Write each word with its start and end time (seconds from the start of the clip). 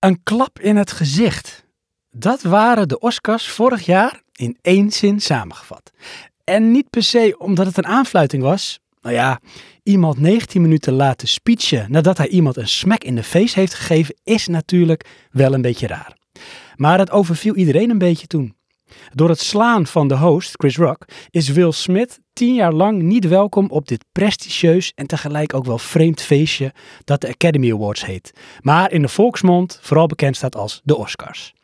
Een 0.00 0.22
klap 0.22 0.60
in 0.60 0.76
het 0.76 0.92
gezicht. 0.92 1.64
Dat 2.10 2.42
waren 2.42 2.88
de 2.88 2.98
Oscars 2.98 3.48
vorig 3.48 3.86
jaar 3.86 4.22
in 4.32 4.58
één 4.60 4.90
zin 4.90 5.20
samengevat. 5.20 5.90
En 6.44 6.70
niet 6.70 6.90
per 6.90 7.02
se 7.02 7.34
omdat 7.38 7.66
het 7.66 7.76
een 7.76 7.86
aanfluiting 7.86 8.42
was. 8.42 8.80
Nou 9.00 9.14
ja, 9.14 9.40
iemand 9.82 10.18
19 10.18 10.62
minuten 10.62 10.92
laten 10.92 11.28
speechen 11.28 11.90
nadat 11.90 12.18
hij 12.18 12.28
iemand 12.28 12.56
een 12.56 12.68
smack 12.68 13.04
in 13.04 13.14
de 13.14 13.22
face 13.22 13.58
heeft 13.58 13.74
gegeven, 13.74 14.14
is 14.24 14.46
natuurlijk 14.46 15.08
wel 15.30 15.54
een 15.54 15.62
beetje 15.62 15.86
raar. 15.86 16.16
Maar 16.76 16.98
het 16.98 17.10
overviel 17.10 17.54
iedereen 17.54 17.90
een 17.90 17.98
beetje 17.98 18.26
toen. 18.26 18.54
Door 19.14 19.28
het 19.28 19.40
slaan 19.40 19.86
van 19.86 20.08
de 20.08 20.16
host, 20.16 20.54
Chris 20.56 20.76
Rock, 20.76 21.04
is 21.30 21.48
Will 21.48 21.72
Smith 21.72 22.20
tien 22.32 22.54
jaar 22.54 22.72
lang 22.72 23.02
niet 23.02 23.28
welkom 23.28 23.70
op 23.70 23.88
dit 23.88 24.04
prestigieus 24.12 24.92
en 24.94 25.06
tegelijk 25.06 25.54
ook 25.54 25.64
wel 25.64 25.78
vreemd 25.78 26.22
feestje 26.22 26.72
dat 27.04 27.20
de 27.20 27.28
Academy 27.28 27.72
Awards 27.72 28.04
heet. 28.04 28.32
Maar 28.60 28.92
in 28.92 29.02
de 29.02 29.08
volksmond 29.08 29.78
vooral 29.82 30.06
bekend 30.06 30.36
staat 30.36 30.56
als 30.56 30.80
de 30.84 30.96
Oscars. 30.96 31.54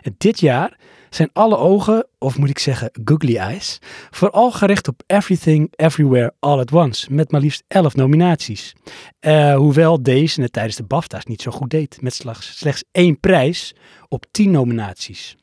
En 0.00 0.14
dit 0.18 0.40
jaar 0.40 0.78
zijn 1.10 1.30
alle 1.32 1.56
ogen, 1.56 2.06
of 2.18 2.38
moet 2.38 2.50
ik 2.50 2.58
zeggen 2.58 2.90
googly 3.04 3.36
eyes, 3.36 3.78
vooral 4.10 4.50
gericht 4.50 4.88
op 4.88 5.02
Everything 5.06 5.72
Everywhere 5.76 6.34
All 6.38 6.58
at 6.58 6.72
Once, 6.72 7.12
met 7.12 7.30
maar 7.30 7.40
liefst 7.40 7.64
11 7.68 7.94
nominaties. 7.94 8.74
Uh, 9.20 9.56
hoewel 9.56 10.02
deze 10.02 10.40
het 10.40 10.52
tijdens 10.52 10.76
de 10.76 10.82
BAFTA's 10.82 11.24
niet 11.24 11.42
zo 11.42 11.50
goed 11.50 11.70
deed, 11.70 11.98
met 12.00 12.14
slechts, 12.14 12.58
slechts 12.58 12.84
één 12.92 13.20
prijs 13.20 13.74
op 14.08 14.24
10 14.30 14.50
nominaties. 14.50 15.36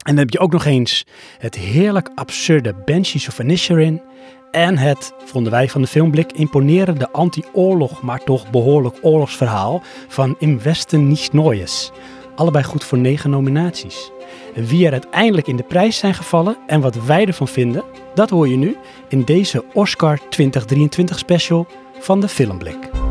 En 0.00 0.14
dan 0.14 0.16
heb 0.16 0.30
je 0.30 0.38
ook 0.38 0.52
nog 0.52 0.64
eens 0.64 1.04
het 1.38 1.54
heerlijk 1.54 2.10
absurde 2.14 2.74
Banshees 2.84 3.28
of 3.28 3.38
Inisherin 3.38 4.02
en 4.50 4.78
het, 4.78 5.12
vonden 5.24 5.52
wij 5.52 5.68
van 5.68 5.82
de 5.82 5.86
filmblik, 5.86 6.32
imponerende 6.32 7.10
anti-oorlog, 7.10 8.02
maar 8.02 8.24
toch 8.24 8.50
behoorlijk 8.50 8.98
oorlogsverhaal 9.02 9.82
van 10.08 10.36
Im 10.38 10.62
Westen 10.62 11.08
niets. 11.08 11.90
Allebei 12.36 12.64
goed 12.64 12.84
voor 12.84 12.98
negen 12.98 13.30
nominaties. 13.30 14.10
Wie 14.54 14.86
er 14.86 14.92
uiteindelijk 14.92 15.46
in 15.46 15.56
de 15.56 15.62
prijs 15.62 15.98
zijn 15.98 16.14
gevallen 16.14 16.56
en 16.66 16.80
wat 16.80 17.04
wij 17.04 17.26
ervan 17.26 17.48
vinden, 17.48 17.84
dat 18.14 18.30
hoor 18.30 18.48
je 18.48 18.56
nu 18.56 18.76
in 19.08 19.24
deze 19.24 19.64
Oscar 19.72 20.18
2023 20.28 21.18
special 21.18 21.66
van 21.98 22.20
de 22.20 22.28
Filmblik. 22.28 23.09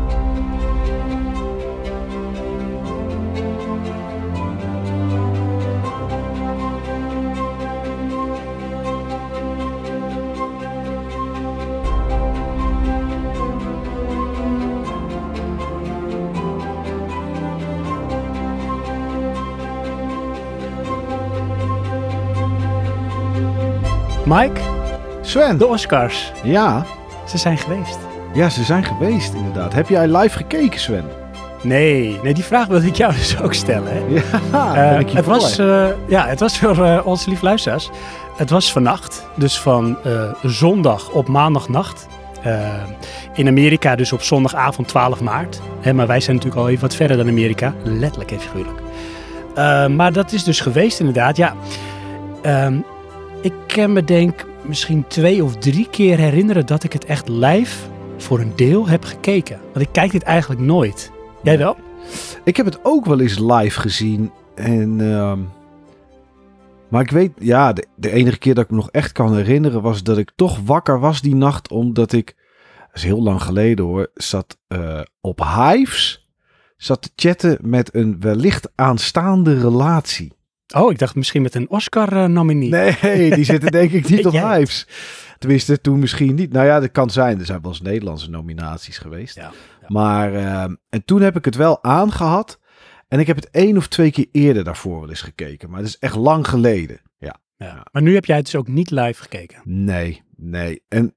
Mike, 24.30 24.60
Sven. 25.20 25.58
de 25.58 25.66
Oscars. 25.66 26.32
Ja. 26.42 26.86
Ze 27.26 27.38
zijn 27.38 27.58
geweest. 27.58 27.98
Ja, 28.34 28.48
ze 28.48 28.64
zijn 28.64 28.84
geweest 28.84 29.34
inderdaad. 29.34 29.72
Heb 29.72 29.88
jij 29.88 30.06
live 30.08 30.36
gekeken, 30.36 30.80
Sven? 30.80 31.04
Nee, 31.62 32.20
nee 32.22 32.34
die 32.34 32.44
vraag 32.44 32.66
wilde 32.66 32.86
ik 32.86 32.94
jou 32.94 33.12
dus 33.20 33.40
ook 33.40 33.54
stellen. 33.54 33.92
Hè? 33.92 34.22
Ja, 34.52 35.00
Uh, 35.00 35.14
het, 35.14 35.26
was, 35.26 35.58
uh, 35.58 35.86
ja, 36.08 36.26
het 36.26 36.40
was 36.40 36.58
voor 36.58 36.78
uh, 36.78 37.00
onze 37.04 37.30
lief 37.30 37.42
luisteraars. 37.42 37.90
Het 38.36 38.50
was 38.50 38.72
vannacht, 38.72 39.26
dus 39.34 39.60
van 39.60 39.96
zondag 40.42 41.10
op 41.10 41.28
maandagnacht. 41.28 42.06
in 43.34 43.48
Amerika 43.48 43.96
dus 43.96 44.12
op 44.12 44.22
zondagavond 44.22 44.88
12 44.88 45.20
maart. 45.20 45.60
Hè, 45.80 45.92
maar 45.92 46.06
wij 46.06 46.20
zijn 46.20 46.36
natuurlijk 46.36 46.62
al 46.62 46.68
even 46.68 46.80
wat 46.80 46.94
verder 46.94 47.16
dan 47.16 47.28
Amerika. 47.28 47.74
Letterlijk 47.82 48.30
en 48.30 48.40
figuurlijk. 48.40 48.80
maar 49.96 50.12
dat 50.12 50.32
is 50.32 50.44
dus 50.44 50.60
geweest 50.60 50.98
inderdaad. 50.98 51.36
Ja, 51.36 51.54
ehm, 52.42 52.76
ik 53.42 53.52
kan 53.66 53.92
me 53.92 54.04
denk 54.04 54.46
misschien 54.62 55.06
twee 55.06 55.44
of 55.44 55.56
drie 55.56 55.88
keer 55.90 56.18
herinneren 56.18 56.66
dat 56.66 56.84
ik 56.84 56.92
het 56.92 57.04
echt 57.04 57.28
live 57.28 57.88
voor 58.16 58.40
een 58.40 58.56
deel 58.56 58.88
heb 58.88 59.04
gekeken. 59.04 59.60
Want 59.72 59.86
ik 59.86 59.92
kijk 59.92 60.10
dit 60.10 60.22
eigenlijk 60.22 60.60
nooit. 60.60 61.10
Jij 61.42 61.58
wel? 61.58 61.76
Ik 62.44 62.56
heb 62.56 62.66
het 62.66 62.78
ook 62.82 63.04
wel 63.04 63.20
eens 63.20 63.38
live 63.38 63.80
gezien. 63.80 64.30
En, 64.54 64.98
uh, 64.98 65.32
maar 66.88 67.02
ik 67.02 67.10
weet, 67.10 67.32
ja, 67.38 67.72
de, 67.96 68.10
enige 68.10 68.38
keer 68.38 68.54
dat 68.54 68.64
ik 68.64 68.70
me 68.70 68.76
nog 68.76 68.90
echt 68.90 69.12
kan 69.12 69.36
herinneren 69.36 69.82
was 69.82 70.02
dat 70.02 70.18
ik 70.18 70.32
toch 70.36 70.58
wakker 70.64 71.00
was 71.00 71.20
die 71.20 71.34
nacht. 71.34 71.70
Omdat 71.70 72.12
ik, 72.12 72.36
dat 72.78 72.94
is 72.94 73.02
heel 73.02 73.22
lang 73.22 73.42
geleden 73.42 73.84
hoor, 73.84 74.10
zat 74.14 74.58
uh, 74.68 75.00
op 75.20 75.44
Hives. 75.44 76.28
Zat 76.76 77.02
te 77.02 77.10
chatten 77.16 77.58
met 77.60 77.94
een 77.94 78.20
wellicht 78.20 78.70
aanstaande 78.74 79.60
relatie. 79.60 80.32
Oh, 80.74 80.90
ik 80.90 80.98
dacht 80.98 81.14
misschien 81.14 81.42
met 81.42 81.54
een 81.54 81.70
Oscar-nominie. 81.70 82.70
Nee, 82.70 83.34
die 83.34 83.44
zitten 83.44 83.70
denk 83.70 83.90
ik 83.90 84.08
niet 84.08 84.26
op 84.30 84.32
Hives. 84.32 84.86
Tenminste, 85.38 85.80
toen 85.80 85.98
misschien 85.98 86.34
niet. 86.34 86.52
Nou 86.52 86.66
ja, 86.66 86.80
dat 86.80 86.90
kan 86.90 87.10
zijn. 87.10 87.38
Er 87.38 87.46
zijn 87.46 87.60
wel 87.62 87.70
eens 87.70 87.80
Nederlandse 87.80 88.30
nominaties 88.30 88.98
geweest. 88.98 89.34
Ja, 89.34 89.42
ja. 89.80 89.86
Maar, 89.86 90.32
uh, 90.32 90.62
en 90.88 91.04
toen 91.04 91.20
heb 91.20 91.36
ik 91.36 91.44
het 91.44 91.56
wel 91.56 91.84
aangehad. 91.84 92.58
En 93.08 93.18
ik 93.18 93.26
heb 93.26 93.36
het 93.36 93.50
één 93.50 93.76
of 93.76 93.88
twee 93.88 94.10
keer 94.10 94.26
eerder 94.32 94.64
daarvoor 94.64 95.00
wel 95.00 95.08
eens 95.08 95.22
gekeken. 95.22 95.70
Maar 95.70 95.78
het 95.78 95.88
is 95.88 95.98
echt 95.98 96.14
lang 96.14 96.48
geleden. 96.48 97.00
Ja. 97.18 97.36
ja. 97.56 97.86
Maar 97.92 98.02
nu 98.02 98.14
heb 98.14 98.24
jij 98.24 98.36
het 98.36 98.44
dus 98.44 98.56
ook 98.56 98.68
niet 98.68 98.90
live 98.90 99.22
gekeken? 99.22 99.60
Nee, 99.64 100.22
nee. 100.36 100.82
En 100.88 101.14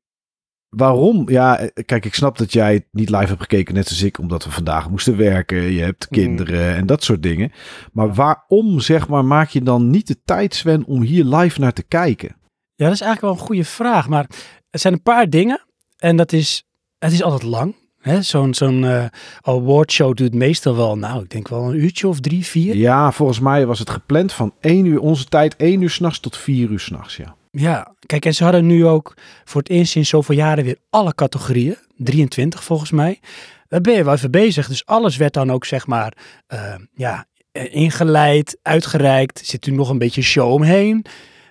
waarom? 0.76 1.30
Ja, 1.30 1.70
kijk, 1.86 2.06
ik 2.06 2.14
snap 2.14 2.38
dat 2.38 2.54
jij 2.54 2.74
het 2.74 2.86
niet 2.92 3.10
live 3.10 3.26
hebt 3.26 3.42
gekeken, 3.42 3.74
net 3.74 3.90
als 3.90 4.02
ik, 4.02 4.20
omdat 4.20 4.44
we 4.44 4.52
vandaag 4.52 4.90
moesten 4.90 5.18
werken. 5.18 5.62
Je 5.62 5.82
hebt 5.82 6.08
kinderen 6.08 6.72
mm. 6.72 6.78
en 6.78 6.86
dat 6.86 7.04
soort 7.04 7.24
dingen. 7.24 7.52
Maar 7.92 8.14
waarom, 8.14 8.80
zeg 8.80 9.08
maar, 9.08 9.26
maak 9.26 9.50
je 9.50 9.62
dan 9.62 9.90
niet 9.90 10.08
de 10.08 10.18
tijd, 10.26 10.56
Sven, 10.56 10.86
om 10.86 11.02
hier 11.02 11.26
live 11.26 11.60
naar 11.60 11.74
te 11.74 11.84
kijken? 11.84 12.36
Ja, 12.76 12.86
dat 12.86 12.94
is 12.94 13.02
eigenlijk 13.02 13.22
wel 13.22 13.32
een 13.32 13.48
goede 13.48 13.66
vraag. 13.66 14.10
Maar 14.10 14.26
er 14.70 14.80
zijn 14.80 14.94
een 14.94 15.02
paar 15.02 15.30
dingen. 15.30 15.66
En 15.98 16.18
dat 16.18 16.32
is, 16.32 16.68
het 17.00 17.12
is 17.12 17.24
altijd 17.24 17.44
lang. 17.44 17.76
Zo'n 18.20 18.54
zo'n 18.54 18.84
uh, 18.84 19.06
awardshow 19.42 20.16
duurt 20.16 20.34
meestal 20.34 20.76
wel, 20.76 20.98
nou, 20.98 21.24
ik 21.24 21.30
denk 21.30 21.48
wel 21.48 21.70
een 21.70 21.84
uurtje 21.84 22.08
of 22.08 22.20
drie, 22.20 22.46
vier. 22.46 22.76
Ja, 22.76 23.12
volgens 23.12 23.40
mij 23.40 23.66
was 23.66 23.80
het 23.80 23.90
gepland 23.90 24.34
van 24.34 24.54
één 24.60 24.86
uur, 24.86 25.00
onze 25.00 25.26
tijd, 25.26 25.56
één 25.56 25.82
uur 25.82 25.90
s'nachts 25.90 26.20
tot 26.20 26.38
vier 26.38 26.70
uur 26.70 26.80
s'nachts, 26.80 27.18
ja. 27.18 27.36
Ja, 27.58 27.96
kijk, 28.06 28.26
en 28.26 28.34
ze 28.34 28.44
hadden 28.44 28.66
nu 28.66 28.86
ook 28.86 29.14
voor 29.44 29.62
het 29.62 29.70
eerst 29.70 29.96
in 29.96 30.06
zoveel 30.06 30.36
jaren 30.36 30.64
weer 30.64 30.78
alle 30.90 31.16
categorieën. 31.16 31.78
23 31.98 32.64
volgens 32.64 32.92
mij. 32.92 33.20
Daar 33.68 33.82
ben 33.82 33.94
je 33.94 34.04
wel 34.04 34.14
even 34.14 34.32
bezig. 34.32 34.68
Dus 34.68 34.86
alles 34.86 35.18
werd 35.18 35.34
dan 35.34 35.52
ook, 35.52 35.66
zeg 35.66 35.88
maar, 35.88 36.18
uh, 36.54 36.76
ja, 36.96 37.26
ingeleid, 37.52 38.58
uitgereikt. 38.62 39.40
Er 39.40 39.46
zit 39.46 39.66
nu 39.66 39.74
nog 39.76 39.90
een 39.90 39.98
beetje 39.98 40.22
show 40.22 40.52
omheen. 40.52 41.06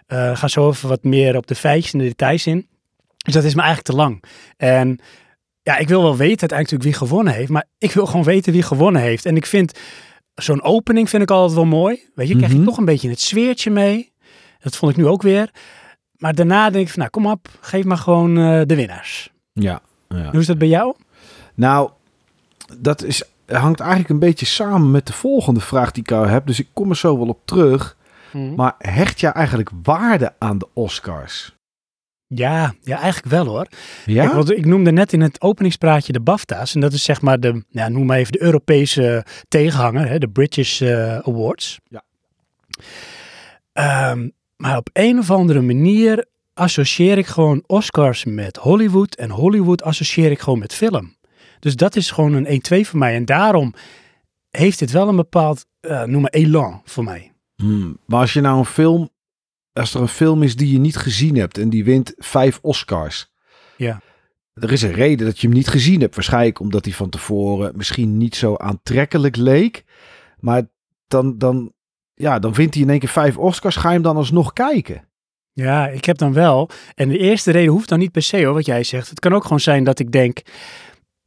Uh, 0.08 0.36
ga 0.36 0.48
zo 0.48 0.68
even 0.70 0.88
wat 0.88 1.04
meer 1.04 1.36
op 1.36 1.46
de 1.46 1.54
feitjes 1.54 1.92
en 1.92 1.98
de 1.98 2.04
details 2.04 2.46
in. 2.46 2.66
Dus 3.16 3.34
dat 3.34 3.44
is 3.44 3.54
me 3.54 3.60
eigenlijk 3.62 3.90
te 3.90 3.96
lang. 3.96 4.24
En 4.56 4.98
ja, 5.62 5.76
ik 5.76 5.88
wil 5.88 6.02
wel 6.02 6.16
weten 6.16 6.40
uiteindelijk 6.40 6.82
wie 6.82 6.92
gewonnen 6.92 7.32
heeft. 7.32 7.50
Maar 7.50 7.64
ik 7.78 7.92
wil 7.92 8.06
gewoon 8.06 8.24
weten 8.24 8.52
wie 8.52 8.62
gewonnen 8.62 9.02
heeft. 9.02 9.26
En 9.26 9.36
ik 9.36 9.46
vind 9.46 9.78
zo'n 10.34 10.62
opening 10.62 11.08
vind 11.10 11.22
ik 11.22 11.30
altijd 11.30 11.54
wel 11.54 11.64
mooi. 11.64 12.08
Weet 12.14 12.28
je, 12.28 12.36
krijg 12.36 12.50
je 12.52 12.58
Mhm. 12.58 12.66
toch 12.66 12.76
een 12.78 12.84
beetje 12.84 13.08
het 13.08 13.20
sfeertje 13.20 13.70
mee. 13.70 14.12
Dat 14.58 14.76
vond 14.76 14.92
ik 14.92 14.98
nu 14.98 15.06
ook 15.06 15.22
weer. 15.22 15.50
Maar 16.22 16.34
daarna 16.34 16.70
denk 16.70 16.86
ik 16.86 16.92
van, 16.92 16.98
nou 16.98 17.10
kom 17.10 17.26
op, 17.26 17.48
geef 17.60 17.84
maar 17.84 17.96
gewoon 17.96 18.38
uh, 18.38 18.62
de 18.66 18.74
winnaars. 18.74 19.30
Ja, 19.52 19.80
ja. 20.08 20.30
Hoe 20.30 20.40
is 20.40 20.46
dat 20.46 20.58
bij 20.58 20.68
jou? 20.68 20.94
Nou, 21.54 21.90
dat 22.78 23.02
is, 23.02 23.22
hangt 23.46 23.80
eigenlijk 23.80 24.10
een 24.10 24.18
beetje 24.18 24.46
samen 24.46 24.90
met 24.90 25.06
de 25.06 25.12
volgende 25.12 25.60
vraag 25.60 25.90
die 25.90 26.02
ik 26.02 26.10
jou 26.10 26.28
heb. 26.28 26.46
Dus 26.46 26.58
ik 26.58 26.68
kom 26.72 26.90
er 26.90 26.96
zo 26.96 27.18
wel 27.18 27.28
op 27.28 27.40
terug. 27.44 27.96
Hm. 28.30 28.54
Maar 28.54 28.74
hecht 28.78 29.20
jij 29.20 29.30
eigenlijk 29.30 29.70
waarde 29.82 30.32
aan 30.38 30.58
de 30.58 30.68
Oscars? 30.72 31.56
Ja, 32.26 32.74
ja, 32.80 33.00
eigenlijk 33.00 33.34
wel 33.34 33.46
hoor. 33.46 33.66
Ja? 34.04 34.22
Kijk, 34.22 34.34
want 34.34 34.50
ik 34.50 34.64
noemde 34.64 34.92
net 34.92 35.12
in 35.12 35.20
het 35.20 35.40
openingspraatje 35.40 36.12
de 36.12 36.20
BAFTA's. 36.20 36.74
En 36.74 36.80
dat 36.80 36.92
is 36.92 37.04
zeg 37.04 37.20
maar 37.20 37.40
de, 37.40 37.64
ja, 37.68 37.88
noem 37.88 38.06
maar 38.06 38.18
even 38.18 38.32
de 38.32 38.42
Europese 38.42 39.24
tegenhanger, 39.48 40.08
hè, 40.08 40.18
de 40.18 40.28
British 40.28 40.80
uh, 40.80 41.18
Awards. 41.18 41.80
Ja. 41.88 42.02
Um, 44.10 44.32
maar 44.62 44.76
op 44.76 44.90
een 44.92 45.18
of 45.18 45.30
andere 45.30 45.60
manier 45.60 46.26
associeer 46.54 47.18
ik 47.18 47.26
gewoon 47.26 47.64
Oscars 47.66 48.24
met 48.24 48.56
Hollywood. 48.56 49.14
En 49.14 49.30
Hollywood 49.30 49.82
associeer 49.82 50.30
ik 50.30 50.40
gewoon 50.40 50.58
met 50.58 50.74
film. 50.74 51.16
Dus 51.58 51.76
dat 51.76 51.96
is 51.96 52.10
gewoon 52.10 52.32
een 52.32 52.62
1-2 52.84 52.86
voor 52.86 52.98
mij. 52.98 53.14
En 53.14 53.24
daarom 53.24 53.74
heeft 54.50 54.78
dit 54.78 54.90
wel 54.90 55.08
een 55.08 55.16
bepaald, 55.16 55.66
uh, 55.80 56.04
noem 56.04 56.20
maar 56.20 56.30
elan 56.30 56.80
voor 56.84 57.04
mij. 57.04 57.32
Hmm, 57.54 57.98
maar 58.06 58.20
als 58.20 58.32
je 58.32 58.40
nou 58.40 58.58
een 58.58 58.64
film, 58.64 59.10
als 59.72 59.94
er 59.94 60.00
een 60.00 60.08
film 60.08 60.42
is 60.42 60.56
die 60.56 60.72
je 60.72 60.78
niet 60.78 60.96
gezien 60.96 61.36
hebt 61.36 61.58
en 61.58 61.70
die 61.70 61.84
wint 61.84 62.12
vijf 62.16 62.58
Oscars. 62.62 63.30
Ja. 63.76 64.00
Er 64.54 64.72
is 64.72 64.82
een 64.82 64.92
reden 64.92 65.26
dat 65.26 65.38
je 65.38 65.46
hem 65.46 65.56
niet 65.56 65.68
gezien 65.68 66.00
hebt. 66.00 66.14
Waarschijnlijk 66.14 66.60
omdat 66.60 66.84
hij 66.84 66.94
van 66.94 67.08
tevoren 67.08 67.72
misschien 67.76 68.16
niet 68.16 68.36
zo 68.36 68.56
aantrekkelijk 68.56 69.36
leek. 69.36 69.84
Maar 70.38 70.68
dan, 71.06 71.38
dan, 71.38 71.72
ja, 72.22 72.38
dan 72.38 72.54
vindt 72.54 72.74
hij 72.74 72.82
in 72.82 72.90
één 72.90 72.98
keer 72.98 73.08
vijf 73.08 73.36
Oscars. 73.36 73.76
Ga 73.76 73.88
je 73.88 73.94
hem 73.94 74.02
dan 74.02 74.16
alsnog 74.16 74.52
kijken? 74.52 75.08
Ja, 75.52 75.88
ik 75.88 76.04
heb 76.04 76.18
dan 76.18 76.32
wel. 76.32 76.70
En 76.94 77.08
de 77.08 77.18
eerste 77.18 77.50
reden 77.50 77.72
hoeft 77.72 77.88
dan 77.88 77.98
niet 77.98 78.12
per 78.12 78.22
se 78.22 78.44
hoor, 78.44 78.54
wat 78.54 78.66
jij 78.66 78.82
zegt. 78.84 79.08
Het 79.08 79.20
kan 79.20 79.32
ook 79.34 79.42
gewoon 79.42 79.60
zijn 79.60 79.84
dat 79.84 79.98
ik 79.98 80.12
denk. 80.12 80.40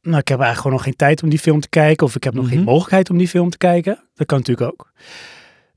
nou, 0.00 0.18
ik 0.18 0.28
heb 0.28 0.38
eigenlijk 0.40 0.56
gewoon 0.56 0.72
nog 0.72 0.82
geen 0.82 0.96
tijd 0.96 1.22
om 1.22 1.28
die 1.28 1.38
film 1.38 1.60
te 1.60 1.68
kijken. 1.68 2.06
Of 2.06 2.14
ik 2.16 2.24
heb 2.24 2.34
nog 2.34 2.48
geen 2.48 2.56
Mhm. 2.58 2.66
mogelijkheid 2.66 3.10
om 3.10 3.18
die 3.18 3.28
film 3.28 3.50
te 3.50 3.56
kijken. 3.58 3.98
Dat 4.14 4.26
kan 4.26 4.38
natuurlijk 4.38 4.70
ook. 4.72 4.92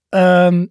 Ehm, 0.10 0.66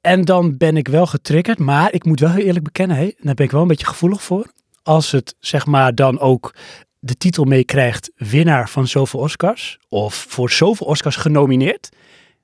en 0.00 0.24
dan 0.24 0.56
ben 0.56 0.76
ik 0.76 0.88
wel 0.88 1.06
getriggerd. 1.06 1.58
Maar 1.58 1.92
ik 1.92 2.04
moet 2.04 2.20
wel 2.20 2.30
heel 2.30 2.44
eerlijk 2.44 2.64
bekennen, 2.64 2.96
hé, 2.96 3.10
daar 3.18 3.34
ben 3.34 3.44
ik 3.44 3.50
wel 3.50 3.62
een 3.62 3.68
beetje 3.68 3.86
gevoelig 3.86 4.22
voor. 4.22 4.46
Als 4.82 5.10
het 5.10 5.36
zeg 5.40 5.66
maar 5.66 5.94
dan 5.94 6.18
ook 6.18 6.54
de 6.98 7.16
titel 7.16 7.44
meekrijgt 7.44 8.10
winnaar 8.16 8.68
van 8.68 8.86
zoveel 8.88 9.20
Oscars. 9.20 9.78
Of 9.88 10.26
voor 10.28 10.50
zoveel 10.50 10.86
Oscars 10.86 11.16
genomineerd. 11.16 11.88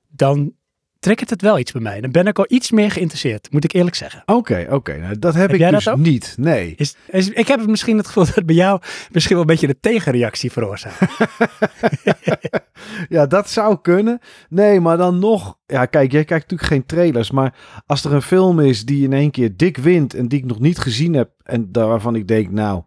Dan 0.07 0.51
trekt 0.99 1.29
het 1.29 1.41
wel 1.41 1.59
iets 1.59 1.71
bij 1.71 1.81
mij. 1.81 2.01
Dan 2.01 2.11
ben 2.11 2.27
ik 2.27 2.39
al 2.39 2.45
iets 2.47 2.71
meer 2.71 2.91
geïnteresseerd, 2.91 3.51
moet 3.51 3.63
ik 3.63 3.73
eerlijk 3.73 3.95
zeggen. 3.95 4.23
Oké, 4.25 4.67
oké. 4.69 4.97
Nou, 4.97 5.19
dat 5.19 5.33
heb, 5.33 5.51
Heb 5.51 5.59
ik 5.61 5.69
dus 5.69 5.89
ook? 5.89 5.97
niet. 5.97 6.35
Nee. 6.37 6.73
Is, 6.77 6.95
is, 7.07 7.29
ik 7.29 7.47
heb 7.47 7.67
misschien 7.67 7.97
het 7.97 8.07
gevoel 8.07 8.25
dat 8.25 8.35
het 8.35 8.45
bij 8.45 8.55
jou 8.55 8.81
misschien 9.11 9.35
wel 9.35 9.45
een 9.45 9.51
beetje 9.51 9.67
de 9.67 9.79
tegenreactie 9.79 10.51
veroorzaakt. 10.51 10.99
Ja, 13.09 13.25
dat 13.25 13.49
zou 13.49 13.77
kunnen. 13.81 14.19
Nee, 14.49 14.79
maar 14.79 14.97
dan 14.97 15.19
nog. 15.19 15.57
Ja, 15.65 15.85
kijk, 15.85 16.11
jij 16.11 16.25
kijkt 16.25 16.43
natuurlijk 16.51 16.69
geen 16.69 16.85
trailers. 16.85 17.31
Maar 17.31 17.55
als 17.85 18.03
er 18.03 18.13
een 18.13 18.21
film 18.21 18.59
is 18.59 18.85
die 18.85 19.03
in 19.03 19.13
één 19.13 19.31
keer 19.31 19.57
dik 19.57 19.77
wint. 19.77 20.13
en 20.13 20.27
die 20.27 20.39
ik 20.39 20.45
nog 20.45 20.59
niet 20.59 20.77
gezien 20.79 21.13
heb. 21.13 21.31
en 21.43 21.69
waarvan 21.71 22.15
ik 22.15 22.27
denk, 22.27 22.51
nou. 22.51 22.83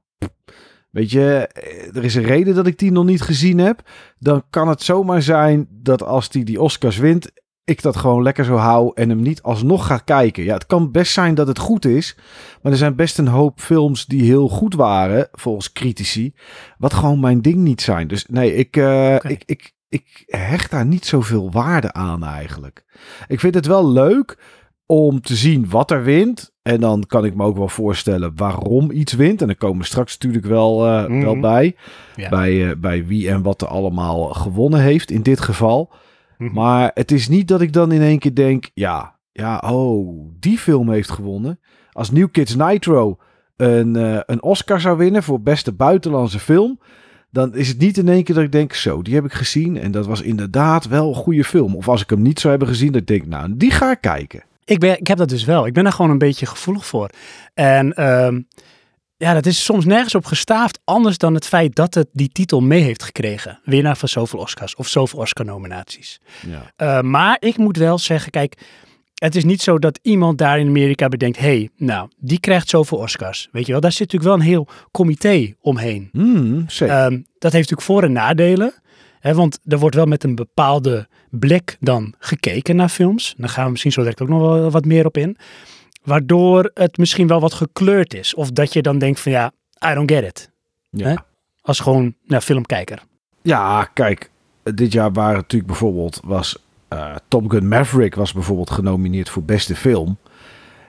Weet 0.90 1.10
je, 1.10 1.48
eh, 1.52 1.96
er 1.96 2.04
is 2.04 2.14
een 2.14 2.22
reden 2.22 2.54
dat 2.54 2.66
ik 2.66 2.78
die 2.78 2.92
nog 2.92 3.04
niet 3.04 3.22
gezien 3.22 3.58
heb. 3.58 3.88
Dan 4.18 4.42
kan 4.50 4.68
het 4.68 4.82
zomaar 4.82 5.22
zijn 5.22 5.66
dat 5.70 6.02
als 6.02 6.28
die 6.28 6.44
die 6.44 6.60
Oscars 6.60 6.96
wint. 6.96 7.30
Ik 7.64 7.82
dat 7.82 7.96
gewoon 7.96 8.22
lekker 8.22 8.44
zo 8.44 8.54
hou 8.56 8.90
en 8.94 9.08
hem 9.08 9.22
niet 9.22 9.42
alsnog 9.42 9.86
ga 9.86 9.96
kijken. 9.98 10.44
Ja, 10.44 10.54
het 10.54 10.66
kan 10.66 10.90
best 10.90 11.12
zijn 11.12 11.34
dat 11.34 11.46
het 11.46 11.58
goed 11.58 11.84
is. 11.84 12.16
Maar 12.62 12.72
er 12.72 12.78
zijn 12.78 12.96
best 12.96 13.18
een 13.18 13.28
hoop 13.28 13.60
films 13.60 14.06
die 14.06 14.22
heel 14.22 14.48
goed 14.48 14.74
waren, 14.74 15.28
volgens 15.32 15.72
critici. 15.72 16.34
Wat 16.78 16.94
gewoon 16.94 17.20
mijn 17.20 17.42
ding 17.42 17.56
niet 17.56 17.80
zijn. 17.82 18.08
Dus 18.08 18.26
nee, 18.26 18.54
ik, 18.54 18.76
eh, 18.76 19.14
ik, 19.14 19.42
ik, 19.46 19.72
ik 19.88 20.22
hecht 20.26 20.70
daar 20.70 20.86
niet 20.86 21.06
zoveel 21.06 21.50
waarde 21.50 21.92
aan 21.92 22.24
eigenlijk. 22.24 22.84
Ik 23.28 23.40
vind 23.40 23.54
het 23.54 23.66
wel 23.66 23.88
leuk 23.92 24.38
om 24.86 25.20
te 25.20 25.34
zien 25.36 25.70
wat 25.70 25.90
er 25.90 26.02
wint. 26.02 26.50
En 26.62 26.80
dan 26.80 27.04
kan 27.06 27.24
ik 27.24 27.34
me 27.34 27.44
ook 27.44 27.56
wel 27.56 27.68
voorstellen 27.68 28.32
waarom 28.36 28.90
iets 28.90 29.12
wint. 29.12 29.40
En 29.40 29.46
dan 29.46 29.56
komen 29.56 29.78
we 29.78 29.84
straks 29.84 30.12
natuurlijk 30.18 30.46
wel, 30.46 30.86
eh, 30.86 31.06
Mhm. 31.08 31.20
wel 31.20 31.40
bij. 31.40 31.76
Ja. 32.16 32.28
Bij, 32.28 32.68
eh, 32.70 32.76
bij 32.76 33.06
wie 33.06 33.28
en 33.30 33.42
wat 33.42 33.62
er 33.62 33.68
allemaal 33.68 34.24
gewonnen 34.28 34.80
heeft 34.80 35.10
in 35.10 35.22
dit 35.22 35.40
geval. 35.40 35.92
Mhm. 36.42 36.54
Maar 36.54 36.90
het 36.94 37.12
is 37.12 37.28
niet 37.28 37.48
dat 37.48 37.60
ik 37.60 37.72
dan 37.72 37.92
in 37.92 38.02
één 38.02 38.18
keer 38.18 38.34
denk, 38.34 38.70
ja, 38.74 39.18
ja, 39.32 39.58
oh, 39.58 40.30
die 40.40 40.58
film 40.58 40.90
heeft 40.90 41.10
gewonnen. 41.10 41.60
Als 41.92 42.10
New 42.10 42.28
Kids 42.30 42.56
Nitro 42.56 43.16
een, 43.56 43.96
eh, 43.96 44.20
een 44.26 44.42
Oscar 44.42 44.80
zou 44.80 44.96
winnen 44.96 45.22
voor 45.22 45.40
beste 45.40 45.72
buitenlandse 45.72 46.38
film, 46.38 46.80
dan 47.30 47.54
is 47.54 47.68
het 47.68 47.78
niet 47.78 47.98
in 47.98 48.08
één 48.08 48.24
keer 48.24 48.34
dat 48.34 48.44
ik 48.44 48.52
denk, 48.52 48.72
zo, 48.72 49.02
die 49.02 49.14
heb 49.14 49.24
ik 49.24 49.32
gezien 49.32 49.76
en 49.76 49.90
dat 49.90 50.06
was 50.06 50.22
inderdaad 50.22 50.88
wel 50.88 51.08
een 51.08 51.14
goede 51.14 51.44
film. 51.44 51.76
Of 51.76 51.88
als 51.88 52.02
ik 52.02 52.10
hem 52.10 52.22
niet 52.22 52.40
zou 52.40 52.50
hebben 52.50 52.68
gezien, 52.68 52.94
ik 52.94 53.06
denk, 53.06 53.26
nou, 53.26 53.56
die 53.56 53.70
ga 53.70 53.90
ik 53.90 54.00
kijken. 54.00 54.42
Ik, 54.64 54.78
ben, 54.78 54.98
ik 54.98 55.06
heb 55.06 55.18
dat 55.18 55.28
dus 55.28 55.44
wel. 55.44 55.66
Ik 55.66 55.72
ben 55.72 55.84
daar 55.84 55.92
gewoon 55.92 56.10
een 56.10 56.18
beetje 56.18 56.46
gevoelig 56.46 56.86
voor. 56.86 57.10
En 57.54 57.92
ehm, 57.92 58.40
ja, 59.22 59.34
dat 59.34 59.46
is 59.46 59.64
soms 59.64 59.84
nergens 59.84 60.14
op 60.14 60.24
gestaafd. 60.24 60.80
Anders 60.84 61.18
dan 61.18 61.34
het 61.34 61.46
feit 61.46 61.74
dat 61.74 61.94
het 61.94 62.08
die 62.12 62.28
titel 62.28 62.60
mee 62.60 62.80
heeft 62.82 63.02
gekregen. 63.02 63.60
Winnaar 63.64 63.96
van 63.96 64.08
zoveel 64.08 64.38
Oscars 64.38 64.74
of 64.74 64.88
zoveel 64.88 65.18
Oscar-nominaties. 65.18 66.20
Ja. 66.46 66.72
Eh, 66.76 67.00
maar 67.00 67.36
ik 67.40 67.56
moet 67.56 67.76
wel 67.76 67.98
zeggen, 67.98 68.30
kijk, 68.30 68.56
het 69.14 69.36
is 69.36 69.44
niet 69.44 69.62
zo 69.62 69.78
dat 69.78 69.98
iemand 70.02 70.38
daar 70.38 70.58
in 70.58 70.66
Amerika 70.66 71.08
bedenkt, 71.08 71.38
hé, 71.38 71.46
hey, 71.46 71.68
nou, 71.76 72.08
die 72.16 72.40
krijgt 72.40 72.68
zoveel 72.68 72.98
Oscars. 72.98 73.48
Weet 73.52 73.66
je 73.66 73.72
wel, 73.72 73.80
daar 73.80 73.92
zit 73.92 74.12
natuurlijk 74.12 74.30
wel 74.30 74.40
een 74.40 74.52
heel 74.52 74.68
comité 74.90 75.54
omheen. 75.60 76.08
Hmm, 76.12 76.64
zeker. 76.68 76.94
Ehm, 76.94 77.12
dat 77.38 77.52
heeft 77.52 77.70
natuurlijk 77.70 77.82
voor- 77.82 78.02
en 78.02 78.12
nadelen. 78.12 78.74
Hè, 79.20 79.34
want 79.34 79.58
er 79.64 79.78
wordt 79.78 79.94
wel 79.96 80.06
met 80.06 80.24
een 80.24 80.34
bepaalde 80.34 81.08
blik 81.30 81.76
dan 81.80 82.14
gekeken 82.18 82.76
naar 82.76 82.88
films. 82.88 83.34
Daar 83.36 83.48
gaan 83.48 83.64
we 83.64 83.70
misschien 83.70 83.92
zo 83.92 84.00
direct 84.00 84.22
ook 84.22 84.28
nog 84.28 84.40
wel 84.40 84.70
wat 84.70 84.84
meer 84.84 85.06
op 85.06 85.16
in. 85.16 85.36
Waardoor 86.04 86.70
het 86.74 86.98
misschien 86.98 87.26
wel 87.26 87.40
wat 87.40 87.54
gekleurd 87.54 88.14
is. 88.14 88.34
Of 88.34 88.50
dat 88.50 88.72
je 88.72 88.82
dan 88.82 88.98
denkt 88.98 89.20
van 89.20 89.32
ja, 89.32 89.52
I 89.90 89.94
don't 89.94 90.10
get 90.10 90.24
it. 90.24 90.50
ja. 90.90 91.08
hè? 91.08 91.14
Als 91.60 91.80
gewoon 91.80 92.14
nou, 92.26 92.42
filmkijker. 92.42 93.02
Ja, 93.42 93.84
kijk, 93.84 94.30
dit 94.62 94.92
jaar 94.92 95.12
waren 95.12 95.34
natuurlijk 95.36 95.70
bijvoorbeeld 95.70 96.20
was 96.24 96.58
eh, 96.88 97.14
Top 97.28 97.50
Gun 97.50 97.68
Maverick 97.68 98.14
was 98.14 98.32
bijvoorbeeld 98.32 98.70
genomineerd 98.70 99.28
voor 99.28 99.42
beste 99.44 99.76
film. 99.76 100.18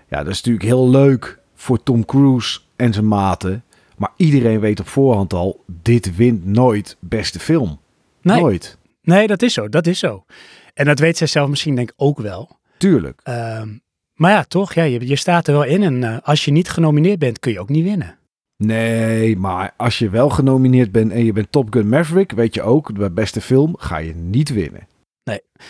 Ja, 0.09 0.17
dat 0.17 0.27
is 0.27 0.37
natuurlijk 0.37 0.65
heel 0.65 0.89
leuk 0.89 1.39
voor 1.55 1.83
Tom 1.83 2.05
Cruise 2.05 2.59
en 2.75 2.93
zijn 2.93 3.07
maten. 3.07 3.63
Maar 3.97 4.11
iedereen 4.17 4.59
weet 4.59 4.79
op 4.79 4.87
voorhand 4.87 5.33
al, 5.33 5.63
dit 5.67 6.15
wint 6.15 6.45
nooit 6.45 6.97
beste 6.99 7.39
film. 7.39 7.79
Nee, 8.21 8.41
Nooit. 8.41 8.77
nee, 9.01 9.27
dat 9.27 9.41
is 9.41 9.53
zo. 9.53 9.69
Dat 9.69 9.87
is 9.87 9.99
zo. 9.99 10.25
En 10.73 10.85
dat 10.85 10.99
weet 10.99 11.17
zij 11.17 11.27
zelf 11.27 11.49
misschien 11.49 11.75
denk 11.75 11.89
ik 11.89 11.95
ook 11.97 12.19
wel. 12.19 12.59
Tuurlijk. 12.77 13.19
Ehm, 13.23 13.69
maar 14.13 14.31
ja, 14.31 14.43
toch, 14.43 14.73
ja, 14.73 14.83
je, 14.83 15.07
je 15.07 15.15
staat 15.15 15.47
er 15.47 15.53
wel 15.53 15.63
in. 15.63 15.83
En 15.83 16.03
eh, 16.03 16.17
als 16.23 16.45
je 16.45 16.51
niet 16.51 16.69
genomineerd 16.69 17.19
bent, 17.19 17.39
kun 17.39 17.51
je 17.51 17.59
ook 17.59 17.69
niet 17.69 17.83
winnen. 17.83 18.17
Nee, 18.57 19.37
maar 19.37 19.73
als 19.77 19.99
je 19.99 20.09
wel 20.09 20.29
genomineerd 20.29 20.91
bent 20.91 21.11
en 21.11 21.25
je 21.25 21.33
bent 21.33 21.51
Top 21.51 21.73
Gun 21.73 21.89
Maverick, 21.89 22.31
weet 22.31 22.53
je 22.53 22.61
ook, 22.61 22.93
bij 22.93 23.13
beste 23.13 23.41
film 23.41 23.75
ga 23.77 23.97
je 23.97 24.15
niet 24.15 24.49
winnen. 24.49 24.87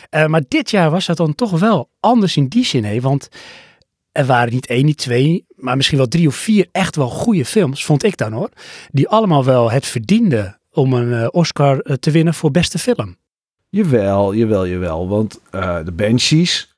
Eh, 0.10 0.26
maar 0.26 0.42
dit 0.48 0.70
jaar 0.70 0.92
was 0.92 1.06
dat 1.06 1.18
dan 1.18 1.36
toch 1.36 1.60
wel 1.60 1.90
anders 2.00 2.38
in 2.38 2.48
die 2.48 2.66
zin. 2.66 2.84
Hè? 2.84 3.02
Want 3.02 3.30
er 4.12 4.26
waren 4.26 4.54
niet 4.54 4.68
één, 4.68 4.86
niet 4.86 4.98
twee, 4.98 5.46
maar 5.56 5.76
misschien 5.76 5.98
wel 5.98 6.08
drie 6.08 6.28
of 6.28 6.36
vier 6.36 6.68
echt 6.72 6.96
wel 6.96 7.10
goede 7.10 7.46
films, 7.46 7.86
vond 7.86 8.04
ik 8.04 8.18
dan 8.18 8.32
hoor. 8.32 8.50
Die 8.92 9.08
allemaal 9.08 9.46
wel 9.46 9.72
het 9.72 9.86
verdienden 9.86 10.60
om 10.72 10.94
een 10.94 11.14
eh, 11.14 11.28
Oscar 11.32 11.82
te 12.00 12.12
winnen 12.12 12.34
voor 12.34 12.52
beste 12.52 12.80
film. 12.80 13.16
Jawel, 13.70 14.34
jawel, 14.36 14.68
jawel. 14.68 15.08
Want 15.08 15.40
de 15.52 15.92
Banshees, 15.96 16.73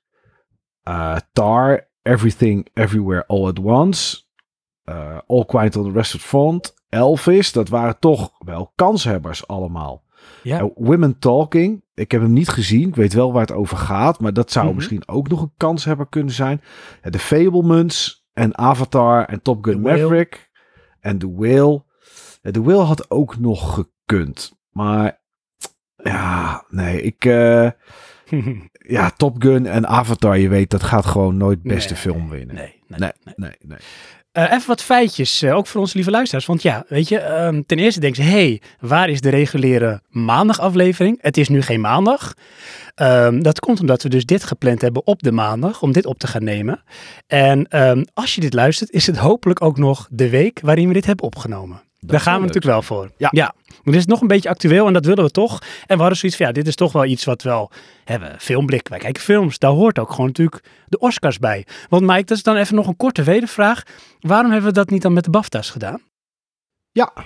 eh, 0.86 1.16
Tar, 1.34 1.88
Everything, 2.02 2.68
Everywhere, 2.74 3.24
All 3.28 3.48
at 3.48 3.60
Once, 3.60 4.24
eh, 4.84 5.18
All 5.28 5.46
Quiet 5.46 5.76
on 5.76 5.84
the 5.84 5.92
Western 5.92 6.22
Front, 6.22 6.74
Elvis, 6.90 7.52
dat 7.52 7.70
waren 7.70 8.00
toch 8.00 8.32
wel 8.40 8.72
kanshebbers 8.76 9.48
allemaal. 9.48 10.04
Ja. 10.44 10.70
Women 10.76 11.20
Talking, 11.20 11.84
ik 11.94 12.12
heb 12.12 12.22
hem 12.22 12.34
niet 12.34 12.50
gezien, 12.50 12.88
ik 12.88 12.96
weet 12.96 13.14
wel 13.14 13.32
waar 13.32 13.42
het 13.42 13.52
over 13.52 13.78
gaat, 13.78 14.20
maar 14.20 14.34
dat 14.34 14.52
zou 14.52 14.66
Mhm. 14.66 14.76
misschien 14.76 15.08
ook 15.08 15.28
nog 15.30 15.42
een 15.42 15.54
kanshebber 15.58 16.08
kunnen 16.08 16.34
zijn. 16.34 16.62
De 17.02 17.20
Fablemans 17.20 18.26
en 18.34 18.58
Avatar 18.58 19.26
en 19.26 19.42
Top 19.42 19.64
Gun 19.66 19.76
The 19.76 19.82
Whale. 19.82 20.02
Maverick 20.02 20.52
en 21.00 21.18
The 21.18 21.34
Whale. 21.36 21.84
The 22.52 22.64
Whale 22.64 22.84
had 22.84 23.12
ook 23.12 23.38
nog 23.38 23.74
gekund, 23.74 24.58
maar 24.72 25.22
ja, 25.96 26.66
nee, 26.70 27.02
ik... 27.02 27.26
eh, 27.26 27.70
ja, 28.88 29.10
Top 29.18 29.36
Gun 29.42 29.66
en 29.66 29.88
Avatar, 29.88 30.38
je 30.38 30.50
weet, 30.50 30.70
dat 30.70 30.84
gaat 30.84 31.06
gewoon 31.06 31.38
nooit 31.38 31.62
beste 31.64 31.94
Nee, 31.94 32.02
film 32.02 32.30
winnen. 32.30 32.56
nee, 32.56 32.74
nee, 32.88 33.00
Nee, 33.00 33.12
nee. 33.26 33.34
nee, 33.36 33.56
nee. 33.68 33.78
Eh, 34.32 34.44
even 34.52 34.68
wat 34.68 34.82
feitjes, 34.82 35.42
eh, 35.42 35.56
ook 35.56 35.68
voor 35.68 35.82
onze 35.82 35.96
lieve 35.96 36.12
luisteraars. 36.12 36.46
Want 36.46 36.62
ja, 36.62 36.86
weet 36.88 37.10
je, 37.10 37.18
ehm, 37.20 37.62
ten 37.66 37.78
eerste 37.80 38.00
denken 38.00 38.24
ze, 38.24 38.30
hey, 38.30 38.62
waar 38.80 39.10
is 39.10 39.22
de 39.22 39.30
reguliere 39.30 40.02
maandagaflevering? 40.10 41.18
Het 41.22 41.38
is 41.38 41.50
nu 41.50 41.62
geen 41.62 41.82
maandag. 41.82 42.34
Ehm, 42.96 43.40
dat 43.42 43.60
komt 43.60 43.80
omdat 43.80 44.04
we 44.04 44.10
dus 44.10 44.26
dit 44.26 44.44
gepland 44.44 44.82
hebben 44.82 45.08
op 45.08 45.24
de 45.24 45.32
maandag, 45.32 45.82
om 45.82 45.92
dit 45.92 46.06
op 46.06 46.20
te 46.20 46.28
gaan 46.28 46.44
nemen. 46.44 46.84
En 47.28 47.68
ehm, 47.68 48.04
als 48.14 48.36
je 48.36 48.42
dit 48.42 48.54
luistert, 48.54 48.92
is 48.92 49.08
het 49.08 49.18
hopelijk 49.18 49.62
ook 49.62 49.78
nog 49.78 50.08
de 50.12 50.30
week 50.30 50.60
waarin 50.64 50.88
we 50.88 50.94
dit 50.94 51.06
hebben 51.06 51.26
opgenomen. 51.26 51.82
Daar 52.08 52.20
gaan 52.20 52.34
we 52.34 52.40
leuk 52.40 52.54
natuurlijk 52.54 52.74
wel 52.74 52.82
voor. 52.82 53.12
Ja. 53.18 53.28
ja. 53.32 53.54
Maar 53.68 53.94
dit 53.94 53.96
is 53.96 54.06
nog 54.06 54.22
een 54.22 54.28
beetje 54.28 54.50
actueel 54.50 54.88
en 54.88 54.94
dat 54.94 55.06
willen 55.06 55.24
we 55.24 55.32
toch. 55.32 55.60
En 55.86 55.96
we 55.96 56.00
hadden 56.00 56.18
zoiets 56.18 56.38
van, 56.38 56.48
ja, 56.48 56.52
dit 56.52 56.68
is 56.68 56.76
toch 56.76 56.92
wel 56.92 57.06
iets 57.06 57.24
wat 57.26 57.42
wel 57.42 57.72
hebben. 58.04 58.36
Filmblik, 58.40 58.88
wij 58.88 59.00
kijken 59.00 59.22
films. 59.24 59.60
Daar 59.60 59.72
hoort 59.72 60.00
ook 60.00 60.10
gewoon 60.12 60.26
natuurlijk 60.26 60.64
de 60.88 61.00
Oscars 61.00 61.40
bij. 61.40 61.66
Want 61.90 62.04
Mike, 62.06 62.24
dat 62.24 62.38
is 62.38 62.44
dan 62.44 62.56
even 62.56 62.76
nog 62.76 62.88
een 62.88 62.98
korte 62.98 63.24
wedervraag. 63.24 63.84
Waarom 64.20 64.52
hebben 64.52 64.70
we 64.70 64.76
dat 64.76 64.90
niet 64.90 65.02
dan 65.02 65.14
met 65.14 65.24
de 65.24 65.30
BAFTA's 65.30 65.70
gedaan? 65.70 66.02
Ja. 66.92 67.14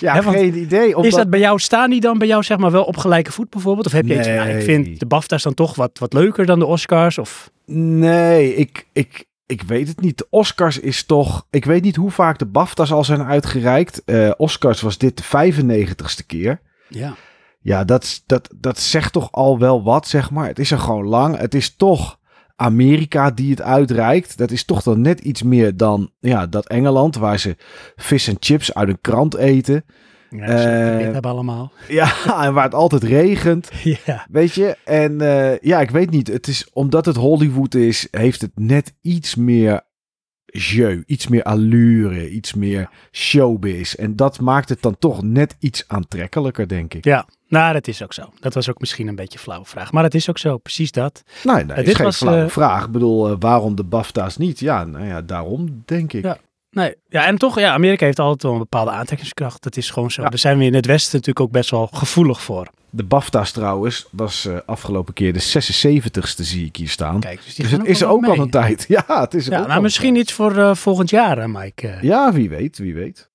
ja, 0.00 0.22
want 0.22 0.36
geen 0.36 0.56
idee. 0.56 0.88
Omdat... 0.88 1.04
Is 1.04 1.14
dat 1.14 1.30
bij 1.30 1.40
jou, 1.40 1.58
staan 1.58 1.90
die 1.90 2.00
dan 2.00 2.18
bij 2.18 2.28
jou 2.28 2.42
zeg 2.42 2.58
maar 2.58 2.70
wel 2.70 2.84
op 2.84 2.96
gelijke 2.96 3.32
voet 3.32 3.50
bijvoorbeeld? 3.50 3.86
Of 3.86 3.92
heb 3.92 4.06
je 4.06 4.14
iets 4.18 4.26
van, 4.26 4.36
ja, 4.36 4.44
ik 4.44 4.54
Nee. 4.54 4.64
vind 4.64 5.00
de 5.00 5.06
BAFTA's 5.06 5.42
dan 5.42 5.54
toch 5.54 5.74
wat, 5.74 5.98
wat 5.98 6.12
leuker 6.12 6.46
dan 6.46 6.58
de 6.58 6.66
Oscars? 6.66 7.18
Of... 7.18 7.50
Nee, 7.66 8.54
ik, 8.54 8.86
ik, 8.92 9.24
ik 9.46 9.62
weet 9.62 9.88
het 9.88 10.00
niet. 10.00 10.18
De 10.18 10.26
Oscars 10.30 10.78
is 10.78 11.04
toch... 11.04 11.46
Ik 11.50 11.64
weet 11.64 11.82
niet 11.82 11.96
hoe 11.96 12.10
vaak 12.10 12.38
de 12.38 12.46
BAFTA's 12.46 12.92
al 12.92 13.04
zijn 13.04 13.22
uitgereikt. 13.22 14.04
Eh, 14.04 14.30
Oscars 14.36 14.80
was 14.80 14.98
dit 14.98 15.16
de 15.16 15.52
95ste 15.54 16.26
keer. 16.26 16.60
Ja. 16.88 17.14
Ja, 17.60 17.84
dat, 17.84 18.22
dat, 18.26 18.50
dat 18.56 18.78
zegt 18.78 19.12
toch 19.12 19.32
al 19.32 19.58
wel 19.58 19.82
wat, 19.82 20.08
zeg 20.08 20.30
maar. 20.30 20.46
Het 20.46 20.58
is 20.58 20.70
er 20.70 20.78
gewoon 20.78 21.06
lang. 21.06 21.36
Het 21.36 21.54
is 21.54 21.76
toch 21.76 22.18
Amerika 22.56 23.30
die 23.30 23.50
het 23.50 23.62
uitreikt. 23.62 24.38
Dat 24.38 24.50
is 24.50 24.64
toch 24.64 24.82
dan 24.82 25.00
net 25.00 25.20
iets 25.20 25.42
meer 25.42 25.76
dan 25.76 26.10
ja, 26.20 26.46
dat 26.46 26.68
Engeland... 26.68 27.16
waar 27.16 27.38
ze 27.38 27.56
vis 27.96 28.28
en 28.28 28.36
chips 28.38 28.74
uit 28.74 28.88
een 28.88 29.00
krant 29.00 29.34
eten. 29.34 29.84
Ja 30.36 30.46
dat 30.46 30.58
Eh, 30.58 30.98
dit 31.04 31.12
hebben 31.12 31.30
allemaal. 31.30 31.72
Ja, 31.88 32.12
en 32.44 32.54
waar 32.54 32.64
het 32.64 32.74
altijd 32.74 33.02
regent. 33.02 33.70
ja. 34.04 34.26
Weet 34.30 34.54
je, 34.54 34.76
en 34.84 35.20
eh, 35.20 35.58
ja, 35.58 35.80
ik 35.80 35.90
weet 35.90 36.10
niet. 36.10 36.28
Het 36.28 36.46
is 36.46 36.68
omdat 36.72 37.06
het 37.06 37.16
Hollywood 37.16 37.74
is, 37.74 38.08
heeft 38.10 38.40
het 38.40 38.52
net 38.54 38.94
iets 39.00 39.34
meer 39.34 39.80
jeu, 40.46 41.02
iets 41.06 41.28
meer 41.28 41.42
allure, 41.42 42.30
iets 42.30 42.54
meer 42.54 42.90
showbiz. 43.12 43.94
En 43.94 44.16
dat 44.16 44.40
maakt 44.40 44.68
het 44.68 44.82
dan 44.82 44.98
toch 44.98 45.22
net 45.22 45.56
iets 45.58 45.84
aantrekkelijker, 45.86 46.68
denk 46.68 46.94
ik. 46.94 47.04
Ja, 47.04 47.26
nou, 47.48 47.72
dat 47.72 47.86
is 47.88 48.02
ook 48.02 48.12
zo. 48.12 48.22
Dat 48.40 48.54
was 48.54 48.70
ook 48.70 48.80
misschien 48.80 49.08
een 49.08 49.14
beetje 49.14 49.38
een 49.38 49.44
flauwe 49.44 49.64
vraag. 49.66 49.92
Maar 49.92 50.02
het 50.04 50.14
is 50.14 50.30
ook 50.30 50.38
zo, 50.38 50.58
precies 50.58 50.90
dat. 50.92 51.22
Nee, 51.44 51.64
nee, 51.64 51.76
Eh, 51.76 51.78
is 51.78 51.84
dit 51.84 51.94
geen 51.96 52.04
was, 52.04 52.16
flauwe 52.16 52.42
eh, 52.44 52.48
vraag. 52.50 52.84
Ik 52.84 52.90
bedoel, 52.90 53.38
waarom 53.38 53.74
de 53.74 53.84
BAFTA's 53.84 54.36
niet? 54.36 54.60
Ja, 54.60 54.84
nou 54.84 55.06
ja, 55.06 55.22
daarom 55.22 55.82
denk 55.84 56.12
ik. 56.12 56.24
Ja. 56.24 56.38
Nee, 56.74 56.94
ja, 57.08 57.26
en 57.26 57.38
toch, 57.38 57.58
ja, 57.58 57.72
Amerika 57.72 58.04
heeft 58.04 58.18
altijd 58.18 58.42
wel 58.42 58.52
een 58.52 58.58
bepaalde 58.58 58.90
aantrekkingskracht. 58.90 59.62
Dat 59.62 59.76
is 59.76 59.90
gewoon 59.90 60.10
zo. 60.10 60.22
Ja. 60.22 60.28
Daar 60.28 60.38
zijn 60.38 60.58
we 60.58 60.64
in 60.64 60.74
het 60.74 60.86
Westen 60.86 61.12
natuurlijk 61.12 61.46
ook 61.46 61.52
best 61.52 61.70
wel 61.70 61.88
gevoelig 61.92 62.42
voor. 62.42 62.68
De 62.90 63.04
BAFTA's 63.04 63.52
trouwens, 63.52 64.06
was 64.10 64.46
eh, 64.46 64.56
afgelopen 64.66 65.14
keer 65.14 65.32
de 65.32 65.42
76ste 65.42 66.42
zie 66.42 66.66
ik 66.66 66.76
hier 66.76 66.88
staan. 66.88 67.20
Kijk, 67.20 67.44
dus 67.44 67.54
die 67.54 67.64
dus 67.64 67.78
het 67.78 67.86
is 67.86 68.00
wel 68.00 68.08
ook 68.08 68.26
al 68.26 68.38
een 68.38 68.50
tijd. 68.50 68.84
Ja, 69.06 69.20
het 69.20 69.34
is 69.34 69.46
er 69.46 69.52
Ja, 69.52 69.60
ook 69.60 69.66
nou, 69.66 69.82
misschien 69.82 70.16
iets 70.16 70.32
voor 70.32 70.56
eh, 70.56 70.74
volgend 70.74 71.10
jaar, 71.10 71.38
hè, 71.38 71.48
Mike. 71.48 71.86
Eh, 71.86 71.92
tijd. 71.92 72.02
Ja, 72.02 72.32
wie 72.32 72.48
weet, 72.48 72.78
wie 72.78 72.94
weet. 72.94 73.32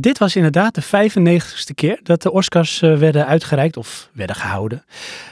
Dit 0.00 0.18
was 0.18 0.36
inderdaad 0.36 0.74
de 0.74 0.82
95ste 0.82 1.74
keer 1.74 2.00
dat 2.02 2.22
de 2.22 2.32
Oscars 2.32 2.78
werden 2.78 3.26
uitgereikt 3.26 3.76
of 3.76 4.10
werden 4.12 4.36
gehouden. 4.36 4.84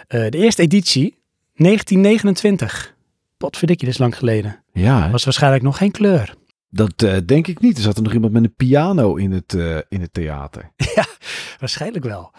Eh, 0.08 0.30
de 0.30 0.38
eerste 0.38 0.62
editie, 0.62 1.16
1929. 1.54 2.94
Potverdikkie, 3.36 3.86
dat 3.86 3.94
is 3.94 4.00
lang 4.00 4.16
geleden. 4.16 4.62
Ja, 4.72 5.02
hè? 5.02 5.10
Was 5.10 5.24
waarschijnlijk 5.24 5.62
nog 5.62 5.76
geen 5.76 5.90
kleur. 5.90 6.34
Dat 6.74 7.02
eh, 7.02 7.16
denk 7.26 7.46
ik 7.46 7.60
niet. 7.60 7.76
Er 7.76 7.82
zat 7.82 7.96
er 7.96 8.02
nog 8.02 8.12
iemand 8.12 8.32
met 8.32 8.44
een 8.44 8.54
piano 8.54 9.14
in 9.14 9.32
het, 9.32 9.54
eh, 9.54 9.76
in 9.88 10.00
het 10.00 10.12
theater. 10.12 10.72
Waarschijnlijk 11.60 12.04
wel. 12.04 12.30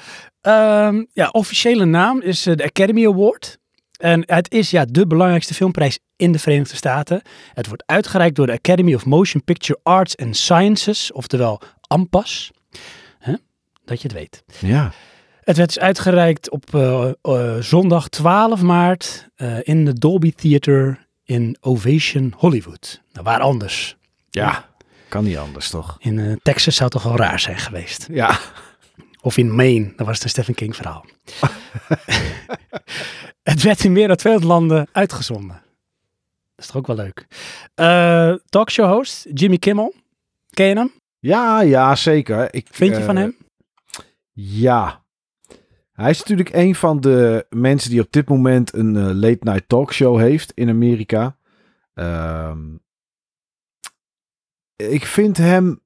Ehm, 0.42 1.04
ja, 1.14 1.30
officiële 1.30 1.86
naam 1.86 2.22
is 2.22 2.46
eh, 2.46 2.56
de 2.56 2.64
Academy 2.64 3.06
Award. 3.06 3.58
En 3.98 4.24
het 4.26 4.52
is 4.52 4.72
ja, 4.72 4.86
de 4.86 5.08
belangrijkste 5.08 5.54
filmprijs 5.54 6.00
in 6.16 6.32
de 6.32 6.40
Verenigde 6.40 6.76
Staten. 6.76 7.22
Het 7.54 7.68
wordt 7.68 7.84
uitgereikt 7.86 8.36
door 8.36 8.46
de 8.46 8.54
Academy 8.54 8.94
of 8.94 9.06
Motion 9.06 9.44
Picture 9.44 9.80
Arts 9.84 10.18
and 10.18 10.38
Sciences, 10.38 11.12
oftewel 11.12 11.62
AMPAS. 11.88 12.52
Dat 13.86 14.02
je 14.02 14.08
het 14.08 14.18
weet. 14.18 14.44
Ja, 14.60 14.92
Het 15.42 15.58
werd 15.58 15.74
dus 15.74 15.84
uitgereikt 15.84 16.50
op 16.50 16.64
zondag 17.60 18.10
12 18.10 18.62
maart 18.62 19.28
in 19.62 19.86
de 19.86 19.94
Dolby 19.94 20.32
Theater 20.32 21.08
in 21.24 21.58
Ovation 21.60 22.34
Hollywood. 22.38 23.02
Nou, 23.12 23.26
waar 23.26 23.40
anders? 23.40 23.98
Ja. 24.36 24.70
Kan 25.10 25.24
niet 25.24 25.38
anders, 25.38 25.70
toch? 25.70 25.96
In 26.00 26.20
eh, 26.20 26.36
Texas 26.42 26.76
zou 26.76 26.90
het 26.92 27.02
toch 27.02 27.12
wel 27.12 27.26
raar 27.28 27.40
zijn 27.40 27.58
geweest. 27.58 28.08
Ja, 28.12 28.40
Of 29.22 29.38
in 29.38 29.56
Maine, 29.56 29.94
dan 29.96 30.06
was 30.06 30.16
het 30.16 30.24
een 30.24 30.30
Stephen 30.30 30.54
King 30.54 30.76
verhaal. 30.76 31.06
het 33.44 33.62
werd 33.62 33.84
in 33.84 33.92
meer 33.92 34.08
dan 34.08 34.16
200 34.18 34.54
landen 34.54 34.88
uitgezonden. 34.92 35.62
Dat 36.56 36.66
is 36.66 36.72
toch 36.72 36.76
ook 36.76 36.88
wel 36.88 36.96
leuk. 36.96 37.28
Eh 37.76 38.34
talkshow 38.50 38.92
host 38.92 39.26
Jimmy 39.34 39.58
Kimmel. 39.58 39.94
Ken 40.50 40.66
je 40.66 40.76
hem? 40.76 40.92
ja, 41.20 41.62
ja 41.62 41.96
zeker. 41.96 42.54
Ik, 42.54 42.68
Vind 42.72 42.92
je 42.92 43.00
eh, 43.00 43.06
van 43.06 43.16
hem? 43.16 43.38
Ja. 44.32 45.04
Hij 45.92 46.10
is 46.10 46.20
natuurlijk 46.20 46.54
een 46.54 46.76
van 46.76 47.02
de 47.02 47.46
mensen 47.50 47.90
die 47.90 48.02
op 48.02 48.12
dit 48.12 48.30
moment 48.30 48.74
een 48.74 49.16
late 49.16 49.40
night 49.40 49.70
talkshow 49.70 50.20
heeft 50.20 50.52
in 50.52 50.70
Amerika. 50.70 51.38
Ehm, 51.94 52.60
ik 54.76 55.06
vind 55.06 55.38
hem, 55.38 55.82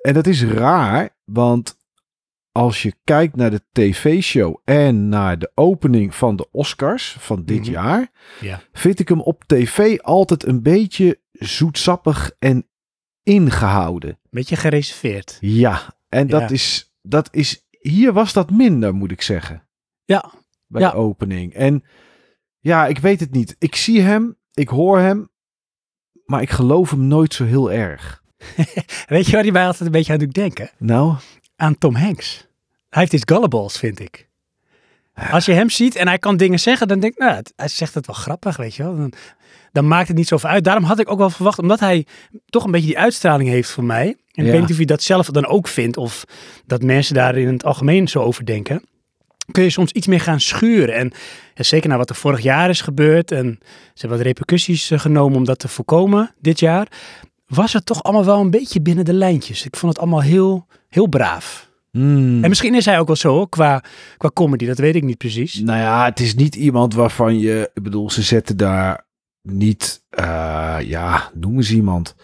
en 0.00 0.14
dat 0.14 0.26
is 0.26 0.44
raar, 0.44 1.16
want 1.24 1.76
als 2.52 2.82
je 2.82 2.94
kijkt 3.04 3.36
naar 3.36 3.50
de 3.50 3.62
tv-show 3.72 4.60
en 4.64 5.08
naar 5.08 5.38
de 5.38 5.50
opening 5.54 6.14
van 6.14 6.36
de 6.36 6.48
Oscars 6.50 7.16
van 7.18 7.44
dit 7.44 7.60
Mhm. 7.60 7.70
jaar, 7.70 8.10
Ja. 8.40 8.60
vind 8.72 8.98
ik 8.98 9.08
hem 9.08 9.20
op 9.20 9.44
tv 9.44 9.98
altijd 10.00 10.44
een 10.44 10.62
beetje 10.62 11.20
zoetsappig 11.32 12.32
en 12.38 12.68
ingehouden. 13.22 14.18
Beetje 14.30 14.56
gereserveerd. 14.56 15.36
Ja, 15.40 15.94
en 16.08 16.26
dat, 16.26 16.40
Ja. 16.40 16.48
Is, 16.48 16.94
dat 17.02 17.28
is. 17.32 17.66
Hier 17.70 18.12
was 18.12 18.32
dat 18.32 18.50
minder, 18.50 18.94
moet 18.94 19.10
ik 19.10 19.22
zeggen. 19.22 19.68
Ja, 20.04 20.32
Bij 20.70 20.80
Ja. 20.80 20.90
de 20.90 20.96
opening. 20.96 21.54
En 21.54 21.84
ja, 22.58 22.86
ik 22.86 22.98
weet 22.98 23.20
het 23.20 23.30
niet. 23.30 23.56
Ik 23.58 23.74
zie 23.74 24.00
hem, 24.00 24.36
ik 24.52 24.68
hoor 24.68 24.98
hem, 24.98 25.30
maar 26.28 26.42
ik 26.42 26.50
geloof 26.50 26.90
hem 26.90 27.06
nooit 27.06 27.34
zo 27.34 27.44
heel 27.44 27.72
erg. 27.72 28.22
weet 29.06 29.26
je 29.26 29.32
waar 29.32 29.42
hij 29.42 29.52
mij 29.52 29.66
altijd 29.66 29.84
een 29.84 29.90
beetje 29.90 30.12
aan 30.12 30.18
doet 30.18 30.32
denken? 30.34 30.70
Nou, 30.78 31.14
Aan 31.56 31.78
Tom 31.78 31.94
Hanks. 31.94 32.46
Hij 32.90 33.00
heeft 33.00 33.12
iets 33.12 33.32
gullibles, 33.32 33.78
vind 33.78 34.00
ik. 34.00 34.28
Als 35.30 35.44
je 35.44 35.52
hem 35.52 35.70
ziet 35.70 35.96
en 35.96 36.08
hij 36.08 36.18
kan 36.18 36.36
dingen 36.36 36.60
zeggen, 36.60 36.88
dan 36.88 37.00
denk 37.00 37.12
ik, 37.12 37.18
nou, 37.18 37.42
hij 37.56 37.68
zegt 37.68 37.94
het 37.94 38.06
wel 38.06 38.16
grappig, 38.16 38.56
weet 38.56 38.74
je 38.74 38.82
wel. 38.82 38.96
Dan, 38.96 39.12
dan 39.72 39.88
maakt 39.88 40.08
het 40.08 40.16
niet 40.16 40.28
zoveel 40.28 40.50
uit. 40.50 40.64
Daarom 40.64 40.84
had 40.84 40.98
ik 40.98 41.10
ook 41.10 41.18
wel 41.18 41.30
verwacht, 41.30 41.58
omdat 41.58 41.80
hij 41.80 42.06
toch 42.46 42.64
een 42.64 42.70
beetje 42.70 42.86
die 42.86 42.98
uitstraling 42.98 43.48
heeft 43.48 43.70
voor 43.70 43.84
mij. 43.84 44.16
En 44.32 44.44
ik 44.44 44.50
weet 44.52 44.60
niet 44.60 44.70
of 44.70 44.78
je 44.78 44.86
dat 44.86 45.02
zelf 45.02 45.26
dan 45.26 45.46
ook 45.46 45.68
vindt, 45.68 45.96
of 45.96 46.24
dat 46.66 46.82
mensen 46.82 47.14
daar 47.14 47.36
in 47.36 47.52
het 47.52 47.64
algemeen 47.64 48.08
zo 48.08 48.22
over 48.22 48.46
denken. 48.46 48.82
Kun 49.52 49.62
je 49.62 49.70
soms 49.70 49.92
iets 49.92 50.06
meer 50.06 50.20
gaan 50.20 50.40
schuren. 50.40 50.94
En 50.94 51.12
ja, 51.54 51.62
zeker 51.62 51.88
na 51.88 51.96
wat 51.96 52.10
er 52.10 52.16
vorig 52.16 52.40
jaar 52.40 52.68
is 52.68 52.80
gebeurd. 52.80 53.32
En 53.32 53.58
ze 53.62 54.00
hebben 54.00 54.18
wat 54.18 54.26
repercussies 54.26 54.90
eh, 54.90 54.98
genomen 54.98 55.36
om 55.38 55.44
dat 55.44 55.58
te 55.58 55.68
voorkomen 55.68 56.34
dit 56.40 56.60
jaar. 56.60 56.86
Was 57.46 57.72
het 57.72 57.86
toch 57.86 58.02
allemaal 58.02 58.24
wel 58.24 58.40
een 58.40 58.50
beetje 58.50 58.80
binnen 58.80 59.04
de 59.04 59.12
lijntjes. 59.12 59.64
Ik 59.64 59.76
vond 59.76 59.92
het 59.92 60.00
allemaal 60.02 60.22
heel, 60.22 60.66
heel 60.88 61.06
braaf. 61.06 61.68
hmm, 61.90 62.42
En 62.44 62.48
misschien 62.48 62.74
is 62.74 62.84
hij 62.84 62.98
ook 62.98 63.06
wel 63.06 63.16
zo 63.16 63.46
qua, 63.46 63.82
qua 64.16 64.30
comedy, 64.34 64.66
dat 64.66 64.78
weet 64.78 64.94
ik 64.94 65.02
niet 65.02 65.18
precies. 65.18 65.54
nou 65.60 65.78
ja, 65.78 66.04
het 66.04 66.20
is 66.20 66.34
niet 66.34 66.54
iemand 66.54 66.94
waarvan 66.94 67.38
je, 67.38 67.70
ik 67.74 67.82
bedoel, 67.82 68.10
ze 68.10 68.22
zetten 68.22 68.56
daar 68.56 69.06
niet, 69.42 70.02
eh, 70.10 70.76
ja, 70.82 71.30
noem 71.34 71.56
eens 71.56 71.72
iemand. 71.72 72.14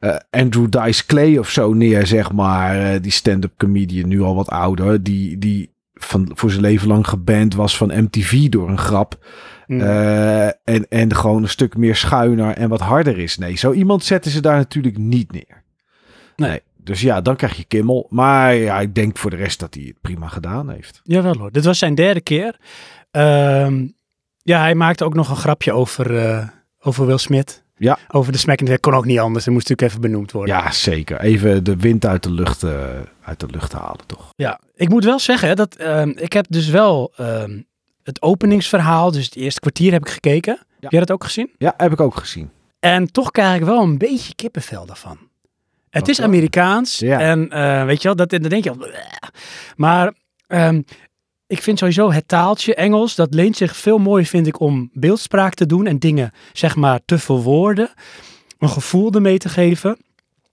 eh, 0.00 0.16
Andrew 0.30 0.66
Dice 0.70 1.06
Clay 1.06 1.36
of 1.36 1.50
zo 1.50 1.72
neer, 1.72 2.06
zeg 2.06 2.32
maar. 2.32 3.00
die 3.02 3.12
stand-up 3.12 3.52
comedian, 3.56 4.08
nu 4.08 4.20
al 4.22 4.34
wat 4.34 4.48
ouder. 4.48 5.02
Die, 5.02 5.38
die 5.38 5.70
van, 6.04 6.30
voor 6.34 6.50
zijn 6.50 6.62
leven 6.62 6.88
lang 6.88 7.06
geband 7.08 7.54
was 7.54 7.76
van 7.76 8.02
MTV 8.04 8.48
door 8.48 8.68
een 8.68 8.78
grap. 8.78 9.26
Mm. 9.66 9.80
Eh, 9.80 10.46
en, 10.46 10.88
en 10.88 11.14
gewoon 11.14 11.42
een 11.42 11.48
stuk 11.48 11.76
meer 11.76 11.96
schuiner 11.96 12.56
en 12.56 12.68
wat 12.68 12.80
harder 12.80 13.18
is. 13.18 13.38
Nee, 13.38 13.56
zo 13.56 13.72
iemand 13.72 14.04
zetten 14.04 14.30
ze 14.30 14.40
daar 14.40 14.56
natuurlijk 14.56 14.98
niet 14.98 15.32
neer. 15.32 15.62
Nee. 16.36 16.60
Dus 16.76 17.00
ja, 17.00 17.20
dan 17.20 17.36
krijg 17.36 17.56
je 17.56 17.64
Kimmel. 17.64 18.06
Maar 18.10 18.54
ja, 18.54 18.80
ik 18.80 18.94
denk 18.94 19.18
voor 19.18 19.30
de 19.30 19.36
rest 19.36 19.60
dat 19.60 19.74
hij 19.74 19.82
het 19.82 20.00
prima 20.00 20.28
gedaan 20.28 20.70
heeft. 20.70 21.00
Jawel 21.04 21.36
hoor, 21.36 21.52
dit 21.52 21.64
was 21.64 21.78
zijn 21.78 21.94
derde 21.94 22.20
keer. 22.20 22.56
Ehm, 23.10 23.86
ja, 24.42 24.60
hij 24.60 24.74
maakte 24.74 25.04
ook 25.04 25.14
nog 25.14 25.28
een 25.28 25.36
grapje 25.36 25.72
over, 25.72 26.16
eh, 26.16 26.48
over 26.80 27.06
Will 27.06 27.18
Smith. 27.18 27.64
Ja. 27.80 27.98
Over 28.08 28.32
de 28.32 28.38
smack. 28.38 28.66
Dat 28.66 28.80
kon 28.80 28.94
ook 28.94 29.04
niet 29.04 29.18
anders, 29.18 29.44
dat 29.44 29.54
moest 29.54 29.68
natuurlijk 29.68 29.96
even 29.98 30.10
benoemd 30.10 30.32
worden. 30.32 30.54
Ja, 30.54 30.70
zeker. 30.70 31.20
Even 31.20 31.64
de 31.64 31.76
wind 31.76 32.06
uit 32.06 32.22
de 32.22 32.30
lucht, 32.30 32.62
eh, 32.62 32.72
uit 33.22 33.40
de 33.40 33.46
lucht 33.50 33.72
halen, 33.72 34.06
toch? 34.06 34.28
Ja, 34.36 34.60
ik 34.74 34.88
moet 34.88 35.04
wel 35.04 35.18
zeggen 35.18 35.56
dat 35.56 35.74
ehm, 35.74 36.08
ik 36.08 36.32
heb 36.32 36.46
dus 36.48 36.68
wel 36.68 37.12
ehm, 37.16 37.60
het 38.02 38.22
openingsverhaal, 38.22 39.10
dus 39.10 39.24
het 39.24 39.36
eerste 39.36 39.60
kwartier 39.60 39.92
heb 39.92 40.00
ik 40.06 40.08
gekeken. 40.12 40.58
Heb 40.80 40.90
jij 40.90 41.00
dat 41.00 41.10
ook 41.10 41.24
gezien? 41.24 41.50
Ja, 41.58 41.74
heb 41.76 41.92
ik 41.92 42.00
ook 42.00 42.16
gezien. 42.16 42.50
En 42.80 43.12
toch 43.12 43.30
krijg 43.30 43.58
ik 43.58 43.64
wel 43.64 43.82
een 43.82 43.98
beetje 43.98 44.34
kippenvel 44.34 44.86
daarvan. 44.86 45.18
Het 45.90 46.00
Wat 46.00 46.08
is? 46.08 46.20
Amerikaans 46.20 46.98
Ja. 46.98 47.20
en 47.20 47.50
eh, 47.50 47.84
weet 47.84 48.02
je 48.02 48.08
wel, 48.08 48.16
dat, 48.16 48.30
dan 48.30 48.40
denk 48.42 48.64
je 48.64 48.70
al, 48.70 48.76
"Bleh." 48.76 48.92
Maar 49.76 50.12
ehm, 50.46 50.82
ik 51.50 51.62
vind 51.62 51.78
sowieso 51.78 52.12
het 52.12 52.28
taaltje 52.28 52.74
Engels, 52.74 53.14
dat 53.14 53.34
leent 53.34 53.56
zich 53.56 53.76
veel 53.76 53.98
mooier, 53.98 54.26
vind 54.26 54.46
ik, 54.46 54.60
om 54.60 54.90
beeldspraak 54.92 55.54
te 55.54 55.66
doen 55.66 55.86
en 55.86 55.98
dingen, 55.98 56.32
zeg 56.52 56.76
maar, 56.76 57.00
te 57.04 57.18
verwoorden. 57.18 57.90
Een 58.58 58.68
gevoel 58.68 59.12
ermee 59.12 59.38
te 59.38 59.48
geven. 59.48 59.96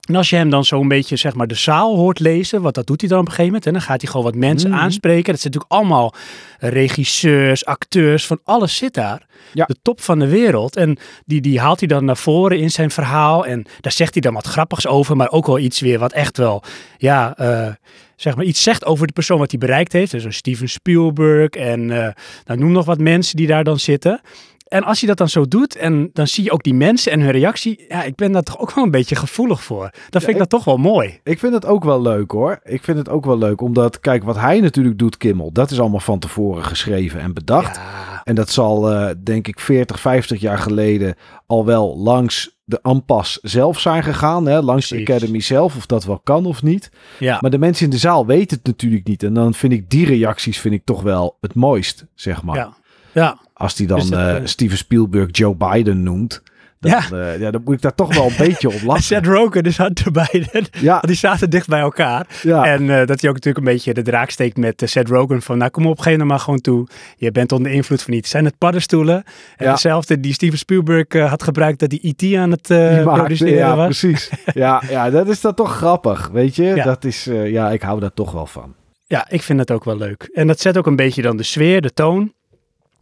En 0.08 0.14
als 0.16 0.30
je 0.30 0.36
hem 0.36 0.50
dan 0.50 0.64
zo 0.64 0.80
een 0.80 0.88
beetje, 0.88 1.16
zeg 1.16 1.34
maar, 1.34 1.46
de 1.46 1.54
zaal 1.54 1.96
hoort 1.96 2.18
lezen, 2.20 2.62
wat 2.62 2.74
dat 2.74 2.86
doet 2.86 3.00
hij 3.00 3.10
dan 3.10 3.18
op 3.18 3.24
een 3.24 3.30
gegeven 3.32 3.52
moment. 3.52 3.66
En 3.66 3.72
dan 3.72 3.82
gaat 3.82 4.00
hij 4.00 4.10
gewoon 4.10 4.26
wat 4.26 4.34
mensen 4.34 4.70
Mhm. 4.70 4.78
aanspreken. 4.78 5.32
Dat 5.32 5.40
zijn 5.40 5.52
natuurlijk 5.52 5.80
allemaal 5.80 6.14
regisseurs, 6.58 7.64
acteurs, 7.64 8.26
van 8.26 8.40
alles 8.44 8.76
zit 8.76 8.94
daar. 8.94 9.26
Ja. 9.52 9.64
De 9.64 9.76
top 9.82 10.00
van 10.00 10.18
de 10.18 10.28
wereld. 10.28 10.76
En 10.76 10.98
die, 11.26 11.40
die 11.40 11.60
haalt 11.60 11.78
hij 11.78 11.88
dan 11.88 12.04
naar 12.04 12.16
voren 12.16 12.58
in 12.58 12.70
zijn 12.70 12.90
verhaal. 12.90 13.46
En 13.46 13.66
daar 13.80 13.92
zegt 13.92 14.12
hij 14.12 14.22
dan 14.22 14.34
wat 14.34 14.46
grappigs 14.46 14.86
over, 14.86 15.16
maar 15.16 15.30
ook 15.30 15.46
wel 15.46 15.58
iets 15.58 15.80
weer 15.80 15.98
wat 15.98 16.12
echt 16.12 16.36
wel, 16.36 16.62
ja, 16.98 17.36
eh, 17.36 17.68
zeg 18.16 18.36
maar 18.36 18.44
iets 18.44 18.62
zegt 18.62 18.84
over 18.84 19.06
de 19.06 19.12
persoon 19.12 19.38
wat 19.38 19.50
hij 19.50 19.58
bereikt 19.60 19.92
heeft. 19.92 20.10
Dus 20.10 20.36
Steven 20.36 20.68
Spielberg 20.68 21.48
en 21.50 21.90
eh 21.90 22.08
nou, 22.44 22.58
noem 22.60 22.72
nog 22.72 22.84
wat 22.84 22.98
mensen 22.98 23.36
die 23.36 23.46
daar 23.46 23.64
dan 23.64 23.78
zitten. 23.78 24.20
En 24.68 24.84
als 24.84 24.98
hij 24.98 25.08
dat 25.08 25.18
dan 25.18 25.28
zo 25.28 25.46
doet 25.48 25.76
en 25.76 26.10
dan 26.12 26.26
zie 26.26 26.44
je 26.44 26.50
ook 26.50 26.62
die 26.62 26.74
mensen 26.74 27.12
en 27.12 27.20
hun 27.20 27.30
reactie. 27.30 27.84
Ja, 27.88 28.02
ik 28.02 28.14
ben 28.14 28.32
daar 28.32 28.42
toch 28.42 28.58
ook 28.58 28.72
wel 28.74 28.84
een 28.84 28.90
beetje 28.90 29.14
gevoelig 29.16 29.62
voor. 29.62 29.80
Dan 29.92 29.92
vind 30.10 30.22
ik 30.24 30.30
ik- 30.30 30.38
dat 30.38 30.48
toch 30.50 30.64
wel 30.64 30.76
mooi. 30.76 31.20
Ik 31.24 31.38
vind 31.38 31.52
het 31.52 31.66
ook 31.66 31.84
wel 31.84 32.02
leuk 32.02 32.30
hoor. 32.30 32.60
Ik 32.64 32.84
vind 32.84 32.98
het 32.98 33.08
ook 33.08 33.24
wel 33.24 33.38
leuk. 33.38 33.60
Omdat, 33.60 34.00
kijk, 34.00 34.24
wat 34.24 34.36
hij 34.36 34.60
natuurlijk 34.60 34.98
doet, 34.98 35.16
Kimmel, 35.16 35.52
dat 35.52 35.70
is 35.70 35.80
allemaal 35.80 36.00
van 36.00 36.18
tevoren 36.18 36.64
geschreven 36.64 37.20
en 37.20 37.34
bedacht. 37.34 37.76
Ja, 37.76 38.06
En 38.24 38.34
dat 38.34 38.50
zal, 38.50 38.90
eh, 38.92 39.14
denk 39.24 39.48
ik, 39.48 39.60
40, 39.60 40.00
50 40.00 40.40
jaar 40.40 40.58
geleden 40.58 41.14
al 41.46 41.64
wel 41.64 41.98
langs 41.98 42.56
de 42.64 42.82
AMPAS 42.82 43.38
zelf 43.42 43.80
zijn 43.80 44.02
gegaan. 44.02 44.46
Hè? 44.46 44.60
Langs 44.60 44.88
de. 44.88 45.00
Academy 45.00 45.40
zelf, 45.40 45.76
of 45.76 45.86
dat 45.86 46.04
wel 46.04 46.18
kan 46.24 46.46
of 46.46 46.62
niet. 46.62 46.90
ja. 47.18 47.38
Maar 47.40 47.50
de 47.50 47.58
mensen 47.58 47.84
in 47.84 47.90
de 47.90 47.98
zaal 47.98 48.26
weten 48.26 48.56
het 48.56 48.66
natuurlijk 48.66 49.06
niet. 49.06 49.22
En 49.22 49.34
dan 49.34 49.54
vind 49.54 49.72
ik 49.72 49.90
die 49.90 50.06
reacties 50.06 50.58
vind 50.58 50.74
ik 50.74 50.84
toch 50.84 51.02
wel 51.02 51.36
het 51.40 51.54
mooist, 51.54 52.06
zeg 52.14 52.42
maar. 52.42 52.56
ja. 52.56 52.72
ja. 53.12 53.38
Als 53.58 53.74
die 53.74 53.86
dan 53.86 53.98
Dus 53.98 54.08
dat, 54.08 54.18
eh, 54.18 54.36
eh, 54.36 54.42
Steven 54.44 54.76
Spielberg 54.78 55.28
Joe 55.30 55.54
Biden 55.56 56.02
noemt, 56.02 56.42
Dan, 56.80 56.90
Ja. 56.90 57.18
eh, 57.32 57.40
ja, 57.40 57.50
dan 57.50 57.60
moet 57.64 57.74
ik 57.74 57.82
daar 57.82 57.94
toch 57.94 58.14
wel 58.14 58.26
een 58.26 58.36
beetje 58.46 58.68
op 58.68 58.82
lachen. 58.82 59.02
Seth 59.02 59.26
Rogen 59.26 59.62
dus 59.62 59.76
had 59.76 60.00
erbij. 60.04 60.46
Ja, 60.70 61.00
Die 61.00 61.16
zaten 61.16 61.50
dicht 61.50 61.68
bij 61.68 61.80
elkaar. 61.80 62.26
ja. 62.42 62.64
En 62.66 62.86
dat 62.86 63.20
hij 63.20 63.30
ook 63.30 63.34
natuurlijk 63.36 63.58
een 63.58 63.72
beetje 63.72 63.94
de 63.94 64.02
draak 64.02 64.30
steekt 64.30 64.56
met 64.56 64.82
eh, 64.82 64.88
Seth 64.88 65.08
Rogen. 65.08 65.42
Van 65.42 65.58
nou 65.58 65.70
kom 65.70 65.86
op, 65.86 66.00
geef 66.00 66.16
maar 66.16 66.38
gewoon 66.38 66.60
toe. 66.60 66.86
Je 67.16 67.32
bent 67.32 67.52
onder 67.52 67.72
invloed 67.72 68.02
van 68.02 68.12
iets. 68.14 68.30
Zijn 68.30 68.44
het 68.44 68.58
paddenstoelen? 68.58 69.24
En 69.56 69.66
Ja. 69.66 69.72
dezelfde 69.72 70.20
die 70.20 70.32
Steven 70.32 70.58
Spielberg 70.58 71.12
had 71.28 71.42
gebruikt 71.42 71.78
dat 71.80 71.90
hij 71.90 72.00
E.T. 72.16 72.34
aan 72.36 72.50
het 72.50 72.62
produceren 73.04 73.54
ja, 73.58 73.76
was. 73.76 73.86
precies. 73.98 74.30
Ja, 74.54 74.82
ja, 74.88 75.10
dat 75.10 75.28
is 75.28 75.40
dan 75.40 75.54
toch 75.54 75.76
grappig, 75.76 76.28
weet 76.32 76.56
je. 76.56 76.64
Ja. 76.64 76.84
Dat 76.84 77.04
is, 77.04 77.24
ja, 77.44 77.70
ik 77.70 77.82
hou 77.82 78.00
daar 78.00 78.14
toch 78.14 78.32
wel 78.32 78.46
van. 78.46 78.74
Ja, 79.06 79.26
ik 79.30 79.42
vind 79.42 79.58
dat 79.58 79.70
ook 79.70 79.84
wel 79.84 79.96
leuk. 79.96 80.30
En 80.32 80.46
dat 80.46 80.60
zet 80.60 80.76
ook 80.78 80.86
een 80.86 80.96
beetje 80.96 81.22
dan 81.22 81.36
de 81.36 81.42
sfeer, 81.42 81.80
de 81.80 81.92
toon. 81.92 82.32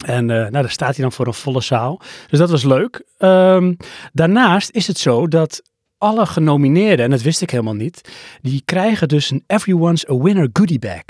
En 0.04 0.30
eh, 0.30 0.36
nou, 0.36 0.50
daar 0.50 0.70
staat 0.70 0.94
hij 0.94 1.02
dan 1.02 1.12
voor 1.12 1.26
een 1.26 1.34
volle 1.34 1.60
zaal. 1.62 2.00
Dus 2.28 2.38
dat 2.38 2.50
was 2.50 2.64
leuk. 2.64 3.04
Ehm, 3.18 3.74
daarnaast 4.12 4.70
is 4.70 4.86
het 4.86 4.98
zo 4.98 5.28
dat 5.28 5.62
alle 5.98 6.26
genomineerden, 6.26 7.04
en 7.04 7.10
dat 7.10 7.22
wist 7.22 7.42
ik 7.42 7.50
helemaal 7.50 7.74
niet, 7.74 8.00
die 8.42 8.62
krijgen 8.64 9.08
dus 9.08 9.30
een 9.30 9.44
Everyone's 9.46 10.08
a 10.10 10.16
Winner 10.16 10.48
goodie 10.52 10.78
bag. 10.78 11.02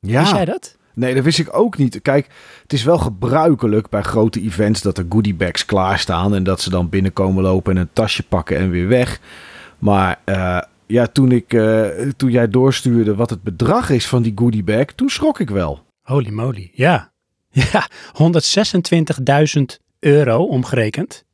Ja, 0.00 0.20
Wist 0.20 0.32
jij 0.32 0.44
dat? 0.44 0.76
nee, 0.94 1.14
dat 1.14 1.24
wist 1.24 1.38
ik 1.38 1.56
ook 1.56 1.78
niet. 1.78 2.02
Kijk, 2.02 2.26
het 2.62 2.72
is 2.72 2.84
wel 2.84 2.98
gebruikelijk 2.98 3.88
bij 3.88 4.02
grote 4.02 4.40
events 4.40 4.82
dat 4.82 4.98
er 4.98 5.06
goodiebags 5.08 5.64
klaarstaan 5.64 6.34
en 6.34 6.44
dat 6.44 6.60
ze 6.60 6.70
dan 6.70 6.88
binnenkomen 6.88 7.42
lopen 7.42 7.74
en 7.74 7.80
een 7.80 7.90
tasje 7.92 8.22
pakken 8.22 8.56
en 8.56 8.70
weer 8.70 8.88
weg. 8.88 9.20
Maar 9.78 10.20
eh, 10.24 10.60
ja, 10.86 11.06
toen, 11.06 11.32
ik, 11.32 11.52
eh, 11.52 11.84
toen 12.16 12.30
jij 12.30 12.48
doorstuurde 12.48 13.14
wat 13.14 13.30
het 13.30 13.42
bedrag 13.42 13.90
is 13.90 14.06
van 14.06 14.22
die 14.22 14.32
goodiebag, 14.34 14.84
toen 14.84 15.08
schrok 15.08 15.40
ik 15.40 15.50
wel. 15.50 15.84
Holy 16.02 16.30
moly, 16.30 16.70
ja. 16.74 17.09
Ja, 17.72 17.88
126.000 19.58 19.62
euro 19.98 20.44
omgerekend. 20.44 21.24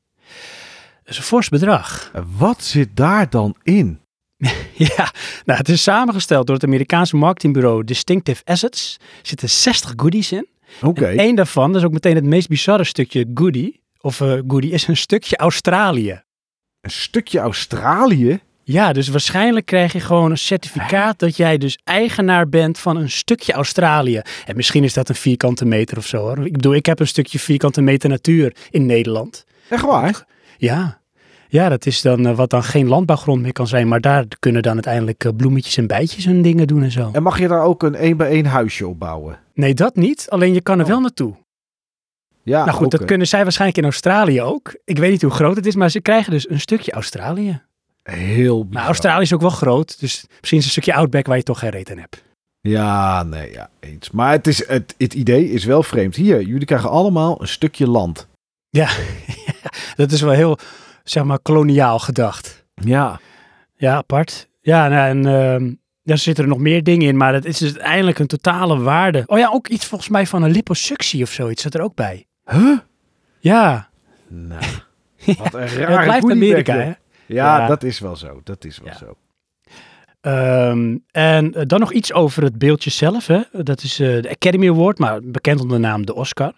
Dat 1.03 1.15
is 1.15 1.17
een 1.17 1.23
fors 1.23 1.49
bedrag. 1.49 2.13
Wat 2.37 2.65
zit 2.65 2.89
daar 2.97 3.31
dan 3.31 3.57
in? 3.63 4.01
Ja, 4.79 5.13
nou, 5.45 5.59
het 5.59 5.69
is 5.69 5.83
samengesteld 5.83 6.47
door 6.47 6.55
het 6.55 6.65
Amerikaanse 6.65 7.17
marketingbureau 7.17 7.85
Distinctive 7.85 8.45
Assets. 8.45 8.97
Er 9.01 9.27
zitten 9.27 9.51
60 9.51 9.93
goodies 9.97 10.33
in. 10.33 10.47
Oké, 10.83 11.05
En 11.05 11.19
één 11.19 11.35
daarvan, 11.37 11.73
dat 11.73 11.81
is 11.81 11.87
ook 11.87 11.93
meteen 11.93 12.15
het 12.15 12.25
meest 12.25 12.49
bizarre 12.49 12.85
stukje 12.85 13.31
goodie, 13.35 13.81
of 14.01 14.21
eh, 14.21 14.39
goodie, 14.49 14.71
is 14.71 14.87
een 14.87 14.97
stukje 14.97 15.37
Australië. 15.37 16.23
een 16.81 16.91
stukje 16.91 17.39
Australië. 17.39 18.41
Ja, 18.69 18.93
dus 18.93 19.09
waarschijnlijk 19.09 19.67
krijg 19.67 19.93
je 19.93 20.01
gewoon 20.01 20.31
een 20.31 20.39
certificaat 20.39 21.19
dat 21.19 21.37
jij 21.37 21.59
dus 21.59 21.79
eigenaar 21.85 22.49
bent 22.49 22.79
van 22.79 22.97
een 22.97 23.11
stukje 23.11 23.53
Australië. 23.53 24.21
En 24.47 24.57
misschien 24.57 24.85
is 24.85 24.93
dat 24.95 25.09
een 25.09 25.15
vierkante 25.15 25.65
meter 25.65 25.97
of 25.97 26.07
zo 26.07 26.17
hoor. 26.19 26.47
Ik 26.47 26.53
bedoel, 26.53 26.75
ik 26.75 26.87
heb 26.87 27.01
een 27.01 27.07
stukje 27.07 27.39
vierkante 27.39 27.81
meter 27.81 28.09
natuur 28.09 28.57
in 28.71 28.87
Nederland. 28.87 29.45
Echt 29.69 29.85
waar? 29.85 30.25
Ja, 30.59 31.01
ja 31.49 31.69
dat 31.69 31.87
is 31.87 32.01
dan 32.03 32.27
eh, 32.27 32.37
wat 32.37 32.51
dan 32.51 32.63
geen 32.63 32.89
landbouwgrond 32.89 33.43
meer 33.43 33.53
kan 33.53 33.67
zijn. 33.67 33.89
Maar 33.89 34.01
daar 34.01 34.25
kunnen 34.39 34.63
dan 34.63 34.73
uiteindelijk 34.73 35.25
eh, 35.25 35.33
bloemetjes 35.37 35.77
en 35.77 35.87
bijtjes 35.87 36.25
hun 36.25 36.43
dingen 36.43 36.67
doen 36.67 36.83
en 36.83 36.91
zo. 36.93 37.11
En 37.13 37.23
mag 37.23 37.39
je 37.39 37.49
daar 37.49 37.63
ook 37.63 37.83
een 37.83 37.95
één 37.95 38.17
bij 38.17 38.29
één 38.31 38.47
huisje 38.47 38.87
op 38.87 38.99
bouwen? 38.99 39.39
Nee, 39.55 39.75
dat 39.75 39.97
niet. 39.97 40.27
Alleen 40.29 40.55
je 40.55 40.61
kan 40.63 40.79
er 40.79 40.85
Oh. 40.85 40.91
wel 40.91 41.01
naartoe. 41.01 41.35
Ja, 42.43 42.65
nou 42.65 42.77
goed, 42.77 42.91
dat 42.91 43.05
kunnen 43.05 43.27
zij 43.27 43.43
waarschijnlijk 43.43 43.79
in 43.79 43.85
Australië 43.85 44.43
ook. 44.43 44.77
Ik 44.85 44.99
weet 44.99 45.11
niet 45.11 45.23
hoe 45.23 45.31
groot 45.31 45.57
het 45.57 45.67
is, 45.67 45.75
maar 45.75 45.91
ze 45.91 46.01
krijgen 46.01 46.33
dus 46.33 46.51
een 46.51 46.61
stukje 46.61 46.93
Australië. 46.93 47.63
Heel 48.07 48.59
bizar. 48.59 48.73
Nou, 48.73 48.87
Australië 48.87 49.23
is 49.23 49.33
ook 49.33 49.41
wel 49.41 49.51
groot, 49.51 50.01
dus 50.01 50.25
misschien 50.41 50.59
is 50.59 50.65
een 50.65 50.71
stukje 50.71 50.95
Outback 50.95 51.27
waar 51.27 51.37
je 51.37 51.43
toch 51.43 51.59
geen 51.59 51.71
reet 51.71 51.91
aan 51.91 51.99
hebt. 51.99 52.25
Ja, 52.61 53.23
nee, 53.23 53.53
ja, 53.53 53.69
eens. 53.81 54.11
Maar 54.11 54.33
het, 54.33 54.47
is, 54.47 54.69
het, 54.69 54.95
het 54.99 55.15
idee 55.15 55.51
is 55.51 55.65
wel 55.65 55.83
vreemd. 55.83 56.17
Hier, 56.17 56.43
jullie 56.43 56.67
krijgen 56.67 56.91
allemaal 56.91 57.41
een 57.41 57.49
stukje 57.49 57.89
land. 57.89 58.29
Ja, 58.69 58.89
dat 59.97 60.13
is 60.13 60.21
wel 60.21 60.33
heel, 60.33 60.59
zeg 61.05 61.25
maar, 61.25 61.39
koloniaal 61.39 61.99
gedacht. 61.99 62.65
Ja. 62.75 63.21
Ja, 63.77 63.95
apart. 63.95 64.49
Ja, 64.61 64.89
nou, 64.89 65.09
en 65.09 65.27
ehm, 65.27 65.65
ja, 66.03 66.13
er 66.13 66.19
zitten 66.19 66.45
er 66.45 66.51
nog 66.51 66.59
meer 66.59 66.83
dingen 66.83 67.09
in, 67.09 67.17
maar 67.17 67.35
het 67.35 67.45
is 67.45 67.59
dus 67.59 67.73
uiteindelijk 67.73 68.19
een 68.19 68.27
totale 68.27 68.79
waarde. 68.79 69.23
Oh 69.27 69.39
ja, 69.39 69.49
ook 69.53 69.69
iets 69.69 69.87
volgens 69.87 70.11
mij 70.11 70.27
van 70.27 70.43
een 70.43 70.51
liposuctie 70.51 71.23
of 71.23 71.31
zoiets 71.31 71.63
zit 71.63 71.75
er 71.75 71.83
ook 71.83 71.95
bij. 71.95 72.27
Huh? 72.51 72.79
Ja, 73.39 73.89
Nou, 74.29 74.63
wat 75.39 75.55
een 75.55 75.69
Ja, 75.79 75.85
rare 75.85 75.95
het 75.97 76.05
blijft 76.05 76.31
Amerika, 76.31 76.75
hè? 76.77 76.93
Ja, 77.27 77.59
Ja. 77.59 77.67
dat 77.67 77.83
is 77.83 77.99
wel 77.99 78.17
zo. 78.17 78.41
Dat 78.45 78.65
is 78.65 78.79
wel 78.79 78.93
Ja. 78.93 78.99
zo. 78.99 79.15
Ehm, 80.21 80.97
en 81.11 81.55
eh, 81.55 81.63
dan 81.67 81.81
nog 81.81 81.93
iets 81.93 82.13
over 82.13 82.43
het 82.43 82.59
beeldje 82.59 82.91
zelf. 82.91 83.27
Hè? 83.27 83.41
Dat 83.53 83.83
is 83.83 84.01
eh, 84.01 84.23
de 84.23 84.31
Academy 84.31 84.69
Award, 84.69 84.99
maar 84.99 85.21
bekend 85.23 85.61
onder 85.61 85.77
de 85.77 85.87
naam 85.87 86.07
de 86.07 86.15
Oscar. 86.15 86.53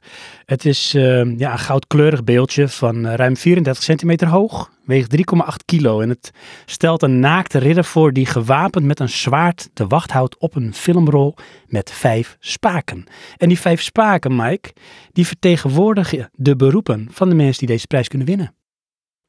Het 0.44 0.64
is 0.64 0.94
ehm, 0.94 1.34
ja, 1.38 1.52
een 1.52 1.58
goudkleurig 1.58 2.24
beeldje 2.24 2.68
van 2.68 3.06
eh, 3.06 3.14
ruim 3.14 3.36
34 3.36 3.84
centimeter 3.84 4.28
hoog. 4.28 4.70
Weegt 4.84 5.10
3,8 5.10 5.64
kilo. 5.64 6.00
En 6.00 6.08
het 6.08 6.30
stelt 6.66 7.02
een 7.02 7.18
naakte 7.20 7.58
ridder 7.58 7.84
voor 7.84 8.12
die 8.12 8.26
gewapend 8.26 8.84
met 8.84 9.00
een 9.00 9.08
zwaard 9.08 9.68
de 9.74 9.86
wacht 9.86 10.10
houdt 10.10 10.38
op 10.38 10.54
een 10.56 10.74
filmrol 10.74 11.34
met 11.66 11.90
vijf 11.90 12.36
spaken. 12.40 13.04
En 13.36 13.48
die 13.48 13.60
vijf 13.60 13.82
spaken, 13.82 14.36
Mike, 14.36 14.72
die 15.12 15.26
vertegenwoordigen 15.26 16.30
de 16.32 16.56
beroepen 16.56 17.08
van 17.10 17.28
de 17.28 17.34
mensen 17.34 17.58
die 17.66 17.74
deze 17.74 17.86
prijs 17.86 18.08
kunnen 18.08 18.26
winnen. 18.26 18.52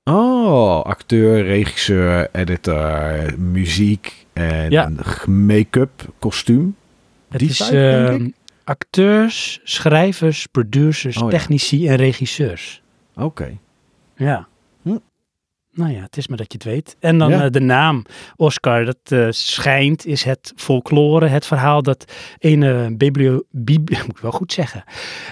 Oh, 0.09 0.81
acteur, 0.85 1.43
regisseur, 1.43 2.29
editor, 2.31 3.39
muziek 3.39 4.25
en 4.33 4.71
Ja. 4.71 4.91
make-up, 5.27 5.89
kostuum. 6.19 6.75
Het 7.29 7.39
Die 7.39 7.49
is 7.49 7.57
denk 7.57 7.71
ehm, 7.73 8.23
ik? 8.25 8.33
acteurs, 8.63 9.59
schrijvers, 9.63 10.45
producers, 10.45 11.17
Oh 11.17 11.31
ja. 11.31 11.37
technici 11.37 11.87
en 11.87 11.95
regisseurs. 11.95 12.81
Oké. 13.15 13.57
Ja. 14.15 14.47
Hm. 14.81 14.97
Nou 15.71 15.91
ja, 15.91 16.01
het 16.01 16.17
is 16.17 16.27
maar 16.27 16.37
dat 16.37 16.51
je 16.51 16.57
het 16.57 16.67
weet. 16.67 16.95
En 16.99 17.17
dan 17.17 17.29
Ja. 17.29 17.43
eh, 17.45 17.51
de 17.51 17.59
naam 17.59 18.05
Oscar, 18.35 18.85
dat 18.85 18.97
eh, 19.03 19.27
schijnt, 19.29 20.05
is 20.05 20.23
het 20.23 20.53
folklore, 20.55 21.27
het 21.27 21.45
verhaal 21.45 21.83
dat 21.83 22.13
een 22.39 22.97
biblio, 22.97 23.43
bibli- 23.51 23.97
moet 24.05 24.15
ik 24.15 24.21
wel 24.21 24.31
goed 24.31 24.53
zeggen, 24.53 24.83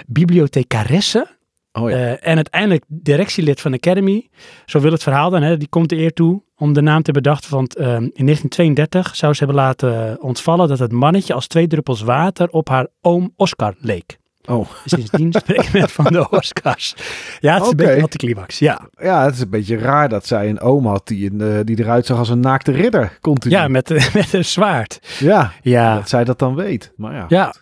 bibliothecaresse 0.06 1.36
Oh 1.80 1.90
ja. 1.90 1.96
eh, 1.96 2.28
en 2.28 2.34
uiteindelijk 2.36 2.84
directielid 2.88 3.60
van 3.60 3.70
de 3.70 3.76
Academy, 3.76 4.28
zo 4.66 4.80
wil 4.80 4.92
het 4.92 5.02
verhaal 5.02 5.30
dan, 5.30 5.42
hè, 5.42 5.56
die 5.56 5.68
komt 5.68 5.88
de 5.88 5.96
eer 5.96 6.12
toe 6.12 6.42
om 6.56 6.72
de 6.72 6.80
naam 6.80 7.02
te 7.02 7.12
bedachten. 7.12 7.50
Want 7.50 7.76
eh, 7.76 7.86
in 7.86 8.10
1932 8.26 9.16
zou 9.16 9.32
ze 9.32 9.44
hebben 9.44 9.62
laten 9.62 10.22
ontvallen 10.22 10.68
dat 10.68 10.78
het 10.78 10.92
mannetje 10.92 11.34
als 11.34 11.46
twee 11.46 11.66
druppels 11.66 12.02
water 12.02 12.48
op 12.48 12.68
haar 12.68 12.86
oom 13.00 13.32
Oscar 13.36 13.74
leek. 13.78 14.18
oh. 14.46 14.68
Sindsdien 14.84 15.32
spreken 15.40 15.72
we 15.72 15.88
van 15.88 16.04
de 16.04 16.30
Oscars. 16.30 16.94
Ja, 17.40 17.54
het 17.54 17.62
is 17.62 17.70
een 17.70 17.76
beetje 17.76 18.02
anticlimax. 18.02 18.58
Ja, 18.58 18.88
ja, 19.00 19.24
het 19.24 19.34
is 19.34 19.40
een 19.40 19.50
beetje 19.50 19.76
raar 19.78 20.08
dat 20.08 20.26
zij 20.26 20.48
een 20.48 20.60
oom 20.60 20.86
had 20.86 21.06
die, 21.06 21.32
een, 21.32 21.40
eh, 21.40 21.58
die 21.64 21.78
eruit 21.78 22.06
zag 22.06 22.18
als 22.18 22.28
een 22.28 22.40
naakte 22.40 22.72
ridder. 22.72 23.18
Continu. 23.20 23.54
ja 23.54 23.68
met, 23.68 23.88
met 24.14 24.32
een 24.32 24.44
zwaard. 24.44 25.00
ja, 25.18 25.52
Ja, 25.62 25.94
dat 25.94 26.08
zij 26.08 26.24
dat 26.24 26.38
dan 26.38 26.54
weet. 26.54 26.92
Maar 26.96 27.14
ja. 27.14 27.24
ja. 27.28 27.54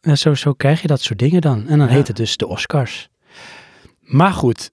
En 0.00 0.18
zo, 0.18 0.34
zo 0.34 0.52
krijg 0.52 0.82
je 0.82 0.88
dat 0.88 1.00
soort 1.00 1.18
dingen 1.18 1.40
dan. 1.40 1.64
En 1.68 1.78
dan 1.78 1.86
Ja. 1.88 1.92
heet 1.92 2.06
het 2.08 2.16
dus 2.16 2.36
de 2.36 2.46
Oscars. 2.46 3.08
Maar 4.12 4.32
goed, 4.32 4.70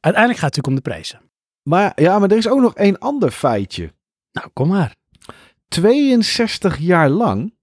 uiteindelijk 0.00 0.40
gaat 0.42 0.54
het 0.54 0.64
natuurlijk 0.64 0.66
om 0.66 0.74
de 0.74 0.80
prijzen. 0.80 1.20
Maar, 1.62 1.92
ja, 2.02 2.18
maar 2.18 2.30
er 2.30 2.36
is 2.36 2.48
ook 2.48 2.60
nog 2.60 2.74
één 2.74 2.98
ander 2.98 3.30
feitje. 3.30 3.92
Nou, 4.32 4.48
kom 4.52 4.68
maar. 4.68 4.96
62 5.68 6.78
jaar 6.78 7.08
lang 7.08 7.54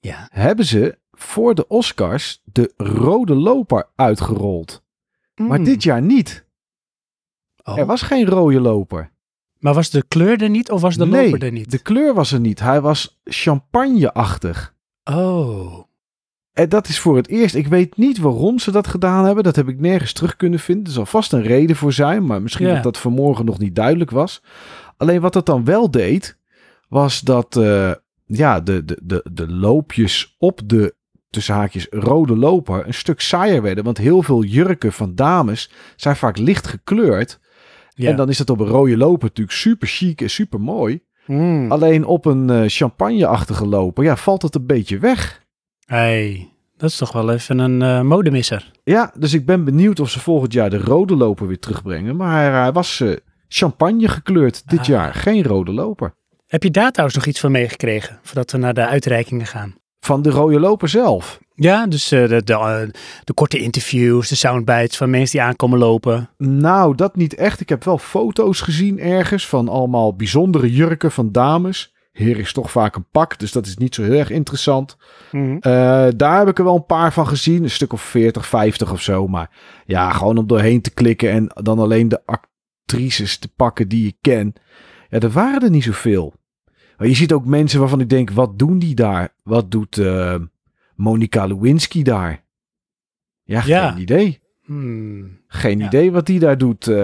Ja. 0.00 0.28
hebben 0.32 0.64
ze 0.64 0.98
voor 1.10 1.54
de 1.54 1.66
Oscars 1.68 2.40
de 2.44 2.72
rode 2.76 3.34
loper 3.34 3.90
uitgerold. 3.96 4.82
Maar 5.34 5.58
Mm. 5.58 5.64
dit 5.64 5.82
jaar 5.82 6.02
niet. 6.02 6.46
Oh. 7.62 7.78
Er 7.78 7.86
was 7.86 8.02
geen 8.02 8.26
rode 8.26 8.60
loper. 8.60 9.10
Maar 9.58 9.74
was 9.74 9.90
de 9.90 10.04
kleur 10.08 10.42
er 10.42 10.50
niet 10.50 10.70
of 10.70 10.80
was 10.80 10.96
de 10.96 11.06
nee, 11.06 11.30
loper 11.30 11.46
er 11.46 11.52
niet? 11.52 11.70
de 11.70 11.82
kleur 11.82 12.14
was 12.14 12.32
er 12.32 12.40
niet. 12.40 12.60
Hij 12.60 12.80
was 12.80 13.20
champagneachtig. 13.24 14.74
Oh. 15.04 15.84
En 16.52 16.68
dat 16.68 16.88
is 16.88 16.98
voor 16.98 17.16
het 17.16 17.28
eerst. 17.28 17.54
Ik 17.54 17.66
weet 17.66 17.96
niet 17.96 18.18
waarom 18.18 18.58
ze 18.58 18.70
dat 18.70 18.86
gedaan 18.86 19.24
hebben. 19.24 19.44
Dat 19.44 19.56
heb 19.56 19.68
ik 19.68 19.80
nergens 19.80 20.12
terug 20.12 20.36
kunnen 20.36 20.58
vinden. 20.58 20.84
Er 20.84 20.92
zal 20.92 21.06
vast 21.06 21.32
een 21.32 21.42
reden 21.42 21.76
voor 21.76 21.92
zijn. 21.92 22.26
Maar 22.26 22.42
misschien 22.42 22.66
Ja. 22.66 22.74
dat 22.74 22.82
dat 22.82 22.98
vanmorgen 22.98 23.44
nog 23.44 23.58
niet 23.58 23.74
duidelijk 23.74 24.10
was. 24.10 24.42
Alleen 24.96 25.20
wat 25.20 25.34
het 25.34 25.46
dan 25.46 25.64
wel 25.64 25.90
deed. 25.90 26.38
Was 26.88 27.20
dat 27.20 27.56
eh, 27.56 27.92
ja, 28.24 28.60
de, 28.60 28.84
de, 28.84 29.00
de, 29.02 29.26
de 29.32 29.48
loopjes 29.52 30.34
op 30.38 30.60
de 30.64 30.94
tussen 31.30 31.54
haakjes 31.54 31.86
rode 31.90 32.36
loper 32.36 32.86
een 32.86 32.94
stuk 32.94 33.20
saaier 33.20 33.62
werden. 33.62 33.84
Want 33.84 33.98
heel 33.98 34.22
veel 34.22 34.42
jurken 34.44 34.92
van 34.92 35.14
dames 35.14 35.70
zijn 35.96 36.16
vaak 36.16 36.38
licht 36.38 36.66
gekleurd. 36.66 37.40
Ja. 37.94 38.08
En 38.10 38.16
dan 38.16 38.28
is 38.28 38.38
dat 38.38 38.50
op 38.50 38.60
een 38.60 38.66
rode 38.66 38.96
loper 38.96 39.28
natuurlijk 39.28 39.56
super 39.56 39.88
chic 39.88 40.20
en 40.20 40.30
super 40.30 40.60
mooi. 40.60 41.02
Mm. 41.26 41.72
Alleen 41.72 42.04
op 42.04 42.24
een 42.24 42.50
eh, 42.50 42.62
champagneachtige 42.66 43.66
loper 43.66 44.04
ja, 44.04 44.16
valt 44.16 44.42
het 44.42 44.54
een 44.54 44.66
beetje 44.66 44.98
weg. 44.98 45.44
Hey, 45.90 46.48
dat 46.76 46.90
is 46.90 46.96
toch 46.96 47.12
wel 47.12 47.30
even 47.32 47.58
een 47.58 47.82
eh, 47.82 48.00
modemisser. 48.00 48.70
Ja, 48.84 49.12
dus 49.18 49.32
ik 49.34 49.46
ben 49.46 49.64
benieuwd 49.64 50.00
of 50.00 50.10
ze 50.10 50.20
volgend 50.20 50.52
jaar 50.52 50.70
de 50.70 50.78
rode 50.78 51.16
loper 51.16 51.46
weer 51.46 51.58
terugbrengen. 51.58 52.16
Maar 52.16 52.52
hij 52.62 52.72
was 52.72 53.00
eh, 53.00 53.16
champagne 53.48 54.08
gekleurd 54.08 54.62
dit 54.68 54.78
Ah. 54.78 54.84
jaar. 54.84 55.14
Geen 55.14 55.42
rode 55.42 55.72
loper. 55.72 56.14
Heb 56.46 56.62
je 56.62 56.70
daar 56.70 56.90
trouwens 56.90 57.18
nog 57.18 57.26
iets 57.28 57.40
van 57.40 57.50
meegekregen, 57.50 58.18
voordat 58.22 58.50
we 58.50 58.58
naar 58.58 58.74
de 58.74 58.86
uitreikingen 58.86 59.46
gaan? 59.46 59.74
Van 60.00 60.22
de 60.22 60.30
rode 60.30 60.60
loper 60.60 60.88
zelf. 60.88 61.38
Ja, 61.54 61.86
dus 61.86 62.12
eh, 62.12 62.28
de, 62.28 62.42
de, 62.44 62.52
eh, 62.52 62.80
de 63.24 63.32
korte 63.34 63.58
interviews, 63.58 64.28
de 64.28 64.34
soundbites 64.34 64.96
van 64.96 65.10
mensen 65.10 65.38
die 65.38 65.46
aankomen 65.46 65.78
lopen. 65.78 66.30
Nou, 66.38 66.94
dat 66.94 67.16
niet 67.16 67.34
echt. 67.34 67.60
Ik 67.60 67.68
heb 67.68 67.84
wel 67.84 67.98
foto's 67.98 68.60
gezien 68.60 68.98
ergens 69.00 69.46
van 69.48 69.68
allemaal 69.68 70.14
bijzondere 70.16 70.72
jurken 70.72 71.10
van 71.12 71.32
dames. 71.32 71.92
Heer 72.20 72.38
is 72.38 72.52
toch 72.52 72.70
vaak 72.70 72.96
een 72.96 73.06
pak, 73.10 73.38
dus 73.38 73.52
dat 73.52 73.66
is 73.66 73.76
niet 73.76 73.94
zo 73.94 74.02
heel 74.02 74.18
erg 74.18 74.30
interessant. 74.30 74.96
Mhm. 75.32 75.56
Eh, 75.60 76.08
daar 76.16 76.38
heb 76.38 76.48
ik 76.48 76.58
er 76.58 76.64
wel 76.64 76.74
een 76.76 76.86
paar 76.86 77.12
van 77.12 77.26
gezien. 77.26 77.62
Een 77.62 77.70
stuk 77.70 77.92
of 77.92 78.02
40, 78.02 78.46
50 78.46 78.92
of 78.92 79.00
zo. 79.02 79.26
Maar 79.28 79.50
ja, 79.86 80.12
gewoon 80.12 80.38
om 80.38 80.46
doorheen 80.46 80.80
te 80.80 80.90
klikken 80.90 81.30
en 81.30 81.46
dan 81.62 81.78
alleen 81.78 82.08
de 82.08 82.20
actrices 82.26 83.38
te 83.38 83.48
pakken 83.48 83.88
die 83.88 84.04
je 84.04 84.14
ken. 84.20 84.52
Ja, 85.08 85.18
er 85.18 85.30
waren 85.30 85.62
er 85.62 85.70
niet 85.70 85.84
zoveel. 85.84 86.34
Maar 86.96 87.08
je 87.08 87.14
ziet 87.14 87.32
ook 87.32 87.44
mensen 87.44 87.80
waarvan 87.80 88.00
ik 88.00 88.08
denk, 88.08 88.30
wat 88.30 88.58
doen 88.58 88.78
die 88.78 88.94
daar? 88.94 89.34
Wat 89.42 89.70
doet 89.70 89.98
eh, 89.98 90.34
Monica 90.94 91.44
Lewinsky 91.46 92.02
daar? 92.02 92.44
Ja, 93.42 93.62
Ja. 93.66 93.90
geen 93.90 94.00
idee. 94.02 94.40
Hmm. 94.64 95.38
Geen 95.46 95.78
Ja. 95.78 95.86
idee 95.86 96.12
wat 96.12 96.26
die 96.26 96.38
daar 96.38 96.58
doet. 96.58 96.86
Eh, 96.86 96.96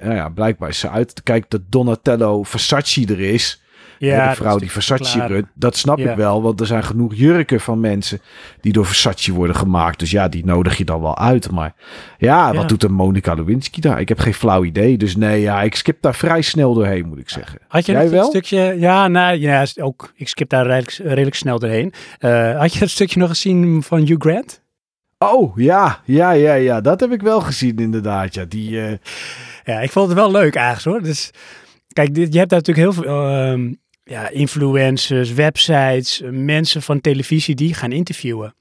nou 0.00 0.14
ja, 0.14 0.28
blijkbaar 0.28 0.68
is 0.68 0.78
ze 0.78 0.88
uit. 0.90 1.22
Kijk 1.22 1.50
dat 1.50 1.60
Donatello 1.68 2.42
Versace 2.42 3.06
er 3.06 3.20
is. 3.20 3.62
Ja, 3.98 4.20
dat 4.26 4.36
de 4.36 4.42
vrouw 4.42 4.58
die 4.58 4.70
Versace 4.70 5.26
runt. 5.26 5.46
Dat 5.54 5.76
snap 5.76 5.98
Ja. 5.98 6.10
ik 6.10 6.16
wel. 6.16 6.42
Want 6.42 6.60
er 6.60 6.66
zijn 6.66 6.84
genoeg 6.84 7.14
jurken 7.14 7.60
van 7.60 7.80
mensen 7.80 8.20
die 8.60 8.72
door 8.72 8.86
Versace 8.86 9.32
worden 9.32 9.56
gemaakt. 9.56 9.98
Dus 9.98 10.10
ja, 10.10 10.28
die 10.28 10.44
nodig 10.44 10.76
je 10.76 10.84
dan 10.84 11.00
wel 11.00 11.18
uit. 11.18 11.50
Maar 11.50 11.74
ja, 12.18 12.50
Ja. 12.52 12.54
wat 12.58 12.68
doet 12.68 12.82
een 12.84 12.92
Monica 12.92 13.34
Lewinsky 13.34 13.80
daar? 13.80 14.00
Ik 14.00 14.08
heb 14.08 14.18
geen 14.18 14.34
flauw 14.34 14.64
idee. 14.64 14.96
Dus 14.98 15.16
nee, 15.16 15.40
ja, 15.40 15.62
ik 15.62 15.74
skip 15.74 16.02
daar 16.02 16.14
vrij 16.14 16.42
snel 16.42 16.74
doorheen, 16.74 17.06
moet 17.08 17.18
ik 17.18 17.30
zeggen. 17.30 17.58
Had 17.68 17.86
je 17.86 17.92
Jij 17.92 18.02
nog 18.02 18.10
wel? 18.10 18.20
een 18.20 18.26
stukje... 18.30 18.76
Ja, 18.78 19.08
nou, 19.08 19.36
ja, 19.38 19.66
ook, 19.80 20.12
ik 20.14 20.28
skip 20.28 20.48
daar 20.48 20.66
redelijk, 20.66 20.96
redelijk 21.04 21.34
snel 21.36 21.58
doorheen. 21.58 21.92
Eh, 22.18 22.58
had 22.58 22.72
je 22.72 22.78
het 22.78 22.90
stukje 22.90 23.18
nog 23.20 23.28
gezien 23.28 23.82
van 23.82 23.98
Hugh 24.06 24.20
Grant? 24.20 24.64
Oh, 25.18 25.56
ja, 25.58 26.00
ja, 26.04 26.30
ja, 26.30 26.54
ja. 26.54 26.80
Dat 26.80 27.00
heb 27.00 27.12
ik 27.12 27.22
wel 27.22 27.40
gezien 27.40 27.76
inderdaad. 27.76 28.34
Ja, 28.34 28.44
die... 28.44 28.80
eh, 28.80 28.92
Ja, 29.64 29.80
ik 29.80 29.90
vond 29.90 30.06
het 30.08 30.16
wel 30.16 30.30
leuk 30.30 30.54
eigenlijk 30.54 30.96
hoor. 30.96 31.06
Dus 31.08 31.30
kijk, 31.92 32.14
dit, 32.14 32.32
je 32.32 32.38
hebt 32.38 32.50
daar 32.50 32.58
natuurlijk 32.64 32.94
heel 32.94 33.02
veel 33.02 33.28
ehm, 33.28 33.72
ja, 34.08 34.28
influencers, 34.28 35.32
websites, 35.32 36.22
eh, 36.22 36.30
mensen 36.30 36.82
van 36.82 37.00
televisie 37.00 37.54
die 37.54 37.74
gaan 37.74 37.92
interviewen. 37.92 38.54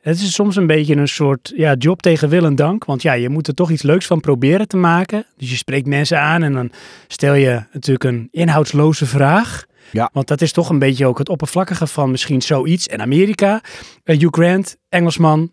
Het 0.00 0.20
is 0.20 0.34
soms 0.34 0.56
een 0.56 0.66
beetje 0.66 0.96
een 0.96 1.08
soort 1.08 1.52
ja, 1.56 1.74
job 1.74 2.02
tegen 2.02 2.28
wil 2.28 2.44
en 2.44 2.54
dank. 2.54 2.84
Want 2.84 3.02
ja, 3.02 3.12
je 3.12 3.28
moet 3.28 3.48
er 3.48 3.54
toch 3.54 3.70
iets 3.70 3.82
leuks 3.82 4.06
van 4.06 4.20
proberen 4.20 4.68
te 4.68 4.76
maken. 4.76 5.26
Dus 5.36 5.50
je 5.50 5.56
spreekt 5.56 5.86
mensen 5.86 6.20
aan 6.20 6.42
en 6.42 6.52
dan 6.52 6.70
stel 7.06 7.34
je 7.34 7.62
natuurlijk 7.72 8.04
een 8.04 8.28
inhoudsloze 8.30 9.06
vraag. 9.06 9.64
Ja. 9.90 10.10
Want 10.12 10.28
dat 10.28 10.40
is 10.40 10.52
toch 10.52 10.68
een 10.68 10.78
beetje 10.78 11.06
ook 11.06 11.18
het 11.18 11.28
oppervlakkige 11.28 11.86
van 11.86 12.10
misschien 12.10 12.42
zoiets. 12.42 12.86
En 12.86 13.00
Amerika, 13.00 13.60
eh, 14.04 14.18
Hugh 14.18 14.34
Grant, 14.34 14.76
Engelsman, 14.88 15.52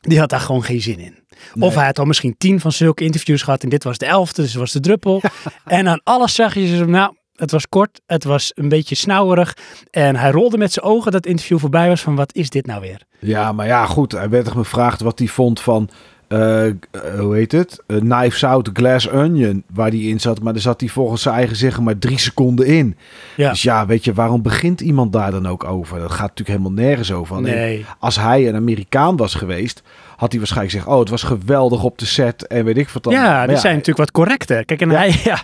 die 0.00 0.18
had 0.18 0.30
daar 0.30 0.40
gewoon 0.40 0.64
geen 0.64 0.80
zin 0.80 0.98
in. 0.98 1.18
Of 1.58 1.74
hij 1.74 1.84
had 1.84 1.98
al 1.98 2.04
misschien 2.04 2.34
tien 2.38 2.60
van 2.60 2.72
zulke 2.72 3.04
interviews 3.04 3.42
gehad 3.42 3.62
en 3.62 3.68
dit 3.68 3.84
was 3.84 3.98
de 3.98 4.06
elfde, 4.06 4.42
dus 4.42 4.54
was 4.54 4.72
de 4.72 4.80
druppel. 4.80 5.22
En 5.64 5.88
aan 5.88 6.00
alles 6.04 6.34
zag 6.34 6.54
je 6.54 6.76
ze, 6.76 6.84
nou, 6.84 7.14
het 7.40 7.50
was 7.50 7.68
kort, 7.68 8.00
het 8.06 8.24
was 8.24 8.52
een 8.54 8.68
beetje 8.68 8.94
snauwerig. 8.94 9.56
En 9.90 10.16
hij 10.16 10.30
rolde 10.30 10.58
met 10.58 10.72
zijn 10.72 10.84
ogen 10.86 11.04
dat 11.12 11.24
het 11.24 11.26
interview 11.32 11.58
voorbij 11.58 11.88
was 11.88 12.00
van 12.00 12.14
wat 12.14 12.34
is 12.34 12.50
dit 12.50 12.66
nou 12.66 12.80
weer? 12.80 13.02
Ja, 13.18 13.52
maar 13.52 13.66
ja, 13.66 13.86
goed. 13.86 14.12
Hij 14.12 14.28
werd 14.28 14.48
gevraagd 14.48 15.00
wat 15.00 15.18
hij 15.18 15.28
vond 15.28 15.60
van, 15.60 15.88
eh, 16.28 16.66
eh, 16.66 16.74
hoe 17.18 17.34
heet 17.34 17.52
het? 17.52 17.82
Uh, 17.86 17.98
Knives 18.00 18.44
Out 18.44 18.70
Glass 18.72 19.08
Onion, 19.08 19.62
waar 19.74 19.90
die 19.90 20.10
in 20.10 20.20
zat. 20.20 20.42
Maar 20.42 20.52
daar 20.52 20.62
zat 20.62 20.80
hij 20.80 20.88
volgens 20.88 21.22
zijn 21.22 21.34
eigen 21.34 21.56
zeggen 21.56 21.82
maar 21.82 21.98
drie 21.98 22.18
seconden 22.18 22.66
in. 22.66 22.96
Ja. 23.36 23.50
Dus 23.50 23.62
ja, 23.62 23.86
weet 23.86 24.04
je, 24.04 24.12
waarom 24.12 24.42
begint 24.42 24.80
iemand 24.80 25.12
daar 25.12 25.30
dan 25.30 25.46
ook 25.48 25.64
over? 25.64 25.98
Dat 25.98 26.10
gaat 26.10 26.20
natuurlijk 26.28 26.48
helemaal 26.48 26.84
nergens 26.86 27.12
over. 27.12 27.36
Alleen, 27.36 27.54
Nee, 27.54 27.86
Als 27.98 28.16
hij 28.16 28.48
een 28.48 28.54
Amerikaan 28.56 29.16
was 29.16 29.34
geweest, 29.34 29.82
had 30.16 30.30
hij 30.30 30.38
waarschijnlijk 30.38 30.74
gezegd, 30.76 30.92
oh, 30.94 30.98
het 31.00 31.08
was 31.08 31.22
geweldig 31.22 31.82
op 31.82 31.98
de 31.98 32.06
set 32.06 32.46
en 32.46 32.64
weet 32.64 32.76
ik 32.78 32.88
wat 32.88 33.02
dan. 33.02 33.12
ja, 33.12 33.46
die 33.46 33.56
zijn 33.56 33.72
natuurlijk 33.72 33.98
wat 33.98 34.10
correcter. 34.10 34.64
Kijk, 34.64 34.80
en 34.80 34.90
Ja. 34.90 34.96
hij, 34.96 35.20
ja, 35.24 35.42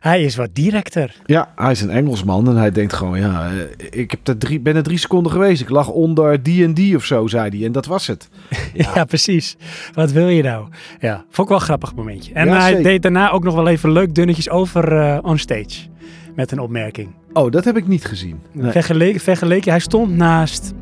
hij 0.00 0.22
is 0.22 0.36
wat 0.36 0.48
directer. 0.52 1.16
Ja, 1.26 1.52
hij 1.56 1.70
is 1.70 1.80
een 1.80 1.90
Engelsman 1.90 2.48
en 2.48 2.56
hij 2.56 2.70
denkt 2.70 2.92
gewoon, 2.92 3.18
ja, 3.18 3.50
eh, 3.50 4.00
ik 4.00 4.10
heb 4.10 4.28
er 4.28 4.38
drie, 4.38 4.60
ben 4.60 4.76
er 4.76 4.82
drie 4.82 4.98
seconden 4.98 5.32
geweest. 5.32 5.60
Ik 5.60 5.68
lag 5.68 5.88
onder 5.88 6.42
die 6.42 6.64
en 6.64 6.74
die 6.74 6.96
of 6.96 7.04
zo, 7.04 7.26
zei 7.26 7.56
hij. 7.56 7.66
En 7.66 7.72
dat 7.72 7.86
was 7.86 8.06
het. 8.06 8.28
Ja. 8.94 9.04
precies. 9.04 9.56
Wat 9.94 10.12
wil 10.12 10.28
je 10.28 10.42
nou? 10.42 10.66
Ja, 11.00 11.14
vond 11.16 11.38
ik 11.38 11.48
wel 11.48 11.56
een 11.56 11.62
grappig 11.64 11.94
momentje. 11.94 12.32
En 12.34 12.46
Ja, 12.46 12.58
hij 12.60 12.68
zeker. 12.68 12.82
deed 12.82 13.02
daarna 13.02 13.30
ook 13.30 13.44
nog 13.44 13.54
wel 13.54 13.68
even 13.68 13.92
leuk 13.92 14.14
dunnetjes 14.14 14.50
over 14.50 14.92
eh 14.98 15.18
onstage. 15.22 15.88
Met 16.34 16.52
een 16.52 16.58
opmerking. 16.60 17.08
Oh, 17.32 17.50
dat 17.50 17.64
heb 17.64 17.76
ik 17.76 17.86
niet 17.86 18.04
gezien. 18.04 18.40
Nee. 18.52 18.70
Vergeleken, 18.70 19.20
vergeleken, 19.20 19.70
hij 19.70 19.80
stond 19.80 20.16
naast, 20.16 20.72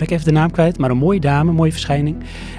ben 0.00 0.08
ik 0.08 0.14
even 0.14 0.32
de 0.34 0.40
naam 0.40 0.50
kwijt, 0.50 0.78
maar 0.78 0.90
een 0.90 0.96
mooie 0.96 1.20
dame, 1.20 1.52
mooie 1.52 1.70
verschijning. 1.72 2.16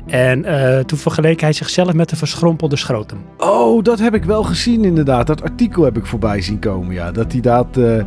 En 0.08 0.45
eh, 0.45 0.80
toen 0.80 0.97
vergeleek 0.97 1.41
hij 1.41 1.54
zichzelf 1.54 1.93
met 1.93 2.12
een 2.12 2.17
verschrompelde 2.17 2.75
schrotum. 2.75 3.17
Oh, 3.38 3.84
dat 3.84 3.99
heb 3.99 4.13
ik 4.13 4.23
wel 4.23 4.43
gezien 4.43 4.86
inderdaad. 4.86 5.27
Dat 5.27 5.43
artikel 5.43 5.84
heb 5.84 5.97
ik 5.97 6.06
voorbij 6.06 6.41
zien 6.41 6.60
komen, 6.60 6.93
ja. 6.93 7.12
Dat 7.12 7.32
hij 7.32 7.41
dat, 7.41 7.77
eh, 7.77 8.04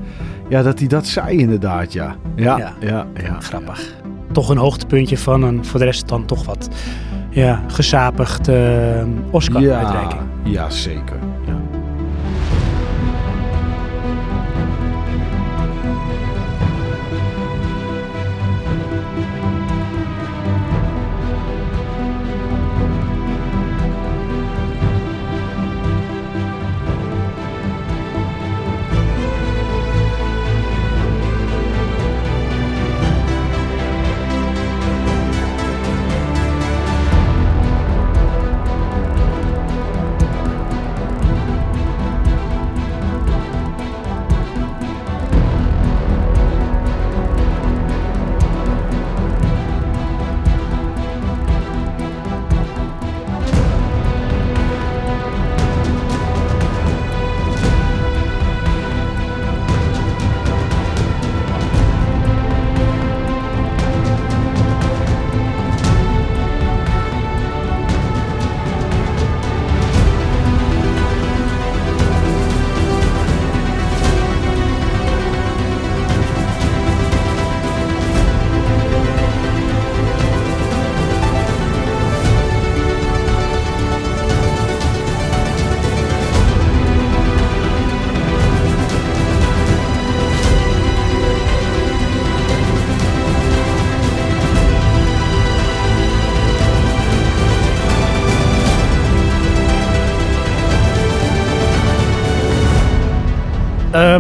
ja, 0.49 0.63
dat, 0.63 0.79
hij 0.79 0.89
dat 0.89 1.07
zei 1.07 1.39
inderdaad, 1.39 1.93
ja. 1.93 2.17
Ja, 2.37 2.59
ja, 2.59 2.75
Ja. 2.81 3.07
ja. 3.23 3.41
Grappig. 3.41 3.95
Toch 4.33 4.49
een 4.49 4.57
hoogtepuntje 4.57 5.19
van 5.19 5.43
een 5.43 5.65
voor 5.65 5.79
de 5.79 5.85
rest 5.85 6.09
dan 6.09 6.25
toch 6.25 6.45
wat 6.45 6.69
ja, 7.31 7.63
gesapigd 7.67 8.49
eh, 8.49 8.57
Oscar-uitreiking. 9.31 10.23
Ja, 10.43 10.51
ja, 10.51 10.71
zeker. 10.71 11.17
Ja. 11.47 11.57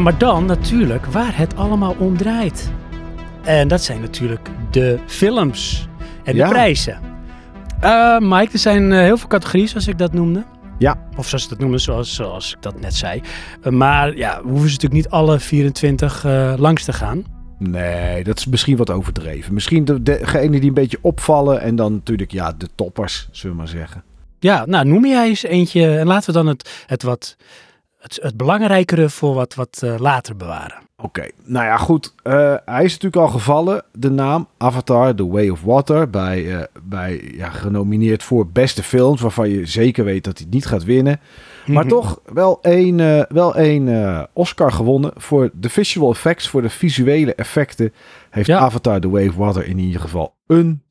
Maar 0.04 0.18
dan 0.18 0.44
natuurlijk 0.44 1.06
waar 1.06 1.36
het 1.36 1.56
allemaal 1.56 1.96
om 1.98 2.16
draait. 2.16 2.72
En 3.42 3.68
dat 3.68 3.82
zijn 3.82 4.00
natuurlijk 4.00 4.48
de 4.70 4.98
films 5.06 5.88
en 6.24 6.36
de 6.36 6.48
prijzen. 6.48 6.98
Eh, 7.80 8.18
Mike, 8.18 8.52
er 8.52 8.58
zijn 8.58 8.92
eh, 8.92 8.98
heel 8.98 9.16
veel 9.16 9.28
categorieën 9.28 9.68
zoals 9.68 9.88
ik 9.88 9.98
dat 9.98 10.12
noemde. 10.12 10.44
Ja. 10.78 11.08
Of 11.16 11.28
zoals 11.28 11.44
ik 11.44 11.50
dat 11.50 11.58
noemde, 11.58 11.78
zoals, 11.78 12.14
zoals 12.14 12.52
ik 12.52 12.62
dat 12.62 12.80
net 12.80 12.94
zei. 12.94 13.22
Eh, 13.62 13.72
maar 13.72 14.16
ja, 14.16 14.40
we 14.42 14.48
hoeven 14.48 14.68
ze 14.68 14.74
natuurlijk 14.74 15.02
niet 15.02 15.08
alle 15.08 15.38
24 15.38 16.24
eh, 16.24 16.54
langs 16.56 16.84
te 16.84 16.92
gaan. 16.92 17.24
Nee, 17.58 18.24
dat 18.24 18.38
is 18.38 18.46
misschien 18.46 18.76
wat 18.76 18.90
overdreven. 18.90 19.54
Misschien 19.54 19.84
de- 19.84 20.02
degene 20.02 20.58
die 20.60 20.68
een 20.68 20.74
beetje 20.74 20.98
opvallen 21.00 21.60
en 21.60 21.76
dan 21.76 21.92
natuurlijk, 21.92 22.32
ja, 22.32 22.52
de 22.58 22.68
toppers, 22.74 23.28
zullen 23.30 23.56
we 23.56 23.62
maar 23.62 23.70
zeggen. 23.72 24.04
Ja, 24.38 24.64
nou 24.66 24.86
noem 24.86 25.06
jij 25.06 25.28
eens 25.28 25.42
eentje 25.42 25.98
en 25.98 26.06
laten 26.06 26.26
we 26.26 26.32
dan 26.32 26.46
het, 26.46 26.84
het 26.86 27.02
wat 27.02 27.36
het, 28.04 28.18
het 28.22 28.36
belangrijkere 28.36 29.10
voor 29.10 29.34
wat, 29.34 29.54
wat 29.54 29.80
eh, 29.82 29.94
later 29.98 30.36
bewaren. 30.36 30.82
Oké, 30.96 31.28
nou 31.44 31.64
ja, 31.64 31.76
goed. 31.76 32.14
Eh, 32.22 32.54
hij 32.64 32.84
is 32.84 32.92
natuurlijk 32.92 33.22
al 33.22 33.28
gevallen, 33.28 33.84
de 33.92 34.10
naam 34.10 34.48
Avatar, 34.56 35.14
The 35.14 35.26
Way 35.28 35.48
of 35.48 35.62
Water, 35.62 36.10
bij, 36.10 36.56
eh, 36.56 36.62
bij 36.82 37.32
ja, 37.36 37.50
genomineerd 37.50 38.22
voor 38.22 38.46
beste 38.46 38.82
films, 38.82 39.20
waarvan 39.20 39.50
je 39.50 39.66
zeker 39.66 40.04
weet 40.04 40.24
dat 40.24 40.38
hij 40.38 40.46
niet 40.50 40.66
gaat 40.66 40.84
winnen. 40.84 41.20
Maar 41.66 41.86
toch 41.96 42.20
wel 42.32 42.58
één, 42.62 43.26
wel 43.28 43.54
één 43.54 44.28
Oscar 44.32 44.72
gewonnen 44.72 45.12
voor 45.16 45.50
de 45.52 45.68
visual 45.68 46.10
effects, 46.10 46.48
voor 46.48 46.62
de 46.62 46.70
visuele 46.70 47.34
effecten. 47.34 47.92
Heeft 48.30 48.46
Ja. 48.46 48.58
Avatar, 48.58 49.00
The 49.00 49.10
Way 49.10 49.28
of 49.28 49.34
Water 49.34 49.66
in 49.66 49.78
ieder 49.78 50.00
geval 50.00 50.34
een, 50.46 50.82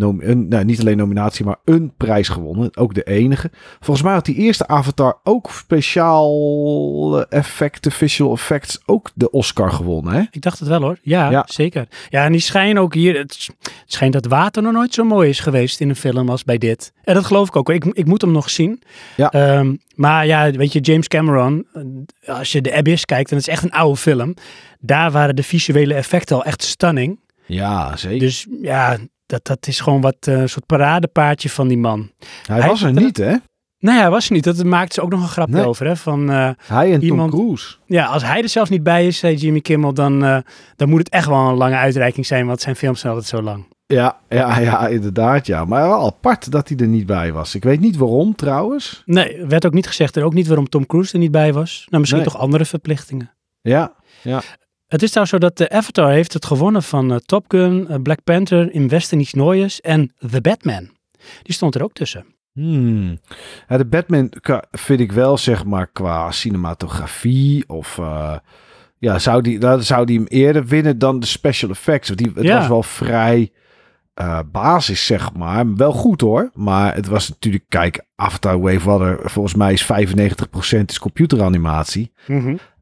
een 0.00 0.48
nou, 0.48 0.64
niet 0.64 0.80
alleen 0.80 0.96
nominatie, 0.96 1.44
maar 1.44 1.56
een 1.64 1.92
prijs 1.96 2.28
gewonnen. 2.28 2.76
Ook 2.76 2.94
de 2.94 3.02
enige. 3.02 3.50
Volgens 3.80 4.02
mij 4.06 4.14
had 4.14 4.24
die 4.24 4.34
eerste 4.36 4.66
Avatar 4.66 5.18
ook 5.24 5.50
speciaal 5.50 7.26
effecten, 7.28 7.92
visual 7.92 8.32
effects, 8.32 8.78
ook 8.86 9.10
de 9.14 9.30
Oscar 9.30 9.70
gewonnen. 9.72 10.12
Hè? 10.12 10.22
Ik 10.30 10.42
dacht 10.42 10.58
het 10.58 10.68
wel 10.68 10.80
hoor. 10.80 10.98
Ja, 11.02 11.30
Ja. 11.30 11.44
zeker. 11.48 11.88
Ja, 12.08 12.24
en 12.24 12.32
die 12.32 12.40
schijnen 12.40 12.82
ook 12.82 12.94
hier. 12.94 13.16
Het, 13.18 13.48
schijnt 13.86 14.12
dat 14.12 14.26
water 14.26 14.62
nog 14.62 14.72
nooit 14.72 14.94
zo 14.94 15.04
mooi 15.04 15.28
is 15.28 15.40
geweest 15.40 15.80
in 15.80 15.88
een 15.88 15.96
film 15.96 16.28
als 16.28 16.44
bij 16.44 16.58
dit. 16.58 16.92
En 17.04 17.14
dat 17.14 17.24
geloof 17.24 17.48
ik 17.48 17.56
ook. 17.56 17.70
Ik, 17.70 17.84
ik 17.84 18.06
moet 18.06 18.20
hem 18.20 18.32
nog 18.32 18.50
zien. 18.50 18.82
Ja. 19.16 19.30
Ehm, 19.30 19.74
maar 19.94 20.26
ja, 20.26 20.50
weet 20.50 20.72
je, 20.72 20.80
James 20.80 21.08
Cameron, 21.08 21.66
eh, 21.72 22.36
als 22.38 22.52
je 22.52 22.60
de 22.60 22.74
Abyss 22.76 23.04
kijkt, 23.04 23.30
en 23.30 23.36
het 23.36 23.46
is 23.46 23.52
echt 23.52 23.62
een 23.62 23.72
oude 23.72 23.96
film. 23.96 24.34
Daar 24.80 25.10
waren 25.10 25.36
de 25.36 25.42
visuele 25.42 25.94
effecten 25.94 26.36
al 26.36 26.44
echt 26.44 26.62
stunning. 26.62 27.18
Ja, 27.46 27.96
zeker. 27.96 28.18
Dus 28.18 28.46
ja, 28.62 28.96
dat, 29.28 29.44
dat 29.44 29.66
is 29.66 29.80
gewoon 29.80 30.00
wat 30.00 30.16
eh, 30.20 30.40
een 30.40 30.48
soort 30.48 30.66
paradepaardje 30.66 31.50
van 31.50 31.68
die 31.68 31.78
man. 31.78 32.10
hij, 32.46 32.58
hij- 32.60 32.68
was 32.68 32.82
er 32.82 32.92
niet, 32.92 33.16
hè? 33.16 33.34
Ja, 33.80 33.92
hij 34.00 34.10
was 34.10 34.26
er 34.28 34.32
niet. 34.32 34.44
Dat 34.44 34.64
maakte 34.64 34.94
ze 34.94 35.00
ook 35.02 35.10
nog 35.10 35.36
een 35.36 35.50
Nee. 35.50 35.64
over. 35.66 35.86
Hè? 35.86 35.96
Van, 35.96 36.30
eh, 36.30 36.50
Hij 36.66 36.92
en 36.92 37.02
Iemand- 37.02 37.30
Tom 37.30 37.40
Cruise. 37.40 37.76
ja, 37.86 38.06
als 38.06 38.22
hij 38.22 38.42
er 38.42 38.48
zelfs 38.48 38.70
niet 38.70 38.82
bij 38.82 39.06
is, 39.06 39.18
zei 39.18 39.34
Jimmy 39.36 39.60
Kimmel, 39.60 39.94
dan, 39.94 40.24
eh, 40.24 40.38
dan 40.76 40.88
moet 40.88 40.98
het 40.98 41.08
echt 41.08 41.26
wel 41.26 41.48
een 41.48 41.54
lange 41.54 41.76
uitreiking 41.76 42.26
zijn, 42.26 42.46
want 42.46 42.60
zijn 42.60 42.76
films 42.76 43.00
zijn 43.00 43.12
altijd 43.12 43.30
zo 43.30 43.42
lang. 43.42 43.66
Ja, 43.86 44.16
ja, 44.28 44.58
ja, 44.58 44.86
inderdaad, 44.88 45.46
ja. 45.46 45.64
Maar 45.64 45.88
wel 45.88 46.06
apart 46.06 46.50
dat 46.50 46.68
hij 46.68 46.78
er 46.78 46.86
niet 46.86 47.06
bij 47.06 47.32
was. 47.32 47.54
Ik 47.54 47.64
weet 47.64 47.80
niet 47.80 47.96
waarom, 47.96 48.34
trouwens. 48.34 49.02
Nee, 49.04 49.44
werd 49.46 49.66
ook 49.66 49.72
niet 49.72 49.86
gezegd 49.86 50.16
en 50.16 50.22
ook 50.22 50.34
niet 50.34 50.46
waarom 50.46 50.68
Tom 50.68 50.86
Cruise 50.86 51.12
er 51.12 51.18
niet 51.18 51.30
bij 51.30 51.52
was. 51.52 51.86
Nou, 51.88 52.00
misschien 52.00 52.22
Nee. 52.22 52.30
toch 52.32 52.40
andere 52.40 52.64
verplichtingen. 52.64 53.32
Ja, 53.60 53.92
Het 54.88 55.02
is 55.02 55.08
trouwens 55.10 55.30
zo 55.36 55.38
dat 55.38 55.56
de 55.56 55.70
Avatar 55.70 56.10
heeft 56.10 56.32
het 56.32 56.44
gewonnen 56.46 56.82
van 56.82 57.10
eh, 57.12 57.16
Top 57.16 57.44
Gun, 57.48 57.88
eh, 57.88 57.96
Black 58.02 58.24
Panther, 58.24 58.72
In 58.72 58.88
Westen 58.88 59.24
Nooies 59.32 59.80
en 59.80 60.12
The 60.30 60.40
Batman. 60.40 60.88
Die 61.42 61.54
stond 61.54 61.74
er 61.74 61.82
ook 61.82 61.92
tussen. 61.92 62.24
Hmm. 62.52 63.18
Ja, 63.68 63.76
de 63.76 63.84
Batman 63.86 64.32
vind 64.70 65.00
ik 65.00 65.12
wel, 65.12 65.38
zeg 65.38 65.64
maar, 65.64 65.86
qua 65.86 66.30
cinematografie 66.30 67.68
of... 67.68 67.98
eh, 67.98 68.36
ja, 68.98 69.18
zou 69.18 69.42
die, 69.42 69.58
dan 69.58 69.82
zou 69.82 70.06
die 70.06 70.16
hem 70.18 70.26
eerder 70.26 70.66
winnen 70.66 70.98
dan 70.98 71.20
de 71.20 71.26
special 71.26 71.70
effects. 71.70 72.08
Want 72.08 72.20
die, 72.20 72.32
het 72.34 72.44
Ja. 72.44 72.58
was 72.58 72.68
wel 72.68 72.82
vrij 72.82 73.50
eh, 74.14 74.38
basis, 74.52 75.06
zeg 75.06 75.32
maar. 75.34 75.74
Wel 75.74 75.92
goed 75.92 76.20
hoor. 76.20 76.50
Maar 76.54 76.94
het 76.94 77.06
was 77.06 77.28
natuurlijk, 77.28 77.64
kijk, 77.68 78.04
Avatar 78.16 78.60
Wave 78.60 78.80
Water, 78.90 79.30
volgens 79.30 79.54
mij 79.54 79.72
is 79.72 79.82
95% 79.84 79.86
is 80.86 80.98
computeranimatie. 80.98 82.12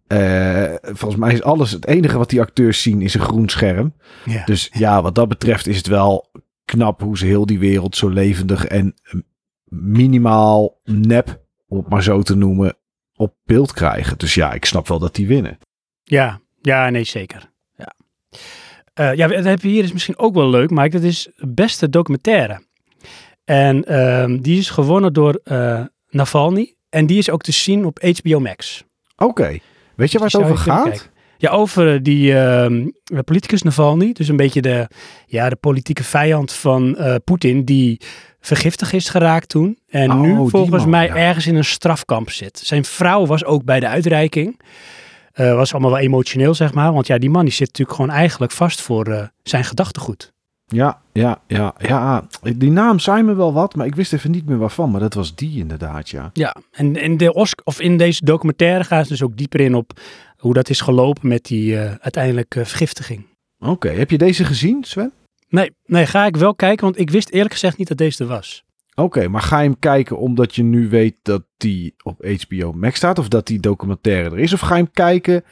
Eh, 0.07 0.75
volgens 0.83 1.21
mij 1.21 1.33
is 1.33 1.43
alles, 1.43 1.71
het 1.71 1.87
enige 1.87 2.19
wat 2.19 2.31
die 2.31 2.41
acteurs 2.41 2.83
zien 2.83 3.03
is 3.03 3.15
een 3.15 3.21
groen 3.21 3.49
scherm. 3.49 3.95
Ja. 4.25 4.45
Dus 4.45 4.71
ja, 4.73 5.03
wat 5.03 5.15
dat 5.15 5.29
betreft 5.29 5.67
is 5.67 5.77
het 5.77 5.87
wel 5.87 6.31
knap 6.65 7.01
hoe 7.01 7.19
ze 7.19 7.27
heel 7.27 7.47
die 7.47 7.59
wereld 7.59 7.97
zo 7.97 8.09
levendig 8.09 8.65
en 8.65 8.95
eh, 9.03 9.21
minimaal 9.65 10.81
nep, 10.85 11.41
om 11.69 11.79
het 11.79 11.89
maar 11.89 12.03
zo 12.03 12.23
te 12.23 12.37
noemen, 12.37 12.77
op 13.15 13.35
beeld 13.45 13.73
krijgen. 13.73 14.19
Dus 14.19 14.35
ja, 14.35 14.53
ik 14.53 14.65
snap 14.65 14.89
wel 14.89 14.99
dat 14.99 15.15
die 15.15 15.27
winnen. 15.27 15.59
Ja, 16.05 16.41
ja, 16.61 16.91
nee, 16.91 17.05
zeker. 17.05 17.53
Ja, 17.77 17.93
Eh 18.95 19.15
ja 19.15 19.27
dat 19.27 19.45
heb 19.45 19.63
je 19.63 19.69
hier 19.69 19.85
is 19.85 19.93
misschien 19.93 20.19
ook 20.19 20.35
wel 20.35 20.51
leuk, 20.51 20.71
Mike. 20.71 20.89
Dat 20.89 21.03
is 21.03 21.29
beste 21.37 21.89
documentaire. 21.89 22.65
En 23.45 23.85
ehm, 23.85 24.39
die 24.39 24.59
is 24.59 24.71
gewonnen 24.71 25.13
door 25.13 25.41
Navalny. 26.09 26.75
En 26.89 27.07
die 27.07 27.19
is 27.19 27.31
ook 27.31 27.43
te 27.43 27.53
zien 27.53 27.85
op 27.85 27.99
HBO 28.03 28.41
Max. 28.41 28.85
Oké, 29.17 29.59
weet 29.97 30.13
je 30.13 30.19
waar 30.19 30.31
het 30.31 30.43
over 30.43 30.57
gaat? 30.59 30.89
kijken. 30.89 31.15
Ja, 31.39 31.51
over 31.51 31.95
eh, 31.95 31.99
die 32.03 32.39
ehm, 32.39 32.87
politicus 33.25 33.63
Navalny. 33.63 34.13
Dus 34.13 34.29
een 34.29 34.37
beetje 34.37 34.63
de, 34.63 34.89
ja, 35.27 35.49
de 35.49 35.57
politieke 35.57 36.05
vijand 36.05 36.53
van 36.53 36.97
eh, 36.97 37.15
Poetin. 37.25 37.65
Die 37.65 38.01
vergiftigd 38.41 38.93
is 38.93 39.09
geraakt 39.09 39.49
toen. 39.49 39.79
En 39.89 40.11
Oh, 40.11 40.21
nu 40.21 40.49
volgens 40.49 40.83
man, 40.83 40.91
mij 40.91 41.07
ja. 41.07 41.15
ergens 41.17 41.47
in 41.47 41.57
een 41.57 41.65
strafkamp 41.65 42.31
zit. 42.31 42.59
Zijn 42.59 42.85
vrouw 42.85 43.27
was 43.27 43.45
ook 43.45 43.65
bij 43.65 43.81
de 43.81 43.89
uitreiking. 43.89 44.61
Eh, 45.33 45.55
was 45.55 45.73
allemaal 45.73 45.91
wel 45.91 46.01
emotioneel, 46.01 46.55
zeg 46.55 46.75
maar. 46.75 46.93
Want 46.93 47.07
ja, 47.07 47.19
die 47.19 47.31
man 47.31 47.45
die 47.45 47.53
zit 47.53 47.67
natuurlijk 47.67 47.97
gewoon 47.97 48.15
eigenlijk 48.15 48.53
vast 48.53 48.81
voor 48.81 49.31
zijn 49.43 49.65
gedachtegoed. 49.65 50.35
Ja, 50.67 51.01
ja, 51.13 51.43
ja, 51.47 51.75
ja. 51.79 52.27
Die 52.57 52.71
naam 52.71 52.99
zei 52.99 53.23
me 53.23 53.35
wel 53.35 53.53
wat, 53.53 53.75
maar 53.75 53.87
ik 53.87 53.95
wist 53.95 54.13
even 54.13 54.31
niet 54.31 54.47
meer 54.47 54.59
waarvan. 54.59 54.91
Maar 54.91 55.01
dat 55.01 55.15
was 55.15 55.35
die 55.35 55.59
inderdaad, 55.59 56.09
ja. 56.09 56.31
Ja, 56.33 56.57
en 56.71 56.97
in, 56.97 57.17
de 57.17 57.35
Oscar, 57.35 57.65
of 57.65 57.81
in 57.81 57.97
deze 57.97 58.25
documentaire 58.25 58.85
gaan 58.85 59.03
ze 59.03 59.11
dus 59.11 59.23
ook 59.23 59.37
dieper 59.37 59.61
in 59.61 59.75
op 59.75 60.01
hoe 60.37 60.55
dat 60.55 60.69
is 60.69 60.81
gelopen 60.81 61.29
met 61.29 61.45
die 61.45 61.79
eh 61.79 61.95
uiteindelijke 62.01 62.65
vergiftiging. 62.65 63.27
Oké, 63.59 63.89
heb 63.89 64.11
je 64.11 64.19
deze 64.19 64.45
gezien, 64.45 64.85
Sven? 64.85 65.13
Nee, 65.49 65.71
nee, 65.85 66.07
ga 66.07 66.27
ik 66.27 66.37
wel 66.37 66.55
kijken, 66.55 66.85
want 66.85 66.99
ik 66.99 67.11
wist 67.11 67.31
eerlijk 67.31 67.53
gezegd 67.53 67.79
niet 67.79 67.89
dat 67.89 67.99
deze 67.99 68.23
er 68.23 68.29
was. 68.29 68.65
Oké, 68.95 69.29
maar 69.29 69.43
ga 69.43 69.59
je 69.59 69.69
hem 69.69 69.79
kijken 69.79 70.19
omdat 70.19 70.55
je 70.55 70.63
nu 70.63 70.89
weet 70.89 71.17
dat 71.23 71.43
die 71.57 71.95
op 72.03 72.25
HBO 72.25 72.73
Max 72.73 72.97
staat? 72.97 73.19
Of 73.19 73.29
dat 73.29 73.47
die 73.47 73.61
documentaire 73.61 74.31
er 74.31 74.39
is? 74.39 74.53
Of 74.53 74.61
ga 74.61 74.77
je 74.77 74.83
hem 74.83 74.93
kijken 74.93 75.45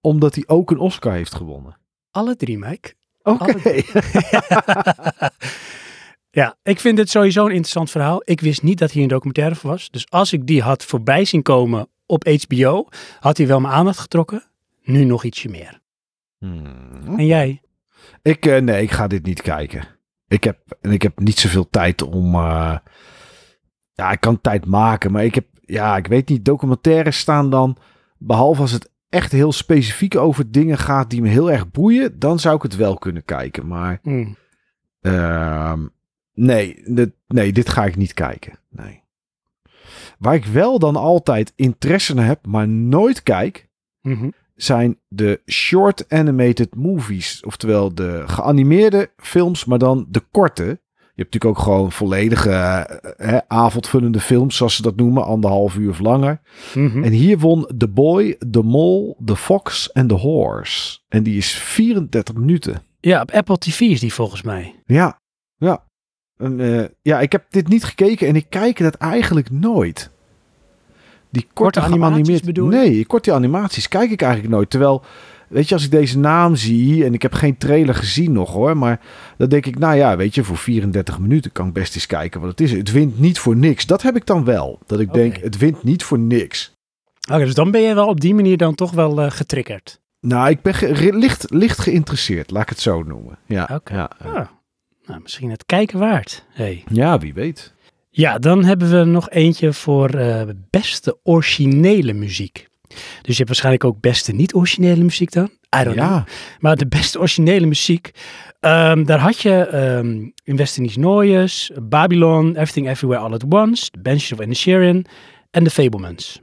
omdat 0.00 0.34
hij 0.34 0.44
ook 0.46 0.70
een 0.70 0.78
Oscar 0.78 1.12
heeft 1.12 1.34
gewonnen? 1.34 1.76
Alle 2.10 2.36
drie, 2.36 2.58
Mike. 2.58 2.94
Oké. 3.22 3.54
Ja, 6.34 6.56
ik 6.62 6.80
vind 6.80 6.96
dit 6.96 7.10
sowieso 7.10 7.44
een 7.44 7.50
interessant 7.50 7.90
verhaal. 7.90 8.22
Ik 8.24 8.40
wist 8.40 8.62
niet 8.62 8.78
dat 8.78 8.90
hier 8.90 9.02
een 9.02 9.08
documentaire 9.08 9.54
voor 9.54 9.70
was. 9.70 9.90
Dus 9.90 10.10
als 10.10 10.32
ik 10.32 10.46
die 10.46 10.62
had 10.62 10.84
voorbij 10.84 11.24
zien 11.24 11.42
komen 11.42 11.88
op 12.06 12.24
HBO, 12.48 12.88
had 13.20 13.36
hij 13.36 13.46
wel 13.46 13.60
mijn 13.60 13.74
aandacht 13.74 13.98
getrokken. 13.98 14.42
Nu 14.82 15.04
nog 15.04 15.24
ietsje 15.24 15.48
meer. 15.48 15.80
Hmm. 16.38 17.18
En 17.18 17.26
jij? 17.26 17.60
Ik, 18.22 18.46
eh, 18.46 18.60
nee, 18.60 18.82
ik 18.82 18.90
ga 18.90 19.06
dit 19.06 19.24
niet 19.24 19.42
kijken. 19.42 19.84
Ik 20.28 20.44
heb, 20.44 20.58
en 20.80 20.90
ik 20.90 21.02
heb 21.02 21.18
niet 21.18 21.38
zoveel 21.38 21.70
tijd 21.70 22.02
om. 22.02 22.34
eh, 22.34 22.76
ja, 23.92 24.10
ik 24.10 24.20
kan 24.20 24.40
tijd 24.40 24.66
maken, 24.66 25.12
maar 25.12 25.24
ik 25.24 25.34
heb. 25.34 25.46
Ja, 25.60 25.96
ik 25.96 26.06
weet 26.06 26.28
niet. 26.28 26.44
Documentaires 26.44 27.18
staan 27.18 27.50
dan. 27.50 27.76
Behalve 28.18 28.60
als 28.60 28.72
het 28.72 28.90
echt 29.12 29.32
heel 29.32 29.52
specifiek 29.52 30.16
over 30.16 30.50
dingen 30.50 30.78
gaat 30.78 31.10
die 31.10 31.22
me 31.22 31.28
heel 31.28 31.50
erg 31.50 31.70
boeien. 31.70 32.18
Dan 32.18 32.38
zou 32.38 32.56
ik 32.56 32.62
het 32.62 32.76
wel 32.76 32.96
kunnen 32.98 33.24
kijken. 33.24 33.66
Maar. 33.66 33.98
Hmm. 34.02 34.36
ehm, 35.00 35.86
nee, 36.34 36.82
dit- 36.86 37.12
nee, 37.26 37.52
dit 37.52 37.68
ga 37.68 37.84
ik 37.84 37.96
niet 37.96 38.14
kijken. 38.14 38.58
Nee. 38.70 39.02
Waar 40.18 40.34
ik 40.34 40.44
wel 40.44 40.78
dan 40.78 40.96
altijd 40.96 41.52
interesse 41.56 42.12
in 42.12 42.18
heb, 42.18 42.46
maar 42.46 42.68
nooit 42.68 43.22
kijk 43.22 43.68
Mhm. 44.02 44.30
zijn 44.54 44.98
de 45.08 45.40
short 45.46 46.04
animated 46.08 46.74
movies. 46.74 47.42
Oftewel 47.44 47.94
de 47.94 48.22
geanimeerde 48.26 49.10
films, 49.16 49.64
maar 49.64 49.78
dan 49.78 50.06
de 50.08 50.20
korte. 50.30 50.80
Je 51.14 51.22
hebt 51.22 51.34
natuurlijk 51.34 51.58
ook 51.58 51.64
gewoon 51.64 51.92
volledige 51.92 52.50
eh, 52.50 53.28
hè, 53.30 53.48
avondvullende 53.48 54.20
films, 54.20 54.56
zoals 54.56 54.76
ze 54.76 54.82
dat 54.82 54.96
noemen, 54.96 55.24
anderhalf 55.24 55.76
uur 55.76 55.90
of 55.90 55.98
langer. 55.98 56.40
Mhm. 56.74 57.04
En 57.04 57.12
hier 57.12 57.38
won 57.38 57.70
The 57.76 57.88
Boy, 57.88 58.36
The 58.50 58.62
Mole, 58.62 59.16
The 59.24 59.36
Fox 59.36 59.92
en 59.92 60.06
The 60.06 60.14
Horse. 60.14 60.98
En 61.08 61.22
die 61.22 61.36
is 61.36 61.52
34 61.52 62.34
minuten. 62.34 62.82
Ja, 63.00 63.20
op 63.20 63.30
Apple 63.30 63.58
TV 63.58 63.80
is 63.80 64.00
die 64.00 64.12
volgens 64.12 64.42
mij. 64.42 64.74
Ja, 64.86 65.20
ja. 65.56 65.84
En, 66.36 66.60
eh, 66.60 66.84
ja, 67.02 67.20
ik 67.20 67.32
heb 67.32 67.44
dit 67.50 67.68
niet 67.68 67.84
gekeken 67.84 68.28
en 68.28 68.36
ik 68.36 68.46
kijk 68.48 68.78
dat 68.78 68.94
eigenlijk 68.94 69.50
nooit. 69.50 70.10
Die 71.30 71.46
korte, 71.52 71.80
Korte 71.80 71.94
animaties 71.94 72.40
bedoel? 72.40 72.68
Nee, 72.68 73.06
korte 73.06 73.32
animaties 73.32 73.88
kijk 73.88 74.10
ik 74.10 74.22
eigenlijk 74.22 74.52
nooit. 74.54 74.70
Terwijl, 74.70 75.02
weet 75.52 75.68
je, 75.68 75.74
als 75.74 75.84
ik 75.84 75.90
deze 75.90 76.18
naam 76.18 76.56
zie 76.56 77.04
en 77.04 77.14
ik 77.14 77.22
heb 77.22 77.32
geen 77.32 77.56
trailer 77.56 77.94
gezien 77.94 78.32
nog 78.32 78.52
hoor, 78.52 78.76
maar 78.76 79.00
dan 79.36 79.48
denk 79.48 79.66
ik, 79.66 79.78
nou 79.78 79.96
ja, 79.96 80.16
weet 80.16 80.34
je, 80.34 80.44
voor 80.44 80.56
34 80.56 81.18
minuten 81.18 81.52
kan 81.52 81.66
ik 81.66 81.72
best 81.72 81.94
eens 81.94 82.06
kijken 82.06 82.40
wat 82.40 82.50
het 82.50 82.60
is. 82.60 82.72
Het 82.72 82.92
wint 82.92 83.18
niet 83.18 83.38
voor 83.38 83.56
niks. 83.56 83.86
Dat 83.86 84.02
heb 84.02 84.16
ik 84.16 84.26
dan 84.26 84.44
wel. 84.44 84.78
Dat 84.86 85.00
ik 85.00 85.12
denk, 85.12 85.36
het 85.36 85.58
wint 85.58 85.82
niet 85.82 86.02
voor 86.04 86.18
niks. 86.18 86.72
Oké, 87.30 87.44
dus 87.44 87.54
dan 87.54 87.70
ben 87.70 87.80
je 87.80 87.94
wel 87.94 88.06
op 88.08 88.20
die 88.20 88.34
manier 88.34 88.56
dan 88.56 88.74
toch 88.74 88.90
wel 88.90 89.20
eh, 89.22 89.30
getriggerd. 89.30 90.00
Nou, 90.20 90.50
ik 90.50 90.60
ben 90.62 90.74
licht, 91.18 91.50
licht 91.50 91.78
geïnteresseerd, 91.78 92.50
laat 92.50 92.62
ik 92.62 92.68
het 92.68 92.80
zo 92.80 93.02
noemen. 93.02 93.38
Ja, 93.46 93.68
Oké. 93.72 93.94
ja, 93.94 94.10
Ah, 94.24 94.46
nou, 95.06 95.20
misschien 95.22 95.50
het 95.50 95.66
kijken 95.66 95.98
waard. 95.98 96.44
Hey. 96.50 96.84
ja 96.88 97.18
wie 97.18 97.34
weet. 97.34 97.74
Ja, 98.10 98.38
dan 98.38 98.64
hebben 98.64 98.90
we 98.90 99.04
nog 99.04 99.30
eentje 99.30 99.72
voor 99.72 100.08
eh, 100.10 100.42
beste 100.70 101.18
originele 101.22 102.12
muziek. 102.12 102.68
Dus 102.94 103.30
je 103.30 103.34
hebt 103.34 103.46
waarschijnlijk 103.46 103.84
ook 103.84 104.00
beste 104.00 104.32
niet-originele 104.32 105.02
muziek 105.02 105.32
dan. 105.32 105.50
I 105.80 105.84
don't 105.84 105.96
know. 105.96 106.08
Ja, 106.08 106.24
Maar 106.60 106.76
de 106.76 106.86
beste 106.86 107.18
originele 107.18 107.66
muziek, 107.66 108.10
ehm, 108.60 109.04
daar 109.04 109.18
had 109.18 109.40
je 109.40 109.54
ehm 109.66 110.30
In 110.44 110.56
Western 110.56 111.00
Noies, 111.00 111.70
Babylon, 111.82 112.48
Everything 112.48 112.88
Everywhere 112.88 113.20
All 113.20 113.32
at 113.32 113.44
Once, 113.48 113.90
The 113.90 113.98
Banshees 113.98 114.32
of 114.32 114.40
Inisherin 114.40 115.06
en 115.50 115.64
The 115.64 115.70
Fablemans. 115.70 116.40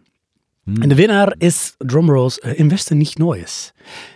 Hm. 0.64 0.82
En 0.82 0.90
de 0.90 0.96
winnaar 0.96 1.36
is, 1.38 1.76
drumrolls, 1.78 2.40
uh, 2.40 2.60
In 2.60 2.70
Westen 2.70 2.98
niet 2.98 3.18
Neues. 3.18 3.74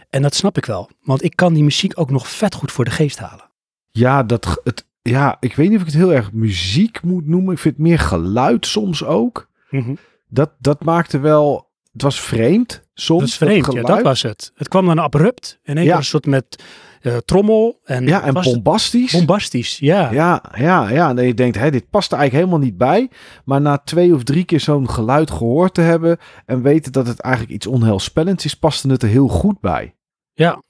En 0.10 0.22
dat 0.22 0.36
snap 0.36 0.58
ik 0.58 0.65
wel, 0.65 0.89
want 1.02 1.24
ik 1.24 1.36
kan 1.36 1.54
die 1.54 1.63
muziek 1.63 2.00
ook 2.00 2.12
nog 2.12 2.28
vet 2.28 2.56
goed 2.56 2.72
voor 2.72 2.86
de 2.86 2.91
geest 2.91 3.19
halen. 3.19 3.50
Ja, 3.91 4.24
dat, 4.24 4.62
het, 4.63 4.86
ja, 5.02 5.38
ik 5.39 5.56
weet 5.56 5.69
niet 5.69 5.76
of 5.76 5.82
ik 5.82 5.91
het 5.91 6.02
heel 6.02 6.13
erg 6.13 6.32
muziek 6.32 7.02
moet 7.02 7.28
noemen. 7.28 7.54
Ik 7.54 7.60
vind 7.60 7.76
het 7.76 7.84
meer 7.84 8.00
geluid 8.00 8.65
soms 8.65 9.04
ook. 9.04 9.50
Dat, 10.28 10.52
dat 10.60 10.84
maakte 10.84 11.19
wel... 11.19 11.72
Het 11.93 12.01
was 12.01 12.19
vreemd 12.21 12.84
soms. 12.93 13.19
Dat 13.19 13.29
is 13.29 13.36
vreemd, 13.36 13.73
ja, 13.73 13.82
dat 13.82 14.01
was 14.01 14.21
het. 14.21 14.51
Het 14.56 14.67
kwam 14.67 14.86
dan 14.86 14.99
abrupt, 14.99 15.60
in 15.63 15.75
één 15.77 15.84
Ja. 15.86 15.89
keer 15.89 15.99
een 15.99 16.06
soort 16.06 16.25
met 16.25 16.63
eh, 17.01 17.17
trommel. 17.17 17.79
En, 17.84 18.08
Ja, 18.08 18.21
en 18.23 18.36
het 18.36 18.43
bombastisch. 18.43 19.12
bombastisch, 19.12 19.77
ja. 19.77 20.12
Ja, 20.12 20.43
ja, 20.56 20.89
ja. 20.89 21.15
En 21.15 21.25
je 21.25 21.34
denkt, 21.34 21.58
hè, 21.58 21.71
dit 21.71 21.89
past 21.89 22.12
er 22.12 22.17
eigenlijk 22.17 22.45
helemaal 22.45 22.67
niet 22.69 22.77
bij. 22.77 23.10
Maar 23.45 23.62
na 23.62 23.77
twee 23.77 24.13
of 24.15 24.23
drie 24.23 24.43
keer 24.43 24.60
zo'n 24.60 24.89
geluid 24.89 25.32
gehoord 25.32 25.73
te 25.73 25.82
hebben... 25.82 26.17
en 26.45 26.62
weten 26.62 26.91
dat 26.91 27.08
het 27.08 27.19
eigenlijk 27.19 27.53
iets 27.53 27.67
onheilspellends 27.67 28.45
is... 28.45 28.53
paste 28.56 28.89
het 28.89 29.03
er 29.03 29.10
heel 29.10 29.27
goed 29.27 29.60
bij. 29.60 29.95
Ja. 30.34 30.62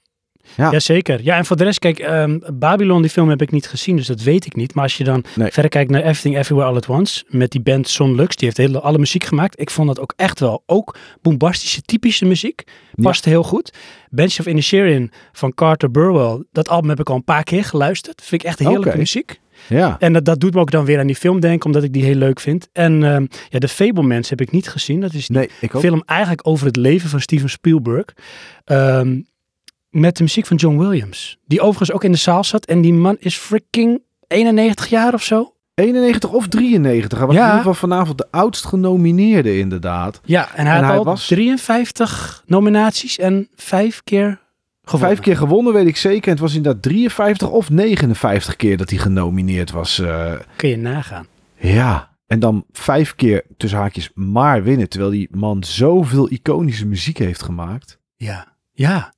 Ja. 0.56 0.70
Jazeker. 0.70 1.20
Ja, 1.22 1.36
en 1.36 1.44
voor 1.44 1.56
de 1.56 1.64
rest, 1.64 1.78
kijk, 1.78 1.98
ehm, 1.98 2.38
Babylon, 2.52 3.02
die 3.02 3.10
film 3.10 3.28
heb 3.28 3.42
ik 3.42 3.50
niet 3.50 3.66
gezien, 3.68 3.96
dus 3.96 4.06
dat 4.06 4.22
weet 4.22 4.46
ik 4.46 4.56
niet. 4.56 4.74
Maar 4.74 4.82
als 4.84 4.96
je 4.96 5.04
dan 5.04 5.24
Nee. 5.34 5.50
verder 5.52 5.70
kijkt 5.70 5.90
naar 5.90 6.00
Everything 6.00 6.36
Everywhere 6.38 6.68
All 6.68 6.76
At 6.76 6.88
Once, 6.88 7.24
met 7.28 7.50
die 7.50 7.60
band 7.60 7.88
Son 7.88 8.14
Lux, 8.14 8.36
die 8.36 8.44
heeft 8.46 8.56
hele, 8.56 8.80
alle 8.80 8.98
muziek 8.98 9.24
gemaakt. 9.24 9.60
Ik 9.60 9.70
vond 9.70 9.88
dat 9.88 10.00
ook 10.00 10.12
echt 10.16 10.40
wel, 10.40 10.62
ook 10.66 10.96
bombastische, 11.22 11.82
typische 11.82 12.24
muziek. 12.24 12.62
Past 12.94 13.24
heel 13.24 13.42
goed. 13.42 13.72
Bench 14.10 14.38
of 14.40 14.46
Inisherin 14.46 15.10
van 15.32 15.54
Carter 15.54 15.90
Burwell, 15.90 16.44
dat 16.52 16.68
album 16.68 16.88
heb 16.88 17.00
ik 17.00 17.08
al 17.10 17.16
een 17.16 17.24
paar 17.24 17.42
keer 17.44 17.64
geluisterd. 17.64 18.22
Vind 18.24 18.42
ik 18.42 18.48
echt 18.48 18.58
heerlijke 18.58 18.98
muziek. 18.98 19.40
Ja, 19.68 19.96
En 19.98 20.12
dat, 20.12 20.24
dat 20.24 20.40
doet 20.40 20.54
me 20.54 20.60
ook 20.60 20.70
dan 20.70 20.84
weer 20.84 20.98
aan 20.98 21.06
die 21.06 21.16
film 21.16 21.40
denken, 21.40 21.66
omdat 21.66 21.82
ik 21.82 21.92
die 21.92 22.04
heel 22.04 22.14
leuk 22.14 22.40
vind. 22.40 22.68
En 22.72 23.02
ehm, 23.04 23.26
ja, 23.48 23.58
de 23.58 23.68
Fablemans 23.68 24.30
heb 24.30 24.40
ik 24.40 24.50
niet 24.50 24.68
gezien. 24.68 25.00
Dat 25.00 25.12
is 25.14 25.26
die 25.26 25.36
nee, 25.36 25.48
ik 25.60 25.74
ook. 25.74 25.80
film 25.80 26.02
eigenlijk 26.06 26.46
over 26.48 26.66
het 26.66 26.76
leven 26.76 27.08
van 27.10 27.20
Steven 27.20 27.50
Spielberg. 27.50 28.04
Ehm, 28.64 29.20
met 29.94 30.16
de 30.16 30.22
muziek 30.22 30.46
van 30.46 30.56
John 30.56 30.78
Williams. 30.78 31.38
Die 31.46 31.60
overigens 31.60 31.92
ook 31.92 32.04
in 32.04 32.12
de 32.12 32.18
zaal 32.18 32.44
zat. 32.44 32.64
En 32.66 32.80
die 32.80 32.92
man 32.92 33.16
is 33.18 33.36
freaking 33.36 34.02
91 34.26 34.86
jaar 34.86 35.14
of 35.14 35.22
zo. 35.22 35.52
91 35.74 36.30
of 36.32 36.48
93. 36.48 37.18
Hij 37.18 37.26
was 37.26 37.36
Ja. 37.36 37.42
in 37.42 37.46
ieder 37.56 37.64
geval 37.72 37.88
vanavond 37.88 38.18
de 38.18 38.26
oudst 38.30 38.64
genomineerde 38.64 39.58
inderdaad. 39.58 40.20
Ja, 40.24 40.48
en 40.54 40.66
hij 40.66 40.74
En 40.76 40.80
had 40.80 40.88
hij 40.90 40.98
al 40.98 41.04
was- 41.04 41.26
53 41.26 42.42
nominaties 42.46 43.18
en 43.18 43.48
vijf 43.54 44.00
keer 44.04 44.40
gewonnen. 44.84 45.08
Vijf 45.08 45.20
keer 45.24 45.36
gewonnen, 45.36 45.72
weet 45.72 45.86
ik 45.86 45.96
zeker. 45.96 46.24
En 46.24 46.30
het 46.30 46.40
was 46.40 46.54
inderdaad 46.54 46.82
53 46.82 47.48
of 47.50 47.70
59 47.70 48.56
keer 48.56 48.76
dat 48.76 48.90
hij 48.90 48.98
genomineerd 48.98 49.70
was. 49.70 49.98
eh, 49.98 50.32
Kun 50.56 50.68
je 50.68 50.76
nagaan. 50.76 51.26
ja, 51.58 52.10
en 52.26 52.40
dan 52.40 52.64
vijf 52.72 53.14
keer 53.14 53.44
tussen 53.56 53.78
haakjes 53.78 54.10
maar 54.14 54.62
winnen. 54.62 54.88
Terwijl 54.88 55.10
die 55.10 55.28
man 55.30 55.64
zoveel 55.64 56.30
iconische 56.32 56.86
muziek 56.86 57.18
heeft 57.18 57.42
gemaakt. 57.42 57.98
Ja, 58.16 58.46
ja. 58.72 59.12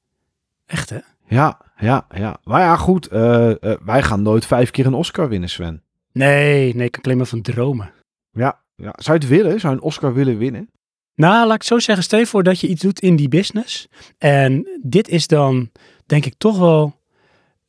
Echt 0.67 0.91
hè? 0.91 0.99
Ja, 1.29 1.61
ja, 1.77 2.07
ja. 2.15 2.37
Maar 2.45 2.61
ja, 2.61 2.77
goed. 2.77 3.07
eh, 3.07 3.51
eh, 3.51 3.79
wij 3.85 4.03
gaan 4.03 4.23
nooit 4.23 4.47
vijf 4.47 4.71
keer 4.71 4.87
een 4.87 4.95
Oscar 4.95 5.29
winnen, 5.29 5.49
Sven. 5.49 5.83
Nee, 6.13 6.75
nee, 6.75 6.87
ik 6.87 6.93
kan 6.93 7.03
alleen 7.03 7.17
maar 7.17 7.27
van 7.27 7.43
dromen. 7.43 7.93
Ja, 8.33 8.61
ja. 8.77 8.93
Zou 8.97 9.19
je 9.19 9.25
het 9.27 9.35
willen? 9.37 9.61
Zou 9.61 9.73
je 9.73 9.79
een 9.79 9.85
Oscar 9.85 10.15
willen 10.15 10.39
winnen? 10.39 10.71
Nou, 11.15 11.35
laat 11.47 11.55
ik 11.55 11.61
het 11.61 11.67
zo 11.67 11.79
zeggen. 11.79 12.05
Stel 12.05 12.19
je 12.19 12.27
voor 12.27 12.43
dat 12.43 12.61
je 12.61 12.69
iets 12.69 12.83
doet 12.83 13.01
in 13.01 13.17
die 13.17 13.29
business. 13.29 13.89
En 14.19 14.67
dit 14.83 15.09
is 15.09 15.27
dan, 15.27 15.71
denk 16.07 16.25
ik, 16.25 16.35
toch 16.39 16.59
wel 16.59 17.01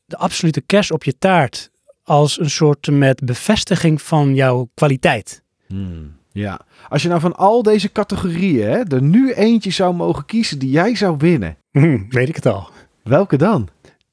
de 0.05 0.17
absolute 0.17 0.61
kers 0.61 0.91
op 0.91 1.03
je 1.03 1.17
taart. 1.17 1.71
Als 2.03 2.39
een 2.39 2.49
soort 2.49 2.91
met 2.91 3.25
bevestiging 3.25 4.01
van 4.01 4.35
jouw 4.35 4.69
kwaliteit. 4.73 5.43
Hmm, 5.67 6.15
Ja. 6.31 6.59
Als 6.89 7.01
je 7.01 7.07
nou 7.09 7.21
van 7.21 7.35
al 7.35 7.63
deze 7.63 7.91
categorieën 7.91 8.67
hè, 8.69 8.77
er 8.83 9.01
nu 9.01 9.33
eentje 9.33 9.71
zou 9.71 9.93
mogen 9.95 10.25
kiezen 10.25 10.59
die 10.59 10.69
jij 10.69 10.95
zou 10.95 11.15
winnen. 11.17 11.57
Hm, 11.71 11.99
weet 12.09 12.29
ik 12.29 12.35
het 12.35 12.45
al. 12.45 12.69
Welke 13.07 13.37
dan? 13.37 13.67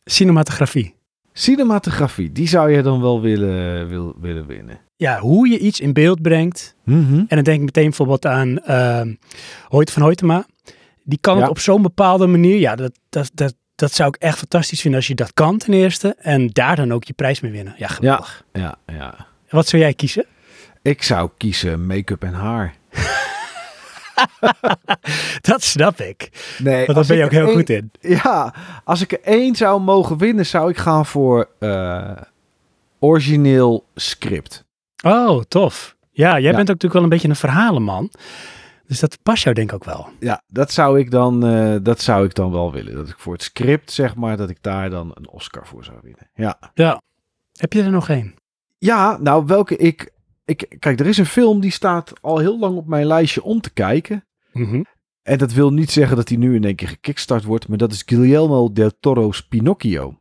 Cinematografie. 0.05 0.95
Cinematografie, 1.33 2.33
die 2.33 2.49
zou 2.49 2.71
je 2.71 2.83
dan 2.83 3.01
wel 3.01 3.21
willen, 3.21 3.89
wil, 3.89 4.15
willen 4.21 4.47
winnen. 4.47 4.79
Ja, 4.97 5.19
hoe 5.19 5.49
je 5.49 5.59
iets 5.59 5.81
in 5.81 5.93
beeld 5.93 6.23
brengt. 6.23 6.75
Mhm. 6.85 7.15
En 7.15 7.27
dan 7.29 7.43
denk 7.43 7.59
ik 7.59 7.65
meteen 7.65 7.85
bijvoorbeeld 7.85 8.27
aan 8.27 8.59
Hoyt 9.69 9.91
van 9.91 10.03
Hoytema. 10.03 10.47
Die 11.03 11.19
kan 11.21 11.35
Ja. 11.35 11.41
het 11.41 11.51
op 11.51 11.59
zo'n 11.59 11.83
bepaalde 11.83 12.27
manier. 12.27 12.57
Ja, 12.59 12.77
dat, 12.77 12.93
dat, 13.09 13.31
dat, 13.35 13.55
dat 13.75 13.93
zou 13.93 14.09
ik 14.09 14.17
echt 14.17 14.39
fantastisch 14.39 14.81
vinden 14.81 15.01
als 15.01 15.09
je 15.09 15.15
dat 15.15 15.33
kan 15.35 15.59
ten 15.59 15.73
eerste. 15.73 16.17
En 16.19 16.49
daar 16.49 16.77
dan 16.77 16.93
ook 16.93 17.05
je 17.05 17.13
prijs 17.13 17.41
mee 17.41 17.53
winnen. 17.53 17.75
Ja, 17.77 17.87
geweldig. 17.89 18.45
Ja, 18.53 18.77
ja. 18.87 19.27
Wat 19.49 19.69
zou 19.69 19.83
jij 19.83 19.95
kiezen? 19.95 20.25
Ik 20.83 21.03
zou 21.03 21.31
kiezen 21.37 21.87
make-up 21.87 22.23
en 22.23 22.33
haar. 22.33 22.75
Dat 25.51 25.63
snap 25.63 26.01
ik. 26.01 26.31
Nee, 26.59 26.87
Want 26.87 26.99
daar 26.99 27.07
ben 27.07 27.17
je 27.17 27.25
ook 27.25 27.31
heel 27.31 27.53
goed 27.53 27.71
in. 27.71 27.91
Ja, 28.01 28.55
als 28.85 29.01
ik 29.01 29.13
er 29.13 29.21
één 29.23 29.55
zou 29.55 29.81
mogen 29.81 30.19
winnen, 30.19 30.47
zou 30.47 30.71
ik 30.71 30.77
gaan 30.77 31.07
voor 31.07 31.49
eh, 31.59 32.11
origineel 32.99 33.85
script. 33.95 34.65
Oh, 35.05 35.43
tof. 35.49 35.97
Ja, 36.11 36.31
jij 36.33 36.41
Ja. 36.41 36.57
bent 36.57 36.61
ook 36.61 36.67
natuurlijk 36.67 36.93
wel 36.95 37.03
een 37.03 37.09
beetje 37.09 37.29
een 37.29 37.37
verhalenman. 37.37 38.11
Dus 38.87 39.01
dat 39.01 39.19
past 39.23 39.43
jou 39.43 39.55
denk 39.55 39.69
ik 39.69 39.75
ook 39.75 39.85
wel. 39.85 40.09
Ja, 40.21 40.43
dat 40.47 40.73
zou 40.73 40.99
ik 40.99 41.11
dan, 41.11 41.47
eh, 41.47 41.75
dat 41.83 42.01
zou 42.01 42.25
ik 42.25 42.35
dan 42.35 42.53
wel 42.53 42.73
willen. 42.73 42.95
Dat 42.95 43.09
ik 43.09 43.19
voor 43.19 43.33
het 43.33 43.43
script, 43.43 43.91
zeg 43.93 44.15
maar, 44.15 44.37
dat 44.37 44.51
ik 44.51 44.59
daar 44.61 44.91
dan 44.91 45.11
een 45.15 45.29
Oscar 45.29 45.67
voor 45.67 45.85
zou 45.85 45.97
winnen. 46.03 46.29
Ja. 46.35 46.59
Ja. 46.75 47.01
Heb 47.57 47.73
je 47.73 47.83
er 47.83 47.91
nog 47.91 48.09
één? 48.09 48.35
Ja, 48.79 49.17
nou, 49.21 49.45
welke 49.47 49.77
ik, 49.77 50.11
ik... 50.45 50.77
Kijk, 50.79 51.01
er 51.01 51.07
is 51.07 51.19
een 51.19 51.27
film 51.27 51.61
die 51.61 51.71
staat 51.71 52.13
al 52.21 52.39
heel 52.39 52.59
lang 52.59 52.77
op 52.77 52.87
mijn 52.87 53.07
lijstje 53.07 53.43
om 53.43 53.61
te 53.61 53.71
kijken. 53.73 54.25
En 55.23 55.39
dat 55.39 55.53
wil 55.53 55.73
niet 55.73 55.91
zeggen 55.91 56.17
dat 56.17 56.29
hij 56.29 56.39
nu 56.39 56.55
in 56.55 56.65
één 56.65 56.75
keer 56.75 56.89
gekickstart 56.89 57.45
wordt, 57.45 57.69
maar 57.69 57.79
dat 57.79 57.93
is 57.93 58.03
Guillermo 58.07 58.73
del 58.73 58.91
Toro's 59.01 59.43
Pinocchio. 59.47 60.19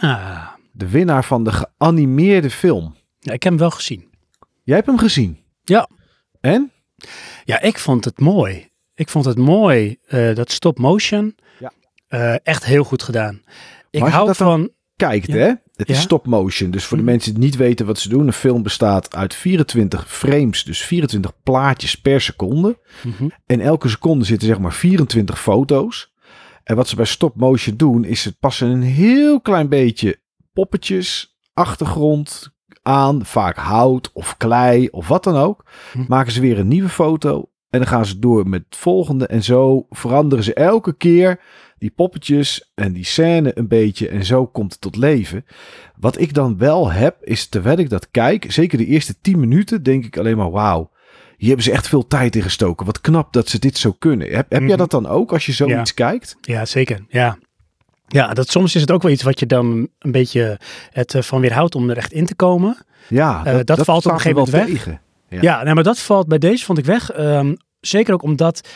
Ah, 0.00 0.48
De 0.72 0.88
winnaar 0.88 1.24
van 1.24 1.44
de 1.44 1.52
geanimeerde 1.52 2.50
film. 2.50 2.96
ja, 3.18 3.32
ik 3.32 3.42
heb 3.42 3.52
hem 3.52 3.60
wel 3.60 3.70
gezien. 3.70 4.08
Jij 4.62 4.74
hebt 4.76 4.86
hem 4.88 4.98
gezien? 4.98 5.38
Ja. 5.64 5.88
En? 6.40 6.72
Ja, 7.44 7.60
ik 7.60 7.78
vond 7.78 8.04
het 8.04 8.20
mooi. 8.20 8.68
Ik 8.94 9.08
vond 9.08 9.24
het 9.24 9.38
mooi, 9.38 9.98
eh, 10.06 10.34
dat 10.34 10.50
stop 10.52 10.78
motion. 10.78 11.34
Ja. 11.58 11.72
Eh, 12.06 12.34
echt 12.46 12.64
heel 12.64 12.84
goed 12.84 13.02
gedaan. 13.02 13.42
Ik 13.90 14.02
hou 14.02 14.34
van... 14.34 14.70
Kijkt, 14.96 15.26
Ja. 15.26 15.34
hè? 15.34 15.52
Het 15.74 15.88
is 15.88 16.00
stop 16.00 16.26
motion. 16.26 16.70
Dus 16.70 16.84
voor 16.84 16.96
de 16.96 17.02
Mhm. 17.02 17.12
mensen 17.12 17.34
die 17.34 17.42
niet 17.42 17.56
weten 17.56 17.86
wat 17.86 17.98
ze 17.98 18.08
doen. 18.08 18.26
Een 18.26 18.32
film 18.32 18.62
bestaat 18.62 19.14
uit 19.16 19.34
24 19.34 20.10
frames, 20.12 20.64
dus 20.64 20.82
24 20.84 21.32
plaatjes 21.42 21.94
per 22.00 22.20
seconde. 22.20 22.78
Mhm. 23.02 23.28
En 23.46 23.60
elke 23.60 23.88
seconde 23.88 24.24
zitten 24.24 24.48
zeg 24.48 24.58
maar 24.58 24.72
24 24.72 25.40
foto's. 25.40 26.12
En 26.64 26.76
wat 26.76 26.88
ze 26.88 26.96
bij 26.96 27.04
stop 27.04 27.36
motion 27.36 27.76
doen, 27.76 28.04
is 28.04 28.22
ze 28.22 28.38
passen 28.38 28.68
een 28.68 28.82
heel 28.82 29.40
klein 29.40 29.68
beetje 29.68 30.20
poppetjes, 30.52 31.36
achtergrond 31.54 32.52
aan. 32.82 33.24
Vaak 33.24 33.56
hout 33.56 34.10
of 34.12 34.36
klei 34.36 34.88
of 34.90 35.08
wat 35.08 35.24
dan 35.24 35.36
ook. 35.36 35.64
Hm. 35.92 36.04
Maken 36.08 36.32
ze 36.32 36.40
weer 36.40 36.58
een 36.58 36.68
nieuwe 36.68 36.88
foto. 36.88 37.48
En 37.70 37.78
dan 37.80 37.88
gaan 37.88 38.06
ze 38.06 38.18
door 38.18 38.48
met 38.48 38.64
het 38.68 38.76
volgende. 38.76 39.26
En 39.26 39.42
zo 39.42 39.86
veranderen 39.90 40.44
ze 40.44 40.54
elke 40.54 40.96
keer 40.96 41.40
die 41.78 41.90
poppetjes 41.96 42.70
en 42.74 42.92
die 42.92 43.04
scène 43.04 43.58
een 43.58 43.68
beetje. 43.68 44.08
En 44.08 44.24
zo 44.24 44.46
komt 44.46 44.72
het 44.72 44.80
tot 44.80 44.96
leven. 44.96 45.44
Wat 45.96 46.20
ik 46.20 46.34
dan 46.34 46.58
wel 46.58 46.90
heb, 46.92 47.16
is 47.22 47.46
terwijl 47.46 47.78
ik 47.78 47.90
dat 47.90 48.08
kijk, 48.10 48.52
zeker 48.52 48.78
de 48.78 48.86
eerste 48.86 49.14
10 49.20 49.40
minuten, 49.40 49.82
denk 49.82 50.04
ik 50.04 50.16
alleen 50.18 50.36
maar 50.36 50.50
wauw. 50.50 50.90
Hier 51.36 51.46
hebben 51.48 51.64
ze 51.64 51.72
echt 51.72 51.88
veel 51.88 52.06
tijd 52.06 52.36
in 52.36 52.42
gestoken. 52.42 52.86
Wat 52.86 53.00
knap 53.00 53.32
dat 53.32 53.48
ze 53.48 53.58
dit 53.58 53.78
zo 53.78 53.92
kunnen. 53.92 54.26
Heb, 54.30 54.50
heb 54.50 54.60
jij 54.60 54.68
Mhm. 54.68 54.76
dat 54.78 54.90
dan 54.90 55.06
ook 55.06 55.32
als 55.32 55.46
je 55.46 55.52
zoiets 55.52 55.94
kijkt? 55.94 56.36
Ja, 56.40 56.64
zeker. 56.64 57.04
Ja. 57.08 57.38
Ja, 58.06 58.34
dat, 58.34 58.48
soms 58.50 58.74
is 58.74 58.80
het 58.80 58.90
ook 58.90 59.02
wel 59.02 59.12
iets 59.12 59.22
wat 59.22 59.38
je 59.40 59.46
dan 59.46 59.88
een 59.98 60.12
beetje 60.12 60.58
het 60.90 61.14
eh, 61.14 61.22
van 61.22 61.40
weerhoudt 61.40 61.74
om 61.74 61.90
er 61.90 61.96
echt 61.96 62.12
in 62.12 62.26
te 62.26 62.34
komen. 62.34 62.76
Ja, 63.08 63.44
Eh, 63.44 63.58
dat 63.64 63.84
valt 63.84 64.06
op 64.06 64.12
een 64.12 64.18
gegeven 64.20 64.38
moment 64.38 64.56
weg. 64.56 64.66
tegen. 64.66 65.00
Ja. 65.28 65.38
Ja, 65.40 65.62
nee, 65.62 65.74
maar 65.74 65.82
dat 65.84 65.98
valt 65.98 66.26
bij 66.28 66.38
deze 66.38 66.64
vond 66.64 66.78
ik 66.78 66.84
weg. 66.84 67.10
Ehm, 67.10 67.54
zeker 67.80 68.14
ook 68.14 68.22
omdat 68.22 68.68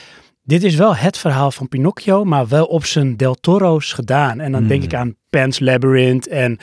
dit 0.48 0.64
is 0.64 0.74
wel 0.74 0.96
het 0.96 1.18
verhaal 1.18 1.50
van 1.50 1.68
Pinocchio, 1.68 2.24
maar 2.24 2.48
wel 2.48 2.64
op 2.64 2.84
zijn 2.84 3.16
Del 3.16 3.34
Toro's 3.34 3.92
gedaan. 3.92 4.40
En 4.40 4.52
dan 4.52 4.66
denk 4.66 4.82
Hmm. 4.82 4.90
ik 4.90 4.96
aan 4.96 5.14
Pan's 5.30 5.58
Labyrinth 5.60 6.28
en 6.28 6.58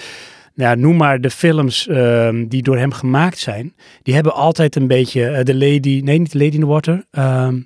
nou, 0.54 0.78
noem 0.78 0.98
maar 0.98 1.22
de 1.22 1.30
films 1.30 1.88
ehm, 1.88 2.48
die 2.48 2.64
door 2.64 2.78
hem 2.78 2.92
gemaakt 2.92 3.38
zijn. 3.40 3.76
Die 4.04 4.14
hebben 4.14 4.34
altijd 4.34 4.76
een 4.76 4.88
beetje 4.88 5.26
eh, 5.28 5.44
de 5.44 5.56
Lady, 5.56 6.02
nee 6.04 6.20
niet 6.20 6.34
Lady 6.34 6.54
in 6.56 6.60
the 6.60 6.66
Water, 6.66 7.06
ehm 7.12 7.60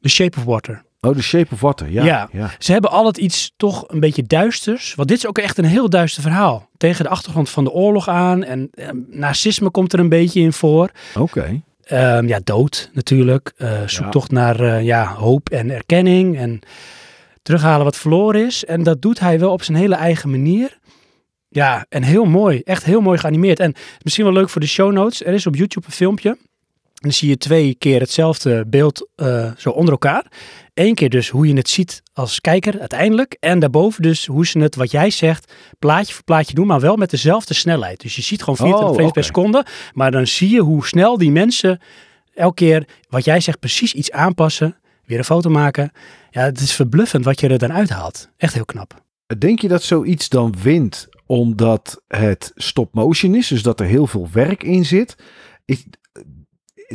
The 0.00 0.08
Shape 0.08 0.38
of 0.38 0.44
Water. 0.44 0.82
Oh, 1.00 1.14
The 1.14 1.22
Shape 1.22 1.48
of 1.54 1.60
Water. 1.60 1.90
Ja, 1.90 2.04
Ja. 2.04 2.28
ja. 2.32 2.50
Ze 2.58 2.72
hebben 2.72 2.90
altijd 2.90 3.16
iets 3.18 3.52
toch 3.56 3.84
een 3.86 4.00
beetje 4.00 4.22
duisters. 4.22 4.94
Want 4.94 5.08
dit 5.08 5.16
is 5.16 5.26
ook 5.26 5.38
echt 5.38 5.58
een 5.58 5.64
heel 5.64 5.88
duister 5.90 6.22
verhaal. 6.22 6.68
Tegen 6.76 7.04
de 7.04 7.10
achtergrond 7.10 7.50
van 7.50 7.64
de 7.64 7.70
oorlog 7.70 8.08
aan. 8.08 8.44
En 8.44 8.68
ehm, 8.74 8.96
narcisme 9.08 9.70
komt 9.70 9.92
er 9.92 9.98
een 9.98 10.08
beetje 10.08 10.40
in 10.40 10.52
voor. 10.52 10.90
Oké. 11.18 11.60
Ehm, 11.90 12.28
ja, 12.28 12.40
dood 12.44 12.90
natuurlijk. 12.92 13.52
Eh 13.56 13.82
zoektocht 13.86 14.30
naar 14.30 14.60
eh, 14.60 14.84
ja, 14.84 15.14
hoop 15.14 15.48
en 15.48 15.70
erkenning. 15.70 16.38
En 16.38 16.60
terughalen 17.42 17.84
wat 17.84 17.96
verloren 17.96 18.46
is. 18.46 18.64
En 18.64 18.82
dat 18.82 19.02
doet 19.02 19.20
hij 19.20 19.38
wel 19.38 19.52
op 19.52 19.62
zijn 19.62 19.76
hele 19.76 19.94
eigen 19.94 20.30
manier. 20.30 20.78
Ja, 21.48 21.86
en 21.88 22.02
heel 22.02 22.24
mooi. 22.24 22.60
Echt 22.64 22.84
heel 22.84 23.00
mooi 23.00 23.18
geanimeerd. 23.18 23.60
En 23.60 23.74
misschien 24.02 24.24
wel 24.24 24.32
leuk 24.32 24.48
voor 24.48 24.60
de 24.60 24.66
show 24.66 24.92
notes. 24.92 25.24
Er 25.24 25.34
is 25.34 25.46
op 25.46 25.56
YouTube 25.56 25.86
een 25.86 25.92
filmpje. 25.92 26.36
Dan 27.00 27.12
zie 27.12 27.28
je 27.28 27.36
twee 27.36 27.74
keer 27.74 28.00
hetzelfde 28.00 28.64
beeld 28.66 29.08
eh, 29.16 29.50
zo 29.56 29.70
onder 29.70 29.92
elkaar. 29.92 30.26
Eén 30.74 30.94
keer 30.94 31.10
dus 31.10 31.28
hoe 31.28 31.46
je 31.46 31.54
het 31.54 31.68
ziet 31.68 32.02
als 32.12 32.40
kijker 32.40 32.80
uiteindelijk. 32.80 33.36
En 33.40 33.58
daarboven 33.58 34.02
dus 34.02 34.26
hoe 34.26 34.46
ze 34.46 34.58
het, 34.58 34.76
wat 34.76 34.90
jij 34.90 35.10
zegt, 35.10 35.52
plaatje 35.78 36.14
voor 36.14 36.24
plaatje 36.24 36.54
doen, 36.54 36.66
maar 36.66 36.80
wel 36.80 36.96
met 36.96 37.10
dezelfde 37.10 37.54
snelheid. 37.54 38.00
Dus 38.00 38.16
je 38.16 38.22
ziet 38.22 38.40
gewoon 38.40 38.56
24 38.56 38.88
Oh, 38.88 38.94
frames 38.94 39.12
per 39.12 39.24
seconde. 39.24 39.66
Maar 39.92 40.10
dan 40.10 40.26
zie 40.26 40.50
je 40.50 40.60
hoe 40.60 40.86
snel 40.86 41.18
die 41.18 41.30
mensen 41.30 41.80
elke 42.34 42.54
keer, 42.54 42.88
wat 43.08 43.24
jij 43.24 43.40
zegt, 43.40 43.58
precies 43.58 43.94
iets 43.94 44.10
aanpassen. 44.10 44.76
Weer 45.04 45.18
een 45.18 45.24
foto 45.24 45.50
maken. 45.50 45.90
Ja, 46.30 46.42
het 46.42 46.60
is 46.60 46.72
verbluffend 46.72 47.24
wat 47.24 47.40
je 47.40 47.48
er 47.48 47.58
dan 47.58 47.72
uithaalt. 47.72 48.28
Echt 48.36 48.54
heel 48.54 48.64
knap. 48.64 49.04
Denk 49.38 49.60
je 49.60 49.68
dat 49.68 49.82
zoiets 49.82 50.28
dan 50.28 50.54
wint 50.62 51.08
omdat 51.26 52.02
het 52.08 52.52
stop 52.54 52.94
motion 52.94 53.34
is, 53.34 53.48
dus 53.48 53.62
dat 53.62 53.80
er 53.80 53.86
heel 53.86 54.06
veel 54.06 54.28
werk 54.32 54.62
in 54.62 54.84
zit? 54.84 55.16
Is, 55.64 55.84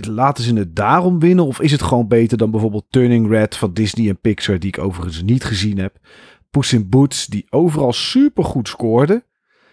laten 0.01 0.43
ze 0.43 0.53
het 0.55 0.75
daarom 0.75 1.19
winnen 1.19 1.45
of 1.45 1.61
is 1.61 1.71
het 1.71 1.81
gewoon 1.81 2.07
beter 2.07 2.37
dan 2.37 2.51
bijvoorbeeld 2.51 2.85
Turning 2.89 3.29
Red 3.29 3.55
van 3.55 3.73
Disney 3.73 4.09
en 4.09 4.19
Pixar, 4.19 4.59
die 4.59 4.69
ik 4.69 4.77
overigens 4.79 5.23
niet 5.23 5.43
gezien 5.43 5.77
heb? 5.77 5.97
Puss 6.49 6.73
in 6.73 6.89
Boots, 6.89 7.25
die 7.25 7.45
overal 7.49 7.93
super 7.93 8.43
goed 8.43 8.67
scoorde. 8.67 9.23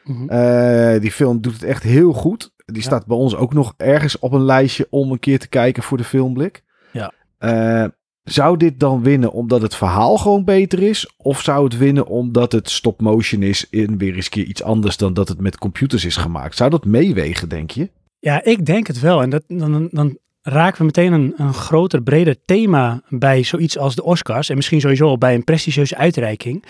Mhm. 0.05 0.29
Eh, 0.29 1.01
die 1.01 1.12
film 1.12 1.41
doet 1.41 1.53
het 1.53 1.62
echt 1.62 1.83
heel 1.83 2.12
goed. 2.12 2.53
Die 2.66 2.77
Ja. 2.77 2.83
staat 2.83 3.07
bij 3.07 3.16
ons 3.16 3.37
ook 3.37 3.55
nog 3.55 3.75
ergens 3.77 4.18
op 4.18 4.33
een 4.33 4.45
lijstje 4.45 4.87
om 4.91 5.12
een 5.12 5.18
keer 5.18 5.39
te 5.39 5.49
kijken 5.49 5.83
voor 5.83 5.97
de 5.97 6.05
filmblik. 6.05 6.62
Ja. 6.93 7.12
Eh, 7.39 7.85
zou 8.23 8.57
dit 8.57 8.81
dan 8.81 9.03
winnen 9.03 9.33
omdat 9.33 9.62
het 9.62 9.75
verhaal 9.75 10.18
gewoon 10.18 10.45
beter 10.45 10.83
is? 10.83 11.14
Of 11.16 11.41
zou 11.41 11.64
het 11.64 11.79
winnen 11.79 12.07
omdat 12.07 12.53
het 12.53 12.70
stop 12.70 13.01
motion 13.01 13.43
is 13.43 13.68
en 13.70 13.97
weer 13.99 14.14
eens 14.14 14.25
een 14.25 14.31
keer 14.31 14.45
iets 14.45 14.62
anders 14.62 14.97
dan 14.97 15.14
dat 15.14 15.29
het 15.29 15.41
met 15.41 15.59
computers 15.59 16.05
is 16.05 16.16
gemaakt? 16.16 16.57
Zou 16.57 16.70
dat 16.70 16.85
meewegen, 16.85 17.49
denk 17.49 17.70
je? 17.70 17.91
Ja, 18.23 18.45
ik 18.45 18.66
denk 18.66 18.87
het 18.87 19.01
wel. 19.01 19.23
En 19.23 19.31
dat, 19.31 19.43
dan, 19.49 19.89
dan 19.91 20.18
raken 20.43 20.79
we 20.79 20.85
meteen 20.85 21.12
een, 21.12 21.35
een 21.37 21.55
groter, 21.55 22.03
breder 22.03 22.37
thema 22.45 23.03
bij 23.09 23.43
zoiets 23.43 23.79
als 23.79 23.95
de 23.95 24.03
Oscars. 24.03 24.49
En 24.49 24.57
misschien 24.57 24.81
sowieso 24.81 25.07
al 25.07 25.18
bij 25.18 25.35
een 25.35 25.45
prestigieuze 25.45 25.97
uitreiking. 25.97 26.64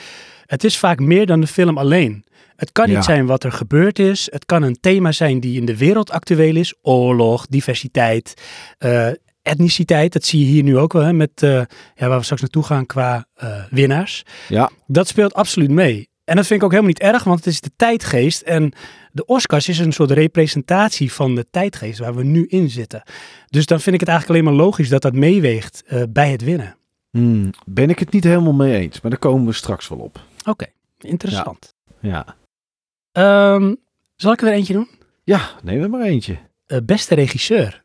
Het 0.46 0.64
is 0.64 0.78
vaak 0.78 0.98
meer 1.00 1.26
dan 1.26 1.40
de 1.40 1.46
film 1.46 1.78
alleen. 1.78 2.24
Het 2.56 2.72
kan 2.72 2.88
Ja. 2.88 2.94
niet 2.94 3.04
zijn 3.04 3.26
wat 3.26 3.44
er 3.44 3.52
gebeurd 3.52 3.98
is. 3.98 4.28
Het 4.30 4.44
kan 4.46 4.62
een 4.62 4.80
thema 4.80 5.12
zijn 5.12 5.40
die 5.40 5.58
in 5.60 5.64
de 5.64 5.76
wereld 5.76 6.10
actueel 6.10 6.56
is. 6.56 6.74
Oorlog, 6.82 7.46
diversiteit, 7.46 8.34
eh, 8.78 9.08
etniciteit. 9.42 10.12
Dat 10.12 10.24
zie 10.24 10.40
je 10.40 10.46
hier 10.46 10.62
nu 10.62 10.78
ook 10.78 10.92
wel 10.92 11.02
hè, 11.02 11.12
met 11.12 11.42
eh, 11.42 11.50
ja, 11.94 12.08
waar 12.08 12.18
we 12.18 12.24
straks 12.24 12.40
naartoe 12.40 12.62
gaan 12.62 12.86
qua 12.86 13.26
eh, 13.34 13.48
winnaars. 13.70 14.22
Ja. 14.48 14.70
Dat 14.86 15.08
speelt 15.08 15.34
absoluut 15.34 15.70
mee. 15.70 16.08
En 16.24 16.36
dat 16.36 16.46
vind 16.46 16.58
ik 16.60 16.64
ook 16.64 16.72
helemaal 16.72 16.92
niet 16.98 17.12
erg, 17.12 17.24
want 17.24 17.38
het 17.38 17.46
is 17.54 17.60
de 17.60 17.70
tijdgeest. 17.76 18.42
En 18.42 18.72
de 19.12 19.24
Oscars 19.26 19.68
is 19.68 19.78
een 19.78 19.92
soort 19.92 20.10
representatie 20.10 21.12
van 21.12 21.34
de 21.34 21.46
tijdgeest 21.50 21.98
waar 21.98 22.14
we 22.14 22.24
nu 22.24 22.46
in 22.46 22.70
zitten. 22.70 23.02
Dus 23.48 23.66
dan 23.66 23.80
vind 23.80 23.94
ik 23.94 24.00
het 24.00 24.08
eigenlijk 24.08 24.40
alleen 24.40 24.56
maar 24.56 24.64
logisch 24.66 24.88
dat 24.88 25.02
dat 25.02 25.12
meeweegt 25.14 25.82
eh, 25.86 26.02
bij 26.08 26.30
het 26.30 26.42
winnen. 26.42 26.76
Hmm, 27.10 27.50
ben 27.66 27.90
ik 27.90 27.98
het 27.98 28.12
niet 28.12 28.24
helemaal 28.24 28.52
mee 28.52 28.74
eens, 28.80 29.00
maar 29.00 29.10
daar 29.10 29.20
komen 29.20 29.46
we 29.46 29.52
straks 29.52 29.88
wel 29.88 29.98
op. 29.98 30.20
Oké, 30.44 30.66
interessant. 31.00 31.74
Ja, 32.00 32.36
Ehm, 33.12 33.74
zal 34.16 34.32
ik 34.32 34.42
er 34.42 34.52
eentje 34.52 34.72
doen? 34.72 34.88
ja 35.24 35.50
neem 35.62 35.82
er 35.82 35.90
maar 35.90 36.02
eentje. 36.02 36.36
Eh, 36.66 36.78
beste 36.84 37.14
regisseur. 37.14 37.82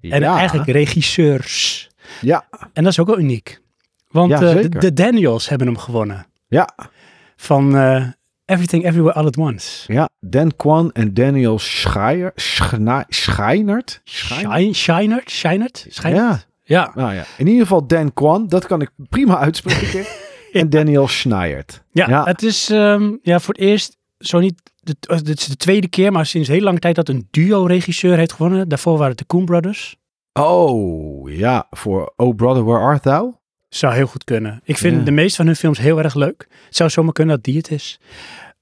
En 0.00 0.20
ja. 0.20 0.36
eigenlijk 0.38 0.68
regisseurs. 0.68 1.88
Ja, 2.20 2.46
En 2.72 2.82
dat 2.82 2.92
is 2.92 2.98
ook 3.00 3.06
wel 3.06 3.18
uniek. 3.18 3.60
Want 4.08 4.30
Ja, 4.30 4.54
eh, 4.54 4.64
de, 4.68 4.92
Daniels 4.92 5.48
hebben 5.48 5.66
hem 5.66 5.78
gewonnen. 5.78 6.26
ja, 6.48 6.74
Van 7.36 7.74
Everything 8.46 8.84
Everywhere 8.84 9.14
All 9.14 9.26
at 9.26 9.36
Once. 9.36 9.92
ja. 9.92 10.08
Dan 10.20 10.56
Kwan 10.56 10.92
en 10.92 11.14
Daniel 11.14 11.58
Schreier, 11.58 12.32
Schna- 12.34 13.04
Scheinert? 13.08 14.00
Scheinert? 14.04 14.76
Scheinert? 15.30 15.86
Scheinert? 15.88 15.88
Ja, 15.88 16.40
Ja. 16.62 16.92
nou 16.94 17.14
ja. 17.14 17.24
In 17.36 17.46
ieder 17.46 17.62
geval 17.62 17.86
Dan 17.86 18.12
Kwan, 18.12 18.48
dat 18.48 18.66
kan 18.66 18.80
ik 18.80 18.90
prima 19.08 19.38
uitspreken. 19.38 20.04
En 20.52 20.70
Daniel 20.70 21.08
Schneijert. 21.08 21.82
Ja, 21.90 22.08
Ja. 22.08 22.24
het 22.24 22.42
is 22.42 22.70
ehm, 22.70 23.12
ja, 23.22 23.40
voor 23.40 23.54
het 23.54 23.62
eerst, 23.62 23.96
zo 24.18 24.38
niet, 24.38 24.62
de, 24.80 24.96
eh, 25.00 25.18
dit 25.18 25.38
is 25.40 25.46
de 25.46 25.56
tweede 25.56 25.88
keer, 25.88 26.12
maar 26.12 26.26
sinds 26.26 26.48
heel 26.48 26.60
lange 26.60 26.78
tijd 26.78 26.94
dat 26.94 27.08
een 27.08 27.28
duo-regisseur 27.30 28.16
heeft 28.16 28.32
gewonnen. 28.32 28.68
Daarvoor 28.68 28.92
waren 28.92 29.08
het 29.10 29.18
de 29.18 29.26
Coen 29.26 29.44
Brothers. 29.44 29.96
Oh, 30.32 31.30
ja. 31.30 31.66
Voor 31.70 32.12
Oh 32.16 32.34
Brother, 32.36 32.64
Where 32.64 32.80
Art 32.84 33.02
Thou? 33.02 33.34
Zou 33.76 33.94
heel 33.94 34.06
goed 34.06 34.24
kunnen. 34.24 34.60
Ik 34.64 34.76
vind 34.78 34.96
Ja. 34.98 35.02
de 35.04 35.10
meeste 35.10 35.36
van 35.36 35.46
hun 35.46 35.56
films 35.56 35.78
heel 35.78 35.98
erg 35.98 36.14
leuk. 36.14 36.46
Het 36.66 36.76
zou 36.76 36.90
zomaar 36.90 37.12
kunnen 37.12 37.34
dat 37.34 37.44
die 37.44 37.56
het 37.56 37.70
is. 37.70 38.00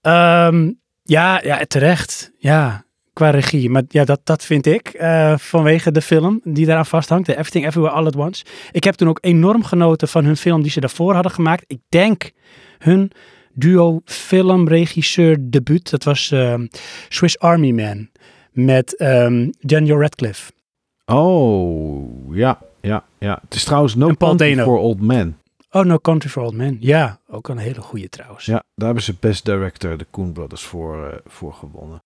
Ehm, 0.00 0.70
ja, 1.02 1.40
ja, 1.42 1.64
terecht. 1.68 2.30
Ja, 2.38 2.84
qua 3.12 3.30
regie. 3.30 3.70
Maar 3.70 3.82
ja, 3.88 4.04
dat, 4.04 4.20
dat 4.24 4.44
vind 4.44 4.66
ik 4.66 4.88
eh, 4.88 5.34
vanwege 5.38 5.90
de 5.92 6.00
film 6.02 6.40
die 6.44 6.66
daaraan 6.66 6.86
vasthangt. 6.86 7.24
The 7.26 7.32
Everything 7.36 7.66
Everywhere 7.66 7.94
All 7.94 8.06
at 8.06 8.16
Once. 8.16 8.44
Ik 8.72 8.84
heb 8.84 8.94
toen 8.94 9.08
ook 9.08 9.18
enorm 9.20 9.64
genoten 9.64 10.08
van 10.08 10.24
hun 10.24 10.36
film 10.36 10.62
die 10.62 10.70
ze 10.70 10.80
daarvoor 10.80 11.14
hadden 11.14 11.32
gemaakt. 11.32 11.64
Ik 11.66 11.80
denk 11.88 12.30
hun 12.78 13.10
duo 13.52 14.00
filmregisseur 14.04 15.36
debuut. 15.40 15.90
Dat 15.90 16.04
was 16.04 16.30
ehm, 16.30 16.66
Swiss 17.08 17.38
Army 17.38 17.70
Man. 17.70 18.08
Met 18.52 18.96
ehm, 18.96 19.50
Daniel 19.60 20.00
Radcliffe. 20.00 20.52
Oh, 21.04 22.36
ja, 22.36 22.58
ja, 22.84 23.04
ja. 23.18 23.38
Het 23.42 23.54
is 23.54 23.64
trouwens 23.64 23.94
No 23.94 24.14
Country 24.14 24.56
for 24.56 24.78
Old 24.78 25.00
Men. 25.00 25.38
Oh, 25.70 25.84
No 25.84 25.98
Country 25.98 26.28
for 26.30 26.42
Old 26.42 26.54
Men. 26.54 26.76
Ja, 26.80 27.18
ook 27.28 27.48
een 27.48 27.58
hele 27.58 27.80
goede 27.80 28.08
trouwens. 28.08 28.44
Ja, 28.44 28.62
daar 28.74 28.86
hebben 28.86 29.02
ze 29.04 29.14
Best 29.20 29.44
Director, 29.44 29.96
de 29.96 30.06
Coen 30.10 30.32
Brothers, 30.32 30.62
voor, 30.62 31.06
eh, 31.06 31.18
voor 31.24 31.52
gewonnen. 31.52 32.02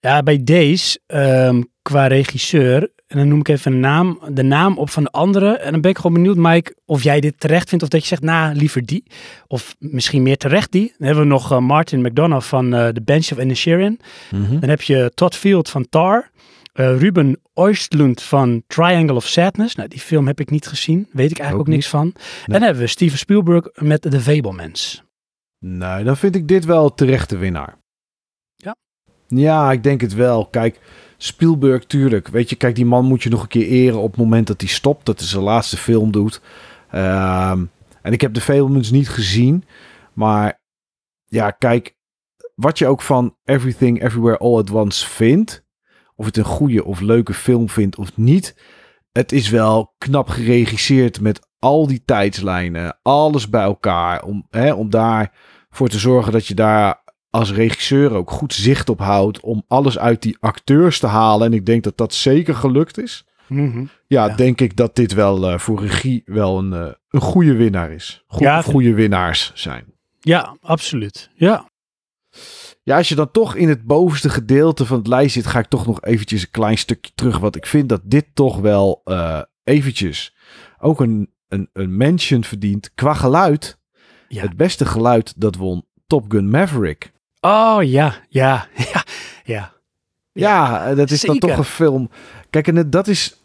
Ja, 0.00 0.22
bij 0.22 0.44
deze, 0.44 1.00
ehm, 1.06 1.62
qua 1.82 2.06
regisseur, 2.06 2.90
en 3.06 3.18
dan 3.18 3.28
noem 3.28 3.38
ik 3.38 3.48
even 3.48 3.72
een 3.72 3.80
naam, 3.80 4.18
de 4.32 4.42
naam 4.42 4.78
op 4.78 4.90
van 4.90 5.02
de 5.02 5.10
andere. 5.10 5.56
En 5.56 5.72
dan 5.72 5.80
ben 5.80 5.90
ik 5.90 5.96
gewoon 5.96 6.12
benieuwd, 6.12 6.36
Mike, 6.36 6.76
of 6.84 7.02
jij 7.02 7.20
dit 7.20 7.40
terecht 7.40 7.68
vindt. 7.68 7.84
Of 7.84 7.90
dat 7.90 8.00
je 8.00 8.06
zegt, 8.06 8.22
nou, 8.22 8.54
liever 8.54 8.86
die. 8.86 9.02
Of 9.46 9.76
misschien 9.78 10.22
meer 10.22 10.36
terecht 10.36 10.72
die. 10.72 10.94
Dan 10.98 11.06
hebben 11.06 11.24
we 11.24 11.30
nog 11.30 11.52
eh, 11.52 11.58
Martin 11.58 12.00
McDonough 12.00 12.46
van 12.46 12.74
eh 12.74 12.88
The 12.88 13.02
Bench 13.02 13.32
of 13.32 13.38
Inisherin. 13.38 14.00
Mhm. 14.30 14.58
Dan 14.58 14.68
heb 14.68 14.82
je 14.82 15.12
Todd 15.14 15.36
Field 15.36 15.68
van 15.68 15.88
Tar. 15.88 16.30
Ruben 16.72 17.40
Oistlund 17.58 18.22
van 18.22 18.62
Triangle 18.66 19.14
of 19.14 19.26
Sadness. 19.26 19.74
Nou, 19.74 19.88
die 19.88 20.00
film 20.00 20.26
heb 20.26 20.40
ik 20.40 20.50
niet 20.50 20.66
gezien. 20.66 21.08
Weet 21.12 21.30
ik 21.30 21.38
eigenlijk 21.38 21.52
Ook 21.52 21.60
ook, 21.60 21.74
niks 21.74 21.88
van. 21.88 22.12
En 22.46 22.52
dan 22.52 22.62
hebben 22.62 22.82
we 22.82 22.88
Steven 22.88 23.18
Spielberg 23.18 23.68
met 23.74 24.02
The 24.02 24.20
Fablemans. 24.20 25.02
Nee, 25.58 26.04
dan 26.04 26.16
vind 26.16 26.34
ik 26.34 26.48
dit 26.48 26.64
wel 26.64 26.94
terecht 26.94 27.30
de 27.30 27.36
winnaar. 27.36 27.76
Ja? 28.54 28.76
Ja, 29.26 29.72
ik 29.72 29.82
denk 29.82 30.00
het 30.00 30.14
wel. 30.14 30.46
Kijk, 30.46 30.80
Spielberg, 31.16 31.84
tuurlijk. 31.84 32.28
Weet 32.28 32.50
je, 32.50 32.56
kijk, 32.56 32.74
die 32.74 32.86
man 32.86 33.04
moet 33.04 33.22
je 33.22 33.28
nog 33.28 33.42
een 33.42 33.48
keer 33.48 33.66
eren 33.66 34.00
op 34.00 34.10
het 34.10 34.20
moment 34.20 34.46
dat 34.46 34.60
hij 34.60 34.70
stopt. 34.70 35.06
Dat 35.06 35.18
hij 35.18 35.28
zijn 35.28 35.42
laatste 35.42 35.76
film 35.76 36.12
doet. 36.12 36.40
Ehm, 36.90 37.64
en 38.02 38.12
ik 38.12 38.20
heb 38.20 38.34
de 38.34 38.40
Fablemans 38.40 38.90
niet 38.90 39.08
gezien. 39.08 39.64
Maar 40.12 40.60
ja, 41.24 41.50
kijk, 41.50 41.96
wat 42.54 42.78
je 42.78 42.86
ook 42.86 43.02
van 43.02 43.36
Everything 43.44 44.02
Everywhere 44.02 44.38
All 44.38 44.56
at 44.56 44.70
Once 44.70 45.06
vindt. 45.06 45.66
Of 46.18 46.26
het 46.26 46.36
een 46.36 46.44
goede 46.44 46.84
of 46.84 47.00
leuke 47.00 47.34
film 47.34 47.68
vindt 47.68 47.96
of 47.96 48.16
niet. 48.16 48.56
Het 49.12 49.32
is 49.32 49.48
wel 49.48 49.94
knap 49.98 50.28
geregisseerd 50.28 51.20
met 51.20 51.48
al 51.58 51.86
die 51.86 52.02
tijdslijnen. 52.04 52.98
Alles 53.02 53.48
bij 53.48 53.62
elkaar. 53.62 54.22
Om, 54.22 54.46
hè, 54.50 54.72
om 54.72 54.90
daarvoor 54.90 55.88
te 55.88 55.98
zorgen 55.98 56.32
dat 56.32 56.46
je 56.46 56.54
daar 56.54 57.02
als 57.30 57.52
regisseur 57.52 58.12
ook 58.12 58.30
goed 58.30 58.54
zicht 58.54 58.88
op 58.88 58.98
houdt. 58.98 59.40
Om 59.40 59.64
alles 59.68 59.98
uit 59.98 60.22
die 60.22 60.36
acteurs 60.40 60.98
te 60.98 61.06
halen. 61.06 61.46
En 61.46 61.52
ik 61.52 61.66
denk 61.66 61.82
dat 61.82 61.96
dat 61.96 62.14
zeker 62.14 62.54
gelukt 62.54 62.98
is. 62.98 63.26
Mhm. 63.46 63.84
Ja, 64.06 64.26
Ja. 64.26 64.34
denk 64.34 64.60
ik 64.60 64.76
dat 64.76 64.96
dit 64.96 65.14
wel 65.14 65.50
eh, 65.50 65.58
voor 65.58 65.80
regie 65.80 66.22
wel 66.24 66.58
een, 66.58 66.72
eh, 66.72 66.92
een 67.10 67.20
goede 67.20 67.54
winnaar 67.54 67.92
is. 67.92 68.24
Goed, 68.26 68.40
Ja, 68.40 68.62
goede 68.62 68.94
winnaars 68.94 69.50
zijn. 69.54 69.84
Ja, 70.20 70.56
absoluut. 70.60 71.30
Ja. 71.34 71.68
Ja, 72.88 72.96
als 72.96 73.08
je 73.08 73.14
dan 73.14 73.30
toch 73.30 73.54
in 73.54 73.68
het 73.68 73.82
bovenste 73.84 74.28
gedeelte 74.28 74.86
van 74.86 74.98
het 74.98 75.06
lijst 75.06 75.32
zit, 75.32 75.46
ga 75.46 75.58
ik 75.58 75.66
toch 75.66 75.86
nog 75.86 76.02
eventjes 76.02 76.42
een 76.42 76.50
klein 76.50 76.78
stukje 76.78 77.12
terug. 77.14 77.38
Want 77.38 77.56
ik 77.56 77.66
vind 77.66 77.88
dat 77.88 78.00
dit 78.04 78.26
toch 78.34 78.58
wel 78.58 79.00
eh, 79.04 79.42
eventjes 79.64 80.34
ook 80.78 81.00
een, 81.00 81.32
een, 81.48 81.70
een 81.72 81.96
mention 81.96 82.44
verdient 82.44 82.94
qua 82.94 83.14
geluid. 83.14 83.78
Ja. 84.28 84.42
Het 84.42 84.56
beste 84.56 84.86
geluid 84.86 85.40
dat 85.40 85.54
won 85.56 85.86
Top 86.06 86.24
Gun 86.28 86.50
Maverick. 86.50 87.12
Oh 87.40 87.78
ja, 87.82 88.14
ja, 88.28 88.68
ja, 88.92 89.04
ja. 89.44 89.72
Ja, 90.32 90.86
eh, 90.86 90.96
dat 90.96 91.10
is 91.10 91.20
dan 91.20 91.38
toch 91.38 91.56
een 91.56 91.64
film. 91.64 92.10
Kijk, 92.50 92.68
en 92.68 92.90
dat 92.90 93.08
is. 93.08 93.42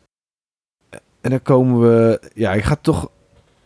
En 1.22 1.30
dan 1.30 1.41
komen 1.41 1.80
we. 1.80 2.22
Ja, 2.34 2.54
ik 2.54 2.64
ga 2.64 2.76
toch. 2.76 3.10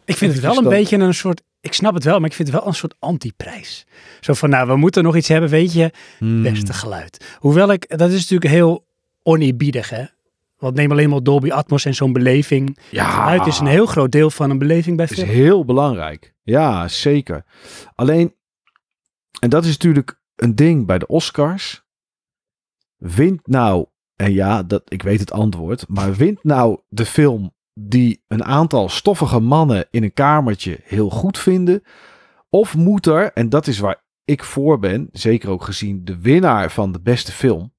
Ik 0.06 0.18
vind 0.18 0.34
het 0.34 0.42
wel 0.42 0.58
een 0.58 0.64
dan- 0.64 0.74
beetje 0.74 0.98
een 0.98 1.14
soort. 1.14 1.42
Ik 1.68 1.74
snap 1.74 1.94
het 1.94 2.04
wel, 2.04 2.20
maar 2.20 2.30
ik 2.30 2.36
vind 2.36 2.48
het 2.48 2.58
wel 2.58 2.68
een 2.68 2.74
soort 2.74 2.96
antiprijs. 3.00 3.86
Zo 4.20 4.34
van, 4.34 4.50
nou, 4.50 4.68
we 4.68 4.76
moeten 4.76 5.04
nog 5.04 5.16
iets 5.16 5.28
hebben, 5.28 5.50
weet 5.50 5.74
je, 5.74 5.92
Hmm, 6.18 6.44
beste 6.44 6.74
geluid. 6.74 7.36
Hoewel 7.40 7.72
ik, 7.72 7.98
dat 7.98 8.10
is 8.12 8.20
natuurlijk 8.22 8.52
heel 8.52 8.88
oneerbiedig, 9.24 9.90
hè. 9.90 10.04
Want 10.58 10.76
neem 10.76 10.92
alleen 10.92 11.10
maar 11.10 11.24
Dolby 11.24 11.52
Atmos 11.52 11.86
en 11.86 11.96
zo'n 11.96 12.14
beleving. 12.14 12.78
ja, 12.92 13.10
Geluid 13.10 13.48
is 13.48 13.60
een 13.60 13.68
heel 13.68 13.86
groot 13.86 14.12
deel 14.12 14.30
van 14.30 14.50
een 14.50 14.58
beleving 14.58 14.98
bij 14.98 15.06
is 15.10 15.12
film. 15.18 15.30
heel 15.30 15.66
belangrijk. 15.66 16.34
Ja, 16.44 16.88
zeker. 16.88 17.46
Alleen, 17.96 18.36
en 19.40 19.50
dat 19.50 19.64
is 19.64 19.72
natuurlijk 19.72 20.20
een 20.36 20.56
ding 20.56 20.86
bij 20.86 20.98
de 20.98 21.08
Oscars. 21.08 21.84
Wint 22.98 23.48
nou 23.48 23.86
En 24.16 24.34
ja, 24.34 24.64
dat, 24.64 24.82
ik 24.88 25.02
weet 25.04 25.20
het 25.20 25.32
antwoord. 25.32 25.88
Maar 25.88 26.14
wint 26.16 26.44
nou 26.44 26.80
de 26.90 27.06
film 27.06 27.54
die 27.80 28.24
een 28.28 28.44
aantal 28.44 28.90
stoffige 28.90 29.40
mannen 29.40 29.88
in 29.92 30.04
een 30.04 30.14
kamertje 30.14 30.80
heel 30.84 31.10
goed 31.10 31.38
vinden? 31.38 31.84
Of 32.50 32.76
moet 32.76 33.06
er, 33.06 33.32
en 33.34 33.50
dat 33.50 33.68
is 33.68 33.80
waar 33.80 34.04
ik 34.26 34.44
voor 34.44 34.80
ben, 34.80 35.10
zeker 35.12 35.50
ook 35.50 35.64
gezien 35.64 36.06
de 36.06 36.20
winnaar 36.20 36.72
van 36.72 36.92
de 36.92 37.00
beste 37.02 37.32
film, 37.32 37.74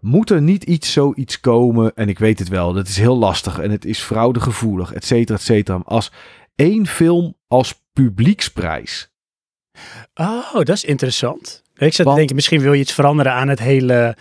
moet 0.00 0.30
er 0.30 0.42
niet 0.42 0.64
iets 0.64 0.92
zoiets 0.92 1.40
komen, 1.40 1.94
en 1.94 2.08
ik 2.08 2.18
weet 2.18 2.38
het 2.38 2.48
wel, 2.48 2.72
dat 2.72 2.88
is 2.88 2.96
heel 2.96 3.16
lastig 3.16 3.58
en 3.58 3.70
het 3.70 3.84
is 3.84 3.98
fraudegevoelig, 4.00 4.92
et 4.92 5.04
cetera, 5.04 5.38
et 5.38 5.44
cetera, 5.44 5.80
als 5.84 6.12
één 6.54 6.86
film 6.86 7.36
als 7.48 7.82
publieksprijs. 7.92 9.12
Oh, 10.14 10.52
dat 10.52 10.68
is 10.68 10.84
interessant. 10.84 11.62
Ik 11.74 11.82
zat 11.82 11.92
te 11.92 12.02
Want- 12.02 12.16
denken, 12.16 12.34
misschien 12.34 12.60
wil 12.60 12.72
je 12.72 12.80
iets 12.80 12.92
veranderen 12.92 13.32
aan 13.32 13.48
het 13.48 13.58
hele, 13.58 14.16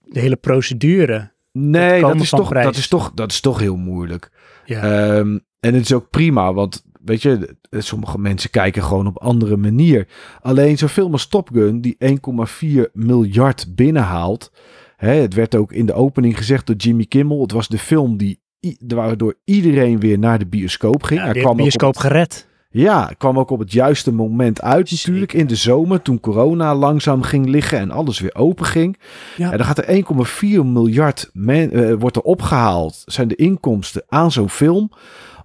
de 0.00 0.20
hele 0.20 0.36
procedure. 0.36 1.32
Nee, 1.52 2.00
dat 2.00 2.20
is, 2.20 2.30
toch, 2.30 2.48
prijs. 2.48 2.64
dat, 2.64 2.76
is 2.76 2.88
toch, 2.88 3.12
dat 3.14 3.30
is 3.30 3.40
toch 3.40 3.58
heel 3.58 3.76
moeilijk. 3.76 4.30
Ja. 4.64 4.82
Ehm, 4.82 5.38
en 5.60 5.74
het 5.74 5.82
is 5.82 5.92
ook 5.92 6.10
prima, 6.10 6.52
want 6.52 6.84
weet 7.04 7.22
je, 7.22 7.56
sommige 7.70 8.18
mensen 8.18 8.50
kijken 8.50 8.82
gewoon 8.82 9.06
op 9.06 9.18
andere 9.18 9.56
manier. 9.56 10.08
Alleen 10.40 10.78
zo'n 10.78 10.88
film 10.88 11.12
als 11.12 11.26
Top 11.26 11.48
Gun, 11.52 11.80
die 11.80 11.96
1,4 11.98 12.90
miljard 12.92 13.74
binnenhaalt. 13.74 14.52
Hè, 14.96 15.12
het 15.12 15.34
werd 15.34 15.54
ook 15.54 15.72
in 15.72 15.86
de 15.86 15.92
opening 15.92 16.36
gezegd 16.36 16.66
door 16.66 16.76
Jimmy 16.76 17.04
Kimmel. 17.04 17.40
Het 17.40 17.52
was 17.52 17.68
de 17.68 17.78
film 17.78 18.16
die, 18.16 18.40
waardoor 18.86 19.34
iedereen 19.44 20.00
weer 20.00 20.18
naar 20.18 20.38
de 20.38 20.46
bioscoop 20.46 21.02
ging. 21.02 21.20
ja, 21.20 21.26
Hij 21.26 21.34
kwam 21.34 21.44
de 21.44 21.50
op 21.50 21.56
bioscoop 21.56 21.96
gered. 21.96 22.48
Ja, 22.80 23.10
kwam 23.18 23.38
ook 23.38 23.50
op 23.50 23.58
het 23.58 23.72
juiste 23.72 24.12
moment 24.12 24.62
uit 24.62 24.90
natuurlijk. 24.90 25.32
In 25.32 25.46
de 25.46 25.54
zomer, 25.54 26.02
toen 26.02 26.20
corona 26.20 26.74
langzaam 26.74 27.22
ging 27.22 27.46
liggen 27.46 27.78
en 27.78 27.90
alles 27.90 28.20
weer 28.20 28.34
open 28.34 28.66
ging. 28.66 28.98
Ja. 29.36 29.50
En 29.50 29.56
dan 29.56 29.66
gaat 29.66 29.78
er 29.78 30.04
1,4 30.04 30.64
miljard 30.64 31.30
men, 31.32 31.70
eh, 31.70 31.94
wordt 31.98 32.16
er 32.16 32.22
opgehaald. 32.22 33.02
Zijn 33.06 33.28
de 33.28 33.34
inkomsten 33.34 34.02
aan 34.08 34.32
zo'n 34.32 34.50
film. 34.50 34.90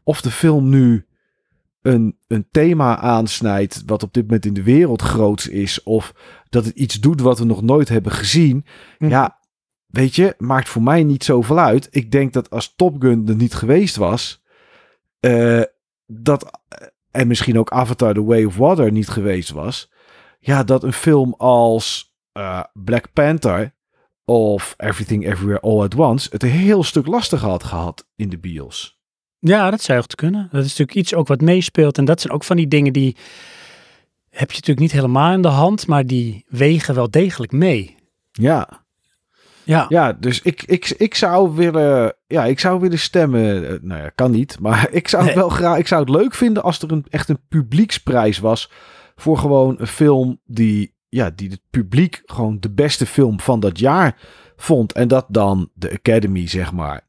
Of 0.04 0.22
de 0.22 0.32
film 0.32 0.70
nu 0.70 1.06
een, 1.82 2.18
een 2.28 2.48
thema 2.52 2.98
aansnijdt 2.98 3.84
wat 3.86 4.04
op 4.04 4.14
dit 4.14 4.24
moment 4.24 4.46
in 4.46 4.54
de 4.54 4.64
wereld 4.64 5.02
groots 5.02 5.48
is. 5.48 5.84
Of 5.84 6.14
dat 6.50 6.66
het 6.66 6.76
iets 6.76 7.00
doet 7.00 7.22
wat 7.22 7.40
we 7.40 7.46
nog 7.46 7.62
nooit 7.62 7.90
hebben 7.90 8.12
gezien. 8.12 8.66
Hm. 8.98 9.10
Ja, 9.10 9.40
weet 9.88 10.16
je, 10.16 10.36
maakt 10.38 10.70
voor 10.70 10.84
mij 10.84 11.04
niet 11.04 11.24
zoveel 11.24 11.60
uit. 11.60 11.88
Ik 11.92 12.12
denk 12.12 12.34
dat 12.34 12.50
als 12.50 12.74
Top 12.76 13.02
Gun 13.02 13.28
er 13.28 13.36
niet 13.36 13.54
geweest 13.54 13.96
was... 13.96 14.44
eh, 15.20 15.62
dat 16.06 16.60
en 17.12 17.28
misschien 17.28 17.60
ook 17.60 17.72
Avatar 17.72 18.14
The 18.14 18.24
Way 18.24 18.44
of 18.44 18.56
Water 18.56 18.92
niet 18.92 19.10
geweest 19.10 19.52
was, 19.52 19.90
ja, 20.40 20.64
dat 20.64 20.84
een 20.84 20.94
film 20.94 21.34
als 21.38 22.14
eh, 22.32 22.64
Black 22.74 23.14
Panther 23.14 23.74
of 24.26 24.74
Everything 24.78 25.26
Everywhere 25.26 25.60
All 25.60 25.82
at 25.82 25.96
Once 25.96 26.30
het 26.32 26.44
een 26.44 26.50
heel 26.50 26.84
stuk 26.84 27.08
lastiger 27.08 27.50
had 27.50 27.64
gehad 27.64 28.08
in 28.16 28.30
de 28.30 28.38
bios. 28.38 29.00
Ja, 29.40 29.70
dat 29.70 29.82
zou 29.82 30.00
goed 30.00 30.16
kunnen. 30.16 30.50
Dat 30.52 30.64
is 30.64 30.70
natuurlijk 30.70 30.98
iets 30.98 31.14
ook 31.14 31.28
wat 31.28 31.42
meespeelt. 31.42 31.98
En 31.98 32.06
dat 32.06 32.22
zijn 32.22 32.34
ook 32.34 32.44
van 32.44 32.58
die 32.58 32.68
dingen 32.68 32.94
die 32.94 33.16
heb 34.30 34.50
je 34.50 34.56
natuurlijk 34.56 34.80
niet 34.80 34.92
helemaal 34.92 35.34
in 35.34 35.42
de 35.42 35.48
hand, 35.48 35.88
maar 35.88 36.06
die 36.06 36.46
wegen 36.48 36.96
wel 36.96 37.10
degelijk 37.10 37.52
mee. 37.52 37.96
Ja, 38.32 38.86
Ja, 39.70 39.86
ja 39.90 40.14
dus 40.14 40.42
ik, 40.42 40.64
ik, 40.64 40.90
ik 40.90 41.16
zou 41.16 41.56
willen, 41.56 42.14
ja, 42.28 42.46
ik 42.46 42.60
zou 42.60 42.80
willen 42.80 43.00
stemmen. 43.00 43.70
eh, 43.70 43.76
Nou 43.82 44.02
ja, 44.02 44.10
kan 44.16 44.32
niet, 44.32 44.60
maar 44.60 44.88
ik 45.02 45.08
zou 45.08 45.26
het 45.26 45.36
wel 45.36 45.50
graag, 45.50 45.78
ik 45.78 45.88
zou 45.88 46.02
het 46.02 46.10
leuk 46.10 46.34
vinden 46.34 46.64
als 46.64 46.82
er 46.82 46.92
een, 46.92 47.06
echt 47.10 47.30
een 47.30 47.40
publieksprijs 47.48 48.40
was 48.40 48.72
voor 49.16 49.38
gewoon 49.38 49.76
een 49.80 49.88
film 49.88 50.40
die, 50.46 50.96
ja, 51.10 51.30
die 51.36 51.50
het 51.50 51.62
publiek 51.70 52.22
gewoon 52.26 52.58
de 52.60 52.72
beste 52.72 53.06
film 53.06 53.40
van 53.40 53.60
dat 53.60 53.80
jaar 53.80 54.18
vond. 54.56 54.92
En 54.92 55.08
dat 55.08 55.26
dan 55.28 55.70
de 55.74 55.92
Academy, 55.92 56.48
zeg 56.48 56.72
maar, 56.72 57.08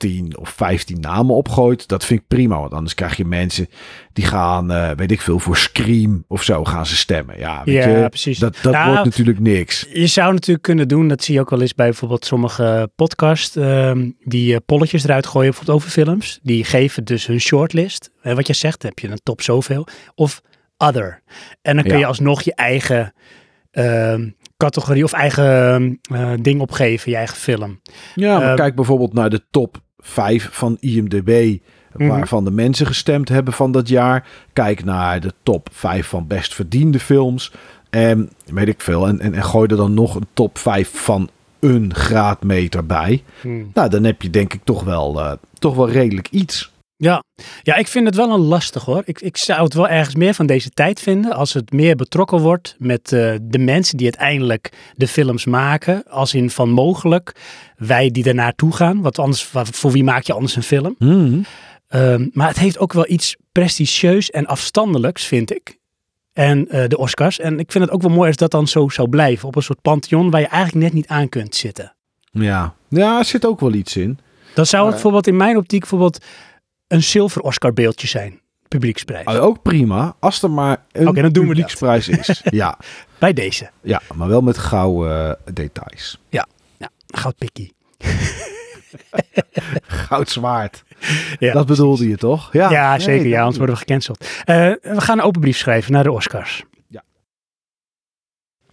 10 0.00 0.38
of 0.38 0.48
15 0.48 1.00
namen 1.00 1.34
opgooit. 1.34 1.88
Dat 1.88 2.04
vind 2.04 2.20
ik 2.20 2.26
prima, 2.26 2.58
want 2.60 2.72
anders 2.72 2.94
krijg 2.94 3.16
je 3.16 3.24
mensen 3.24 3.68
die 4.12 4.24
gaan, 4.24 4.70
eh, 4.70 4.90
weet 4.96 5.10
ik 5.10 5.20
veel, 5.20 5.38
voor 5.38 5.56
Scream 5.56 6.24
of 6.28 6.42
zo 6.42 6.64
gaan 6.64 6.86
ze 6.86 6.96
stemmen. 6.96 7.38
Ja, 7.38 7.62
weet 7.64 7.74
Ja, 7.84 7.88
je, 8.02 8.08
precies. 8.08 8.38
dat, 8.38 8.56
dat 8.62 8.72
Nou, 8.72 8.88
wordt 8.90 9.04
natuurlijk 9.04 9.38
niks. 9.40 9.86
Je 9.92 10.06
zou 10.06 10.32
natuurlijk 10.32 10.62
kunnen 10.62 10.88
doen, 10.88 11.08
dat 11.08 11.22
zie 11.24 11.34
je 11.34 11.40
ook 11.40 11.50
wel 11.50 11.60
eens 11.60 11.74
bij 11.74 11.86
bijvoorbeeld 11.88 12.24
sommige 12.24 12.90
podcasts, 12.96 13.56
ehm, 13.56 14.10
die 14.24 14.52
eh, 14.54 14.58
polletjes 14.66 15.04
eruit 15.04 15.26
gooien, 15.26 15.48
bijvoorbeeld 15.50 15.78
over 15.78 15.90
films. 15.90 16.38
Die 16.42 16.64
geven 16.64 17.04
dus 17.04 17.26
hun 17.26 17.40
shortlist. 17.40 18.10
En 18.22 18.36
wat 18.36 18.46
je 18.46 18.52
zegt, 18.52 18.82
heb 18.82 18.98
je 18.98 19.08
een 19.08 19.20
top 19.22 19.40
zoveel. 19.42 19.86
Of 20.14 20.40
other. 20.76 21.22
En 21.62 21.74
dan 21.74 21.84
kun 21.84 21.92
Ja. 21.92 21.98
je 21.98 22.06
alsnog 22.06 22.42
je 22.42 22.54
eigen 22.54 23.12
ehm, 23.70 24.28
categorie 24.56 25.04
of 25.04 25.12
eigen 25.12 25.98
eh, 26.12 26.32
ding 26.40 26.60
opgeven, 26.60 27.10
je 27.10 27.16
eigen 27.16 27.36
film. 27.36 27.80
Ja, 28.14 28.38
maar 28.38 28.46
Ehm, 28.48 28.56
kijk 28.56 28.74
bijvoorbeeld 28.74 29.12
naar 29.12 29.30
de 29.30 29.46
top 29.50 29.80
5 30.00 30.48
van 30.52 30.76
IMDb, 30.80 31.56
Mhm. 31.94 32.08
waarvan 32.08 32.44
de 32.44 32.50
mensen 32.50 32.86
gestemd 32.86 33.28
hebben 33.28 33.52
van 33.54 33.72
dat 33.72 33.88
jaar. 33.88 34.26
Kijk 34.52 34.84
naar 34.84 35.20
de 35.20 35.32
top 35.42 35.68
5 35.72 36.06
van 36.06 36.26
best 36.26 36.54
verdiende 36.54 36.98
films. 37.00 37.52
En 37.90 38.30
weet 38.52 38.68
ik 38.68 38.80
veel. 38.80 39.06
En, 39.06 39.20
en, 39.20 39.34
en 39.34 39.44
gooi 39.44 39.68
er 39.70 39.76
dan 39.76 39.94
nog 39.94 40.14
een 40.14 40.26
top 40.34 40.58
5 40.58 40.90
van 41.02 41.28
een 41.60 41.94
graadmeter 41.94 42.86
bij. 42.86 43.22
Nou, 43.74 43.88
dan 43.90 44.04
heb 44.04 44.22
je 44.22 44.30
denk 44.30 44.54
ik 44.54 44.60
toch 44.64 44.84
wel, 44.84 45.20
eh, 45.20 45.32
toch 45.58 45.74
wel 45.74 45.90
redelijk 45.90 46.28
iets. 46.30 46.72
Ja. 47.00 47.22
ja, 47.62 47.74
ik 47.74 47.88
vind 47.88 48.06
het 48.06 48.16
wel 48.16 48.30
een 48.30 48.40
lastig 48.40 48.84
hoor. 48.84 49.02
Ik, 49.04 49.20
ik 49.20 49.36
zou 49.36 49.62
het 49.62 49.74
wel 49.74 49.88
ergens 49.88 50.14
meer 50.14 50.34
van 50.34 50.46
deze 50.46 50.70
tijd 50.70 51.00
vinden 51.00 51.32
als 51.32 51.52
het 51.52 51.72
meer 51.72 51.96
betrokken 51.96 52.38
wordt 52.38 52.74
met 52.78 53.12
eh, 53.12 53.34
de 53.42 53.58
mensen 53.58 53.96
die 53.96 54.06
uiteindelijk 54.06 54.72
de 54.96 55.08
films 55.08 55.44
maken. 55.44 56.04
Als 56.08 56.34
in 56.34 56.50
van 56.50 56.70
mogelijk 56.70 57.34
wij 57.76 58.10
die 58.10 58.24
ernaar 58.24 58.54
toe 58.54 58.72
gaan. 58.72 59.02
Want 59.02 59.18
anders, 59.18 59.50
voor 59.52 59.90
wie 59.90 60.04
maak 60.04 60.22
je 60.22 60.32
anders 60.32 60.56
een 60.56 60.62
film? 60.62 60.94
Ehm, 61.88 62.28
maar 62.32 62.48
het 62.48 62.58
heeft 62.58 62.78
ook 62.78 62.92
wel 62.92 63.08
iets 63.08 63.36
prestigieus 63.52 64.30
en 64.30 64.46
afstandelijks, 64.46 65.26
vind 65.26 65.54
ik. 65.54 65.78
En 66.32 66.68
eh, 66.68 66.88
de 66.88 66.98
Oscars. 66.98 67.38
En 67.38 67.58
ik 67.58 67.72
vind 67.72 67.84
het 67.84 67.92
ook 67.92 68.02
wel 68.02 68.10
mooi 68.10 68.28
als 68.28 68.36
dat 68.36 68.50
dan 68.50 68.68
zo 68.68 68.88
zou 68.88 69.08
blijven. 69.08 69.48
Op 69.48 69.56
een 69.56 69.62
soort 69.62 69.82
pantheon 69.82 70.30
waar 70.30 70.40
je 70.40 70.46
eigenlijk 70.46 70.84
net 70.84 70.92
niet 70.92 71.08
aan 71.08 71.28
kunt 71.28 71.54
zitten. 71.54 71.94
Ja. 72.30 72.74
ja, 72.88 73.18
er 73.18 73.24
zit 73.24 73.46
ook 73.46 73.60
wel 73.60 73.72
iets 73.72 73.96
in. 73.96 74.18
Dan 74.54 74.66
zou 74.66 74.82
het 74.82 74.92
bijvoorbeeld 74.92 75.26
in 75.26 75.36
mijn 75.36 75.56
optiek 75.56 75.80
bijvoorbeeld 75.80 76.24
een 76.90 77.02
zilver 77.02 77.42
Oscar 77.42 77.72
beeldje 77.72 78.06
zijn. 78.06 78.40
Publieksprijs. 78.68 79.24
Ah, 79.24 79.42
Ook 79.44 79.62
prima, 79.62 80.16
als 80.18 80.42
er 80.42 80.50
maar 80.50 80.84
een 80.92 81.08
Oké, 81.08 81.22
dan 81.22 81.32
doen 81.32 81.42
we 81.42 81.48
publieksprijs 81.48 82.08
is. 82.08 82.42
ja, 82.62 82.78
Bij 83.18 83.32
deze. 83.32 83.70
ja, 83.82 84.00
maar 84.14 84.28
wel 84.28 84.40
met 84.40 84.58
gouden 84.58 85.38
eh, 85.46 85.52
details. 85.54 86.18
Goudpikkie. 87.06 87.74
Goud 90.08 90.28
zwaard. 90.28 90.84
Ja, 91.38 91.52
dat 91.52 91.66
bedoelde 91.66 92.08
je 92.08 92.16
toch? 92.16 92.52
Ja, 92.52 92.70
Ja, 92.70 92.90
nee, 92.90 93.00
zeker. 93.00 93.26
Ja, 93.26 93.38
anders 93.38 93.56
worden 93.56 93.74
we 93.74 93.80
gecanceld. 93.80 94.26
Eh, 94.44 94.56
we 94.82 95.00
gaan 95.00 95.18
een 95.18 95.24
open 95.24 95.40
brief 95.40 95.56
schrijven 95.56 95.92
naar 95.92 96.02
de 96.02 96.12
Oscars. 96.12 96.64
Ja. 96.88 97.02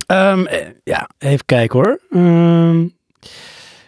Ehm, 0.06 0.46
eh, 0.46 0.68
ja, 0.84 1.10
even 1.18 1.46
kijken 1.46 1.80
hoor. 1.80 2.02
Ehm, 2.10 2.88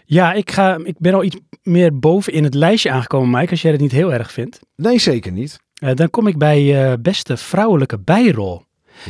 ja, 0.06 0.34
ik, 0.34 0.52
ga, 0.52 0.80
ik 0.84 0.96
ben 0.98 1.14
al 1.14 1.24
iets 1.24 1.38
meer 1.70 2.00
boven 2.00 2.34
in 2.34 2.44
het 2.44 2.54
lijstje 2.54 2.92
aangekomen, 2.92 3.40
Mike, 3.40 3.52
als 3.52 3.62
jij 3.62 3.72
het 3.72 3.82
niet 3.82 3.92
heel 3.92 4.14
erg 4.14 4.32
vindt. 4.32 4.60
Nee, 4.76 5.00
zeker 5.00 5.32
niet. 5.32 5.60
Eh, 5.74 5.96
dan 5.96 6.10
kom 6.10 6.28
ik 6.28 6.38
bij 6.38 6.92
eh, 6.92 6.98
beste 7.00 7.38
vrouwelijke 7.38 7.98
bijrol. 8.00 8.64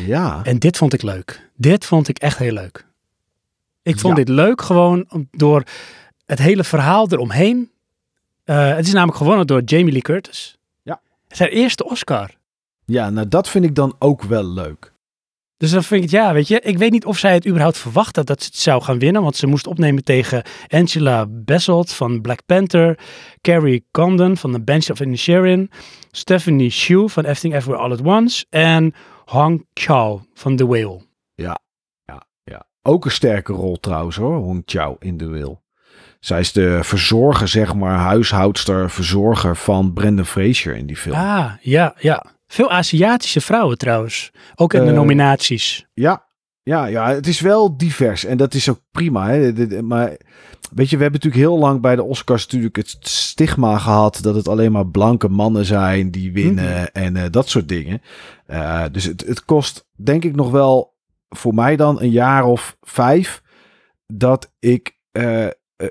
Ja. 0.06 0.40
En 0.44 0.60
dit 0.60 0.78
vond 0.78 0.94
ik 0.94 1.02
leuk. 1.02 1.50
Dit 1.56 1.86
vond 1.86 2.08
ik 2.08 2.18
echt 2.20 2.38
heel 2.38 2.54
leuk. 2.54 2.86
Ik 3.84 4.00
vond 4.00 4.18
Ja. 4.18 4.24
dit 4.24 4.36
leuk 4.36 4.62
gewoon 4.62 5.06
door 5.32 5.64
het 6.26 6.40
hele 6.40 6.64
verhaal 6.64 7.08
eromheen. 7.12 7.72
Eh, 8.44 8.76
het 8.76 8.86
is 8.88 8.94
namelijk 8.94 9.18
gewonnen 9.18 9.48
door 9.48 9.62
Jamie 9.62 9.92
Lee 9.92 10.02
Curtis. 10.02 10.58
Ja. 10.84 11.02
Zijn 11.28 11.50
eerste 11.50 11.86
Oscar. 11.86 12.38
Ja, 12.86 13.10
nou 13.10 13.28
dat 13.28 13.50
vind 13.50 13.66
ik 13.66 13.76
dan 13.76 13.96
ook 14.00 14.24
wel 14.24 14.46
leuk. 14.46 14.94
Dus 15.60 15.72
dan 15.72 15.84
vind 15.84 16.04
ik 16.04 16.12
het, 16.12 16.20
ja, 16.20 16.34
weet 16.34 16.48
je, 16.48 16.60
ik 16.60 16.78
weet 16.78 16.92
niet 16.92 17.06
of 17.06 17.18
zij 17.18 17.34
het 17.34 17.48
überhaupt 17.48 17.78
verwacht 17.78 18.16
had 18.16 18.28
dat 18.28 18.42
ze 18.42 18.46
het 18.46 18.58
zou 18.60 18.82
gaan 18.82 19.00
winnen. 19.00 19.22
Want 19.22 19.36
ze 19.36 19.48
moest 19.48 19.68
opnemen 19.68 20.04
tegen 20.04 20.44
Angela 20.68 21.26
Bassett 21.26 21.94
van 21.94 22.22
Black 22.22 22.46
Panther, 22.46 23.00
Carrie 23.42 23.86
Condon 23.92 24.38
van 24.38 24.52
The 24.52 24.62
Bench 24.62 24.90
of 24.90 25.00
Inisherin, 25.00 25.72
Stephanie 26.12 26.70
Hsu 26.70 27.10
van 27.10 27.24
Everything 27.24 27.54
Everywhere 27.54 27.84
All 27.84 27.92
at 27.92 28.02
Once 28.02 28.46
en 28.50 28.94
Hong 29.26 29.66
Chao 29.74 30.22
van 30.34 30.56
The 30.56 30.68
Whale. 30.68 31.02
Ja, 31.36 31.60
ja. 32.44 32.68
Ook 32.82 33.06
een 33.06 33.12
sterke 33.12 33.54
rol 33.54 33.80
trouwens 33.80 34.16
hoor, 34.16 34.36
Hong 34.36 34.62
Chao 34.66 34.96
in 35.00 35.18
de 35.18 35.28
wil. 35.28 35.64
Zij 36.20 36.40
is 36.40 36.52
de 36.52 36.80
verzorger, 36.84 37.48
zeg 37.48 37.76
maar, 37.76 37.98
huishoudster, 37.98 38.90
verzorger 38.90 39.56
van 39.56 39.94
Brendan 39.94 40.26
Fraser 40.26 40.76
in 40.76 40.86
die 40.86 40.98
film. 40.98 41.16
Ah, 41.16 41.52
ja, 41.62 41.96
ja. 42.00 42.26
Veel 42.52 42.72
Aziatische 42.72 43.42
vrouwen 43.42 43.78
trouwens. 43.78 44.32
Ook 44.56 44.74
in 44.74 44.84
de 44.84 44.90
Eh, 44.90 44.96
nominaties. 44.96 45.88
Ja, 45.94 46.28
ja, 46.64 46.86
ja, 46.86 47.10
het 47.10 47.28
is 47.28 47.40
wel 47.40 47.78
divers 47.78 48.26
en 48.26 48.38
dat 48.38 48.54
is 48.54 48.70
ook 48.70 48.82
prima. 48.92 49.30
Hè? 49.30 49.82
Maar 49.82 50.18
weet 50.74 50.90
je, 50.90 50.96
we 50.98 51.02
hebben 51.04 51.22
natuurlijk 51.22 51.36
heel 51.52 51.58
lang 51.60 51.82
bij 51.82 51.96
de 51.96 52.04
Oscars 52.04 52.44
natuurlijk 52.44 52.76
het 52.76 52.98
stigma 53.02 53.78
gehad 53.78 54.20
dat 54.22 54.36
het 54.36 54.48
alleen 54.48 54.72
maar 54.72 54.88
blanke 54.88 55.28
mannen 55.30 55.66
zijn 55.66 56.12
die 56.12 56.32
winnen 56.34 56.92
en 56.92 57.16
eh, 57.16 57.24
dat 57.30 57.50
soort 57.50 57.68
dingen. 57.68 58.02
Eh, 58.46 58.84
dus 58.92 59.04
het, 59.04 59.26
het 59.28 59.46
kost 59.46 59.88
denk 59.96 60.24
ik 60.24 60.36
nog 60.36 60.52
wel 60.52 60.98
voor 61.30 61.54
mij 61.54 61.76
dan 61.76 62.02
een 62.02 62.12
jaar 62.12 62.44
of 62.44 62.78
vijf 62.82 63.42
dat 64.08 64.52
ik 64.60 64.98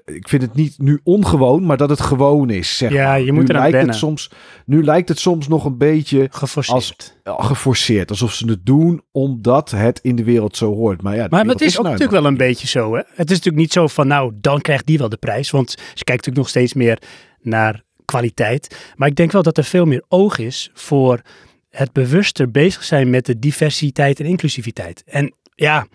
ik 0.05 0.28
vind 0.28 0.43
het 0.43 0.55
niet 0.55 0.78
nu 0.78 1.01
ongewoon, 1.03 1.66
maar 1.66 1.76
dat 1.76 1.91
het 1.91 2.01
gewoon 2.01 2.51
is. 2.51 2.76
Zeg 2.76 2.93
Ja, 2.93 3.05
maar. 3.05 3.20
je 3.20 3.32
moet 3.32 3.49
nu 3.49 3.55
lijkt 3.55 3.86
het 3.86 3.95
soms, 3.95 4.30
Nu 4.66 4.84
lijkt 4.84 5.09
het 5.09 5.18
soms 5.18 5.49
nog 5.49 5.64
een 5.64 5.78
beetje 5.78 6.28
Geforceerd. 6.30 7.18
eh, 7.22 7.45
geforceerd. 7.45 8.11
Alsof 8.11 8.32
ze 8.32 8.49
het 8.49 8.66
doen 8.66 9.03
omdat 9.12 9.70
het 9.70 9.99
in 10.03 10.16
de 10.16 10.24
wereld 10.24 10.57
zo 10.57 10.74
hoort. 10.74 11.03
Maar 11.03 11.16
ja, 11.16 11.26
Maar 11.30 11.45
het 11.47 11.61
is 11.61 11.76
ook 11.78 11.82
nou 11.84 11.95
natuurlijk 11.95 12.22
wel 12.22 12.30
een 12.30 12.36
beetje 12.36 12.66
zo. 12.66 12.95
Hè? 12.95 12.99
Het 12.99 13.30
is 13.30 13.36
natuurlijk 13.36 13.57
niet 13.57 13.72
zo 13.72 13.86
van, 13.86 14.07
nou, 14.07 14.32
dan 14.41 14.61
krijgt 14.61 14.86
die 14.86 14.99
wel 14.99 15.09
de 15.09 15.16
prijs. 15.16 15.51
Want 15.51 15.70
ze 15.70 15.76
kijkt 16.05 16.09
natuurlijk 16.09 16.36
nog 16.36 16.49
steeds 16.49 16.74
meer 16.74 16.99
naar 17.41 17.82
kwaliteit. 18.05 18.93
Maar 18.97 19.09
ik 19.09 19.16
denk 19.16 19.32
wel 19.32 19.43
dat 19.43 19.59
er 19.59 19.64
veel 19.64 19.84
meer 19.84 20.05
oog 20.09 20.39
is 20.39 20.70
voor 20.74 21.20
het 21.70 21.93
bewuster 21.93 22.51
bezig 22.51 22.84
zijn 22.84 23.11
met 23.11 23.26
de 23.26 23.39
diversiteit 23.39 24.20
en 24.20 24.26
inclusiviteit. 24.26 25.03
En 25.07 25.34
ja, 25.55 25.86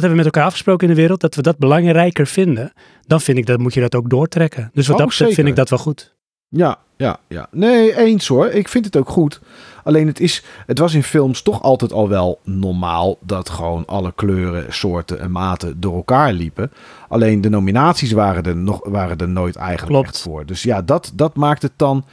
hebben 0.00 0.10
we 0.10 0.24
met 0.24 0.34
elkaar 0.34 0.44
afgesproken 0.44 0.88
in 0.88 0.94
de 0.94 1.00
wereld, 1.00 1.20
dat 1.20 1.34
we 1.34 1.42
dat 1.42 1.58
belangrijker 1.58 2.26
vinden. 2.26 2.72
Dan 3.06 3.20
vind 3.20 3.38
ik 3.38 3.46
dat 3.46 3.58
moet 3.58 3.74
je 3.74 3.80
dat 3.80 3.94
ook 3.94 4.10
doortrekken. 4.10 4.70
Dus 4.72 4.86
wat 4.86 4.96
Oh, 4.96 5.02
dat 5.02 5.10
betreft 5.10 5.34
vind 5.34 5.48
ik 5.48 5.56
dat 5.56 5.70
wel 5.70 5.78
goed. 5.78 6.14
Ja, 6.48 6.78
ja, 6.96 7.18
ja. 7.28 7.46
Nee, 7.50 7.96
eens 7.96 8.26
hoor. 8.26 8.46
Ik 8.46 8.68
vind 8.68 8.84
het 8.84 8.96
ook 8.96 9.08
goed. 9.08 9.40
Alleen 9.84 10.06
het, 10.06 10.20
is, 10.20 10.44
het 10.66 10.78
was 10.78 10.94
in 10.94 11.02
films 11.02 11.42
toch 11.42 11.62
altijd 11.62 11.92
al 11.92 12.08
wel 12.08 12.40
normaal 12.44 13.18
dat 13.20 13.50
gewoon 13.50 13.86
alle 13.86 14.12
kleuren, 14.14 14.72
soorten 14.72 15.20
en 15.20 15.30
maten 15.30 15.80
door 15.80 15.94
elkaar 15.94 16.32
liepen. 16.32 16.70
Alleen 17.08 17.40
de 17.40 17.48
nominaties 17.50 18.12
waren 18.12 18.42
er, 18.42 18.56
nog, 18.56 18.80
waren 18.88 19.18
er 19.18 19.28
nooit 19.28 19.56
eigenlijk 19.56 19.92
Klopt. 19.92 20.08
echt 20.08 20.20
voor. 20.20 20.46
Dus 20.46 20.62
ja, 20.62 20.82
dat, 20.82 21.12
dat 21.14 21.36
maakt 21.36 21.62
het 21.62 21.72
dan, 21.76 22.04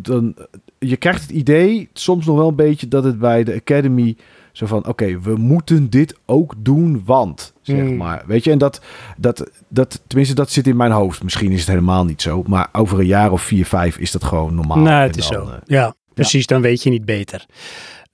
dan... 0.00 0.34
Je 0.78 0.96
krijgt 0.96 1.22
het 1.22 1.30
idee 1.30 1.88
soms 1.92 2.26
nog 2.26 2.36
wel 2.36 2.48
een 2.48 2.54
beetje 2.54 2.88
dat 2.88 3.04
het 3.04 3.18
bij 3.18 3.44
de 3.44 3.54
Academy 3.54 4.16
zo 4.60 4.66
van... 4.66 4.86
Oké, 4.86 5.20
we 5.20 5.36
moeten 5.36 5.90
dit 5.90 6.18
ook 6.26 6.54
doen, 6.58 7.02
want... 7.04 7.52
Zeg 7.62 7.78
Hmm. 7.78 7.96
maar. 7.96 8.22
Weet 8.26 8.44
je, 8.44 8.50
en 8.50 8.58
dat, 8.58 8.80
dat, 9.16 9.50
dat... 9.68 10.02
Tenminste, 10.06 10.34
dat 10.34 10.50
zit 10.50 10.66
in 10.66 10.76
mijn 10.76 10.90
hoofd. 10.92 11.22
Misschien 11.22 11.52
is 11.52 11.58
het 11.60 11.68
helemaal 11.68 12.04
niet 12.04 12.22
zo. 12.22 12.42
Maar 12.46 12.68
over 12.72 12.98
een 12.98 13.06
jaar 13.06 13.32
of 13.32 13.42
vier, 13.42 13.66
vijf 13.66 13.98
is 13.98 14.10
dat 14.10 14.24
gewoon 14.24 14.54
normaal. 14.54 14.78
nou, 14.78 15.06
het 15.06 15.16
is 15.16 15.26
zo. 15.26 15.42
eh, 15.48 15.54
ja, 15.66 15.94
precies. 16.14 16.46
Dan 16.46 16.60
weet 16.62 16.82
je 16.82 16.90
niet 16.90 17.04
beter. 17.04 17.46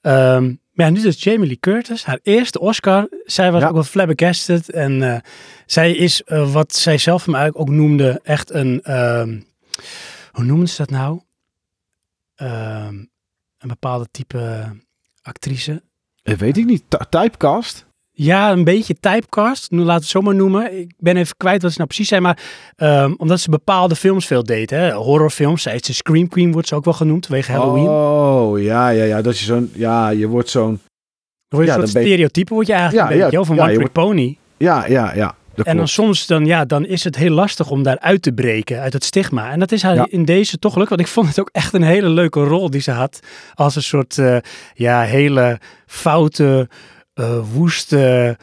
Ehm, 0.01 0.45
maar 0.73 0.87
ja, 0.87 0.93
nu 0.93 1.01
dus 1.03 1.23
Jamie 1.23 1.47
Lee 1.47 1.59
Curtis, 1.61 2.05
haar 2.05 2.19
eerste 2.23 2.61
Oscar. 2.61 3.09
Zij 3.25 3.53
was 3.53 3.61
Ja. 3.63 3.69
ook 3.69 3.75
wel 3.75 3.83
flabbergasted. 3.83 4.71
En 4.71 5.13
eh, 5.15 5.21
zij 5.67 5.93
is, 5.93 6.23
eh, 6.23 6.53
wat 6.53 6.75
zij 6.75 6.99
zelf 6.99 7.25
hem 7.25 7.35
eigenlijk 7.35 7.69
ook 7.71 7.77
noemde, 7.77 8.21
echt 8.23 8.51
een... 8.55 8.83
ehm, 8.83 9.41
hoe 10.33 10.45
noemen 10.45 10.69
ze 10.69 10.77
dat 10.77 10.91
nou? 10.91 11.21
Ehm, 12.35 12.95
een 13.59 13.69
bepaalde 13.69 14.07
type 14.11 14.65
actrice. 15.23 15.83
Eh, 16.27 16.35
weet 16.35 16.57
ik 16.57 16.65
niet. 16.65 16.83
Ty- 16.89 17.05
Typecast? 17.21 17.85
Ja, 18.19 18.53
een 18.53 18.65
beetje 18.65 18.95
typecast. 19.01 19.71
Nu 19.71 19.79
laten 19.79 19.93
we 19.95 20.01
het 20.01 20.05
zo 20.09 20.21
maar 20.21 20.35
noemen. 20.35 20.79
Ik 20.79 20.95
ben 20.99 21.17
even 21.17 21.37
kwijt 21.37 21.63
wat 21.63 21.71
ze 21.71 21.77
nou 21.77 21.89
precies 21.89 22.09
zijn. 22.09 22.23
Maar 22.23 22.39
ehm, 22.77 23.13
omdat 23.17 23.41
ze 23.41 23.51
bepaalde 23.51 23.97
films 23.97 24.27
veel 24.27 24.43
deed. 24.45 24.71
Hè? 24.71 24.93
Horrorfilms. 24.93 25.63
Zij 25.63 25.75
is 25.75 25.81
de 25.83 25.93
Scream 25.93 26.29
Queen, 26.29 26.53
wordt 26.53 26.69
ze 26.69 26.75
ook 26.75 26.85
wel 26.85 26.95
genoemd. 26.95 27.27
Vanwege 27.27 27.53
Halloween. 27.53 27.89
Oh, 27.89 28.63
ja, 28.63 28.89
ja, 28.89 29.05
ja. 29.05 29.23
Dat 29.23 29.39
je 29.39 29.45
zo'n... 29.45 29.71
Ja, 29.75 30.09
je 30.09 30.27
wordt 30.27 30.49
zo'n... 30.51 30.81
Word 31.49 31.67
je 31.67 31.73
Ja, 31.73 31.79
een 31.79 31.89
stereotype, 31.89 32.55
word 32.55 32.67
je 32.67 32.73
eigenlijk 32.73 33.03
Ja, 33.09 33.15
een 33.15 33.21
beetje. 33.21 33.37
ja, 33.39 33.49
een 33.49 33.57
ja, 33.57 33.63
one 33.65 33.75
trick 33.75 33.93
pony. 33.93 34.37
Ja, 34.57 34.87
ja, 34.87 35.15
ja. 35.15 35.35
En 35.65 35.77
dan 35.77 35.89
soms 35.89 36.27
dan, 36.27 36.47
ja, 36.47 36.65
dan 36.65 36.87
is 36.87 37.05
het 37.05 37.17
heel 37.17 37.31
lastig 37.31 37.71
om 37.71 37.83
daaruit 37.83 38.23
te 38.23 38.33
breken, 38.33 38.81
uit 38.81 38.93
het 38.93 39.05
stigma. 39.05 39.51
En 39.51 39.59
dat 39.59 39.73
is 39.73 39.83
haar 39.83 39.95
Ja. 39.95 40.07
in 40.09 40.25
deze 40.25 40.59
toch 40.59 40.73
gelukt. 40.73 40.91
Want 40.91 41.01
ik 41.01 41.07
vond 41.09 41.29
het 41.29 41.41
ook 41.41 41.49
echt 41.53 41.73
een 41.75 41.83
hele 41.83 42.09
leuke 42.09 42.41
rol 42.45 42.71
die 42.71 42.81
ze 42.81 42.91
had. 42.91 43.21
Als 43.55 43.77
een 43.77 43.83
soort, 43.83 44.19
eh, 44.19 44.37
ja, 44.75 45.03
hele 45.03 45.61
foute, 45.87 46.69
eh, 47.15 47.39
woeste, 47.53 48.37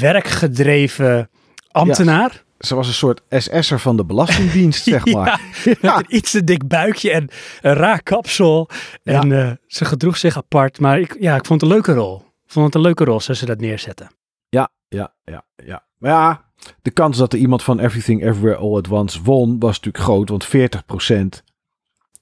werkgedreven 0.00 1.30
ambtenaar. 1.70 2.42
Ze 2.58 2.74
was 2.74 2.86
een 2.86 2.94
soort 2.94 3.20
SS'er 3.30 3.80
van 3.80 3.96
de 3.96 4.04
Belastingdienst, 4.04 4.84
zeg 4.94 5.04
maar. 5.06 5.40
Ja, 5.80 5.96
met 5.96 6.04
een 6.10 6.16
iets 6.16 6.30
te 6.30 6.44
dik 6.44 6.68
buikje 6.68 7.10
en 7.10 7.28
een 7.60 7.74
raar 7.74 8.02
kapsel. 8.02 8.68
En 9.04 9.32
eh, 9.32 9.50
ze 9.66 9.84
gedroeg 9.84 10.16
zich 10.16 10.36
apart. 10.36 10.80
Maar 10.80 11.00
ik, 11.00 11.16
ja, 11.20 11.36
ik 11.36 11.46
vond 11.46 11.60
het 11.60 11.70
een 11.70 11.76
leuke 11.76 11.92
rol. 11.92 12.16
Ik 12.16 12.52
vond 12.52 12.66
het 12.66 12.74
een 12.74 12.80
leuke 12.80 13.04
rol, 13.04 13.20
zoals 13.20 13.38
ze 13.40 13.46
dat 13.46 13.60
neerzetten. 13.60 14.10
Ja, 14.48 14.68
ja, 14.88 15.12
ja, 15.24 15.44
ja. 15.56 15.82
Maar 16.04 16.12
ja, 16.12 16.44
de 16.82 16.90
kans 16.90 17.18
dat 17.18 17.32
er 17.32 17.38
iemand 17.38 17.62
van 17.62 17.78
Everything 17.80 18.22
Everywhere 18.24 18.56
All 18.56 18.76
at 18.76 18.88
Once 18.88 19.22
won 19.22 19.58
was 19.58 19.76
natuurlijk 19.80 20.04
groot. 20.04 20.28
Want 20.28 20.46
40% 20.46 21.42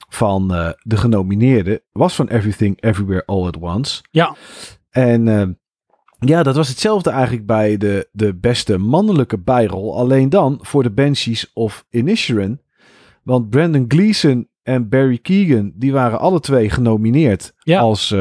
van 0.08 0.54
eh, 0.54 0.70
de 0.82 0.96
genomineerden 0.96 1.80
was 1.92 2.14
van 2.14 2.28
Everything 2.28 2.82
Everywhere 2.82 3.22
All 3.26 3.46
at 3.46 3.56
Once. 3.56 4.02
Ja. 4.10 4.36
En 4.90 5.28
eh, 5.28 5.48
ja, 6.18 6.42
dat 6.42 6.56
was 6.56 6.68
hetzelfde 6.68 7.10
eigenlijk 7.10 7.46
bij 7.46 7.76
de, 7.76 8.08
de 8.12 8.34
beste 8.34 8.78
mannelijke 8.78 9.38
bijrol. 9.38 9.96
Alleen 9.96 10.28
dan 10.28 10.58
voor 10.60 10.82
de 10.82 10.90
Banshees 10.90 11.50
of 11.52 11.84
Inisherin. 11.90 12.60
Want 13.22 13.50
Brandon 13.50 13.84
Gleeson 13.88 14.48
en 14.62 14.88
Barry 14.88 15.18
Keegan, 15.18 15.72
die 15.74 15.92
waren 15.92 16.18
alle 16.18 16.40
twee 16.40 16.70
genomineerd 16.70 17.52
Ja. 17.58 17.80
als, 17.80 18.14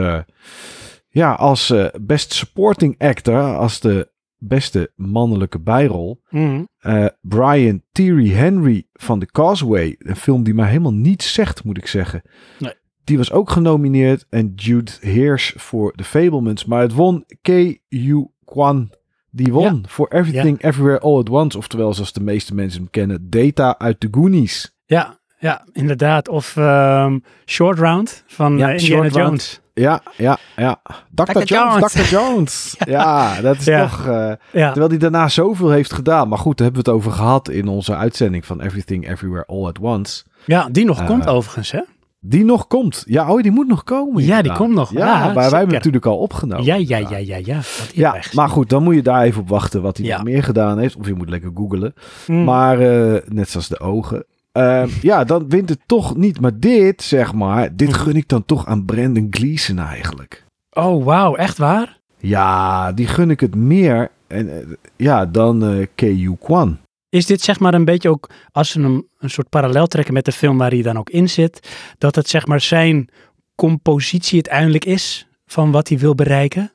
ja, 1.11 1.33
als 1.33 1.69
eh, 1.69 1.85
best 2.01 2.33
supporting 2.33 2.95
actor, 2.97 3.55
als 3.55 3.79
de 3.79 4.10
beste 4.43 4.91
mannelijke 4.95 5.59
bijrol. 5.59 6.21
Eh, 6.29 7.05
Brian 7.21 7.81
Thierry 7.91 8.29
Henry 8.29 8.87
van 8.93 9.19
The 9.19 9.25
Causeway, 9.25 9.95
een 9.99 10.15
film 10.15 10.43
die 10.43 10.53
mij 10.53 10.67
helemaal 10.67 10.93
niets 10.93 11.33
zegt, 11.33 11.63
moet 11.63 11.77
ik 11.77 11.87
zeggen. 11.87 12.21
Nee. 12.59 12.73
Die 13.03 13.17
was 13.17 13.31
ook 13.31 13.49
genomineerd. 13.49 14.25
En 14.29 14.51
Jude 14.55 14.91
Hirsch 15.01 15.53
voor 15.57 15.93
The 15.95 16.03
Fablemans. 16.03 16.65
Maar 16.65 16.81
het 16.81 16.93
won 16.93 17.25
K.U. 17.41 18.27
Kwan. 18.45 18.91
Die 19.29 19.51
won 19.53 19.83
voor 19.87 20.07
Everything 20.07 20.63
Everywhere 20.63 20.99
All 20.99 21.17
at 21.17 21.29
Once. 21.29 21.57
Oftewel, 21.57 21.93
zoals 21.93 22.13
de 22.13 22.23
meeste 22.23 22.55
mensen 22.55 22.81
hem 22.81 22.89
kennen, 22.89 23.29
Data 23.29 23.77
uit 23.77 23.99
The 23.99 24.07
Goonies. 24.11 24.75
Ja, 24.85 25.19
ja, 25.39 25.65
inderdaad. 25.71 26.27
Of 26.27 26.57
ehm, 26.57 27.19
Short 27.45 27.79
Round 27.79 28.23
van 28.27 28.57
Ja, 28.57 28.69
eh, 28.73 28.79
Indiana. 28.79 29.07
Jones. 29.07 29.60
Ja, 29.81 30.01
ja, 30.17 30.37
ja. 30.55 30.81
Dr. 31.11 31.23
Dr. 31.31 31.43
Jones. 31.43 31.91
Dr. 31.93 31.99
Jones. 32.01 32.75
ja. 32.87 33.41
dat 33.41 33.57
is 33.57 33.65
Ja. 33.65 33.81
toch... 33.87 34.05
eh, 34.07 34.31
Ja, 34.51 34.67
Terwijl 34.71 34.89
hij 34.89 34.97
daarna 34.97 35.27
zoveel 35.27 35.69
heeft 35.69 35.93
gedaan. 35.93 36.27
Maar 36.29 36.37
goed, 36.37 36.57
daar 36.57 36.67
hebben 36.67 36.83
we 36.85 36.91
het 36.91 36.99
over 36.99 37.11
gehad 37.17 37.49
in 37.49 37.67
onze 37.67 37.95
uitzending 37.95 38.45
van 38.45 38.61
Everything 38.61 39.09
Everywhere 39.09 39.45
All 39.47 39.65
at 39.65 39.79
Once. 39.79 40.23
ja 40.45 40.67
die 40.71 40.85
nog 40.85 40.99
Eh, 40.99 41.05
komt 41.07 41.27
overigens, 41.27 41.71
hè? 41.71 41.81
Die 42.23 42.45
nog 42.45 42.67
komt. 42.67 43.03
Ja, 43.07 43.31
oh, 43.31 43.41
die 43.41 43.51
moet 43.51 43.67
nog 43.67 43.83
komen. 43.83 44.23
Ja, 44.25 44.41
die 44.41 44.51
komt 44.51 44.73
nog. 44.73 44.91
Ja, 44.91 44.99
Ja, 45.05 45.25
maar 45.25 45.33
wij 45.49 45.57
hebben 45.59 45.75
natuurlijk 45.75 46.05
al 46.05 46.17
opgenomen. 46.17 46.65
ja, 46.65 46.75
ja, 46.75 46.97
ja, 46.97 47.17
ja, 47.17 47.37
ja. 47.43 47.59
Ja, 47.93 48.15
maar 48.33 48.49
goed, 48.49 48.69
dan 48.69 48.83
moet 48.83 48.95
je 48.95 49.01
daar 49.01 49.23
even 49.23 49.41
op 49.41 49.49
wachten 49.49 49.81
wat 49.81 49.97
hij 49.97 50.05
Ja. 50.05 50.15
nog 50.15 50.25
meer 50.25 50.43
gedaan 50.43 50.79
heeft. 50.79 50.95
Of 50.95 51.07
je 51.07 51.13
moet 51.13 51.29
lekker 51.29 51.51
googlen. 51.55 51.93
gezien. 51.95 52.35
Mm. 52.37 52.43
Maar 52.43 52.79
eh, 52.79 53.21
net 53.27 53.49
zoals 53.49 53.67
de 53.67 53.79
ogen. 53.79 54.25
Eh, 54.51 54.87
ja, 55.01 55.23
dan 55.23 55.49
wint 55.49 55.69
het 55.69 55.79
toch 55.85 56.15
niet. 56.15 56.39
Maar 56.41 56.59
dit, 56.59 57.01
zeg 57.01 57.33
maar, 57.33 57.75
dit 57.75 57.89
Mhm. 57.89 57.97
gun 57.99 58.15
ik 58.15 58.27
dan 58.27 58.45
toch 58.45 58.65
aan 58.65 58.85
Brandon 58.85 59.27
Gleeson 59.29 59.79
eigenlijk. 59.79 60.45
Oh, 60.71 61.03
wauw, 61.05 61.35
echt 61.35 61.57
waar? 61.57 61.99
Ja, 62.17 62.91
die 62.91 63.07
gun 63.07 63.29
ik 63.29 63.39
het 63.39 63.55
meer 63.55 64.11
en, 64.27 64.49
eh, 64.61 64.67
ja, 64.95 65.25
dan 65.25 65.87
K.U. 65.95 66.35
Kwan. 66.39 66.77
Is 67.09 67.25
dit 67.25 67.41
zeg 67.41 67.59
maar 67.59 67.73
een 67.73 67.85
beetje 67.85 68.09
ook, 68.09 68.29
als 68.51 68.73
we 68.73 68.81
hem 68.81 69.07
een 69.19 69.29
soort 69.29 69.49
parallel 69.49 69.87
trekken 69.87 70.13
met 70.13 70.25
de 70.25 70.31
film 70.31 70.57
waar 70.57 70.71
hij 70.71 70.81
dan 70.81 70.97
ook 70.97 71.09
in 71.09 71.29
zit, 71.29 71.69
dat 71.97 72.15
het 72.15 72.29
zeg 72.29 72.47
maar 72.47 72.61
zijn 72.61 73.09
compositie 73.55 74.33
uiteindelijk 74.33 74.85
is 74.85 75.27
van 75.45 75.71
wat 75.71 75.87
hij 75.89 75.97
wil 75.97 76.15
bereiken? 76.15 76.71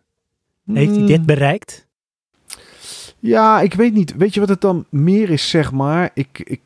Heeft 0.72 0.96
hij 0.96 1.06
dit 1.06 1.26
bereikt? 1.26 1.86
Ja, 3.18 3.60
ik 3.60 3.74
weet 3.74 3.92
niet. 3.92 4.16
Weet 4.16 4.34
je 4.34 4.40
wat 4.40 4.48
het 4.48 4.60
dan 4.60 4.84
meer 4.90 5.30
is, 5.30 5.48
zeg 5.50 5.72
maar? 5.72 6.10
Ik, 6.14 6.38
ik, 6.44 6.60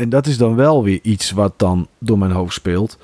en 0.00 0.08
dat 0.08 0.26
is 0.26 0.36
dan 0.38 0.54
wel 0.54 0.84
weer 0.84 0.98
iets 1.02 1.30
wat 1.30 1.58
dan 1.58 1.88
door 1.98 2.18
mijn 2.18 2.30
hoofd 2.30 2.54
speelt. 2.54 2.98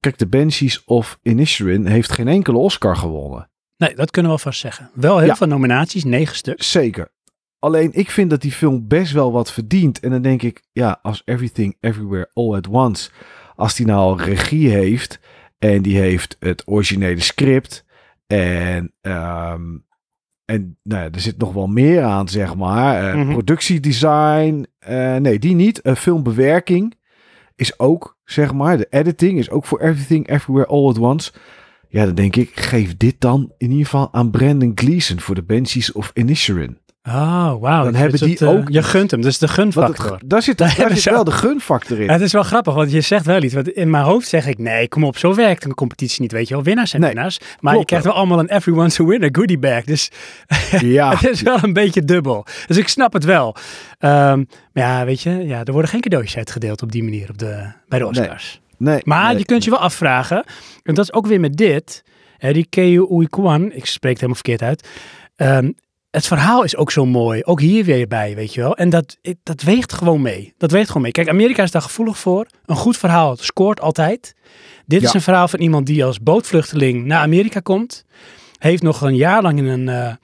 Kijk, 0.00 0.18
de 0.18 0.26
Banshees 0.26 0.84
of 0.84 1.18
Inisherin 1.22 1.86
heeft 1.86 2.12
geen 2.12 2.28
enkele 2.28 2.58
Oscar 2.58 2.96
gewonnen. 2.96 3.50
Nee, 3.76 3.94
dat 3.94 4.10
kunnen 4.10 4.32
we 4.32 4.38
vast 4.38 4.60
zeggen. 4.60 4.90
Wel 4.94 5.18
heel 5.18 5.26
Ja. 5.26 5.36
veel 5.36 5.46
nominaties, 5.46 6.04
negen 6.04 6.36
stuks. 6.36 6.70
Zeker. 6.70 7.12
Alleen 7.58 7.90
ik 7.92 8.10
vind 8.10 8.30
dat 8.30 8.40
die 8.42 8.52
film 8.52 8.88
best 8.88 9.12
wel 9.12 9.32
wat 9.32 9.52
verdient. 9.52 10.00
En 10.00 10.10
dan 10.10 10.22
denk 10.22 10.42
ik, 10.42 10.62
ja, 10.72 10.98
als 11.02 11.22
Everything 11.24 11.76
Everywhere 11.80 12.30
All 12.32 12.54
at 12.54 12.68
Once, 12.68 13.10
als 13.56 13.74
die 13.74 13.86
nou 13.86 13.98
al 13.98 14.20
regie 14.20 14.68
heeft 14.70 15.18
en 15.58 15.82
die 15.82 15.98
heeft 15.98 16.36
het 16.40 16.62
originele 16.66 17.20
script 17.20 17.84
en, 18.26 18.92
ehm, 19.00 19.62
en 20.46 20.76
nou 20.82 21.02
ja, 21.04 21.10
er 21.10 21.20
zit 21.20 21.38
nog 21.38 21.52
wel 21.52 21.66
meer 21.66 22.02
aan, 22.02 22.28
zeg 22.28 22.56
maar. 22.56 23.08
Eh, 23.10 23.14
Mhm. 23.20 23.30
Productiedesign, 23.32 24.66
eh, 24.78 25.16
nee, 25.16 25.38
die 25.38 25.54
niet. 25.54 25.80
Eh, 25.80 25.94
filmbewerking 25.94 26.94
is 27.56 27.78
ook, 27.78 28.18
zeg 28.24 28.52
maar, 28.52 28.76
de 28.76 28.86
editing 28.90 29.38
is 29.38 29.50
ook 29.50 29.64
voor 29.64 29.80
Everything 29.80 30.28
Everywhere 30.28 30.66
All 30.66 30.88
at 30.88 30.98
Once. 30.98 31.32
Ja, 31.88 32.04
dan 32.04 32.14
denk 32.14 32.36
ik, 32.36 32.50
geef 32.54 32.96
dit 32.96 33.14
dan 33.18 33.52
in 33.58 33.70
ieder 33.70 33.84
geval 33.84 34.08
aan 34.12 34.30
Brandon 34.30 34.72
Gleeson 34.74 35.20
voor 35.20 35.34
de 35.34 35.42
Banshees 35.42 35.92
of 35.92 36.10
Inisherin. 36.14 36.78
Oh, 37.06 37.60
wauw. 37.60 37.84
Dan 37.84 37.94
hebben 37.94 38.20
die 38.20 38.38
eh, 38.38 38.48
ook- 38.48 38.68
Je 38.68 38.82
gunt 38.82 39.10
hem, 39.10 39.20
dus 39.20 39.38
de 39.38 39.48
gunfactor. 39.48 40.12
het, 40.12 40.22
daar 40.30 40.42
zit, 40.42 40.58
Daar 40.58 40.74
daar 40.78 40.96
zit 40.96 41.12
wel 41.12 41.24
de 41.24 41.30
gunfactor 41.30 41.98
in. 41.98 42.04
Ja, 42.04 42.12
het 42.12 42.20
is 42.20 42.32
wel 42.32 42.42
grappig, 42.42 42.74
want 42.74 42.90
je 42.92 43.00
zegt 43.00 43.26
wel 43.26 43.42
iets. 43.42 43.54
Want 43.54 43.68
in 43.68 43.90
mijn 43.90 44.04
hoofd 44.04 44.28
zeg 44.28 44.46
ik, 44.46 44.58
nee, 44.58 44.88
kom 44.88 45.04
op, 45.04 45.16
zo 45.18 45.34
werkt 45.34 45.64
een 45.64 45.74
competitie 45.74 46.20
niet, 46.22 46.32
weet 46.32 46.48
je 46.48 46.54
wel. 46.54 46.62
Winnaars 46.62 46.92
Nee, 46.92 47.00
winnaars. 47.08 47.38
Maar 47.60 47.78
je 47.78 47.84
krijgt 47.84 48.04
wel 48.04 48.14
allemaal 48.14 48.38
een 48.38 48.48
everyone's 48.50 49.00
a 49.00 49.04
winner 49.04 49.28
goodie 49.32 49.58
bag. 49.58 49.84
Dus 49.84 50.10
Ja, 50.80 51.10
het 51.10 51.28
is 51.28 51.42
wel 51.42 51.58
een 51.62 51.72
beetje 51.72 52.04
dubbel. 52.04 52.46
Dus 52.66 52.76
ik 52.76 52.88
snap 52.88 53.12
het 53.12 53.24
wel. 53.24 53.56
Ehm, 53.98 54.38
maar 54.72 54.84
ja, 54.84 55.04
weet 55.04 55.20
je, 55.22 55.30
ja, 55.30 55.64
er 55.64 55.72
worden 55.72 55.90
geen 55.90 56.00
cadeautjes 56.00 56.36
uitgedeeld 56.36 56.82
op 56.82 56.92
die 56.92 57.02
manier 57.02 57.28
op 57.30 57.38
de, 57.38 57.72
bij 57.88 57.98
de 57.98 58.06
Oscars. 58.06 58.60
nee. 58.76 59.00
Maar 59.04 59.28
nee. 59.28 59.38
je 59.38 59.44
kunt 59.44 59.64
je 59.64 59.70
wel 59.70 59.78
afvragen, 59.80 60.44
en 60.82 60.94
dat 60.94 61.04
is 61.04 61.12
ook 61.12 61.26
weer 61.26 61.40
met 61.40 61.56
dit, 61.56 62.02
die 62.38 62.66
Keo 62.70 63.18
Uikwan, 63.18 63.72
ik 63.72 63.86
spreek 63.86 64.12
het 64.20 64.20
helemaal 64.20 64.34
verkeerd 64.44 64.62
uit. 64.62 64.88
Ehm, 65.36 65.70
het 66.16 66.26
verhaal 66.26 66.64
is 66.64 66.76
ook 66.76 66.90
zo 66.90 67.06
mooi, 67.06 67.42
ook 67.44 67.60
hier 67.60 67.84
weer 67.84 68.08
bij, 68.08 68.34
weet 68.34 68.54
je 68.54 68.60
wel. 68.60 68.76
En 68.76 68.90
dat, 68.90 69.16
dat 69.42 69.62
weegt 69.62 69.92
gewoon 69.92 70.22
mee. 70.22 70.54
Dat 70.58 70.70
weegt 70.70 70.86
gewoon 70.86 71.02
mee. 71.02 71.12
Kijk, 71.12 71.28
Amerika 71.28 71.62
is 71.62 71.70
daar 71.70 71.82
gevoelig 71.82 72.18
voor. 72.18 72.46
Een 72.66 72.76
goed 72.76 72.96
verhaal 72.96 73.36
scoort 73.36 73.80
altijd. 73.80 74.34
Dit 74.86 75.02
is 75.02 75.14
een 75.14 75.20
verhaal 75.20 75.48
van 75.48 75.60
iemand 75.60 75.86
die 75.86 76.04
als 76.04 76.20
bootvluchteling 76.20 77.04
naar 77.04 77.20
Amerika 77.20 77.60
komt. 77.60 78.04
Heeft 78.58 78.82
nog 78.82 79.00
een 79.00 79.16
jaar 79.16 79.42
lang 79.42 79.58
in 79.58 79.66
een 79.66 79.88
eh, 79.88 80.14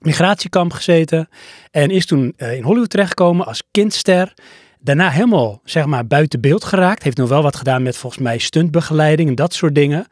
migratiekamp 0.00 0.72
gezeten. 0.72 1.28
En 1.70 1.90
is 1.90 2.06
toen 2.06 2.32
eh, 2.36 2.56
in 2.56 2.62
Hollywood 2.62 2.90
terechtgekomen 2.90 3.46
als 3.46 3.62
kindster. 3.70 4.34
Daarna 4.80 5.10
helemaal, 5.10 5.60
zeg 5.64 5.86
maar, 5.86 6.06
buiten 6.06 6.40
beeld 6.40 6.64
geraakt. 6.64 7.02
Heeft 7.02 7.16
nog 7.16 7.28
wel 7.28 7.42
wat 7.42 7.56
gedaan 7.56 7.82
met 7.82 7.96
volgens 7.96 8.22
mij 8.22 8.38
stuntbegeleiding 8.38 9.28
en 9.28 9.34
dat 9.34 9.54
soort 9.54 9.74
dingen. 9.74 10.06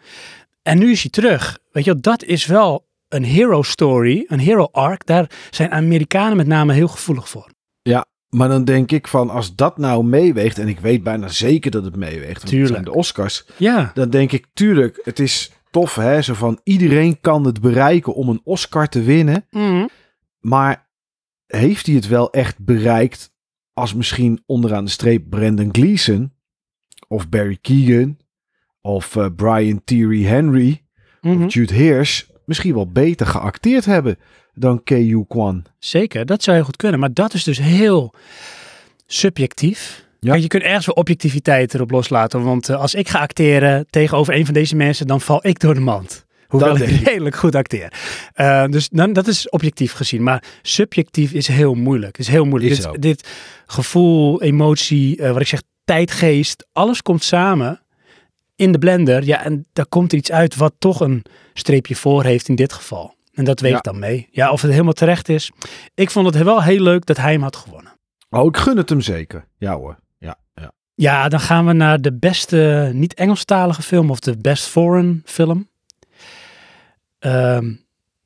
En 0.62 0.79
nu 0.79 0.91
is 0.91 1.03
hij 1.03 1.11
terug. 1.11 1.59
Weet 1.73 1.85
je, 1.85 1.93
wel, 1.93 2.01
dat 2.01 2.25
is 2.25 2.47
wel 2.47 2.91
een 3.13 3.25
hero 3.25 3.63
story, 3.63 4.25
een 4.29 4.39
hero 4.39 4.69
arc. 4.73 5.07
Daar 5.07 5.31
zijn 5.51 5.71
Amerikanen 5.71 6.37
met 6.37 6.47
name 6.47 6.73
heel 6.73 6.89
gevoelig 6.89 7.29
voor. 7.29 7.51
Maar 8.37 8.49
dan 8.49 8.65
denk 8.65 8.93
ik 8.93 9.09
van, 9.09 9.31
als 9.31 9.55
dat 9.55 9.79
nou 9.79 10.05
meeweegt, 10.05 10.59
en 10.59 10.69
ik 10.69 10.81
weet 10.81 11.03
bijna 11.03 11.29
zeker 11.29 11.71
dat 11.71 11.85
het 11.85 11.97
meeweegt, 11.97 12.27
want 12.27 12.41
het 12.41 12.49
Tuurlijk. 12.49 12.73
zijn 12.73 12.85
de 12.85 12.93
Oscars, 12.93 13.47
Ja, 13.57 13.91
dan 13.95 14.11
denk 14.11 14.33
ik, 14.33 14.47
tuurlijk, 14.53 15.01
het 15.05 15.19
is 15.19 15.53
tof, 15.71 15.95
hè, 15.95 16.23
zo 16.23 16.35
van, 16.35 16.61
iedereen 16.65 17.21
kan 17.21 17.45
het 17.47 17.61
bereiken 17.61 18.15
om 18.15 18.29
een 18.29 18.41
Oscar 18.45 18.89
te 18.89 19.03
winnen, 19.03 19.47
Mhm. 19.51 19.87
maar 20.41 20.91
heeft 21.47 21.87
hij 21.87 21.95
het 21.95 22.09
wel 22.09 22.31
echt 22.33 22.59
bereikt 22.65 23.33
als 23.73 23.95
misschien 23.95 24.43
onderaan 24.47 24.85
de 24.85 24.91
streep 24.91 25.31
Brandon 25.31 25.69
Gleeson, 25.73 26.33
of 27.09 27.29
Barry 27.29 27.59
Keegan, 27.61 28.19
of 28.81 29.17
eh, 29.17 29.27
Brian 29.37 29.85
Thierry 29.85 30.25
Henry, 30.25 30.83
Mhm. 31.21 31.43
of 31.45 31.53
Jude 31.53 31.75
Hirsch, 31.75 32.23
misschien 32.45 32.74
wel 32.74 32.86
beter 32.86 33.26
geacteerd 33.26 33.84
hebben 33.84 34.18
dan 34.55 34.82
K.U. 34.82 35.24
Kwan. 35.28 35.64
zeker. 35.78 36.26
Dat 36.26 36.43
zou 36.43 36.57
heel 36.57 36.64
goed 36.64 36.76
kunnen. 36.76 37.01
Maar 37.01 37.12
dat 37.12 37.34
is 37.34 37.45
dus 37.45 37.59
heel 37.59 38.14
subjectief. 39.07 40.05
Ja. 40.20 40.34
Je 40.34 40.47
kunt 40.47 40.62
ergens 40.62 40.86
wel 40.86 40.95
objectiviteit 40.95 41.74
erop 41.74 41.90
loslaten. 41.90 42.43
Want 42.43 42.68
eh, 42.68 42.80
als 42.80 42.95
ik 42.95 43.09
ga 43.09 43.18
acteren 43.18 43.86
tegenover 43.90 44.34
een 44.34 44.45
van 44.45 44.55
deze 44.55 44.76
mensen, 44.76 45.07
dan 45.07 45.20
val 45.20 45.47
ik 45.47 45.61
door 45.61 45.74
de 45.74 45.80
mand. 45.80 46.24
Hoewel 46.47 46.78
Dat 46.78 46.88
ik 46.88 47.07
redelijk 47.09 47.36
goed 47.36 47.55
acteer. 47.55 47.93
Eh, 48.32 48.66
dus 48.66 48.88
dan, 48.88 49.12
dat 49.12 49.26
is 49.26 49.49
objectief 49.49 49.93
gezien. 49.93 50.22
Maar 50.22 50.45
subjectief 50.62 51.32
is 51.32 51.47
heel 51.47 51.74
moeilijk. 51.74 52.18
Is 52.18 52.28
heel 52.28 52.45
moeilijk. 52.45 52.72
Is 52.72 52.78
dit, 52.78 53.03
dit 53.03 53.28
gevoel, 53.66 54.43
emotie, 54.43 55.16
eh, 55.16 55.32
wat 55.32 55.40
ik 55.40 55.47
zeg, 55.47 55.62
tijdgeest, 55.84 56.66
alles 56.72 57.03
komt 57.03 57.24
samen 57.24 57.80
in 58.63 58.73
de 58.73 58.79
blender. 58.79 59.25
Ja, 59.25 59.45
en 59.45 59.67
daar 59.73 59.87
komt 59.87 60.13
er 60.13 60.19
iets 60.19 60.33
uit 60.33 60.57
wat 60.57 60.73
toch 60.79 61.01
een 61.01 61.25
streepje 61.53 61.97
voor 61.97 62.25
heeft 62.25 62.49
in 62.49 62.55
dit 62.55 62.73
geval. 62.73 63.15
En 63.33 63.45
dat 63.45 63.61
weegt 63.61 63.75
Ja. 63.75 63.81
dan 63.93 63.99
mee. 63.99 64.29
Ja, 64.31 64.51
of 64.51 64.63
het 64.63 64.71
helemaal 64.71 64.93
terecht 64.93 65.29
is. 65.29 65.51
Ik 65.95 66.11
vond 66.11 66.27
het 66.35 66.43
wel 66.45 66.63
heel 66.63 66.81
leuk 66.83 67.07
dat 67.07 67.17
hij 67.17 67.33
hem 67.33 67.43
had 67.43 67.57
gewonnen. 67.57 67.93
Oh, 68.31 68.47
ik 68.47 68.57
gun 68.57 68.77
het 68.77 68.89
hem 68.89 69.01
zeker. 69.01 69.45
Ja 69.59 69.75
hoor. 69.75 69.99
Ja, 70.19 70.37
ja. 70.55 70.73
Ja, 70.95 71.29
dan 71.29 71.41
gaan 71.41 71.67
we 71.67 71.73
naar 71.73 72.01
de 72.01 72.13
beste 72.13 72.91
niet-Engelstalige 72.95 73.83
film 73.83 74.11
of 74.11 74.21
de 74.21 74.37
best 74.37 74.65
foreign 74.67 75.23
film. 75.25 75.69
Ehm, 77.19 77.65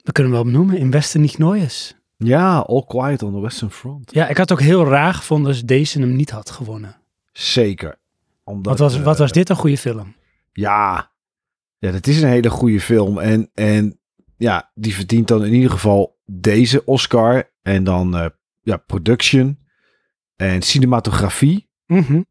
we 0.02 0.12
kunnen 0.12 0.32
hem 0.32 0.42
wel 0.42 0.52
benoemen, 0.52 0.76
In 0.78 0.90
Westen 0.90 1.20
niet 1.20 1.38
Neues. 1.38 1.94
Ja, 2.16 2.58
All 2.58 2.84
Quiet 2.86 3.22
on 3.22 3.32
the 3.32 3.40
Western 3.40 3.70
Front. 3.70 4.14
Ja, 4.14 4.28
ik 4.28 4.36
had 4.36 4.48
het 4.48 4.58
ook 4.58 4.64
heel 4.64 4.84
raar 4.86 5.14
gevonden 5.14 5.48
als 5.48 5.62
deze 5.62 5.98
hem 6.00 6.16
niet 6.16 6.30
had 6.30 6.50
gewonnen. 6.50 6.96
Zeker. 7.32 7.96
Omdat, 8.44 8.78
Wat 8.78 8.90
was, 8.92 9.02
wat 9.02 9.14
eh, 9.14 9.20
was 9.20 9.32
dit 9.32 9.48
een 9.48 9.56
goede 9.56 9.78
film? 9.78 10.14
Ja. 10.56 11.12
Ja, 11.78 11.90
dat 11.92 12.06
is 12.06 12.22
een 12.22 12.28
hele 12.28 12.50
goede 12.50 12.80
film. 12.80 13.18
En, 13.18 13.50
en 13.54 14.00
ja, 14.36 14.70
die 14.74 14.94
verdient 14.94 15.28
dan 15.28 15.44
in 15.44 15.52
ieder 15.54 15.70
geval 15.70 16.18
deze 16.24 16.84
Oscar. 16.84 17.50
En 17.62 17.84
dan 17.84 18.16
eh, 18.16 18.26
ja, 18.62 18.76
production. 18.76 19.58
En 20.36 20.62
cinematografie. 20.62 21.68
Mhm. 21.86 22.22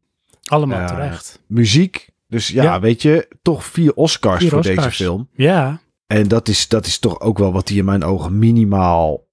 Allemaal 0.44 0.80
Ja. 0.80 0.86
terecht. 0.86 1.42
Muziek. 1.46 2.10
Dus 2.28 2.48
ja, 2.48 2.62
Ja. 2.62 2.80
weet 2.80 3.02
je, 3.02 3.28
toch 3.42 3.64
vier 3.64 3.94
Oscars 3.94 4.38
Vier 4.40 4.48
voor 4.50 4.58
Oscars. 4.58 4.76
deze 4.84 4.90
film. 4.90 5.28
Ja, 5.32 5.80
En 6.06 6.28
dat 6.28 6.48
is, 6.48 6.68
dat 6.68 6.86
is 6.86 6.98
toch 6.98 7.20
ook 7.20 7.38
wel 7.38 7.52
wat 7.52 7.68
hij 7.68 7.78
in 7.78 7.84
mijn 7.84 8.04
ogen 8.04 8.38
minimaal, 8.38 9.28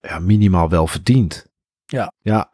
ja, 0.00 0.18
minimaal 0.18 0.68
wel 0.68 0.86
verdient. 0.86 1.46
Ja. 1.86 2.12
Ja. 2.22 2.50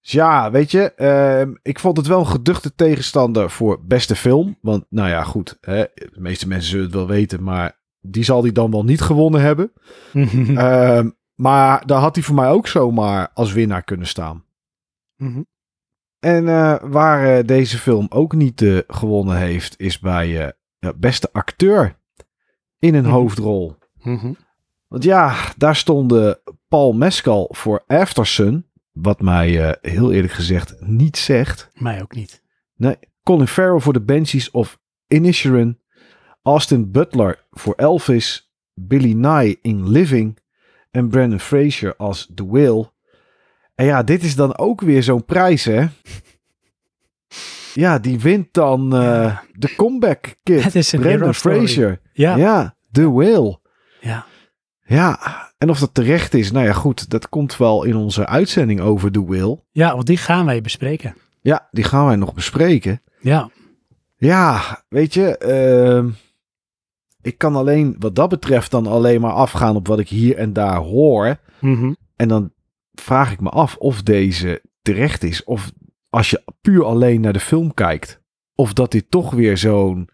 Dus 0.00 0.10
ja, 0.12 0.50
weet 0.50 0.70
je, 0.70 0.92
ehm, 0.94 1.54
ik 1.62 1.78
vond 1.78 1.96
het 1.96 2.06
wel 2.06 2.20
een 2.20 2.26
geduchte 2.26 2.74
tegenstander 2.74 3.50
voor 3.50 3.84
beste 3.84 4.16
film. 4.16 4.58
Want, 4.60 4.84
nou 4.88 5.08
ja, 5.08 5.22
goed, 5.22 5.58
hè, 5.60 5.84
de 5.94 6.10
meeste 6.20 6.48
mensen 6.48 6.70
zullen 6.70 6.84
het 6.86 6.94
wel 6.94 7.06
weten, 7.06 7.42
maar 7.42 7.78
die 8.00 8.24
zal 8.24 8.42
hij 8.42 8.52
dan 8.52 8.70
wel 8.70 8.84
niet 8.84 9.00
gewonnen 9.00 9.40
hebben. 9.40 9.72
Ehm, 10.56 11.10
maar 11.34 11.86
daar 11.86 12.00
had 12.00 12.14
hij 12.14 12.24
voor 12.24 12.34
mij 12.34 12.48
ook 12.48 12.66
zomaar 12.66 13.30
als 13.34 13.52
winnaar 13.52 13.82
kunnen 13.82 14.06
staan. 14.06 14.44
Mhm. 15.16 15.42
En 16.18 16.48
eh, 16.48 16.76
waar 16.82 17.36
eh, 17.38 17.46
deze 17.46 17.78
film 17.78 18.06
ook 18.10 18.34
niet 18.34 18.62
eh, 18.62 18.78
gewonnen 18.86 19.36
heeft, 19.36 19.74
is 19.78 19.98
bij 19.98 20.52
beste 20.96 21.28
acteur 21.32 21.96
in 22.78 22.94
een 22.94 23.02
Mhm. 23.04 23.12
hoofdrol. 23.12 23.76
Mhm. 24.02 24.32
Want 24.88 25.04
ja, 25.04 25.34
daar 25.56 25.76
stonden 25.76 26.38
Paul 26.68 26.92
Mescal 26.92 27.48
voor 27.52 27.84
Aftersun, 27.86 28.69
wat 29.02 29.20
mij 29.20 29.68
eh, 29.68 29.92
heel 29.92 30.12
eerlijk 30.12 30.32
gezegd 30.32 30.74
niet 30.80 31.16
zegt. 31.16 31.70
Mij 31.74 32.02
ook 32.02 32.14
niet. 32.14 32.42
Nee, 32.76 32.96
Colin 33.22 33.46
Farrell 33.48 33.80
voor 33.80 33.92
The 33.92 34.00
Banshees 34.00 34.50
of 34.50 34.78
Inisherin, 35.08 35.80
Austin 36.42 36.90
Butler 36.90 37.44
voor 37.50 37.74
Elvis, 37.74 38.52
Billy 38.74 39.12
Nye 39.12 39.58
in 39.62 39.88
Living 39.90 40.38
en 40.90 41.08
Brandon 41.08 41.40
Fraser 41.40 41.96
als 41.96 42.30
The 42.34 42.46
Whale. 42.46 42.92
En 43.74 43.84
ja, 43.86 44.02
dit 44.02 44.22
is 44.22 44.34
dan 44.36 44.58
ook 44.58 44.80
weer 44.80 45.02
zo'n 45.02 45.24
prijs, 45.24 45.64
hè? 45.64 45.86
Ja, 47.74 47.98
die 47.98 48.20
wint 48.20 48.48
dan 48.52 48.94
eh, 48.94 49.00
Ja. 49.02 49.42
de 49.52 49.74
comeback 49.76 50.34
kid. 50.42 50.62
Het 50.64 50.74
is 50.74 50.92
een 50.92 51.00
Brandon. 51.00 51.34
Fraser. 51.34 52.00
Ja, 52.12 52.36
ja. 52.36 52.36
Ja, 52.36 52.76
The 52.92 53.10
Whale. 53.12 53.60
ja. 54.00 54.26
Ja, 54.84 55.18
en 55.60 55.70
of 55.70 55.78
dat 55.78 55.94
terecht 55.94 56.34
is, 56.34 56.52
nou 56.52 56.66
ja, 56.66 56.72
goed, 56.72 57.10
dat 57.10 57.28
komt 57.28 57.56
wel 57.56 57.84
in 57.84 57.96
onze 57.96 58.26
uitzending 58.26 58.80
over 58.80 59.12
The 59.12 59.24
Whale. 59.24 59.60
want 59.94 60.06
die 60.06 60.16
gaan 60.16 60.46
wij 60.46 60.60
bespreken. 60.60 61.16
Ja, 61.40 61.68
die 61.70 61.84
gaan 61.84 62.06
wij 62.06 62.16
nog 62.16 62.34
bespreken. 62.34 63.02
Ja, 63.20 63.50
Ja, 64.16 64.82
weet 64.88 65.14
je, 65.14 65.38
ehm, 65.38 66.08
ik 67.22 67.38
kan 67.38 67.56
alleen 67.56 67.96
wat 67.98 68.14
dat 68.14 68.28
betreft 68.28 68.70
dan 68.70 68.86
alleen 68.86 69.20
maar 69.20 69.32
afgaan 69.32 69.76
op 69.76 69.86
wat 69.86 69.98
ik 69.98 70.08
hier 70.08 70.36
en 70.36 70.52
daar 70.52 70.76
hoor. 70.76 71.36
Mhm. 71.60 71.92
En 72.16 72.28
dan 72.28 72.52
vraag 72.92 73.32
ik 73.32 73.40
me 73.40 73.48
af 73.48 73.76
of 73.76 74.02
deze 74.02 74.62
terecht 74.82 75.22
is. 75.22 75.44
Of 75.44 75.72
als 76.10 76.30
je 76.30 76.42
puur 76.60 76.84
alleen 76.84 77.20
naar 77.20 77.32
de 77.32 77.40
film 77.40 77.74
kijkt. 77.74 78.20
Of 78.54 78.72
dat 78.72 78.90
dit 78.90 79.10
toch 79.10 79.30
weer 79.30 79.58
zo'n 79.58 80.08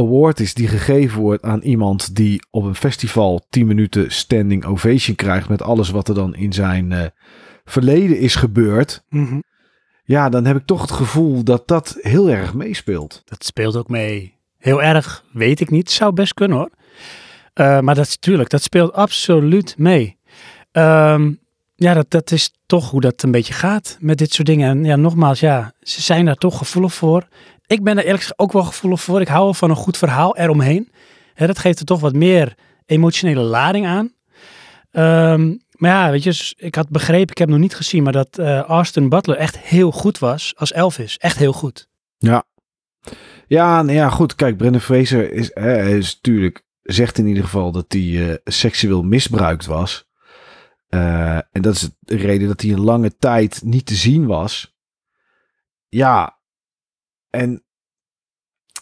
award 0.00 0.40
is 0.40 0.54
die 0.54 0.68
gegeven 0.68 1.20
wordt 1.20 1.42
aan 1.42 1.60
iemand 1.60 2.14
die 2.14 2.46
op 2.50 2.64
een 2.64 2.74
festival 2.74 3.46
10 3.50 3.66
minuten 3.66 4.12
standing 4.12 4.64
ovation 4.64 5.16
krijgt. 5.16 5.48
Met 5.48 5.62
alles 5.62 5.90
wat 5.90 6.08
er 6.08 6.14
dan 6.14 6.34
in 6.34 6.52
zijn 6.52 6.92
eh, 6.92 7.06
verleden 7.64 8.18
is 8.18 8.34
gebeurd. 8.34 9.04
Mhm. 9.08 9.38
Ja, 10.04 10.28
dan 10.28 10.44
heb 10.44 10.56
ik 10.56 10.66
toch 10.66 10.80
het 10.80 10.90
gevoel 10.90 11.44
dat 11.44 11.68
dat 11.68 11.96
heel 12.00 12.30
erg 12.30 12.54
meespeelt. 12.54 13.22
dat 13.24 13.44
speelt 13.44 13.76
ook 13.76 13.88
mee. 13.88 14.34
Heel 14.58 14.82
erg, 14.82 15.24
weet 15.32 15.60
ik 15.60 15.70
niet. 15.70 15.90
Zou 15.90 16.12
best 16.12 16.34
kunnen 16.34 16.56
hoor. 16.56 16.70
Eh, 17.52 17.80
maar 17.80 17.94
dat 17.94 18.06
is 18.06 18.14
natuurlijk, 18.14 18.50
dat 18.50 18.62
speelt 18.62 18.92
absoluut 18.92 19.74
mee. 19.78 20.18
Ehm, 20.72 21.32
ja, 21.74 21.94
dat, 21.94 22.10
dat 22.10 22.30
is 22.30 22.52
toch 22.66 22.90
hoe 22.90 23.00
dat 23.00 23.22
een 23.22 23.30
beetje 23.30 23.52
gaat 23.52 23.96
met 24.00 24.18
dit 24.18 24.32
soort 24.32 24.46
dingen. 24.46 24.70
En 24.70 24.84
ja, 24.84 24.96
nogmaals, 24.96 25.40
ja, 25.40 25.72
ze 25.80 26.02
zijn 26.02 26.24
daar 26.24 26.36
toch 26.36 26.58
gevoelig 26.58 26.94
voor. 26.94 27.28
Ik 27.70 27.82
ben 27.84 27.96
er 27.96 28.02
eerlijk 28.04 28.20
gezegd 28.22 28.38
ook 28.38 28.52
wel 28.52 28.62
gevoelig 28.64 29.00
voor. 29.00 29.20
Ik 29.20 29.28
hou 29.28 29.54
van 29.54 29.70
een 29.70 29.76
goed 29.76 29.96
verhaal 29.96 30.36
eromheen. 30.36 30.92
Dat 31.34 31.58
geeft 31.58 31.78
er 31.78 31.84
toch 31.84 32.00
wat 32.00 32.12
meer 32.14 32.54
emotionele 32.86 33.40
lading 33.40 33.86
aan. 33.86 34.12
Ehm, 34.90 35.48
maar 35.72 35.90
ja, 35.90 36.10
weet 36.10 36.22
je, 36.22 36.32
s- 36.32 36.54
ik 36.56 36.74
had 36.74 36.88
begrepen, 36.88 37.30
ik 37.30 37.38
heb 37.38 37.48
nog 37.48 37.58
niet 37.58 37.74
gezien, 37.74 38.02
maar 38.02 38.12
dat 38.12 38.38
Austin 38.66 39.08
Butler 39.08 39.36
echt 39.36 39.58
heel 39.58 39.90
goed 39.92 40.18
was 40.18 40.52
als 40.56 40.72
Elvis. 40.72 41.16
Echt 41.18 41.36
heel 41.36 41.52
goed. 41.52 41.88
Ja, 43.46 43.82
nou 43.82 43.92
ja, 43.98 44.08
goed. 44.08 44.34
Kijk, 44.34 44.56
Brendan 44.56 44.80
Fraser 44.80 45.32
is, 45.32 45.50
is 45.50 46.14
natuurlijk, 46.14 46.62
zegt 46.82 47.18
in 47.18 47.26
ieder 47.26 47.42
geval 47.44 47.72
dat 47.72 47.84
hij 47.88 48.28
eh, 48.30 48.36
seksueel 48.44 49.02
misbruikt 49.02 49.66
was. 49.66 50.08
Eh, 50.88 51.34
en 51.36 51.62
dat 51.62 51.74
is 51.74 51.88
de 52.00 52.16
reden 52.16 52.48
dat 52.48 52.60
hij 52.60 52.70
een 52.72 52.80
lange 52.84 53.16
tijd 53.16 53.60
niet 53.64 53.86
te 53.86 53.94
zien 53.94 54.26
was. 54.26 54.76
Ja, 55.88 56.38
en 57.30 57.64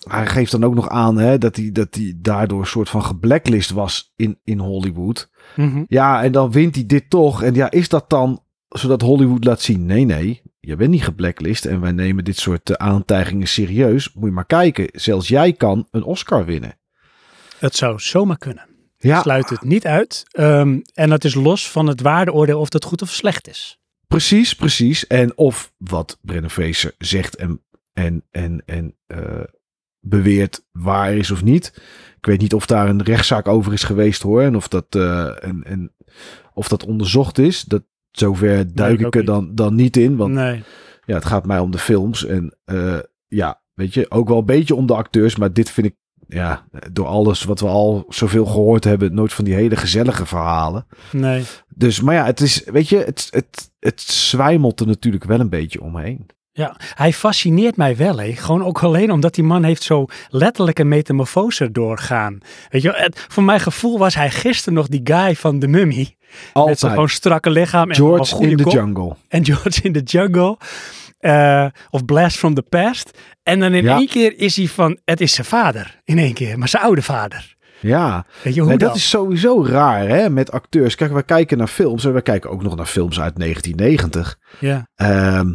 hij 0.08 0.26
geeft 0.26 0.50
dan 0.50 0.64
ook 0.64 0.74
nog 0.74 0.88
aan 0.88 1.18
hè, 1.18 1.38
dat, 1.38 1.56
hij, 1.56 1.72
dat 1.72 1.94
hij 1.94 2.14
daardoor 2.16 2.60
een 2.60 2.66
soort 2.66 2.88
van 2.88 3.04
geblacklist 3.04 3.70
was 3.70 4.12
in, 4.16 4.38
in 4.44 4.58
Hollywood. 4.58 5.30
Mhm. 5.56 5.84
Ja, 5.88 6.22
en 6.22 6.32
dan 6.32 6.50
wint 6.50 6.74
hij 6.74 6.86
dit 6.86 7.10
toch. 7.10 7.42
En 7.42 7.54
ja, 7.54 7.70
is 7.70 7.88
dat 7.88 8.10
dan 8.10 8.42
zodat 8.68 9.00
Hollywood 9.00 9.44
laat 9.44 9.60
zien? 9.60 9.86
Nee, 9.86 10.04
nee, 10.04 10.42
je 10.60 10.76
bent 10.76 10.90
niet 10.90 11.04
geblacklist 11.04 11.64
en 11.64 11.80
wij 11.80 11.92
nemen 11.92 12.24
dit 12.24 12.38
soort 12.38 12.70
eh, 12.70 12.86
aantijgingen 12.86 13.48
serieus. 13.48 14.12
Moet 14.12 14.24
je 14.24 14.30
maar 14.30 14.46
kijken, 14.46 14.88
zelfs 14.92 15.28
jij 15.28 15.52
kan 15.52 15.88
een 15.90 16.02
Oscar 16.02 16.44
winnen. 16.44 16.78
Het 17.58 17.76
zou 17.76 18.00
zomaar 18.00 18.38
kunnen. 18.38 18.66
Ja, 18.98 19.20
Sluit 19.20 19.50
het 19.50 19.62
niet 19.62 19.86
uit. 19.86 20.24
Ehm, 20.30 20.80
en 20.94 21.08
dat 21.08 21.24
is 21.24 21.34
los 21.34 21.70
van 21.70 21.86
het 21.86 22.00
waardeoordeel 22.00 22.60
of 22.60 22.68
dat 22.68 22.84
goed 22.84 23.02
of 23.02 23.10
slecht 23.10 23.48
is. 23.48 23.78
precies, 24.06 24.54
precies. 24.54 25.06
En 25.06 25.36
of 25.36 25.72
wat 25.76 26.18
Brennan 26.22 26.50
Fraser 26.50 26.94
zegt 26.98 27.36
en, 27.36 27.62
en, 27.98 28.24
en, 28.30 28.62
en 28.66 28.94
eh, 29.06 29.44
beweert 30.00 30.64
waar 30.72 31.14
is 31.14 31.30
of 31.30 31.44
niet. 31.44 31.72
Ik 32.16 32.26
weet 32.26 32.40
niet 32.40 32.54
of 32.54 32.66
daar 32.66 32.88
een 32.88 33.02
rechtszaak 33.02 33.48
over 33.48 33.72
is 33.72 33.82
geweest 33.82 34.22
hoor. 34.22 34.42
En 34.42 34.56
of 34.56 34.68
dat, 34.68 34.86
eh, 34.94 35.44
en, 35.44 35.64
en, 35.64 35.92
of 36.54 36.68
dat 36.68 36.84
onderzocht 36.84 37.38
is. 37.38 37.64
Dat, 37.64 37.82
zover 38.10 38.74
duik 38.74 39.00
ik 39.00 39.14
er 39.14 39.24
dan, 39.24 39.54
dan 39.54 39.74
niet 39.74 39.96
in. 39.96 40.16
Want 40.16 40.34
nee. 40.34 40.62
ja, 41.04 41.14
het 41.14 41.24
gaat 41.24 41.46
mij 41.46 41.58
om 41.58 41.70
de 41.70 41.78
films. 41.78 42.24
En 42.24 42.56
eh, 42.64 42.98
ja, 43.26 43.62
weet 43.74 43.94
je, 43.94 44.10
ook 44.10 44.28
wel 44.28 44.38
een 44.38 44.44
beetje 44.44 44.74
om 44.74 44.86
de 44.86 44.94
acteurs. 44.94 45.36
Maar 45.36 45.52
dit 45.52 45.70
vind 45.70 45.86
ik, 45.86 45.96
ja, 46.28 46.68
door 46.92 47.06
alles 47.06 47.44
wat 47.44 47.60
we 47.60 47.66
al 47.66 48.04
zoveel 48.08 48.46
gehoord 48.46 48.84
hebben, 48.84 49.14
nooit 49.14 49.32
van 49.32 49.44
die 49.44 49.54
hele 49.54 49.76
gezellige 49.76 50.26
verhalen. 50.26 50.86
Nee. 51.12 51.44
Dus, 51.74 52.00
maar 52.00 52.14
ja, 52.14 52.24
het 52.24 52.40
is, 52.40 52.64
weet 52.64 52.88
je, 52.88 52.96
het, 52.96 53.28
het, 53.30 53.72
het 53.78 54.00
zwijmelt 54.00 54.80
er 54.80 54.86
natuurlijk 54.86 55.24
wel 55.24 55.40
een 55.40 55.48
beetje 55.48 55.82
omheen. 55.82 56.26
Ja, 56.58 56.76
hij 56.94 57.12
fascineert 57.12 57.76
mij 57.76 57.96
wel. 57.96 58.18
Hè. 58.18 58.32
Gewoon 58.32 58.64
ook 58.64 58.82
alleen 58.82 59.10
omdat 59.12 59.34
die 59.34 59.44
man 59.44 59.64
heeft 59.64 59.82
zo 59.82 60.06
letterlijk 60.28 60.78
een 60.78 60.88
metamorfose 60.88 61.70
doorgaan. 61.70 62.38
Weet 62.68 62.82
je, 62.82 62.92
het, 62.96 63.24
voor 63.28 63.42
mijn 63.42 63.60
gevoel 63.60 63.98
was 63.98 64.14
hij 64.14 64.30
gisteren 64.30 64.74
nog 64.74 64.88
die 64.88 65.00
guy 65.04 65.34
van 65.36 65.58
de 65.58 65.68
mummy. 65.68 65.96
Met 65.96 66.16
zijn 66.52 66.52
Altijd. 66.52 66.92
gewoon 66.92 67.08
strakke 67.08 67.50
lichaam 67.50 67.88
en 67.90 67.96
George 67.96 68.34
goede 68.34 68.50
in 68.50 68.56
the 68.56 68.62
kop. 68.62 68.72
Jungle. 68.72 69.16
En 69.28 69.44
George 69.48 69.82
in 69.82 69.92
the 69.92 70.02
Jungle. 70.02 70.56
eh, 71.18 71.66
of 71.90 72.04
Blast 72.04 72.36
from 72.36 72.54
the 72.54 72.62
Past. 72.62 73.18
En 73.42 73.60
dan 73.60 73.74
in 73.74 73.84
Ja. 73.84 73.96
één 73.96 74.08
keer 74.08 74.38
is 74.38 74.56
hij 74.56 74.66
van, 74.66 74.98
het 75.04 75.20
is 75.20 75.32
zijn 75.34 75.46
vader. 75.46 76.00
In 76.04 76.18
één 76.18 76.34
keer, 76.34 76.58
maar 76.58 76.68
zijn 76.68 76.82
oude 76.82 77.02
vader. 77.02 77.56
Ja, 77.80 78.24
Weet 78.42 78.54
je 78.54 78.60
hoe 78.60 78.68
nee, 78.68 78.78
dat 78.78 78.96
is 78.96 79.08
sowieso 79.08 79.64
raar 79.66 80.08
hè, 80.08 80.30
met 80.30 80.50
acteurs. 80.52 80.94
Kijk, 80.94 81.12
we 81.12 81.22
kijken 81.22 81.58
naar 81.58 81.66
films 81.66 82.04
en 82.04 82.14
we 82.14 82.20
kijken 82.22 82.50
ook 82.50 82.62
nog 82.62 82.76
naar 82.76 82.86
films 82.86 83.20
uit 83.20 83.36
1990. 83.38 84.38
Ja, 84.58 84.86
Ehm, 84.94 85.54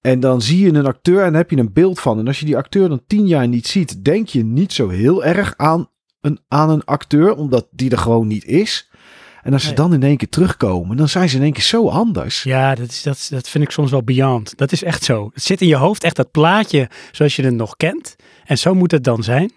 en 0.00 0.20
dan 0.20 0.42
zie 0.42 0.58
je 0.64 0.72
een 0.78 0.86
acteur 0.86 1.24
en 1.24 1.34
heb 1.34 1.50
je 1.50 1.56
een 1.56 1.72
beeld 1.72 2.00
van. 2.00 2.18
En 2.18 2.26
als 2.26 2.38
je 2.40 2.44
die 2.46 2.56
acteur 2.56 2.88
dan 2.88 3.02
tien 3.06 3.26
jaar 3.26 3.48
niet 3.48 3.66
ziet, 3.66 4.04
denk 4.04 4.28
je 4.28 4.44
niet 4.44 4.72
zo 4.72 4.88
heel 4.88 5.24
erg 5.24 5.54
aan 5.56 5.88
een, 6.20 6.38
aan 6.48 6.70
een 6.70 6.84
acteur, 6.84 7.34
omdat 7.34 7.66
die 7.70 7.90
er 7.90 7.98
gewoon 7.98 8.26
niet 8.26 8.44
is. 8.44 8.90
En 9.42 9.52
als 9.52 9.64
ze 9.64 9.72
dan 9.74 9.92
in 9.94 10.02
één 10.02 10.16
keer 10.16 10.28
terugkomen, 10.28 10.96
dan 10.96 11.08
zijn 11.08 11.28
ze 11.28 11.36
in 11.36 11.42
één 11.42 11.52
keer 11.52 11.62
zo 11.62 11.88
anders. 11.88 12.42
ja 12.42 12.74
dat, 12.74 12.88
is, 12.88 13.02
dat, 13.02 13.14
is- 13.16 13.28
dat 13.28 13.48
vind 13.48 13.64
ik 13.64 13.70
soms 13.70 13.90
wel 13.90 14.02
beyond. 14.02 14.56
Dat 14.56 14.72
is 14.72 14.82
echt 14.82 15.04
zo. 15.04 15.30
Het 15.34 15.42
zit 15.42 15.60
in 15.60 15.68
je 15.68 15.76
hoofd, 15.76 16.04
echt 16.04 16.16
dat 16.16 16.30
plaatje 16.30 16.88
zoals 17.12 17.36
je 17.36 17.42
het 17.44 17.54
nog 17.54 17.76
kent. 17.76 18.16
En 18.44 18.58
zo 18.58 18.74
moet 18.74 18.90
het 18.90 19.04
dan 19.04 19.22
zijn. 19.22 19.52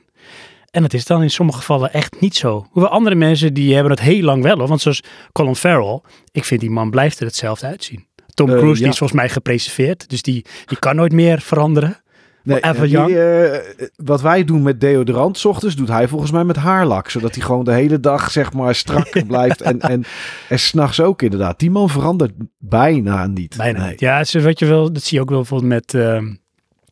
En 0.72 0.82
dat 0.82 0.94
is 0.94 1.06
dan 1.06 1.22
in 1.22 1.30
sommige 1.30 1.58
gevallen 1.58 1.94
echt 1.94 2.20
niet 2.22 2.36
zo. 2.36 2.68
Hoewel 2.72 2.92
andere 2.92 3.16
mensen 3.16 3.54
die 3.54 3.74
hebben 3.74 3.92
het 3.92 4.02
heel 4.02 4.22
lang 4.24 4.44
wel. 4.44 4.58
Hoor. 4.58 4.68
Want 4.68 4.82
zoals 4.82 5.04
Colin 5.32 5.56
Farrell, 5.56 6.02
ik 6.32 6.46
vind 6.46 6.62
die 6.62 6.70
man 6.70 6.90
blijft 6.90 7.20
er 7.20 7.26
hetzelfde 7.26 7.66
uitzien. 7.68 8.06
Tom 8.34 8.50
Eh, 8.50 8.56
Cruise 8.58 8.74
ja. 8.78 8.82
die 8.84 8.92
is 8.92 8.98
volgens 8.98 9.20
mij 9.20 9.30
gepreserveerd. 9.30 10.10
Dus 10.10 10.22
die, 10.22 10.46
die 10.66 10.80
kan 10.80 10.96
nooit 10.96 11.12
meer 11.14 11.42
veranderen. 11.42 11.96
Forever 12.46 12.88
die, 12.88 13.20
eh, 13.20 13.60
wat 13.96 14.22
wij 14.22 14.44
doen 14.46 14.62
met 14.62 14.82
deodorant 14.82 15.38
's 15.38 15.46
ochtends, 15.46 15.76
doet 15.76 15.88
hij 15.88 16.08
volgens 16.08 16.32
mij 16.32 16.44
met 16.44 16.56
haarlak. 16.56 17.10
Zodat 17.10 17.36
hij 17.36 17.44
gewoon 17.46 17.66
de 17.66 17.74
hele 17.74 18.00
dag 18.00 18.32
zeg 18.32 18.54
maar 18.54 18.76
strak 18.76 19.10
blijft. 19.28 19.62
En, 19.62 19.80
en, 19.80 20.04
en 20.50 20.60
s'nachts 20.60 21.00
ook 21.02 21.22
inderdaad. 21.22 21.60
Die 21.60 21.72
man 21.72 21.90
verandert 21.90 22.32
bijna 22.58 23.28
niet. 23.28 23.58
Bijna 23.58 23.80
Nee. 23.80 23.90
niet. 23.90 24.00
Ja, 24.00 24.24
wat 24.42 24.60
je 24.60 24.66
wel, 24.66 24.94
dat 24.94 25.04
zie 25.04 25.18
je 25.18 25.24
ook 25.24 25.30
wel 25.30 25.38
bijvoorbeeld 25.40 25.72
met 25.72 25.94
ehm 25.94 26.34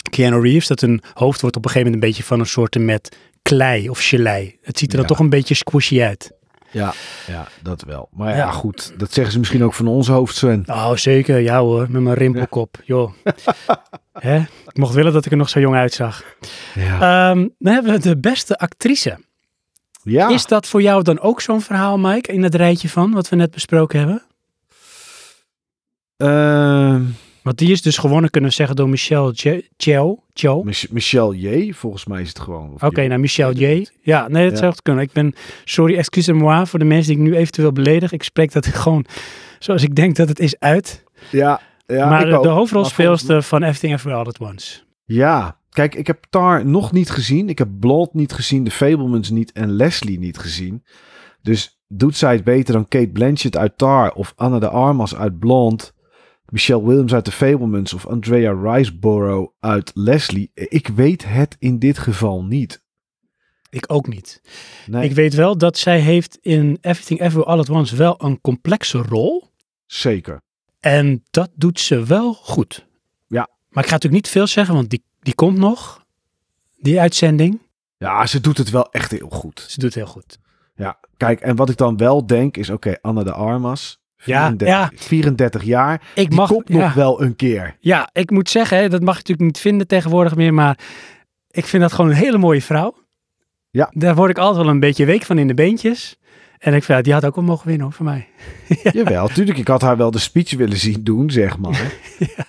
Keanu 0.09 0.41
Reeves. 0.41 0.67
Dat 0.67 0.81
een 0.81 1.01
hoofd 1.13 1.41
wordt 1.41 1.55
op 1.55 1.65
een 1.65 1.71
gegeven 1.71 1.91
moment 1.91 2.03
een 2.03 2.09
beetje 2.09 2.27
van 2.27 2.39
een 2.39 2.45
soort 2.45 2.79
met 2.79 3.17
klei 3.41 3.89
of 3.89 3.99
gelei. 3.99 4.57
Het 4.61 4.77
ziet 4.79 4.89
er 4.89 4.95
dan 4.97 5.05
Ja. 5.05 5.11
toch 5.11 5.19
een 5.19 5.29
beetje 5.29 5.53
squishy 5.55 6.01
uit. 6.01 6.31
Ja, 6.71 6.93
ja, 7.27 7.47
dat 7.63 7.81
wel. 7.81 8.09
Maar 8.11 8.29
ja, 8.29 8.35
Ja. 8.35 8.51
goed. 8.51 8.93
Dat 8.97 9.13
zeggen 9.13 9.33
ze 9.33 9.39
misschien 9.39 9.63
ook 9.63 9.73
van 9.73 9.87
onze 9.87 10.11
hoofd, 10.11 10.35
Sven. 10.35 10.63
Oh, 10.67 10.95
zeker. 10.95 11.39
Ja 11.39 11.59
hoor, 11.59 11.87
met 11.89 12.01
mijn 12.01 12.15
rimpelkop. 12.15 12.77
Joh. 12.85 13.11
Hè? 14.13 14.37
Ik 14.39 14.77
mocht 14.77 14.93
willen 14.93 15.13
dat 15.13 15.25
ik 15.25 15.31
er 15.31 15.37
nog 15.37 15.49
zo 15.49 15.59
jong 15.59 15.75
uitzag. 15.75 16.23
Ja. 16.75 17.29
Ehm, 17.29 17.47
dan 17.59 17.73
hebben 17.73 17.91
we 17.93 17.99
de 17.99 18.17
beste 18.17 18.57
actrice. 18.57 19.19
ja. 20.03 20.29
Is 20.29 20.45
dat 20.45 20.67
voor 20.67 20.81
jou 20.81 21.03
dan 21.03 21.19
ook 21.19 21.41
zo'n 21.41 21.61
verhaal, 21.61 21.97
Mike, 21.97 22.31
in 22.31 22.43
het 22.43 22.55
rijtje 22.55 22.89
van 22.89 23.11
wat 23.11 23.29
we 23.29 23.35
net 23.35 23.51
besproken 23.51 23.99
hebben? 23.99 24.23
Ehm, 26.17 27.03
Want 27.49 27.61
die 27.61 27.71
is 27.71 27.81
dus 27.81 27.97
gewonnen, 27.97 28.29
kunnen 28.29 28.49
we 28.49 28.55
zeggen, 28.55 28.75
door 28.75 28.89
Michelle 28.89 29.31
Joe. 29.77 30.19
Joe. 30.33 30.63
Mich- 30.63 30.87
Michelle 30.91 31.37
J, 31.39 31.71
volgens 31.73 32.05
mij 32.05 32.21
is 32.21 32.27
het 32.27 32.39
gewoon. 32.39 32.77
Oké, 32.79 33.01
J. 33.01 33.07
nou 33.07 33.19
Michelle 33.19 33.53
J. 33.53 33.85
Ja, 34.01 34.27
nee, 34.27 34.43
dat 34.43 34.51
Ja. 34.51 34.57
zou 34.57 34.71
goed 34.71 34.81
kunnen. 34.81 35.03
Ik 35.03 35.11
ben, 35.11 35.33
sorry, 35.63 35.97
excusez-moi 35.97 36.65
voor 36.65 36.79
de 36.79 36.85
mensen 36.85 37.13
die 37.15 37.23
ik 37.23 37.29
nu 37.29 37.37
eventueel 37.37 37.71
beledig. 37.71 38.11
Ik 38.11 38.23
spreek 38.23 38.51
dat 38.51 38.65
gewoon 38.83 39.05
zoals 39.59 39.83
ik 39.83 39.95
denk 39.95 40.15
dat 40.15 40.27
het 40.27 40.39
is 40.39 40.59
uit. 40.59 41.03
Ja, 41.31 41.61
ja 41.87 42.09
maar 42.09 42.27
ik 42.27 42.35
de, 42.35 42.41
de 42.41 42.47
hoofdrolspeelster 42.47 43.43
van 43.43 43.63
Everything 43.63 43.93
Everywhere 43.93 44.21
All 44.23 44.27
At 44.29 44.39
Once. 44.39 44.79
Ja, 45.05 45.57
kijk, 45.69 45.95
ik 45.95 46.07
heb 46.07 46.25
Tar 46.29 46.65
nog 46.65 46.91
niet 46.91 47.09
gezien. 47.09 47.49
Ik 47.49 47.57
heb 47.57 47.67
Blonde 47.79 48.09
niet 48.13 48.31
gezien, 48.33 48.63
de 48.63 48.71
Fablemans 48.71 49.29
niet 49.29 49.51
en 49.51 49.71
Leslie 49.71 50.19
niet 50.19 50.37
gezien. 50.37 50.83
Dus 51.41 51.79
doet 51.87 52.15
zij 52.15 52.33
het 52.33 52.43
beter 52.43 52.73
dan 52.73 52.87
Kate 52.87 53.09
Blanchett 53.09 53.57
uit 53.57 53.77
Tar 53.77 54.11
of 54.13 54.33
Anna 54.35 54.59
de 54.59 54.69
Armas 54.69 55.15
uit 55.15 55.39
Blonde, 55.39 55.83
Michelle 56.49 56.85
Williams 56.85 57.13
uit 57.13 57.25
de 57.25 57.31
Fablemans 57.31 57.93
of 57.93 58.07
Andrea 58.07 58.51
Riseborough 58.73 59.51
uit 59.59 59.91
Leslie? 59.93 60.51
Ik 60.53 60.87
weet 60.87 61.25
het 61.25 61.55
in 61.59 61.79
dit 61.79 61.97
geval 61.97 62.43
niet. 62.43 62.81
Ik 63.69 63.83
ook 63.87 64.07
niet. 64.07 64.41
Nee, 64.85 65.03
Ik 65.09 65.15
weet 65.15 65.33
wel 65.33 65.57
dat 65.57 65.77
zij 65.77 65.99
heeft 65.99 66.37
in 66.41 66.77
Everything 66.81 67.19
Everywhere 67.19 67.51
All 67.51 67.59
At 67.59 67.69
Once 67.69 67.95
wel 67.95 68.15
een 68.23 68.41
complexe 68.41 68.97
rol. 68.97 69.47
zeker. 69.85 70.41
En 70.79 71.23
dat 71.31 71.49
doet 71.55 71.79
ze 71.79 72.03
wel 72.03 72.33
goed. 72.33 72.85
Ja. 73.27 73.49
Maar 73.69 73.83
ik 73.83 73.89
ga 73.89 73.95
natuurlijk 73.95 74.23
niet 74.23 74.29
veel 74.29 74.47
zeggen, 74.47 74.75
want 74.75 74.89
die, 74.89 75.03
die 75.19 75.35
komt 75.35 75.57
nog. 75.57 76.05
Die 76.77 76.99
uitzending. 76.99 77.59
Ja, 77.97 78.25
ze 78.25 78.39
doet 78.41 78.57
het 78.57 78.69
wel 78.69 78.91
echt 78.91 79.11
heel 79.11 79.29
goed. 79.29 79.65
Ze 79.67 79.79
doet 79.79 79.93
heel 79.93 80.05
goed. 80.05 80.39
Ja, 80.75 80.99
kijk, 81.17 81.39
en 81.41 81.55
wat 81.55 81.69
ik 81.69 81.77
dan 81.77 81.97
wel 81.97 82.25
denk 82.27 82.57
is, 82.57 82.69
oké, 82.69 82.95
Anna 83.01 83.23
de 83.23 83.33
Armas, 83.33 83.99
34, 84.19 84.67
ja. 84.67 84.91
34 84.95 85.63
jaar, 85.63 86.01
Ik 86.15 86.29
die 86.29 86.39
mag, 86.39 86.49
komt 86.49 86.67
ja. 86.67 86.77
nog 86.77 86.93
wel 86.93 87.21
een 87.21 87.35
keer. 87.35 87.75
Ja, 87.79 88.09
ik 88.13 88.31
moet 88.31 88.49
zeggen, 88.49 88.77
hè, 88.77 88.89
dat 88.89 89.01
mag 89.01 89.13
je 89.13 89.19
natuurlijk 89.19 89.47
niet 89.47 89.59
vinden 89.59 89.87
tegenwoordig 89.87 90.35
meer, 90.35 90.53
maar 90.53 90.79
ik 91.51 91.65
vind 91.65 91.81
dat 91.81 91.93
gewoon 91.93 92.11
een 92.11 92.17
hele 92.17 92.37
mooie 92.37 92.61
vrouw. 92.61 92.95
Ja. 93.69 93.91
Daar 93.93 94.15
word 94.15 94.29
ik 94.29 94.37
altijd 94.37 94.63
wel 94.63 94.73
een 94.73 94.79
beetje 94.79 95.05
week 95.05 95.23
van 95.23 95.37
in 95.37 95.47
de 95.47 95.53
beentjes. 95.53 96.17
En 96.57 96.73
ik 96.73 96.83
vind, 96.83 96.97
ja, 96.97 97.03
die 97.03 97.13
had 97.13 97.25
ook 97.25 97.35
wel 97.35 97.43
mogen 97.43 97.67
winnen 97.67 97.85
hoor, 97.85 97.93
voor 97.93 98.05
mij. 98.05 98.27
Jawel, 98.93 99.27
natuurlijk. 99.27 99.57
Ik 99.57 99.67
had 99.67 99.81
haar 99.81 99.97
wel 99.97 100.11
de 100.11 100.19
speech 100.19 100.53
willen 100.53 100.77
zien 100.77 101.03
doen, 101.03 101.31
zeg 101.31 101.57
maar. 101.57 101.81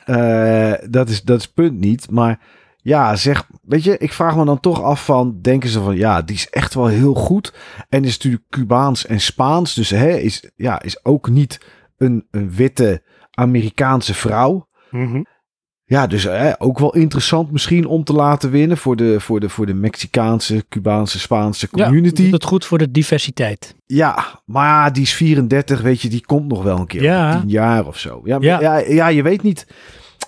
Eh, 0.05 0.73
dat, 0.89 1.09
is, 1.09 1.23
dat 1.23 1.39
is 1.39 1.47
punt 1.47 1.79
niet. 1.79 2.11
Maar 2.11 2.39
ja, 2.83 3.16
zeg, 3.16 3.47
weet 3.62 3.85
je, 3.85 3.99
ik 3.99 4.12
vraag 4.12 4.37
me 4.37 4.45
dan 4.45 4.61
toch 4.61 4.83
af 4.83 5.05
van, 5.05 5.39
denken 5.41 5.68
ze 5.68 5.81
van, 5.81 5.97
ja, 5.97 6.22
die 6.22 6.37
is 6.37 6.51
echt 6.51 6.74
wel 6.74 6.87
heel 6.87 7.14
goed. 7.14 7.53
En 7.89 8.05
is 8.05 8.16
natuurlijk 8.16 8.45
Cubaans 8.51 9.07
en 9.07 9.20
Spaans. 9.20 9.74
Dus 9.74 9.91
hè, 9.91 10.16
is, 10.16 10.51
ja, 10.57 10.83
is 10.83 11.05
ook 11.05 11.28
niet 11.28 11.61
een, 11.97 12.26
een 12.31 12.51
witte 12.51 13.03
Amerikaanse 13.31 14.14
vrouw. 14.14 14.68
Mhm. 14.91 15.22
Ja, 15.85 16.07
dus 16.07 16.22
hè, 16.22 16.61
ook 16.61 16.78
wel 16.78 16.95
interessant 16.95 17.51
misschien 17.51 17.87
om 17.87 18.05
te 18.05 18.12
laten 18.12 18.51
winnen 18.51 18.76
voor 18.76 18.97
de, 18.97 19.20
voor 19.20 19.41
de, 19.41 19.49
voor 19.49 19.66
de 19.66 19.74
Mexicaanse, 19.74 20.64
Cubaanse, 20.68 21.18
Spaanse 21.18 21.68
community. 21.70 22.22
Ja, 22.22 22.31
dat 22.31 22.45
goed 22.45 22.64
voor 22.64 22.78
de 22.78 22.91
diversiteit. 22.91 23.74
Ja, 23.87 24.43
maar 24.45 24.93
die 24.93 25.03
is 25.03 25.14
34, 25.14 25.81
weet 25.81 26.01
je, 26.01 26.09
die 26.09 26.26
komt 26.26 26.49
nog 26.49 26.62
wel 26.62 26.78
een 26.78 26.87
keer. 26.87 27.03
Ja. 27.03 27.31
Ja. 27.31 27.41
10 27.41 27.49
jaar 27.49 27.87
of 27.87 27.99
zo. 27.99 28.20
Ja, 28.24 28.37
Ja. 28.41 28.61
ja. 28.61 28.78
Ja, 28.78 28.85
ja, 28.89 29.09
je 29.09 29.22
weet 29.22 29.43
niet. 29.43 29.66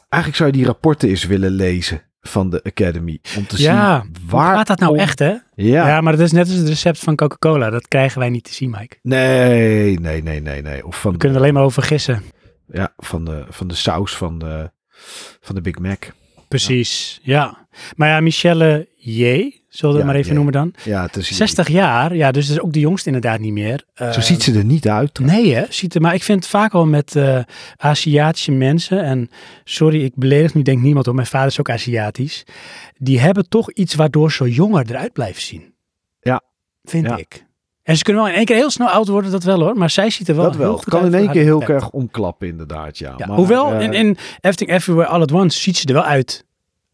Eigenlijk 0.08 0.42
zou 0.42 0.50
je 0.50 0.56
die 0.56 0.66
rapporten 0.66 1.08
eens 1.08 1.26
willen 1.26 1.50
lezen 1.50 2.02
van 2.22 2.50
de 2.50 2.62
Academy. 2.64 3.18
Om 3.36 3.46
te 3.46 3.62
ja, 3.62 4.00
zien 4.00 4.14
waar. 4.26 4.56
gaat 4.56 4.66
dat 4.66 4.78
nou 4.78 4.98
echt 4.98 5.18
hè? 5.18 5.34
Ja. 5.54 5.88
Ja. 5.88 6.00
maar 6.00 6.12
dat 6.12 6.20
is 6.20 6.32
net 6.32 6.48
als 6.48 6.56
het 6.56 6.68
recept 6.68 6.98
van 6.98 7.16
Coca-Cola. 7.16 7.70
Dat 7.70 7.88
krijgen 7.88 8.18
wij 8.18 8.30
niet 8.30 8.44
te 8.44 8.54
zien, 8.54 8.70
Mike. 8.70 8.96
Nee, 9.02 9.98
nee, 10.00 10.22
nee, 10.22 10.40
nee, 10.40 10.62
nee. 10.62 10.86
Of 10.86 11.00
van, 11.00 11.12
We 11.12 11.18
kunnen 11.18 11.36
er 11.38 11.42
alleen 11.42 11.54
maar 11.54 11.64
over 11.64 11.82
gissen. 11.82 12.22
ja, 12.66 12.92
van, 12.96 13.24
de, 13.24 13.44
van 13.48 13.68
de 13.68 13.74
saus 13.74 14.16
van 14.16 14.38
de, 14.38 14.70
van 15.40 15.54
de 15.54 15.60
Big 15.60 15.78
Mac. 15.78 16.04
Precies, 16.48 17.20
ja. 17.22 17.66
Maar 17.96 18.08
ja, 18.08 18.20
Michelle 18.20 18.88
J, 18.96 19.50
zullen 19.72 19.94
we 19.94 20.00
Ja, 20.00 20.06
het 20.06 20.14
maar 20.14 20.22
even 20.24 20.34
noemen 20.34 20.52
dan. 20.52 20.74
Ja, 20.84 21.02
het 21.02 21.16
is 21.16 21.36
60 21.36 21.68
jaar, 21.68 22.16
ja, 22.16 22.30
dus 22.30 22.50
is 22.50 22.60
ook 22.60 22.72
de 22.72 22.80
jongste 22.80 23.06
inderdaad 23.06 23.40
niet 23.40 23.52
meer. 23.52 23.84
Zo 23.94 24.20
ziet 24.20 24.42
ze 24.42 24.54
er 24.58 24.64
niet 24.64 24.88
uit. 24.88 25.18
Nee, 25.18 25.54
hè? 25.54 25.64
Ziet 25.68 25.94
er, 25.94 26.00
maar 26.00 26.14
ik 26.14 26.22
vind 26.22 26.38
het 26.40 26.48
vaak 26.48 26.72
al 26.72 26.86
met 26.86 27.16
eh, 27.16 27.38
Aziatische 27.76 28.50
mensen. 28.52 29.02
En 29.04 29.30
sorry, 29.64 30.04
ik 30.04 30.12
beledig 30.14 30.54
nu 30.54 30.62
denk 30.62 30.82
niemand 30.82 31.08
op. 31.08 31.14
Mijn 31.14 31.26
vader 31.26 31.48
is 31.48 31.60
ook 31.60 31.70
Aziatisch. 31.70 32.44
Die 32.98 33.20
hebben 33.20 33.48
toch 33.48 33.72
iets 33.72 33.94
waardoor 33.94 34.32
ze 34.32 34.50
jonger 34.52 34.84
eruit 34.90 35.12
blijven 35.12 35.42
zien. 35.42 35.74
Ja. 36.20 36.40
Vind 36.84 37.06
Ja. 37.06 37.16
ik. 37.16 37.46
En 37.82 37.96
ze 37.96 38.02
kunnen 38.02 38.22
wel 38.22 38.30
in 38.30 38.36
één 38.36 38.46
keer 38.46 38.56
heel 38.56 38.70
snel 38.70 38.88
oud 38.88 39.08
worden, 39.08 39.30
dat 39.30 39.42
wel 39.44 39.60
hoor. 39.60 39.76
Maar 39.76 39.90
zij 39.90 40.10
ziet 40.10 40.28
er 40.28 40.34
wel 40.36 40.44
dat 40.44 40.56
wel. 40.56 40.74
Het 40.76 40.84
kan 40.84 41.04
in 41.06 41.14
één 41.14 41.30
keer 41.30 41.42
heel 41.42 41.62
erg 41.62 41.90
omklappen, 41.90 42.48
inderdaad. 42.48 42.98
Ja. 42.98 43.14
Ja, 43.16 43.26
Maar, 43.26 43.36
hoewel, 43.36 43.72
eh, 43.72 43.80
in, 43.80 43.92
in 43.92 44.16
Everything 44.40 44.70
Everywhere 44.70 45.08
All 45.08 45.20
at 45.20 45.32
Once 45.32 45.60
ziet 45.60 45.76
ze 45.76 45.86
er 45.86 45.94
wel 45.94 46.02
uit 46.04 46.44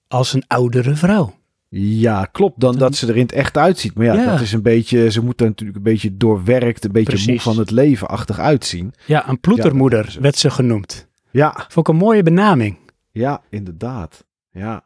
als 0.09 0.33
een 0.33 0.45
oudere 0.47 0.95
vrouw. 0.95 1.35
Ja, 1.71 2.25
klopt. 2.25 2.61
Dan 2.61 2.77
dat 2.79 2.95
ze 2.95 3.07
er 3.07 3.17
in 3.17 3.23
het 3.23 3.33
echt 3.33 3.57
uitziet. 3.57 3.95
Maar 3.95 4.05
ja, 4.07 4.15
Ja. 4.15 4.31
dat 4.31 4.41
is 4.41 4.53
een 4.53 4.63
beetje. 4.63 5.11
Ze 5.11 5.25
moet 5.25 5.41
er 5.41 5.47
natuurlijk 5.47 5.79
een 5.79 5.85
beetje 5.85 6.17
doorwerkt, 6.17 6.85
een 6.85 6.93
beetje 6.93 7.31
moe 7.33 7.41
van 7.41 7.59
het 7.59 7.71
leven-achtig 7.71 8.39
uitzien. 8.39 8.93
Ja, 9.07 9.29
een 9.29 9.41
ploetermoeder 9.41 10.11
Ja, 10.15 10.21
werd 10.21 10.37
ze 10.37 10.51
genoemd. 10.51 11.09
Ja, 11.31 11.53
Vond 11.69 11.89
ik 11.89 11.95
een 11.95 12.01
mooie 12.01 12.23
benaming. 12.23 12.79
ja, 13.11 13.43
inderdaad. 13.51 14.25
Ja. 14.51 14.85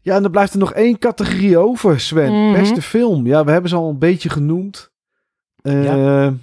Ja, 0.00 0.14
en 0.16 0.22
dan 0.22 0.30
blijft 0.30 0.52
er 0.52 0.58
nog 0.58 0.72
één 0.72 0.98
categorie 0.98 1.58
over, 1.58 2.00
Sven. 2.00 2.32
Mhm. 2.48 2.52
Beste 2.52 2.82
film. 2.82 3.26
Ja, 3.26 3.44
we 3.44 3.50
hebben 3.50 3.70
ze 3.70 3.76
al 3.76 3.88
een 3.90 3.98
beetje 3.98 4.28
genoemd. 4.30 4.90
Ja. 5.62 6.34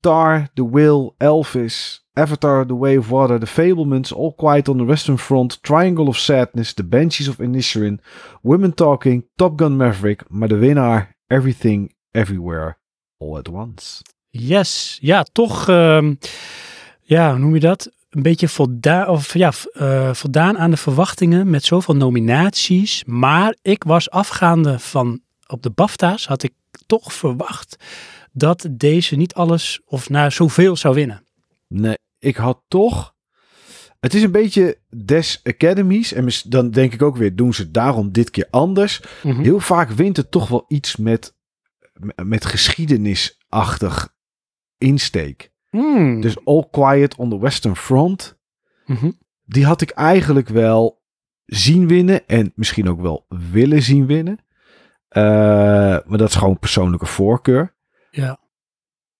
Tar, 0.00 0.48
The 0.54 0.64
Whale, 0.64 1.14
Elvis, 1.18 2.00
Avatar, 2.14 2.66
The 2.66 2.74
Way 2.74 2.96
of 2.96 3.10
Water, 3.10 3.38
The 3.38 3.46
Fablemans, 3.46 4.12
All 4.12 4.32
Quiet 4.32 4.68
on 4.68 4.78
the 4.78 4.84
Western 4.84 5.18
Front, 5.18 5.62
Triangle 5.62 6.08
of 6.08 6.18
Sadness, 6.18 6.74
The 6.74 6.84
Banshees 6.84 7.28
of 7.28 7.38
Inisherin, 7.38 8.00
Women 8.42 8.74
Talking, 8.74 9.24
Top 9.36 9.58
Gun 9.58 9.76
Maverick, 9.76 10.22
maar 10.28 10.48
de 10.48 10.56
winnaar, 10.56 11.16
Everything, 11.26 11.94
Everywhere, 12.10 12.76
All 13.18 13.36
at 13.36 13.48
Once. 13.48 14.02
Yes, 14.28 14.98
ja, 15.00 15.22
toch, 15.32 15.68
ehm, 15.68 16.14
ja, 17.00 17.30
hoe 17.30 17.38
noem 17.38 17.54
je 17.54 17.60
dat? 17.60 17.90
Een 18.10 18.22
beetje 18.22 18.48
voldaan, 18.48 19.08
of 19.08 19.34
ja, 19.34 19.52
eh, 19.72 20.14
voldaan 20.14 20.58
aan 20.58 20.70
de 20.70 20.76
verwachtingen 20.76 21.50
met 21.50 21.64
zoveel 21.64 21.96
nominaties. 21.96 23.04
Maar 23.06 23.56
ik 23.62 23.84
was 23.84 24.10
afgaande 24.10 24.78
van 24.78 25.20
op 25.46 25.62
de 25.62 25.70
BAFTA's, 25.70 26.26
had 26.26 26.42
ik 26.42 26.52
toch 26.86 27.12
verwacht 27.12 27.76
dat 28.32 28.68
deze 28.70 29.16
niet 29.16 29.34
alles 29.34 29.82
of 29.84 30.08
nou 30.08 30.30
zoveel 30.30 30.76
zou 30.76 30.94
winnen. 30.94 31.24
Nee, 31.68 31.98
ik 32.18 32.36
had 32.36 32.62
toch. 32.68 33.14
Het 34.00 34.14
is 34.14 34.22
een 34.22 34.32
beetje 34.32 34.78
des 34.88 35.40
Academies. 35.42 36.12
En 36.12 36.28
dan 36.44 36.70
denk 36.70 36.92
ik 36.92 37.02
ook 37.02 37.16
weer, 37.16 37.36
doen 37.36 37.54
ze 37.54 37.70
daarom 37.70 38.12
dit 38.12 38.30
keer 38.30 38.46
anders. 38.50 39.02
Mhm. 39.22 39.40
Heel 39.40 39.60
vaak 39.60 39.90
wint 39.90 40.16
het 40.16 40.30
toch 40.30 40.48
wel 40.48 40.64
iets 40.68 40.96
met, 40.96 41.36
met 42.24 42.44
geschiedenisachtig 42.44 44.14
insteek. 44.78 45.52
Hmm. 45.70 46.20
Dus 46.20 46.44
All 46.44 46.68
Quiet 46.70 47.16
on 47.16 47.30
the 47.30 47.38
Western 47.38 47.76
Front. 47.76 48.38
Mhm. 48.86 49.10
Die 49.44 49.64
had 49.64 49.80
ik 49.80 49.90
eigenlijk 49.90 50.48
wel 50.48 51.02
zien 51.44 51.88
winnen. 51.88 52.26
En 52.26 52.52
misschien 52.54 52.88
ook 52.88 53.00
wel 53.00 53.26
willen 53.28 53.82
zien 53.82 54.06
winnen. 54.06 54.38
Eh, 55.08 55.22
maar 56.06 56.18
dat 56.18 56.28
is 56.28 56.34
gewoon 56.34 56.58
persoonlijke 56.58 57.06
voorkeur 57.06 57.74
Ja. 58.10 58.38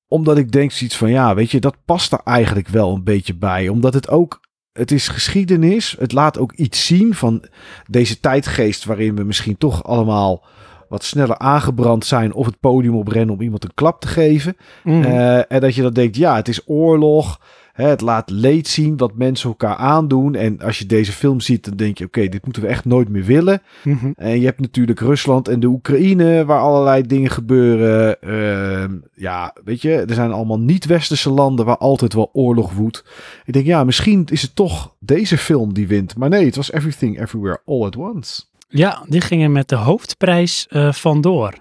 omdat 0.08 0.38
ik 0.38 0.52
denk 0.52 0.70
zoiets 0.70 0.96
van, 0.96 1.10
ja, 1.10 1.34
weet 1.34 1.50
je, 1.50 1.60
dat 1.60 1.76
past 1.84 2.12
er 2.12 2.20
eigenlijk 2.24 2.68
wel 2.68 2.94
een 2.94 3.04
beetje 3.04 3.34
bij. 3.34 3.68
Omdat 3.68 3.94
het 3.94 4.08
ook, 4.08 4.40
het 4.72 4.90
is 4.90 5.08
geschiedenis. 5.08 5.96
Het 5.98 6.12
laat 6.12 6.38
ook 6.38 6.52
iets 6.52 6.86
zien 6.86 7.14
van 7.14 7.44
deze 7.88 8.20
tijdgeest 8.20 8.84
waarin 8.84 9.16
we 9.16 9.24
misschien 9.24 9.56
toch 9.56 9.84
allemaal 9.84 10.44
wat 10.88 11.04
sneller 11.04 11.38
aangebrand 11.38 12.04
zijn 12.04 12.32
of 12.32 12.46
het 12.46 12.60
podium 12.60 12.96
oprennen 12.96 13.34
om 13.34 13.40
iemand 13.40 13.64
een 13.64 13.74
klap 13.74 14.00
te 14.00 14.08
geven. 14.08 14.56
Mhm. 14.84 15.02
Eh, 15.02 15.52
en 15.52 15.60
dat 15.60 15.74
je 15.74 15.82
dan 15.82 15.92
denkt, 15.92 16.16
ja, 16.16 16.36
het 16.36 16.48
is 16.48 16.68
oorlog. 16.68 17.40
Het 17.80 18.00
laat 18.00 18.30
leed 18.30 18.68
zien 18.68 18.96
wat 18.96 19.14
mensen 19.14 19.48
elkaar 19.48 19.76
aandoen. 19.76 20.34
En 20.34 20.60
als 20.60 20.78
je 20.78 20.86
deze 20.86 21.12
film 21.12 21.40
ziet, 21.40 21.64
dan 21.64 21.76
denk 21.76 21.98
je, 21.98 22.04
oké, 22.04 22.28
dit 22.28 22.44
moeten 22.44 22.62
we 22.62 22.68
echt 22.68 22.84
nooit 22.84 23.08
meer 23.08 23.24
willen. 23.24 23.62
Mhm. 23.84 24.10
En 24.16 24.40
je 24.40 24.44
hebt 24.44 24.60
natuurlijk 24.60 25.00
Rusland 25.00 25.48
en 25.48 25.60
de 25.60 25.66
Oekraïne, 25.66 26.44
waar 26.44 26.60
allerlei 26.60 27.02
dingen 27.02 27.30
gebeuren. 27.30 28.20
Ehm, 28.22 28.98
ja, 29.14 29.54
weet 29.64 29.82
je, 29.82 29.92
er 29.92 30.14
zijn 30.14 30.32
allemaal 30.32 30.60
niet-westerse 30.60 31.30
landen 31.30 31.64
waar 31.64 31.78
altijd 31.78 32.12
wel 32.12 32.30
oorlog 32.32 32.72
woedt. 32.72 33.04
Ik 33.44 33.52
denk, 33.52 33.66
ja, 33.66 33.84
misschien 33.84 34.26
is 34.30 34.42
het 34.42 34.56
toch 34.56 34.94
deze 34.98 35.38
film 35.38 35.74
die 35.74 35.86
wint. 35.86 36.16
Maar 36.16 36.28
nee, 36.28 36.44
het 36.44 36.56
was 36.56 36.72
Everything 36.72 37.20
Everywhere 37.20 37.60
All 37.64 37.84
at 37.84 37.96
Once. 37.96 38.42
Ja, 38.68 39.04
die 39.08 39.20
gingen 39.20 39.52
met 39.52 39.68
de 39.68 39.76
hoofdprijs 39.76 40.66
eh, 40.68 40.92
vandoor. 40.92 41.54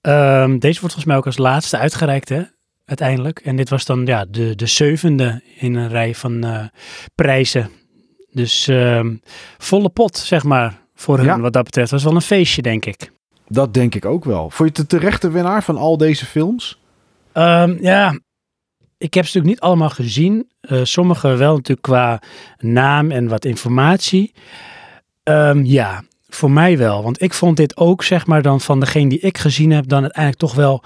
Ehm, 0.00 0.58
deze 0.58 0.80
wordt 0.80 0.94
volgens 0.94 1.04
mij 1.04 1.16
ook 1.16 1.26
als 1.26 1.38
laatste 1.38 1.78
uitgereikt, 1.78 2.28
hè? 2.28 2.42
Uiteindelijk. 2.90 3.38
En 3.38 3.56
dit 3.56 3.68
was 3.68 3.84
dan 3.84 4.06
ja, 4.06 4.24
de, 4.28 4.54
de 4.54 4.66
zevende 4.66 5.42
in 5.58 5.74
een 5.74 5.88
rij 5.88 6.14
van 6.14 6.44
eh, 6.44 6.64
prijzen. 7.14 7.70
Dus 8.32 8.68
ehm, 8.68 9.14
volle 9.58 9.88
pot, 9.88 10.16
zeg 10.18 10.44
maar, 10.44 10.80
voor 10.94 11.16
hun 11.16 11.26
Ja. 11.26 11.40
wat 11.40 11.52
dat 11.52 11.64
betreft. 11.64 11.90
was 11.90 12.04
wel 12.04 12.14
een 12.14 12.20
feestje, 12.20 12.62
denk 12.62 12.84
ik. 12.86 13.12
Dat 13.48 13.74
denk 13.74 13.94
ik 13.94 14.04
ook 14.04 14.24
wel. 14.24 14.50
Vond 14.50 14.76
je 14.76 14.82
het 14.82 14.90
de 14.90 14.96
terechte 14.98 15.30
winnaar 15.30 15.62
van 15.62 15.76
al 15.76 15.96
deze 15.96 16.26
films? 16.26 16.78
Ehm, 17.32 17.76
ja, 17.80 18.18
ik 18.98 19.14
heb 19.14 19.26
ze 19.26 19.36
natuurlijk 19.36 19.46
niet 19.46 19.60
allemaal 19.60 19.90
gezien. 19.90 20.50
Eh, 20.60 20.80
sommige 20.82 21.28
wel 21.36 21.54
natuurlijk 21.54 21.82
qua 21.86 22.22
naam 22.58 23.10
en 23.10 23.28
wat 23.28 23.44
informatie. 23.44 24.32
Ehm, 25.22 25.64
ja, 25.64 26.02
voor 26.28 26.50
mij 26.50 26.78
wel. 26.78 27.02
Want 27.02 27.22
ik 27.22 27.34
vond 27.34 27.56
dit 27.56 27.76
ook, 27.76 28.02
zeg 28.02 28.26
maar, 28.26 28.42
dan 28.42 28.60
van 28.60 28.80
degene 28.80 29.08
die 29.08 29.20
ik 29.20 29.38
gezien 29.38 29.70
heb, 29.70 29.88
dan 29.88 30.02
uiteindelijk 30.02 30.40
toch 30.42 30.54
wel 30.54 30.82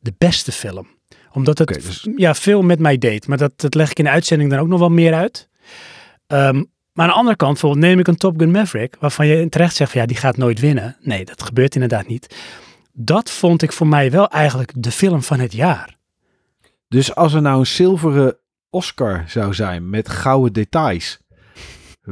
de 0.00 0.14
beste 0.18 0.52
film. 0.52 0.96
Omdat 1.32 1.58
het 1.58 1.68
dus- 1.68 2.08
ja, 2.16 2.34
veel 2.34 2.62
met 2.62 2.78
mij 2.78 2.98
deed. 2.98 3.26
Maar 3.26 3.38
dat, 3.38 3.52
dat 3.56 3.74
leg 3.74 3.90
ik 3.90 3.98
in 3.98 4.04
de 4.04 4.10
uitzending 4.10 4.50
dan 4.50 4.58
ook 4.58 4.68
nog 4.68 4.78
wel 4.78 4.90
meer 4.90 5.14
uit. 5.14 5.48
Ehm, 6.26 6.64
maar 6.92 7.06
aan 7.06 7.12
de 7.12 7.18
andere 7.18 7.36
kant, 7.36 7.52
bijvoorbeeld 7.52 7.84
neem 7.84 7.98
ik 7.98 8.08
een 8.08 8.16
Top 8.16 8.38
Gun 8.38 8.50
Maverick, 8.50 8.96
waarvan 9.00 9.26
je 9.26 9.48
terecht 9.48 9.76
zegt 9.76 9.90
van 9.90 10.00
ja, 10.00 10.06
die 10.06 10.16
gaat 10.16 10.36
nooit 10.36 10.60
winnen. 10.60 10.96
Nee, 11.00 11.24
dat 11.24 11.42
gebeurt 11.42 11.74
inderdaad 11.74 12.06
niet. 12.06 12.36
Dat 12.92 13.30
vond 13.30 13.62
ik 13.62 13.72
voor 13.72 13.86
mij 13.86 14.10
wel 14.10 14.28
eigenlijk 14.28 14.72
de 14.76 14.90
film 14.90 15.22
van 15.22 15.40
het 15.40 15.52
jaar. 15.52 15.96
Dus 16.88 17.14
als 17.14 17.32
er 17.34 17.42
nou 17.42 17.58
een 17.58 17.66
zilveren 17.66 18.38
Oscar 18.70 19.24
zou 19.26 19.54
zijn 19.54 19.90
met 19.90 20.08
gouden 20.08 20.52
details. 20.52 21.18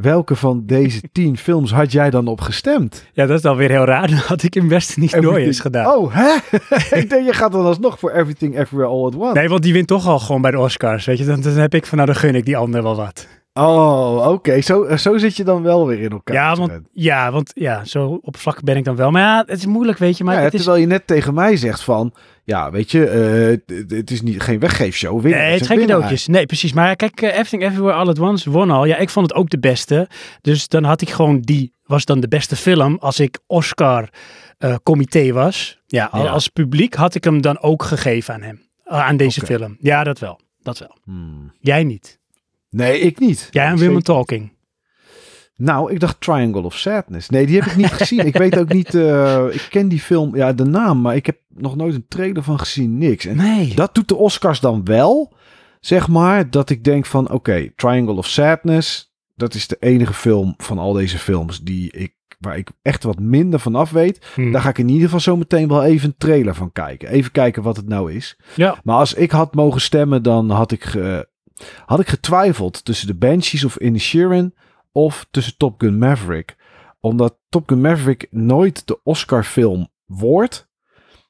Welke 0.01 0.37
van 0.37 0.63
deze 0.67 1.01
tien 1.13 1.37
films 1.37 1.73
had 1.73 1.93
jij 1.93 2.11
dan 2.11 2.27
op 2.27 2.41
gestemd? 2.41 3.05
Ja, 3.13 3.27
dat 3.27 3.37
is 3.37 3.43
dan 3.43 3.57
weer 3.57 3.71
heel 3.71 3.85
raar. 3.85 4.09
Dan 4.17 4.19
had 4.19 4.43
ik 4.43 4.69
best 4.69 4.97
niet 4.97 5.23
door 5.23 5.37
eens 5.37 5.61
gedaan. 5.61 5.95
Oh, 5.95 6.15
hè? 6.15 6.35
ik 7.01 7.11
denk, 7.11 7.27
je 7.27 7.33
gaat 7.33 7.53
dan 7.53 7.65
alsnog 7.65 7.99
voor 7.99 8.11
Everything 8.11 8.59
Everywhere 8.59 8.91
All 8.91 9.05
at 9.05 9.15
Once. 9.15 9.39
Nee, 9.39 9.49
want 9.49 9.63
die 9.63 9.73
wint 9.73 9.87
toch 9.87 10.07
al 10.07 10.19
gewoon 10.19 10.41
bij 10.41 10.51
de 10.51 10.59
Oscars. 10.59 11.05
Weet 11.05 11.19
je, 11.19 11.25
dan, 11.25 11.41
dan 11.41 11.53
heb 11.53 11.75
ik 11.75 11.87
van 11.87 11.99
nou, 11.99 12.11
dan 12.11 12.21
gun 12.21 12.35
ik 12.35 12.45
die 12.45 12.57
ander 12.57 12.83
wel 12.83 12.97
wat. 12.97 13.27
Oh, 13.59 14.29
oké. 14.29 14.61
Zo, 14.61 14.97
zo 14.97 15.19
zit 15.19 15.37
je 15.37 15.45
dan 15.45 15.63
wel 15.63 15.87
weer 15.87 16.01
in 16.01 16.11
elkaar. 16.11 16.37
Ja, 16.37 16.55
want, 16.55 16.73
ja, 16.93 17.33
want 17.33 17.51
ja, 17.55 17.85
zo 17.85 18.19
oppervlakkig 18.23 18.63
ben 18.65 18.77
ik 18.77 18.85
dan 18.85 18.97
wel. 18.97 19.11
Maar 19.11 19.23
ja, 19.23 19.43
het 19.47 19.59
is 19.59 19.67
moeilijk, 19.67 19.99
weet 19.99 20.17
je. 20.19 20.25
Maar 20.25 20.35
Ja, 20.37 20.41
het 20.43 20.55
is, 20.55 20.61
terwijl 20.63 20.81
je 20.83 20.87
net 20.89 21.07
tegen 21.07 21.35
mij 21.35 21.57
zegt 21.57 21.81
van... 21.83 22.15
Ja, 22.45 22.71
weet 22.71 22.91
je, 22.91 23.07
eh, 23.07 23.75
het- 23.97 24.11
is 24.11 24.23
niet, 24.23 24.43
geen 24.43 24.59
weggeefshow. 24.59 25.21
Winnaar 25.21 25.41
Nee, 25.41 25.53
het 25.53 25.61
is 25.61 25.69
een 25.69 25.77
geen 25.77 25.87
cadeautjes. 25.87 26.27
Nee, 26.27 26.47
precies. 26.47 26.73
Maar 26.73 26.97
kijk, 26.97 27.21
eh, 27.23 27.29
Everything 27.29 27.63
Everywhere 27.63 27.93
All 27.97 28.09
at 28.09 28.19
Once 28.19 28.51
won 28.51 28.71
al. 28.71 28.85
Ja, 28.85 28.97
ik 28.97 29.11
vond 29.11 29.29
het 29.29 29.39
ook 29.39 29.51
de 29.51 29.59
beste. 29.59 30.09
Dus 30.41 30.69
dan 30.69 30.85
had 30.85 31.01
ik 31.01 31.11
gewoon 31.11 31.41
die, 31.41 31.73
was 31.85 32.05
dan 32.05 32.21
de 32.21 32.29
beste 32.29 32.57
film 32.57 32.97
als 33.01 33.21
ik 33.21 33.39
Oscar 33.47 34.09
eh, 34.59 34.75
comité 34.83 35.33
was. 35.33 35.81
Ja, 35.87 36.09
al- 36.11 36.25
Ja. 36.25 36.31
als 36.31 36.49
publiek 36.49 36.95
had 36.95 37.15
ik 37.15 37.25
hem 37.25 37.41
dan 37.41 37.61
ook 37.61 37.83
gegeven 37.83 38.35
aan 38.35 38.43
hem. 38.43 38.61
eh, 38.85 39.07
aan 39.07 39.17
deze 39.17 39.41
film. 39.41 39.77
Ja, 39.81 40.05
dat 40.05 40.19
wel. 40.19 40.41
Dat 40.63 40.79
wel. 40.79 40.97
Hmm. 41.05 41.53
Jij 41.61 41.85
niet. 41.85 42.19
Nee, 42.77 42.99
ik 43.01 43.18
niet. 43.18 43.49
Jij 43.51 43.66
en 43.66 43.79
Women 43.79 44.03
Talking. 44.03 44.55
Nou, 45.57 45.93
ik 45.93 46.01
dacht 46.01 46.20
Triangle 46.20 46.62
of 46.62 46.77
Sadness. 46.77 47.29
Nee, 47.29 47.47
die 47.47 47.61
heb 47.61 47.70
ik 47.70 47.77
niet 47.77 47.93
gezien. 48.03 48.27
Ik 48.27 48.37
weet 48.37 48.59
ook 48.59 48.72
niet... 48.72 48.95
eh, 48.95 49.45
ik 49.51 49.66
ken 49.70 49.89
die 49.89 50.01
film, 50.01 50.37
ja, 50.37 50.53
de 50.53 50.64
naam. 50.64 51.01
Maar 51.01 51.16
ik 51.16 51.27
heb 51.27 51.39
nog 51.49 51.77
nooit 51.77 51.95
een 51.95 52.07
trailer 52.09 52.43
van 52.43 52.59
gezien. 52.59 52.99
Niks. 52.99 53.24
En 53.27 53.37
Nee. 53.37 53.74
Dat 53.74 53.95
doet 53.95 54.09
de 54.09 54.16
Oscars 54.16 54.61
dan 54.61 54.85
wel, 54.85 55.35
zeg 55.81 56.09
maar. 56.09 56.51
Dat 56.51 56.70
ik 56.70 56.85
denk 56.85 57.07
van, 57.07 57.31
oké, 57.31 57.70
Triangle 57.77 58.14
of 58.14 58.27
Sadness. 58.27 59.14
Dat 59.35 59.55
is 59.55 59.66
de 59.66 59.77
enige 59.81 60.14
film 60.14 60.55
van 60.57 60.79
al 60.79 60.93
deze 60.93 61.18
films 61.18 61.61
die 61.61 61.93
ik, 61.93 62.14
waar 62.39 62.57
ik 62.59 62.70
echt 62.83 63.03
wat 63.03 63.18
minder 63.18 63.59
van 63.61 63.74
af 63.74 63.91
weet. 63.91 64.27
Hm. 64.35 64.53
Daar 64.53 64.61
ga 64.62 64.68
ik 64.68 64.79
in 64.79 64.89
ieder 64.89 65.05
geval 65.05 65.20
zo 65.20 65.37
meteen 65.37 65.68
wel 65.68 65.85
even 65.85 66.09
een 66.09 66.14
trailer 66.18 66.55
van 66.55 66.72
kijken. 66.72 67.09
Even 67.09 67.31
kijken 67.33 67.62
wat 67.62 67.77
het 67.77 67.89
nou 67.89 68.12
is. 68.12 68.37
Ja. 68.55 68.79
Maar 68.83 68.97
als 68.97 69.14
ik 69.14 69.31
had 69.31 69.55
mogen 69.55 69.81
stemmen, 69.81 70.22
dan 70.22 70.51
had 70.51 70.72
ik, 70.72 70.95
had 71.87 72.01
ik 72.01 72.09
getwijfeld 72.09 72.85
tussen 72.85 73.07
de 73.07 73.15
Banshees 73.15 73.65
of 73.65 73.77
Inisherin 73.77 74.55
of 74.93 75.27
tussen 75.31 75.57
Top 75.57 75.81
Gun 75.81 75.99
Maverick. 75.99 76.57
Omdat 77.01 77.39
Top 77.49 77.69
Gun 77.69 77.81
Maverick 77.81 78.27
nooit 78.31 78.87
de 78.87 79.01
Oscar 79.03 79.45
film 79.45 79.89
wordt. 80.07 80.69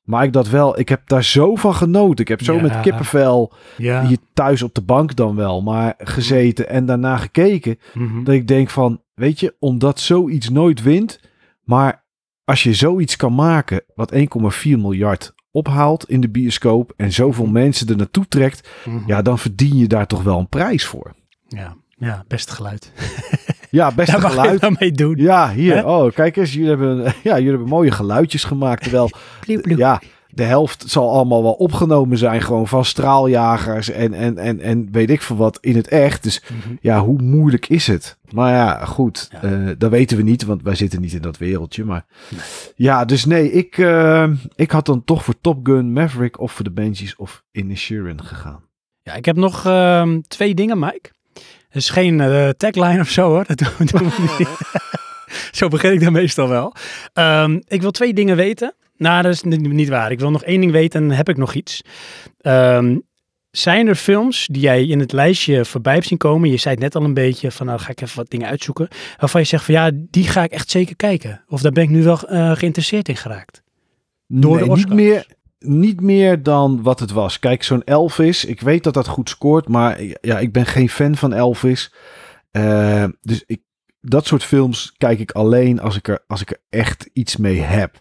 Maar 0.03 0.25
ik 0.25 0.33
dat 0.33 0.49
wel, 0.49 0.79
ik 0.79 0.89
heb 0.89 1.09
daar 1.09 1.25
zo 1.25 1.55
van 1.55 1.75
genoten. 1.75 2.19
Ik 2.19 2.29
heb 2.29 2.43
zo 2.43 2.55
Ja. 2.55 2.63
met 2.63 2.81
kippenvel 2.81 3.53
Ja. 3.77 4.07
hier 4.07 4.19
thuis 4.33 4.63
op 4.63 4.75
de 4.75 4.83
bank 4.83 5.17
dan 5.17 5.37
wel, 5.37 5.63
maar 5.63 5.95
gezeten 5.99 6.69
en 6.69 6.87
daarna 6.87 7.17
gekeken. 7.17 7.79
Mhm. 7.95 8.25
Dat 8.25 8.35
ik 8.35 8.49
denk 8.49 8.71
van, 8.71 9.03
weet 9.15 9.41
je, 9.41 9.57
omdat 9.59 10.01
zoiets 10.01 10.49
nooit 10.49 10.83
wint, 10.83 11.21
maar 11.65 12.05
als 12.45 12.63
je 12.63 12.75
zoiets 12.75 13.17
kan 13.17 13.35
maken 13.35 13.83
wat 13.95 14.13
1,4 14.13 14.79
miljard 14.79 15.33
ophaalt 15.57 16.09
in 16.09 16.21
de 16.21 16.29
bioscoop 16.29 16.93
en 16.97 17.13
zoveel 17.13 17.47
mensen 17.47 17.89
er 17.89 17.97
naartoe 17.97 18.27
trekt, 18.29 18.69
Mhm. 18.85 18.99
ja, 19.07 19.23
dan 19.23 19.39
verdien 19.39 19.77
je 19.77 19.87
daar 19.87 20.07
toch 20.07 20.23
wel 20.23 20.39
een 20.39 20.49
prijs 20.49 20.85
voor. 20.85 21.15
ja, 21.49 21.77
ja, 21.99 22.25
best 22.29 22.51
geluid. 22.51 22.93
Ja, 23.71 23.93
best 23.95 24.11
Daar 24.13 24.21
mag 24.21 24.31
geluid. 24.35 24.81
mee 24.81 24.93
doen. 24.93 25.17
Ja, 25.17 25.51
hier. 25.53 25.87
Oh, 25.87 26.13
kijk 26.13 26.37
eens. 26.37 26.53
Jullie 26.53 26.69
hebben, 26.69 26.97
ja, 27.23 27.35
jullie 27.35 27.49
hebben 27.49 27.69
mooie 27.69 27.91
geluidjes 27.91 28.45
gemaakt. 28.45 28.83
Terwijl, 28.83 29.11
ja, 29.63 30.01
de 30.37 30.43
helft 30.43 30.85
zal 30.87 31.11
allemaal 31.11 31.43
wel 31.43 31.53
opgenomen 31.53 32.19
zijn. 32.19 32.43
Gewoon 32.43 32.69
van 32.69 32.85
straaljagers 32.85 33.91
en, 33.91 34.15
en, 34.15 34.39
en, 34.39 34.61
en 34.61 34.89
weet 34.93 35.11
ik 35.11 35.23
veel 35.23 35.37
wat 35.37 35.59
in 35.61 35.77
het 35.77 35.89
echt. 35.89 36.23
Dus 36.23 36.43
Mhm. 36.43 36.75
ja, 36.81 37.01
hoe 37.01 37.23
moeilijk 37.23 37.69
is 37.69 37.87
het? 37.87 38.17
Maar 38.31 38.53
ja, 38.53 38.85
goed. 38.85 39.29
Ja. 39.33 39.43
eh, 39.43 39.69
dat 39.79 39.91
weten 39.91 40.17
we 40.17 40.23
niet, 40.23 40.45
want 40.45 40.63
wij 40.63 40.75
zitten 40.75 41.01
niet 41.01 41.13
in 41.13 41.23
dat 41.23 41.39
wereldje. 41.39 41.85
Maar 41.85 42.05
ja, 42.75 43.05
dus 43.05 43.25
nee, 43.25 43.53
ik, 43.53 43.79
eh, 43.79 44.31
ik 44.55 44.71
had 44.71 44.87
dan 44.87 45.05
toch 45.05 45.25
voor 45.25 45.35
Top 45.41 45.67
Gun, 45.67 45.93
Maverick 45.93 46.41
of 46.41 46.53
voor 46.53 46.65
de 46.65 46.71
Banshees 46.71 47.17
of 47.17 47.43
Inisherin 47.53 48.25
gegaan. 48.25 48.61
Ja, 49.03 49.15
ik 49.15 49.25
heb 49.25 49.37
nog 49.37 49.67
ehm, 49.67 50.21
twee 50.29 50.55
dingen, 50.55 50.79
Mike. 50.79 51.11
Het 51.69 51.83
is 51.85 51.91
geen 51.91 52.21
eh, 52.21 52.49
tagline 52.49 53.01
of 53.01 53.09
zo 53.09 53.29
hoor. 53.29 53.45
Dat 53.47 53.59
doen, 53.59 53.87
doen 53.87 54.09
we 54.11 54.35
niet. 54.39 54.49
zo 55.59 55.69
begin 55.69 55.93
ik 55.93 56.01
dan 56.01 56.13
meestal 56.13 56.49
wel. 56.49 56.75
Ehm, 57.13 57.61
ik 57.69 57.81
wil 57.83 57.91
twee 57.91 58.15
dingen 58.15 58.37
weten. 58.37 58.75
Nou, 58.97 59.23
dat 59.23 59.33
is 59.33 59.43
niet, 59.43 59.61
niet 59.61 59.89
waar. 59.89 60.11
Ik 60.11 60.21
wil 60.21 60.31
nog 60.31 60.43
één 60.43 60.61
ding 60.61 60.73
weten 60.73 61.01
en 61.01 61.09
dan 61.09 61.17
heb 61.17 61.29
ik 61.29 61.37
nog 61.37 61.55
iets. 61.55 61.83
Ehm, 62.41 62.97
zijn 63.51 63.87
er 63.87 63.95
films 63.95 64.47
die 64.51 64.63
jij 64.63 64.87
in 64.87 65.01
het 65.01 65.13
lijstje 65.13 65.65
voorbij 65.65 65.95
hebt 65.95 66.07
zien 66.07 66.19
komen? 66.19 66.51
Je 66.51 66.57
zei 66.57 66.75
het 66.75 66.83
net 66.83 66.95
al 66.95 67.05
een 67.05 67.15
beetje 67.15 67.51
van, 67.51 67.67
nou 67.67 67.79
ga 67.79 67.91
ik 67.91 68.01
even 68.01 68.17
wat 68.17 68.31
dingen 68.31 68.49
uitzoeken. 68.49 68.89
Waarvan 69.19 69.41
je 69.41 69.47
zegt 69.47 69.65
van, 69.65 69.75
ja, 69.75 69.91
die 69.95 70.25
ga 70.25 70.43
ik 70.43 70.51
echt 70.51 70.71
zeker 70.71 70.97
kijken. 70.97 71.45
Of 71.49 71.61
daar 71.61 71.73
ben 71.73 71.83
ik 71.83 71.91
nu 71.91 72.03
wel 72.03 72.21
eh, 72.21 72.57
geïnteresseerd 72.57 73.09
in 73.09 73.17
geraakt. 73.17 73.63
Door 74.27 74.59
de 74.59 74.65
nee, 74.65 74.77
niet 74.77 74.93
meer, 74.93 75.27
niet 75.59 76.01
meer 76.01 76.43
dan 76.43 76.83
wat 76.83 77.01
het 77.01 77.11
was. 77.11 77.39
Kijk, 77.39 77.63
zo'n 77.63 77.85
Elvis, 77.85 78.45
ik 78.45 78.61
weet 78.61 78.85
dat 78.85 78.95
dat 78.95 79.07
goed 79.07 79.29
scoort, 79.29 79.69
maar 79.69 80.03
ja, 80.21 80.39
ik 80.39 80.53
ben 80.53 80.67
geen 80.67 80.89
fan 80.89 81.17
van 81.17 81.33
Elvis. 81.33 81.93
Eh, 82.51 83.05
dus 83.21 83.45
ik, 83.47 83.61
dat 84.01 84.27
soort 84.27 84.45
films 84.45 84.95
kijk 84.97 85.19
ik 85.19 85.31
alleen 85.31 85.81
als 85.81 85.97
ik, 85.97 86.09
er, 86.09 86.25
als 86.27 86.41
ik 86.41 86.51
er 86.51 86.61
echt 86.69 87.11
iets 87.13 87.37
mee 87.37 87.61
heb. 87.61 88.01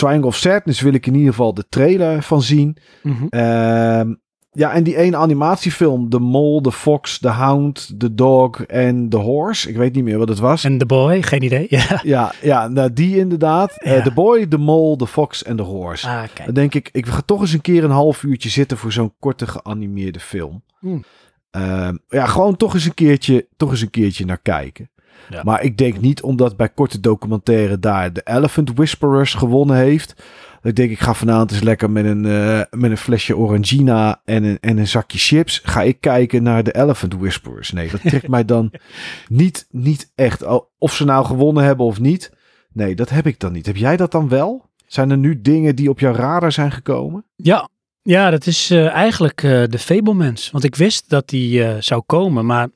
Triangle 0.00 0.26
of 0.26 0.36
Sadness 0.36 0.80
wil 0.80 0.94
ik 0.94 1.06
in 1.06 1.14
ieder 1.14 1.30
geval 1.30 1.54
de 1.54 1.64
trailer 1.68 2.22
van 2.22 2.42
zien. 2.42 2.76
Mhm. 3.02 3.26
Ehm, 3.28 4.14
ja, 4.52 4.72
en 4.72 4.82
die 4.82 4.96
ene 4.96 5.16
animatiefilm, 5.16 6.08
The 6.08 6.18
Mole, 6.18 6.60
The 6.60 6.72
Fox, 6.72 7.18
The 7.18 7.28
Hound, 7.28 7.94
The 7.98 8.14
Dog 8.14 8.62
en 8.62 9.08
The 9.08 9.16
Horse. 9.16 9.68
Ik 9.68 9.76
weet 9.76 9.94
niet 9.94 10.04
meer 10.04 10.18
wat 10.18 10.28
het 10.28 10.38
was. 10.38 10.64
En 10.64 10.78
The 10.78 10.86
Boy, 10.86 11.22
geen 11.22 11.42
idee. 11.42 11.66
Ja. 11.78 12.00
Ja, 12.02 12.32
ja 12.42 12.68
nou, 12.68 12.92
die 12.92 13.16
inderdaad. 13.16 13.72
Eh, 13.82 13.96
Ja. 13.96 14.02
the 14.02 14.12
Boy, 14.12 14.46
The 14.46 14.58
Mole, 14.58 14.96
The 14.96 15.06
Fox 15.06 15.42
en 15.44 15.56
The 15.56 15.62
Horse. 15.62 16.08
Ah, 16.08 16.22
kijk. 16.34 16.44
Dan 16.44 16.54
denk 16.54 16.74
ik, 16.74 16.88
ik 16.92 17.06
ga 17.06 17.20
toch 17.20 17.40
eens 17.40 17.52
een 17.52 17.60
keer 17.60 17.84
een 17.84 17.90
half 17.90 18.22
uurtje 18.22 18.48
zitten 18.48 18.76
voor 18.76 18.92
zo'n 18.92 19.12
korte 19.18 19.46
geanimeerde 19.46 20.20
film. 20.20 20.62
Hmm. 20.78 21.04
Ehm, 21.50 21.96
ja, 22.08 22.26
gewoon 22.26 22.56
toch 22.56 22.74
eens 22.74 22.84
een 22.84 22.94
keertje, 22.94 23.46
toch 23.56 23.70
eens 23.70 23.80
een 23.82 23.90
keertje 23.90 24.24
naar 24.24 24.40
kijken. 24.42 24.90
Ja. 25.30 25.42
Maar 25.42 25.62
ik 25.62 25.76
denk 25.78 26.00
niet 26.00 26.22
omdat 26.22 26.56
bij 26.56 26.68
korte 26.68 27.00
documentaire 27.00 27.78
daar 27.78 28.12
de 28.12 28.20
Elephant 28.24 28.72
Whisperers 28.74 29.34
gewonnen 29.34 29.76
heeft. 29.76 30.22
Ik 30.62 30.76
denk, 30.76 30.90
ik 30.90 31.00
ga 31.00 31.14
vanavond 31.14 31.50
eens 31.50 31.60
lekker 31.62 31.90
met 31.90 32.04
een, 32.04 32.24
eh, 32.26 32.60
met 32.70 32.90
een 32.90 32.96
flesje 32.96 33.36
Orangina 33.36 34.20
en 34.24 34.44
een, 34.44 34.58
en 34.60 34.78
een 34.78 34.88
zakje 34.88 35.18
chips. 35.18 35.60
Ga 35.64 35.82
ik 35.82 36.00
kijken 36.00 36.42
naar 36.42 36.62
de 36.62 36.74
Elephant 36.76 37.14
Whisperers. 37.14 37.70
Nee, 37.70 37.90
dat 37.90 38.00
trekt 38.00 38.28
mij 38.28 38.44
dan 38.44 38.70
niet, 39.28 39.66
niet 39.70 40.12
echt. 40.14 40.44
Al- 40.44 40.70
Of 40.78 40.94
ze 40.94 41.04
nou 41.04 41.24
gewonnen 41.24 41.64
hebben 41.64 41.86
of 41.86 42.00
niet. 42.00 42.32
Nee, 42.72 42.94
dat 42.94 43.08
heb 43.10 43.26
ik 43.26 43.38
dan 43.40 43.52
niet. 43.52 43.66
Heb 43.66 43.76
jij 43.76 43.96
dat 43.96 44.12
dan 44.12 44.28
wel? 44.28 44.68
Zijn 44.86 45.10
er 45.10 45.18
nu 45.18 45.40
dingen 45.40 45.76
die 45.76 45.88
op 45.90 46.00
jouw 46.00 46.14
radar 46.14 46.52
zijn 46.52 46.72
gekomen? 46.72 47.24
Ja, 47.36 47.68
ja 48.02 48.30
dat 48.30 48.46
is 48.46 48.70
eh, 48.70 48.86
eigenlijk 48.88 49.42
eh, 49.42 49.62
de 49.68 49.78
Fablemans. 49.78 50.50
Want 50.50 50.64
ik 50.64 50.74
wist 50.76 51.08
dat 51.08 51.28
die 51.28 51.64
eh, 51.64 51.76
zou 51.80 52.02
komen, 52.06 52.46
maar 52.46 52.68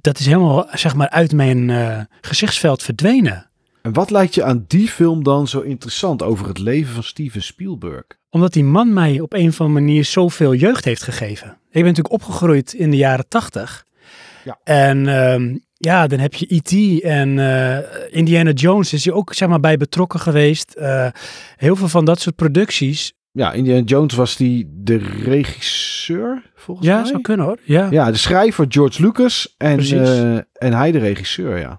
dat 0.00 0.18
is 0.18 0.26
helemaal 0.26 0.66
zeg 0.72 0.94
maar 0.94 1.08
uit 1.08 1.32
mijn 1.32 1.70
eh, 1.70 2.00
gezichtsveld 2.20 2.82
verdwenen. 2.82 3.50
En 3.82 3.92
wat 3.92 4.10
lijkt 4.10 4.34
je 4.34 4.44
aan 4.44 4.64
die 4.68 4.88
film 4.88 5.22
dan 5.22 5.48
zo 5.48 5.60
interessant 5.60 6.22
over 6.22 6.48
het 6.48 6.58
leven 6.58 6.94
van 6.94 7.02
Steven 7.02 7.42
Spielberg? 7.42 8.04
Omdat 8.30 8.52
die 8.52 8.64
man 8.64 8.92
mij 8.92 9.20
op 9.20 9.32
een 9.32 9.48
of 9.48 9.60
andere 9.60 9.80
manier 9.80 10.04
zoveel 10.04 10.54
jeugd 10.54 10.84
heeft 10.84 11.02
gegeven. 11.02 11.48
Ik 11.48 11.56
ben 11.82 11.84
natuurlijk 11.84 12.14
opgegroeid 12.14 12.72
in 12.72 12.90
de 12.90 12.96
jaren 12.96 13.28
tachtig. 13.28 13.86
Ja. 14.44 14.58
En 14.64 15.08
ehm, 15.08 15.56
ja, 15.76 16.06
dan 16.06 16.18
heb 16.18 16.34
je 16.34 16.46
E.T. 16.54 17.02
en 17.02 17.38
eh, 17.38 17.78
Indiana 18.10 18.50
Jones 18.50 18.92
is 18.92 19.04
je 19.04 19.14
ook 19.14 19.34
zeg 19.34 19.48
maar 19.48 19.60
bij 19.60 19.76
betrokken 19.76 20.20
geweest. 20.20 20.72
Eh, 20.72 21.06
heel 21.56 21.76
veel 21.76 21.88
van 21.88 22.04
dat 22.04 22.20
soort 22.20 22.36
producties. 22.36 23.12
Ja, 23.32 23.52
Indiana 23.52 23.82
Jones 23.84 24.14
was 24.14 24.36
die 24.36 24.68
de 24.72 24.96
regisseur, 24.96 26.50
volgens 26.54 26.86
Ja, 26.86 26.96
mij. 26.96 27.06
zou 27.06 27.20
kunnen 27.20 27.46
hoor. 27.46 27.58
Ja, 27.62 27.80
ja. 27.84 27.88
Ja, 27.90 28.10
de 28.10 28.16
schrijver 28.16 28.66
George 28.68 29.02
Lucas 29.02 29.54
en, 29.58 29.78
eh, 29.80 30.34
en 30.36 30.72
hij 30.72 30.92
de 30.92 30.98
regisseur, 30.98 31.58
ja. 31.58 31.78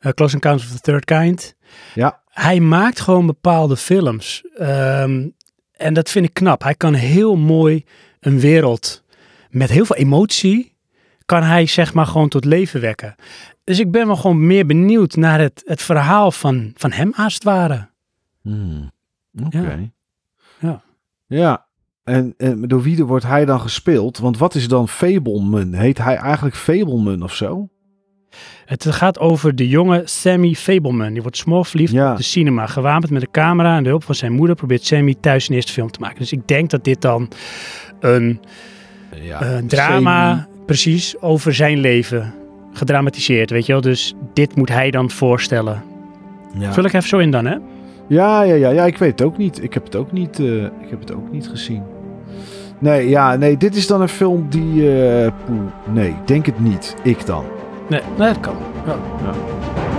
Eh, 0.00 0.12
Close 0.12 0.34
Encounters 0.34 0.70
of 0.70 0.76
the 0.80 0.90
Third 0.90 1.04
Kind. 1.04 1.54
Ja. 1.94 2.20
Hij 2.30 2.60
maakt 2.60 3.00
gewoon 3.00 3.26
bepaalde 3.26 3.76
films. 3.76 4.42
Ehm, 4.54 5.28
en 5.72 5.94
dat 5.94 6.10
vind 6.10 6.24
ik 6.26 6.34
knap. 6.34 6.62
Hij 6.62 6.74
kan 6.74 6.94
heel 6.94 7.36
mooi 7.36 7.84
een 8.20 8.40
wereld 8.40 9.04
met 9.50 9.70
heel 9.70 9.84
veel 9.84 9.96
emotie, 9.96 10.76
kan 11.26 11.42
hij 11.42 11.66
zeg 11.66 11.94
maar 11.94 12.06
gewoon 12.06 12.28
tot 12.28 12.44
leven 12.44 12.80
wekken. 12.80 13.14
Dus 13.64 13.78
ik 13.78 13.90
ben 13.90 14.06
wel 14.06 14.16
gewoon 14.16 14.46
meer 14.46 14.66
benieuwd 14.66 15.16
naar 15.16 15.40
het, 15.40 15.62
het 15.64 15.82
verhaal 15.82 16.30
van, 16.32 16.72
van 16.76 16.92
hem 16.92 17.12
als 17.16 17.34
het 17.34 17.44
ware. 17.44 17.88
Hmm, 18.42 18.90
Oké. 19.44 19.58
Ja. 19.60 19.78
Ja. 21.36 21.66
En, 22.04 22.34
en 22.36 22.62
door 22.68 22.82
wie 22.82 23.04
wordt 23.04 23.24
hij 23.26 23.44
dan 23.44 23.60
gespeeld? 23.60 24.18
Want 24.18 24.38
wat 24.38 24.54
is 24.54 24.68
dan 24.68 24.88
Fableman? 24.88 25.72
Heet 25.72 25.98
hij 25.98 26.16
eigenlijk 26.16 26.56
Fableman 26.56 27.22
of 27.22 27.34
zo? 27.34 27.68
Het 28.64 28.86
gaat 28.86 29.18
over 29.18 29.54
de 29.56 29.68
jonge 29.68 30.02
Sammy 30.04 30.54
Fableman. 30.54 31.12
Die 31.12 31.22
wordt 31.22 31.36
smoorverliefd 31.36 31.92
Ja. 31.92 32.10
op 32.10 32.16
de 32.16 32.22
cinema. 32.22 32.66
Gewapend 32.66 33.10
met 33.12 33.22
een 33.22 33.30
camera 33.30 33.76
en 33.76 33.82
de 33.82 33.88
hulp 33.88 34.04
van 34.04 34.14
zijn 34.14 34.32
moeder 34.32 34.56
probeert 34.56 34.84
Sammy 34.84 35.14
thuis 35.20 35.48
een 35.48 35.54
eerste 35.54 35.72
film 35.72 35.90
te 35.90 36.00
maken. 36.00 36.18
Dus 36.18 36.32
ik 36.32 36.48
denk 36.48 36.70
dat 36.70 36.84
dit 36.84 37.00
dan 37.00 37.28
een 38.00 38.40
Ja. 39.22 39.40
eh, 39.40 39.58
drama, 39.66 40.48
precies, 40.66 41.20
over 41.20 41.54
zijn 41.54 41.78
leven 41.78 42.34
gedramatiseerd, 42.72 43.50
weet 43.50 43.66
je 43.66 43.72
wel. 43.72 43.80
Dus 43.80 44.14
dit 44.34 44.56
moet 44.56 44.68
hij 44.68 44.90
dan 44.90 45.10
voorstellen. 45.10 45.82
Ja. 46.58 46.72
Vul 46.72 46.84
ik 46.84 46.92
even 46.92 47.08
zo 47.08 47.18
in 47.18 47.30
dan, 47.30 47.44
hè? 47.46 47.56
Ja, 48.10 48.42
ja, 48.42 48.54
ja, 48.54 48.68
ja, 48.70 48.84
ik 48.84 48.98
weet 48.98 49.10
het 49.18 49.22
ook 49.22 49.36
niet. 49.36 49.62
Ik 49.62 49.74
heb 49.74 49.84
het 49.84 49.96
ook 49.96 50.12
niet, 50.12 50.38
eh, 50.38 50.62
ik 50.64 50.90
heb 50.90 51.00
het 51.00 51.14
ook 51.14 51.32
niet 51.32 51.48
gezien. 51.48 51.82
Nee, 52.78 53.08
ja, 53.08 53.36
nee, 53.36 53.56
dit 53.56 53.76
is 53.76 53.86
dan 53.86 54.00
een 54.00 54.08
film 54.08 54.46
die. 54.48 54.98
eh, 54.98 55.32
poeh, 55.44 55.60
nee, 55.92 56.14
denk 56.24 56.46
het 56.46 56.60
niet. 56.60 56.96
Ik 57.02 57.26
dan. 57.26 57.44
Nee, 57.88 58.00
nee 58.18 58.28
dat 58.28 58.40
kan. 58.40 58.54
Ja. 58.86 58.92
Eh, 58.92 59.89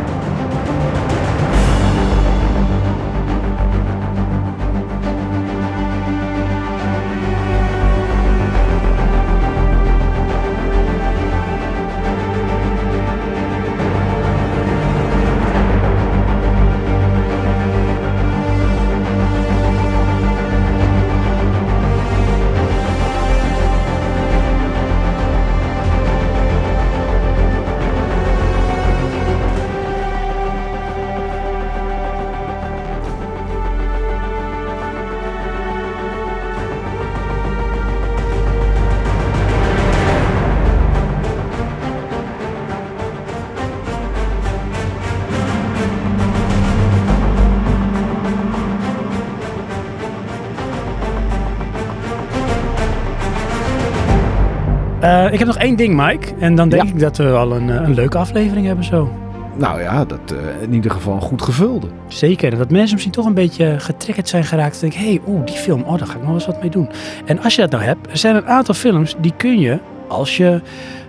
ik 55.29 55.37
heb 55.39 55.47
nog 55.47 55.57
één 55.57 55.75
ding, 55.75 55.95
Mike. 56.05 56.33
En 56.39 56.55
dan 56.55 56.69
denk 56.69 56.83
Ja. 56.83 56.89
ik 56.89 56.99
dat 56.99 57.17
we 57.17 57.31
al 57.31 57.51
een, 57.55 57.69
eh, 57.69 57.75
een 57.75 57.93
leuke 57.93 58.17
aflevering 58.17 58.65
hebben 58.65 58.85
zo. 58.85 59.11
Nou 59.57 59.81
ja, 59.81 60.05
dat 60.05 60.31
eh, 60.31 60.61
in 60.61 60.73
ieder 60.73 60.91
geval 60.91 61.19
goed 61.19 61.41
gevulde. 61.41 61.87
Zeker. 62.07 62.51
En 62.51 62.57
dat 62.57 62.69
mensen 62.71 62.91
misschien 62.91 63.11
toch 63.13 63.25
een 63.25 63.33
beetje 63.33 63.79
getriggerd 63.79 64.29
zijn 64.29 64.43
geraakt. 64.43 64.79
Denk 64.79 64.93
hé, 64.93 65.05
hey, 65.05 65.21
oeh, 65.27 65.45
die 65.45 65.55
film, 65.55 65.81
oh, 65.83 65.97
daar 65.97 66.07
ga 66.07 66.15
ik 66.15 66.23
nog 66.23 66.33
eens 66.33 66.45
wat 66.45 66.61
mee 66.61 66.69
doen. 66.69 66.89
En 67.25 67.39
als 67.39 67.55
je 67.55 67.61
dat 67.61 67.71
nou 67.71 67.83
hebt, 67.83 68.07
er 68.11 68.17
zijn 68.17 68.35
een 68.35 68.47
aantal 68.47 68.73
films 68.73 69.15
die 69.19 69.33
kun 69.37 69.59
je, 69.59 69.79
als 70.07 70.37
je 70.37 70.61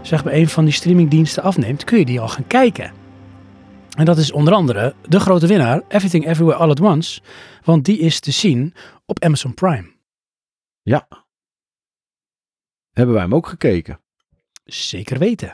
zeg 0.02 0.24
maar 0.24 0.32
een 0.32 0.48
van 0.48 0.64
die 0.64 0.74
streamingdiensten 0.74 1.43
afneemt, 1.43 1.84
kun 1.84 1.98
je 1.98 2.05
die 2.05 2.20
al 2.20 2.28
gaan 2.28 2.47
kijken. 2.47 2.93
En 3.97 4.05
dat 4.05 4.18
is 4.18 4.32
onder 4.32 4.55
andere 4.55 4.94
de 5.09 5.20
grote 5.20 5.47
winnaar, 5.47 5.82
Everything 5.89 6.26
Everywhere 6.26 6.59
All 6.59 6.70
at 6.70 6.80
Once. 6.80 7.20
Want 7.64 7.84
die 7.84 7.98
is 7.98 8.20
te 8.20 8.30
zien 8.30 8.74
op 9.06 9.24
Amazon 9.24 9.55
Prime. 9.55 9.90
Ja. 10.82 11.06
Hebben 12.93 13.14
wij 13.14 13.22
hem 13.24 13.34
ook 13.34 13.47
gekeken? 13.47 14.01
Zeker 14.64 15.18
weten. 15.18 15.51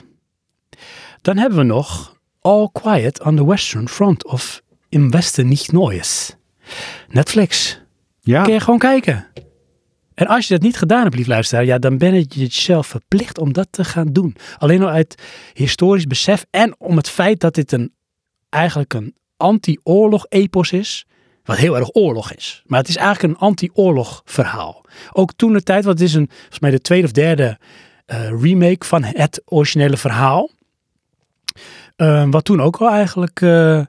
Dan 1.23 1.37
hebben 1.37 1.59
we 1.59 1.65
nog 1.65 2.17
All 2.41 2.69
Quiet 2.73 3.23
on 3.23 3.37
the 3.37 3.47
Western 3.47 3.89
Front 3.89 4.25
of 4.25 4.63
Im 4.89 5.11
Westen 5.11 5.49
Nicht 5.49 5.73
Neues. 5.73 6.37
Netflix. 7.09 7.81
Ja. 8.21 8.43
Kun 8.43 8.53
je 8.53 8.61
gewoon 8.61 8.79
kijken. 8.79 9.27
En 10.15 10.27
als 10.27 10.49
je 10.49 10.55
dat 10.55 10.63
niet 10.63 10.77
gedaan 10.77 11.03
hebt, 11.03 11.15
lief 11.15 11.27
luisteraar, 11.27 11.65
ja, 11.65 11.79
dan 11.79 11.99
ben 11.99 12.15
je 12.15 12.25
jezelf 12.29 12.87
verplicht 12.87 13.39
om 13.39 13.53
dat 13.53 13.69
te 13.71 13.85
gaan 13.85 14.13
doen. 14.13 14.37
Alleen 14.59 14.83
al 14.83 14.89
uit 14.89 15.23
historisch 15.53 16.07
besef 16.07 16.47
en 16.51 16.75
om 16.79 16.97
het 16.97 17.09
feit 17.09 17.41
dat 17.41 17.55
dit 17.55 17.73
een, 17.73 17.93
eigenlijk 18.49 18.95
een 18.95 19.15
anti-oorlog-epos 19.37 20.73
is. 20.73 21.07
Wat 21.45 21.57
heel 21.57 21.77
erg 21.77 21.95
oorlog 21.95 22.33
is. 22.33 22.63
Maar 22.67 22.79
het 22.79 22.89
is 22.89 22.97
eigenlijk 22.97 23.35
een 23.35 23.41
anti-oorlog 23.41 24.23
verhaal. 24.25 24.85
Ook 25.13 25.33
toen 25.37 25.53
de 25.53 25.63
tijd, 25.63 25.85
want 25.85 25.99
het 25.99 26.09
is 26.09 26.15
een, 26.15 26.29
volgens 26.31 26.61
mij 26.61 26.71
de 26.71 26.81
tweede 26.81 27.07
of 27.07 27.13
derde 27.13 27.59
remake 28.41 28.87
van 28.87 29.05
het 29.05 29.43
originele 29.45 29.97
verhaal. 29.97 30.51
Eh, 31.97 32.27
wat 32.31 32.45
toen 32.45 32.61
ook 32.61 32.77
al 32.77 32.89
eigenlijk 32.89 33.41
eh, 33.41 33.83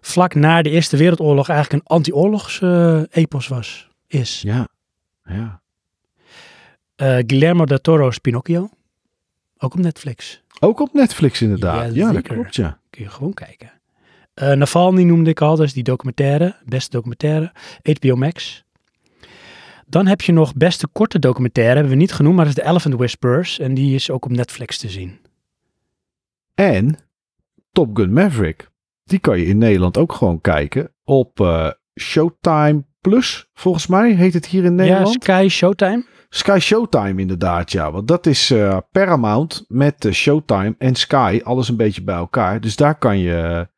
vlak 0.00 0.34
na 0.34 0.62
de 0.62 0.70
Eerste 0.70 0.96
Wereldoorlog 0.96 1.48
eigenlijk 1.48 1.82
een 1.82 1.96
anti-oorlogs 1.96 2.60
eh, 2.60 3.02
epos 3.10 3.48
was. 3.48 3.88
Is. 4.06 4.40
Ja. 4.42 4.68
Ja. 5.24 5.60
Eh, 6.96 7.16
Guillermo 7.26 7.64
del 7.64 7.80
Toro's 7.80 8.18
Pinocchio. 8.18 8.70
Ook 9.58 9.74
op 9.74 9.80
Netflix. 9.80 10.42
Ook 10.60 10.80
op 10.80 10.92
Netflix 10.92 11.42
inderdaad. 11.42 11.94
Ja, 11.94 12.06
Ja, 12.06 12.12
dat 12.12 12.22
klopt 12.22 12.54
ja. 12.54 12.78
Kun 12.90 13.02
je 13.02 13.10
gewoon 13.10 13.34
kijken. 13.34 13.70
Eh 14.34 14.52
Navalny 14.52 15.02
noemde 15.02 15.30
ik 15.30 15.40
al, 15.40 15.56
dus 15.56 15.72
die 15.72 15.82
documentaire. 15.82 16.56
Beste 16.64 16.90
documentaire. 16.90 17.52
HBO 17.82 18.16
Max. 18.16 18.64
Dan 19.88 20.06
heb 20.06 20.20
je 20.20 20.32
nog 20.32 20.54
beste 20.54 20.88
korte 20.92 21.18
documentaire. 21.18 21.74
Hebben 21.74 21.92
we 21.92 21.98
niet 21.98 22.12
genoemd, 22.12 22.36
maar 22.36 22.44
dat 22.44 22.56
is 22.56 22.62
The 22.62 22.68
Elephant 22.68 22.94
Whisperers. 22.94 23.58
En 23.58 23.74
die 23.74 23.94
is 23.94 24.10
ook 24.10 24.24
op 24.24 24.30
Netflix 24.30 24.78
te 24.78 24.88
zien. 24.88 25.18
En 26.54 26.96
Top 27.72 27.96
Gun 27.96 28.12
Maverick. 28.12 28.68
Die 29.04 29.18
kan 29.18 29.38
je 29.38 29.46
in 29.46 29.58
Nederland 29.58 29.96
ook 29.96 30.12
gewoon 30.12 30.40
kijken 30.40 30.92
op 31.04 31.40
eh, 31.40 31.70
Showtime 32.00 32.84
Plus, 33.00 33.48
volgens 33.54 33.86
mij 33.86 34.12
heet 34.12 34.34
het 34.34 34.46
hier 34.46 34.64
in 34.64 34.74
Nederland. 34.74 35.24
Ja, 35.24 35.36
Sky 35.36 35.48
Showtime. 35.48 36.04
Sky 36.28 36.58
Showtime 36.58 37.20
inderdaad, 37.20 37.72
ja. 37.72 37.92
Want 37.92 38.08
dat 38.08 38.26
is 38.26 38.50
eh, 38.50 38.78
Paramount 38.92 39.64
met 39.68 40.04
eh, 40.04 40.12
Showtime 40.12 40.74
en 40.78 40.94
Sky, 40.94 41.40
alles 41.44 41.68
een 41.68 41.76
beetje 41.76 42.02
bij 42.02 42.14
elkaar. 42.14 42.60
Dus 42.60 42.76
daar 42.76 42.98
kan 42.98 43.18
je, 43.18 43.68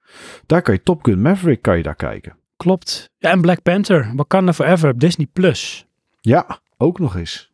daar 0.47 0.62
kan 0.62 0.74
je 0.74 0.82
Top 0.82 1.05
Gun 1.05 1.23
Maverick 1.23 1.62
kan 1.62 1.77
je 1.77 1.82
daar 1.82 1.95
kijken. 1.95 2.37
Klopt. 2.57 3.11
Ja, 3.19 3.31
en 3.31 3.41
Black 3.41 3.62
Panther. 3.62 4.12
Wakanda 4.16 4.53
Forever 4.53 4.91
op 4.91 5.01
Disney+. 5.01 5.27
Plus. 5.32 5.87
Ja, 6.21 6.61
ook 6.77 6.99
nog 6.99 7.17
eens. 7.17 7.51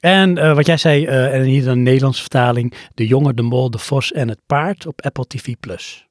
En 0.00 0.38
eh, 0.38 0.54
wat 0.54 0.66
jij 0.66 0.76
zei, 0.76 1.06
eh, 1.06 1.34
en 1.34 1.42
hier 1.42 1.64
de 1.64 1.74
Nederlandse 1.74 2.20
vertaling. 2.20 2.74
De 2.94 3.06
jongen, 3.06 3.36
de 3.36 3.42
mol, 3.42 3.70
de 3.70 3.78
vos 3.78 4.12
en 4.12 4.28
het 4.28 4.40
paard 4.46 4.86
op 4.86 5.02
Apple 5.02 5.26
TV+. 5.26 5.54
Plus. 5.60 6.08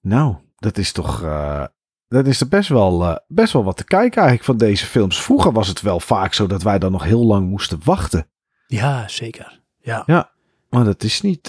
Nou, 0.00 0.36
dat 0.56 0.78
is 0.78 0.92
toch, 0.92 1.22
eh, 1.22 1.64
dat 2.08 2.26
is 2.26 2.40
er 2.40 2.48
best 2.48 2.68
wel, 2.68 3.20
best 3.28 3.52
wel 3.52 3.64
wat 3.64 3.76
te 3.76 3.84
kijken 3.84 4.16
eigenlijk 4.16 4.44
van 4.44 4.56
deze 4.56 4.86
films. 4.86 5.22
Vroeger 5.22 5.52
was 5.52 5.68
het 5.68 5.80
wel 5.80 6.00
vaak 6.00 6.34
zo 6.34 6.46
dat 6.46 6.62
wij 6.62 6.78
dan 6.78 6.92
nog 6.92 7.04
heel 7.04 7.24
lang 7.24 7.48
moesten 7.48 7.80
wachten. 7.84 8.28
Ja, 8.66 9.08
zeker. 9.08 9.60
Ja. 9.82 10.32
Maar 10.68 10.84
dat 10.84 11.02
is 11.02 11.20
niet, 11.20 11.46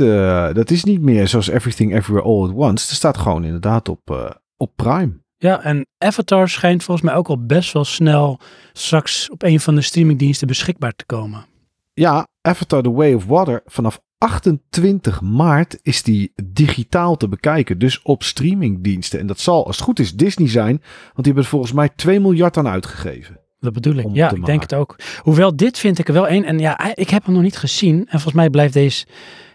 dat 0.54 0.72
is 0.72 0.84
niet 0.84 1.02
meer 1.02 1.28
zoals 1.28 1.48
Everything 1.48 1.96
Everywhere 1.96 2.28
All 2.28 2.44
at 2.44 2.56
Once. 2.56 2.88
Het 2.88 2.96
staat 2.96 3.18
gewoon 3.18 3.44
inderdaad 3.44 3.90
op, 3.90 4.36
op 4.58 4.72
Prime. 4.76 5.21
Ja, 5.42 5.64
en 5.64 5.86
Avatar 5.98 6.50
schijnt 6.50 6.84
volgens 6.84 7.06
mij 7.06 7.16
ook 7.16 7.28
al 7.28 7.46
best 7.46 7.74
wel 7.74 7.86
snel 7.86 8.40
straks 8.74 9.30
op 9.30 9.44
een 9.44 9.60
van 9.60 9.76
de 9.76 9.82
streamingdiensten 9.82 10.48
beschikbaar 10.48 10.94
te 10.96 11.06
komen. 11.06 11.46
Ja, 11.94 12.28
Avatar 12.42 12.82
The 12.82 12.92
Way 12.92 13.14
of 13.14 13.26
Water. 13.26 13.62
Vanaf 13.66 14.00
28 14.18 15.22
maart 15.22 15.80
is 15.82 16.04
die 16.04 16.34
digitaal 16.44 17.18
te 17.18 17.28
bekijken. 17.28 17.80
Dus 17.80 18.02
op 18.02 18.24
streamingdiensten. 18.24 19.20
En 19.20 19.28
dat 19.28 19.40
zal, 19.40 19.66
als 19.66 19.76
het 19.76 19.86
goed 19.86 20.00
is, 20.00 20.14
Disney 20.14 20.48
zijn. 20.48 20.78
Want 21.04 21.16
die 21.16 21.26
hebben 21.26 21.44
er 21.44 21.50
volgens 21.50 21.72
mij 21.72 21.90
2 21.96 22.20
miljard 22.20 22.58
aan 22.58 22.68
uitgegeven. 22.68 23.40
Dat 23.60 23.74
bedoel 23.74 23.96
ik. 23.96 24.06
Ja, 24.14 24.32
ik 24.32 24.46
denk 24.46 24.62
het 24.62 24.74
ook. 24.74 24.96
Hoewel 25.18 25.56
dit 25.56 25.78
vind 25.78 26.00
ik 26.00 26.08
er 26.08 26.14
wel 26.14 26.28
één. 26.28 26.44
En 26.44 26.60
ja, 26.60 26.96
ik 26.96 27.10
heb 27.10 27.26
hem 27.26 27.34
nog 27.34 27.44
niet 27.44 27.58
gezien. 27.58 27.98
En 27.98 28.08
volgens 28.08 28.34
mij 28.34 28.50
blijft 28.50 28.74
deze 28.74 29.06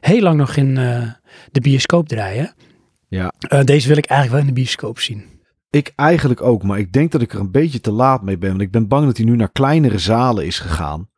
heel 0.00 0.20
lang 0.20 0.36
nog 0.36 0.56
in 0.56 0.76
eh, 0.76 1.02
de 1.50 1.60
bioscoop 1.60 2.08
draaien. 2.08 2.54
Ja. 3.08 3.32
Eh, 3.38 3.64
deze 3.64 3.88
wil 3.88 3.96
ik 3.96 4.06
eigenlijk 4.06 4.40
wel 4.40 4.48
in 4.48 4.54
de 4.54 4.60
bioscoop 4.60 4.98
zien. 4.98 5.35
Ik 5.76 5.92
eigenlijk 5.96 6.40
ook, 6.40 6.62
maar 6.62 6.78
ik 6.78 6.92
denk 6.92 7.12
dat 7.12 7.22
ik 7.22 7.32
er 7.32 7.40
een 7.40 7.50
beetje 7.50 7.80
te 7.80 7.90
laat 7.90 8.22
mee 8.22 8.38
ben. 8.38 8.50
Want 8.50 8.60
ik 8.60 8.70
ben 8.70 8.88
bang 8.88 9.06
dat 9.06 9.16
hij 9.16 9.26
nu 9.26 9.36
naar 9.36 9.52
kleinere 9.52 9.98
zalen 9.98 10.46
is 10.46 10.58
gegaan. 10.58 11.08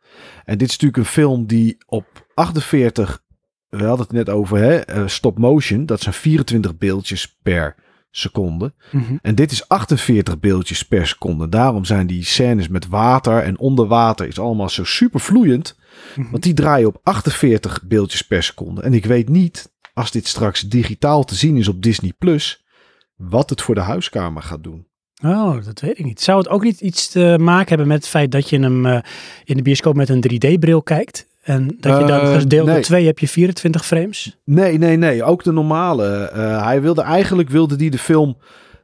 En 0.44 0.59
dit 0.59 0.68
is 0.68 0.72
natuurlijk 0.72 0.97
een 0.97 1.12
film 1.12 1.47
die 1.47 1.76
op 1.86 2.26
48, 2.35 3.22
we 3.68 3.85
hadden 3.85 4.06
het 4.06 4.14
net 4.14 4.28
over, 4.28 4.59
hè, 4.59 4.76
eh, 4.76 5.06
stop 5.06 5.39
motion. 5.39 5.86
Dat 5.86 6.01
zijn 6.01 6.14
24 6.14 6.76
beeldjes 6.76 7.39
per 7.43 7.74
seconde. 8.10 8.74
Mhm. 8.90 9.16
En 9.22 9.35
dit 9.35 9.51
is 9.51 9.68
48 9.68 10.39
beeldjes 10.39 10.82
per 10.82 11.06
seconde. 11.06 11.48
Daarom 11.48 11.85
zijn 11.85 12.06
die 12.06 12.24
scènes 12.24 12.68
met 12.68 12.89
water 12.89 13.43
en 13.43 13.59
onder 13.59 13.86
water 13.86 14.26
is 14.26 14.39
allemaal 14.39 14.68
zo 14.68 14.85
super 14.85 15.20
vloeiend. 15.20 15.78
Mhm. 16.16 16.30
Want 16.30 16.43
die 16.43 16.55
draaien 16.55 16.89
op 16.89 17.01
48 17.02 17.82
beeldjes 17.85 18.22
per 18.22 18.43
seconde. 18.43 18.82
En 18.82 18.94
ik 18.94 19.05
weet 19.05 19.28
niet, 19.28 19.72
als 19.94 20.10
dit 20.10 20.26
straks 20.26 20.60
digitaal 20.60 21.24
te 21.24 21.35
zien 21.35 21.56
is 21.56 21.68
op 21.68 21.82
Disney 21.82 22.12
Plus, 22.18 22.66
wat 23.18 23.50
het 23.50 23.62
voor 23.62 23.74
de 23.74 23.80
huiskamer 23.80 24.42
gaat 24.42 24.62
doen. 24.62 24.86
Oh, 25.24 25.64
dat 25.64 25.80
weet 25.80 25.98
ik 25.98 26.04
niet. 26.04 26.20
Zou 26.20 26.38
het 26.38 26.48
ook 26.48 26.62
niet 26.62 26.80
iets 26.80 27.08
te 27.08 27.36
maken 27.40 27.68
hebben 27.68 27.86
met 27.86 27.96
het 27.96 28.08
feit 28.08 28.32
dat 28.32 28.50
je 28.50 28.58
hem 28.60 28.86
eh, 28.86 28.98
in 29.44 29.56
de 29.56 29.62
bioscoop 29.62 29.94
met 29.96 30.08
een 30.08 30.24
3D-bril 30.32 30.82
kijkt? 30.82 31.26
En 31.42 31.66
dat 31.80 32.00
je 32.00 32.06
dan 32.06 32.20
Eh, 32.20 32.38
gedeeld 32.38 32.66
door 32.66 32.74
nee. 32.74 32.84
2 32.84 33.06
heb 33.06 33.18
je 33.18 33.28
24 33.28 33.86
frames? 33.86 34.36
Nee, 34.44 34.78
nee, 34.78 34.96
nee. 34.96 35.24
Ook 35.24 35.44
de 35.44 35.52
normale. 35.52 36.06
Eh, 36.28 36.64
hij 36.64 36.80
wilde 36.82 37.02
eigenlijk 37.02 37.48
wilde 37.48 37.76
die 37.76 37.90
de 37.90 37.98
film 37.98 38.36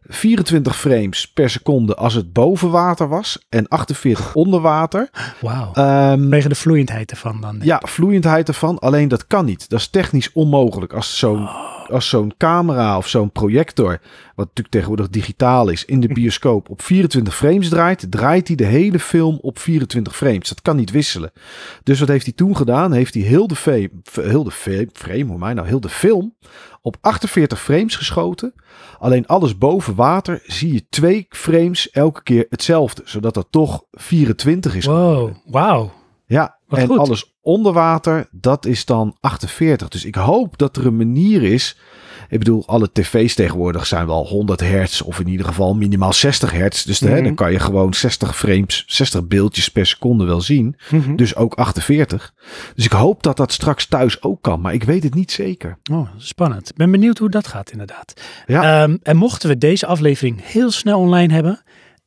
24 0.06 0.78
frames 0.78 1.32
per 1.32 1.50
seconde 1.50 1.94
als 1.94 2.14
het 2.14 2.32
boven 2.32 2.70
water 2.70 3.08
was 3.08 3.46
en 3.48 3.68
48 3.68 4.34
onder 4.34 4.60
water. 4.60 5.10
Wauw. 5.40 5.70
Ehm, 5.72 6.18
Vanwege 6.18 6.48
de 6.48 6.54
vloeiendheid 6.54 7.10
ervan 7.10 7.40
dan. 7.40 7.58
Ja, 7.62 7.82
vloeiendheid 7.86 8.48
ervan. 8.48 8.78
Alleen 8.78 9.08
dat 9.08 9.26
kan 9.26 9.44
niet. 9.44 9.68
Dat 9.68 9.78
is 9.80 9.88
technisch 9.88 10.32
onmogelijk. 10.32 10.92
Als 10.92 11.18
zo'n 11.18 11.42
Oh. 11.42 11.73
Als 11.90 12.08
zo'n 12.08 12.34
camera 12.36 12.96
of 12.96 13.08
zo'n 13.08 13.32
projector, 13.32 14.00
wat 14.34 14.46
natuurlijk 14.46 14.68
tegenwoordig 14.68 15.08
digitaal 15.08 15.68
is, 15.68 15.84
in 15.84 16.00
de 16.00 16.08
bioscoop 16.08 16.70
op 16.70 16.82
24 16.82 17.36
frames 17.36 17.68
draait, 17.68 18.06
draait 18.10 18.46
hij 18.46 18.56
de 18.56 18.64
hele 18.64 18.98
film 18.98 19.38
op 19.40 19.58
24 19.58 20.16
frames. 20.16 20.48
Dat 20.48 20.62
kan 20.62 20.76
niet 20.76 20.90
wisselen. 20.90 21.32
Dus 21.82 22.00
wat 22.00 22.08
heeft 22.08 22.24
hij 22.24 22.34
toen 22.34 22.56
gedaan? 22.56 22.92
Heeft 22.92 23.14
hij 23.14 23.22
heel 23.22 23.46
de, 23.46 23.56
frame, 23.56 23.90
heel 24.12 24.44
de 24.44 24.50
frame, 24.50 24.88
frame 24.92 25.24
hoor 25.24 25.38
mij 25.38 25.54
nou, 25.54 25.66
heel 25.66 25.80
de 25.80 25.88
film 25.88 26.34
op 26.82 26.96
48 27.00 27.60
frames 27.60 27.96
geschoten. 27.96 28.54
Alleen 28.98 29.26
alles 29.26 29.58
boven 29.58 29.94
water 29.94 30.42
zie 30.46 30.72
je 30.72 30.86
twee 30.88 31.26
frames 31.28 31.90
elke 31.90 32.22
keer 32.22 32.46
hetzelfde, 32.48 33.02
zodat 33.04 33.34
dat 33.34 33.46
toch 33.50 33.84
24 33.92 34.74
is. 34.74 34.84
Wow, 34.84 35.34
wauw. 35.44 35.92
Ja, 36.26 36.53
Wat 36.66 36.78
en 36.78 36.86
goed. 36.86 36.98
alles 36.98 37.34
onder 37.40 37.72
water, 37.72 38.28
dat 38.30 38.66
is 38.66 38.84
dan 38.84 39.16
48. 39.20 39.88
Dus 39.88 40.04
ik 40.04 40.14
hoop 40.14 40.58
dat 40.58 40.76
er 40.76 40.86
een 40.86 40.96
manier 40.96 41.42
is. 41.42 41.76
Ik 42.28 42.38
bedoel, 42.38 42.66
alle 42.66 42.92
tv's 42.92 43.34
tegenwoordig 43.34 43.86
zijn 43.86 44.06
wel 44.06 44.26
100 44.26 44.60
hertz 44.60 45.00
of 45.00 45.20
in 45.20 45.28
ieder 45.28 45.46
geval 45.46 45.74
minimaal 45.74 46.12
60 46.12 46.50
hertz. 46.52 46.84
Dus 46.84 47.00
hè, 47.00 47.14
Mhm. 47.14 47.22
dan 47.24 47.34
kan 47.34 47.52
je 47.52 47.58
gewoon 47.58 47.94
60 47.94 48.36
frames, 48.36 48.84
60 48.86 49.26
beeldjes 49.26 49.68
per 49.68 49.86
seconde 49.86 50.24
wel 50.24 50.40
zien. 50.40 50.76
Mhm. 50.90 51.16
Dus 51.16 51.36
ook 51.36 51.54
48. 51.54 52.34
Dus 52.74 52.84
ik 52.84 52.92
hoop 52.92 53.22
dat 53.22 53.36
dat 53.36 53.52
straks 53.52 53.86
thuis 53.86 54.22
ook 54.22 54.42
kan, 54.42 54.60
maar 54.60 54.74
ik 54.74 54.84
weet 54.84 55.02
het 55.02 55.14
niet 55.14 55.32
zeker. 55.32 55.78
Oh, 55.92 56.08
spannend. 56.16 56.68
Ik 56.70 56.76
ben 56.76 56.90
benieuwd 56.90 57.18
hoe 57.18 57.30
dat 57.30 57.46
gaat 57.46 57.70
inderdaad. 57.70 58.14
Ja. 58.46 58.82
Ehm, 58.82 58.96
en 59.02 59.16
mochten 59.16 59.48
we 59.48 59.58
deze 59.58 59.86
aflevering 59.86 60.40
heel 60.44 60.70
snel 60.70 60.98
online 60.98 61.32
hebben, 61.32 61.62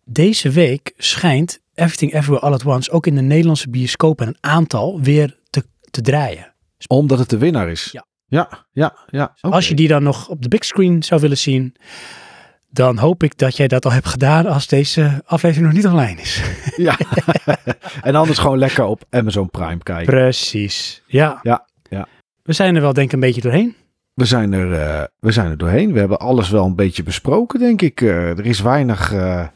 deze 0.06 0.50
week 0.50 0.94
schijnt 0.98 1.60
Everything 1.78 2.14
Everywhere 2.14 2.46
All 2.46 2.54
at 2.54 2.66
Once 2.66 2.92
ook 2.92 3.08
in 3.08 3.16
de 3.16 3.22
Nederlandse 3.22 3.70
bioscoop 3.70 4.22
en 4.22 4.28
een 4.28 4.38
aantal 4.40 5.02
weer 5.02 5.38
te, 5.50 5.64
te 5.90 6.02
draaien. 6.02 6.54
Omdat 6.88 7.20
het 7.20 7.30
de 7.30 7.38
winnaar 7.38 7.70
is. 7.70 7.90
Ja. 7.92 8.06
Ja, 8.30 8.66
ja, 8.72 8.98
ja. 9.10 9.36
oké. 9.42 9.56
Als 9.56 9.68
je 9.68 9.76
die 9.76 9.88
dan 9.88 10.04
nog 10.04 10.28
op 10.28 10.42
de 10.42 10.48
big 10.48 10.66
screen 10.66 11.04
zou 11.04 11.22
willen 11.22 11.38
zien, 11.38 11.76
dan 12.70 12.98
hoop 12.98 13.24
ik 13.24 13.38
dat 13.38 13.58
jij 13.58 13.68
dat 13.68 13.86
al 13.86 13.92
hebt 13.92 14.08
gedaan 14.08 14.46
als 14.46 14.68
deze 14.68 15.22
aflevering 15.26 15.68
nog 15.68 15.76
niet 15.76 15.88
online 15.88 16.22
is. 16.22 16.42
Ja. 16.78 16.98
en 18.02 18.16
anders 18.16 18.40
gewoon 18.40 18.58
lekker 18.58 18.84
op 18.84 19.04
Amazon 19.10 19.50
Prime 19.50 19.84
kijken. 19.84 20.14
Precies. 20.14 21.04
Ja. 21.06 21.40
Ja, 21.44 21.66
ja. 21.90 22.08
We 22.44 22.54
zijn 22.54 22.76
er 22.76 22.82
wel 22.82 22.94
denk 22.94 23.08
ik 23.08 23.14
een 23.14 23.20
beetje 23.20 23.42
doorheen. 23.42 23.76
We 24.14 24.26
zijn, 24.26 24.54
er, 24.54 24.74
eh, 24.74 25.04
we 25.20 25.32
zijn 25.32 25.50
er 25.50 25.58
doorheen. 25.58 25.94
We 25.94 26.00
hebben 26.00 26.20
alles 26.20 26.50
wel 26.50 26.66
een 26.66 26.76
beetje 26.76 27.04
besproken, 27.04 27.60
denk 27.60 27.82
ik. 27.82 28.02
Eh, 28.02 28.30
er 28.30 28.46
is 28.46 28.60
weinig, 28.60 29.14
eh, 29.14 29.48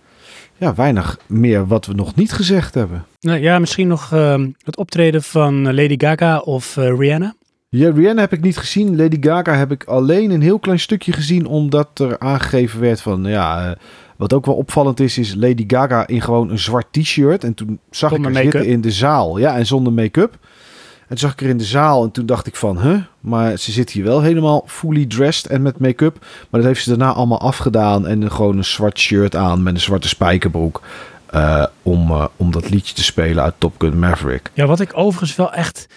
ja, 0.62 0.76
weinig 0.76 1.20
meer 1.28 1.68
wat 1.68 1.86
we 1.86 1.94
nog 1.94 2.16
niet 2.16 2.32
gezegd 2.32 2.74
hebben. 2.74 3.06
Nou 3.20 3.40
ja, 3.40 3.60
misschien 3.60 3.88
nog 3.88 4.14
ehm, 4.14 4.50
het 4.64 4.78
optreden 4.78 5.24
van 5.24 5.64
Lady 5.64 5.96
Gaga 5.98 6.38
of 6.38 6.78
eh, 6.78 6.98
Rihanna. 6.98 7.34
Ja, 7.70 7.92
Rihanna 7.92 8.22
heb 8.22 8.34
ik 8.34 8.42
niet 8.42 8.58
gezien. 8.58 8.96
Lady 8.96 9.18
Gaga 9.20 9.56
heb 9.56 9.72
ik 9.72 9.84
alleen 9.84 10.32
een 10.32 10.42
heel 10.42 10.60
klein 10.60 10.80
stukje 10.80 11.12
gezien, 11.12 11.46
omdat 11.46 12.00
er 12.00 12.20
aangegeven 12.20 12.80
werd 12.80 13.02
van, 13.02 13.24
ja, 13.24 13.70
eh, 13.70 13.72
wat 14.18 14.34
ook 14.34 14.46
wel 14.46 14.56
opvallend 14.56 15.00
is, 15.00 15.18
is 15.18 15.36
Lady 15.36 15.64
Gaga 15.68 16.08
in 16.08 16.22
gewoon 16.22 16.50
een 16.50 16.60
zwart 16.60 16.88
t-shirt. 16.92 17.44
En 17.44 17.54
toen 17.54 17.80
zag 17.90 18.10
Zonder 18.10 18.30
ik 18.30 18.36
haar 18.36 18.44
zitten 18.44 18.66
in 18.66 18.82
de 18.82 18.92
zaal. 18.92 19.38
Ja, 19.38 19.58
en 19.58 19.66
zonder 19.66 19.94
make-up. 19.94 20.38
En 21.12 21.18
toen 21.18 21.30
zag 21.30 21.38
ik 21.38 21.42
er 21.42 21.50
in 21.50 21.58
de 21.58 21.64
zaal 21.64 22.04
en 22.04 22.12
toen 22.12 22.26
dacht 22.26 22.48
ik 22.48 22.56
van, 22.56 22.82
huh? 22.82 23.02
Maar 23.20 23.58
ze 23.58 23.72
zit 23.72 23.90
hier 23.90 24.04
wel 24.04 24.22
helemaal 24.22 24.64
fully 24.68 25.06
dressed 25.06 25.52
en 25.52 25.62
met 25.62 25.80
make-up. 25.80 26.18
Maar 26.20 26.62
dat 26.62 26.70
heeft 26.70 26.84
ze 26.84 26.90
daarna 26.90 27.14
allemaal 27.14 27.40
afgedaan 27.40 28.08
en 28.08 28.32
gewoon 28.32 28.58
een 28.58 28.66
zwart 28.66 29.00
shirt 29.00 29.36
aan 29.36 29.64
met 29.64 29.74
een 29.74 29.80
zwarte 29.80 30.08
spijkerbroek. 30.08 30.82
eh, 31.26 31.66
om, 31.82 32.12
eh, 32.12 32.26
om 32.36 32.52
dat 32.52 32.70
liedje 32.70 32.94
te 32.94 33.04
spelen 33.04 33.44
uit 33.44 33.54
Top 33.58 33.74
Gun 33.78 34.00
Maverick. 34.00 34.52
Ja, 34.54 34.66
wat 34.66 34.80
ik 34.80 34.92
overigens 34.94 35.36
wel 35.36 35.54
echt... 35.54 35.88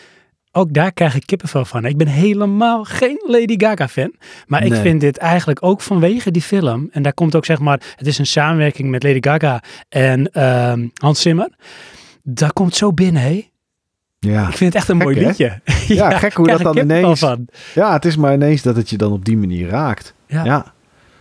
Ook 0.53 0.73
daar 0.73 0.93
krijg 0.93 1.15
ik 1.15 1.27
kippenvel 1.27 1.65
van. 1.65 1.85
Ik 1.85 1.97
ben 1.97 2.07
helemaal 2.07 2.85
geen 2.85 3.23
Lady 3.27 3.55
Gaga 3.57 3.89
fan. 3.89 4.13
Maar 4.47 4.65
ik 4.65 4.75
vind 4.75 5.01
dit 5.01 5.17
eigenlijk 5.17 5.65
ook 5.65 5.81
vanwege 5.81 6.31
die 6.31 6.43
film. 6.43 6.89
En 6.93 7.03
daar 7.03 7.15
komt 7.15 7.37
ook 7.37 7.45
zeg 7.45 7.59
maar... 7.59 7.81
Het 7.97 8.07
is 8.07 8.19
een 8.19 8.27
samenwerking 8.27 8.91
met 8.91 9.03
Lady 9.03 9.19
Gaga 9.21 9.63
en 9.89 10.33
ehm, 10.33 10.87
Hans 10.95 11.21
Zimmer. 11.21 11.49
Dat 12.23 12.53
komt 12.53 12.77
zo 12.77 12.93
binnen, 12.93 13.23
hé. 13.23 13.53
Ja. 14.25 14.49
Ik 14.49 14.57
vind 14.57 14.73
het 14.73 14.75
echt 14.83 14.89
een 14.89 14.97
Gek, 14.97 15.05
mooi 15.05 15.27
liedje. 15.27 15.61
Ja, 15.95 16.11
gek 16.19 16.33
hoe 16.35 16.47
dat 16.47 16.61
dan 16.61 16.77
ineens- 16.79 17.19
Van. 17.21 17.47
ja, 17.75 17.93
het 17.93 18.05
is 18.05 18.17
maar 18.17 18.33
ineens 18.35 18.63
dat 18.63 18.77
het 18.77 18.91
je 18.91 18.97
dan 18.97 19.13
op 19.13 19.25
die 19.25 19.37
manier 19.37 19.69
raakt. 19.69 20.15
Ja. 20.27 20.45
Ja, 20.45 20.65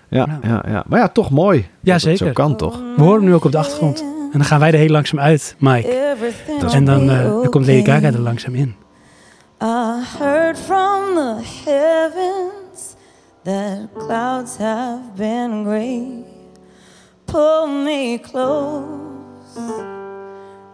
ja, 0.09 0.25
Nou. 0.25 0.39
ja. 0.43 0.63
ja. 0.67 0.83
Maar 0.87 0.99
ja, 0.99 1.07
toch 1.07 1.29
mooi. 1.29 1.67
Ja, 1.79 1.99
zeker. 1.99 2.25
Zo 2.27 2.31
kan 2.33 2.55
toch? 2.55 2.79
We 2.95 3.01
horen 3.01 3.19
hem 3.19 3.29
nu 3.29 3.33
ook 3.33 3.45
op 3.45 3.51
de 3.51 3.57
achtergrond. 3.57 3.99
En 4.01 4.39
dan 4.39 4.43
gaan 4.47 4.59
wij 4.59 4.71
er 4.71 4.77
heel 4.77 4.89
langzaam 4.89 5.19
uit, 5.19 5.55
Mike. 5.59 6.15
En 6.71 6.85
dan, 6.85 7.09
eh, 7.09 7.23
dan 7.23 7.49
komt 7.49 7.65
Lady 7.67 7.83
Gaga 7.85 8.07
er 8.07 8.19
langzaam 8.19 8.55
in. 8.55 8.75
I 9.63 10.03
heard 10.19 10.57
from 10.59 11.01
the 11.15 11.35
heavens 11.65 12.95
that 13.43 14.05
clouds 14.07 14.57
have 14.57 14.99
been 15.15 15.63
gray. 15.65 16.01
Pull 17.25 17.67
me 17.83 18.19
close, 18.31 18.83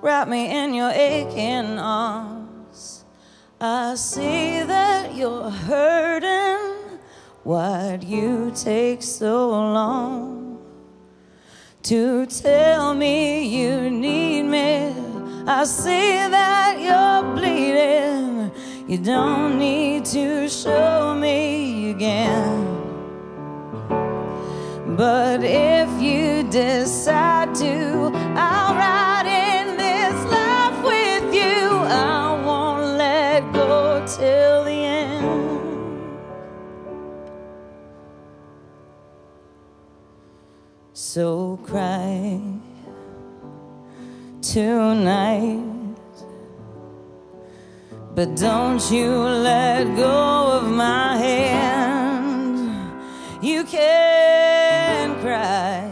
wrap 0.02 0.28
me 0.28 0.50
in 0.50 0.74
your 0.74 0.92
aching 0.92 1.78
arms. 1.78 3.04
I 3.60 3.96
see 3.96 4.64
that 4.64 5.16
you're 5.16 5.50
hurting. 5.50 7.00
Why'd 7.44 8.04
you 8.04 8.52
take 8.56 9.02
so 9.02 9.50
long 9.50 10.60
to 11.84 12.26
tell 12.28 12.94
me 12.94 13.48
you 13.48 13.90
need 13.90 14.44
me? 14.44 14.94
I 15.48 15.64
see 15.66 16.18
that 16.38 16.80
you're 16.80 17.36
bleeding. 17.36 18.52
You 18.88 18.98
don't 18.98 19.58
need 19.58 20.06
to 20.06 20.48
show 20.48 21.16
me 21.16 21.92
again. 21.92 22.66
But 24.96 25.44
if 25.44 25.90
you 26.02 26.44
decide 26.44 27.56
to, 27.56 27.79
tonight. 44.60 45.64
But 48.14 48.36
don't 48.36 48.84
you 48.92 49.10
let 49.50 49.96
go 49.96 50.18
of 50.58 50.70
my 50.70 51.16
hand. 51.16 52.60
You 53.42 53.64
can 53.64 55.16
cry 55.22 55.90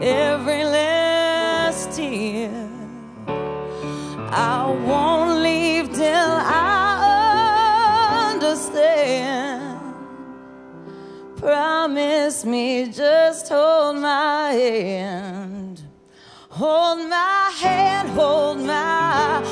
every 0.00 0.62
last 0.62 1.96
tear. 1.96 2.54
I 4.30 4.60
won't 4.88 5.40
leave 5.48 5.86
till 5.92 6.34
I 6.46 8.30
understand. 8.32 9.80
Promise 11.36 12.44
me, 12.44 12.92
just 12.92 13.48
hold 13.48 13.96
my 13.96 14.52
hand. 14.52 15.63
Hold 16.56 17.08
my 17.08 17.50
hand, 17.60 18.10
hold 18.10 18.60
my, 18.60 19.42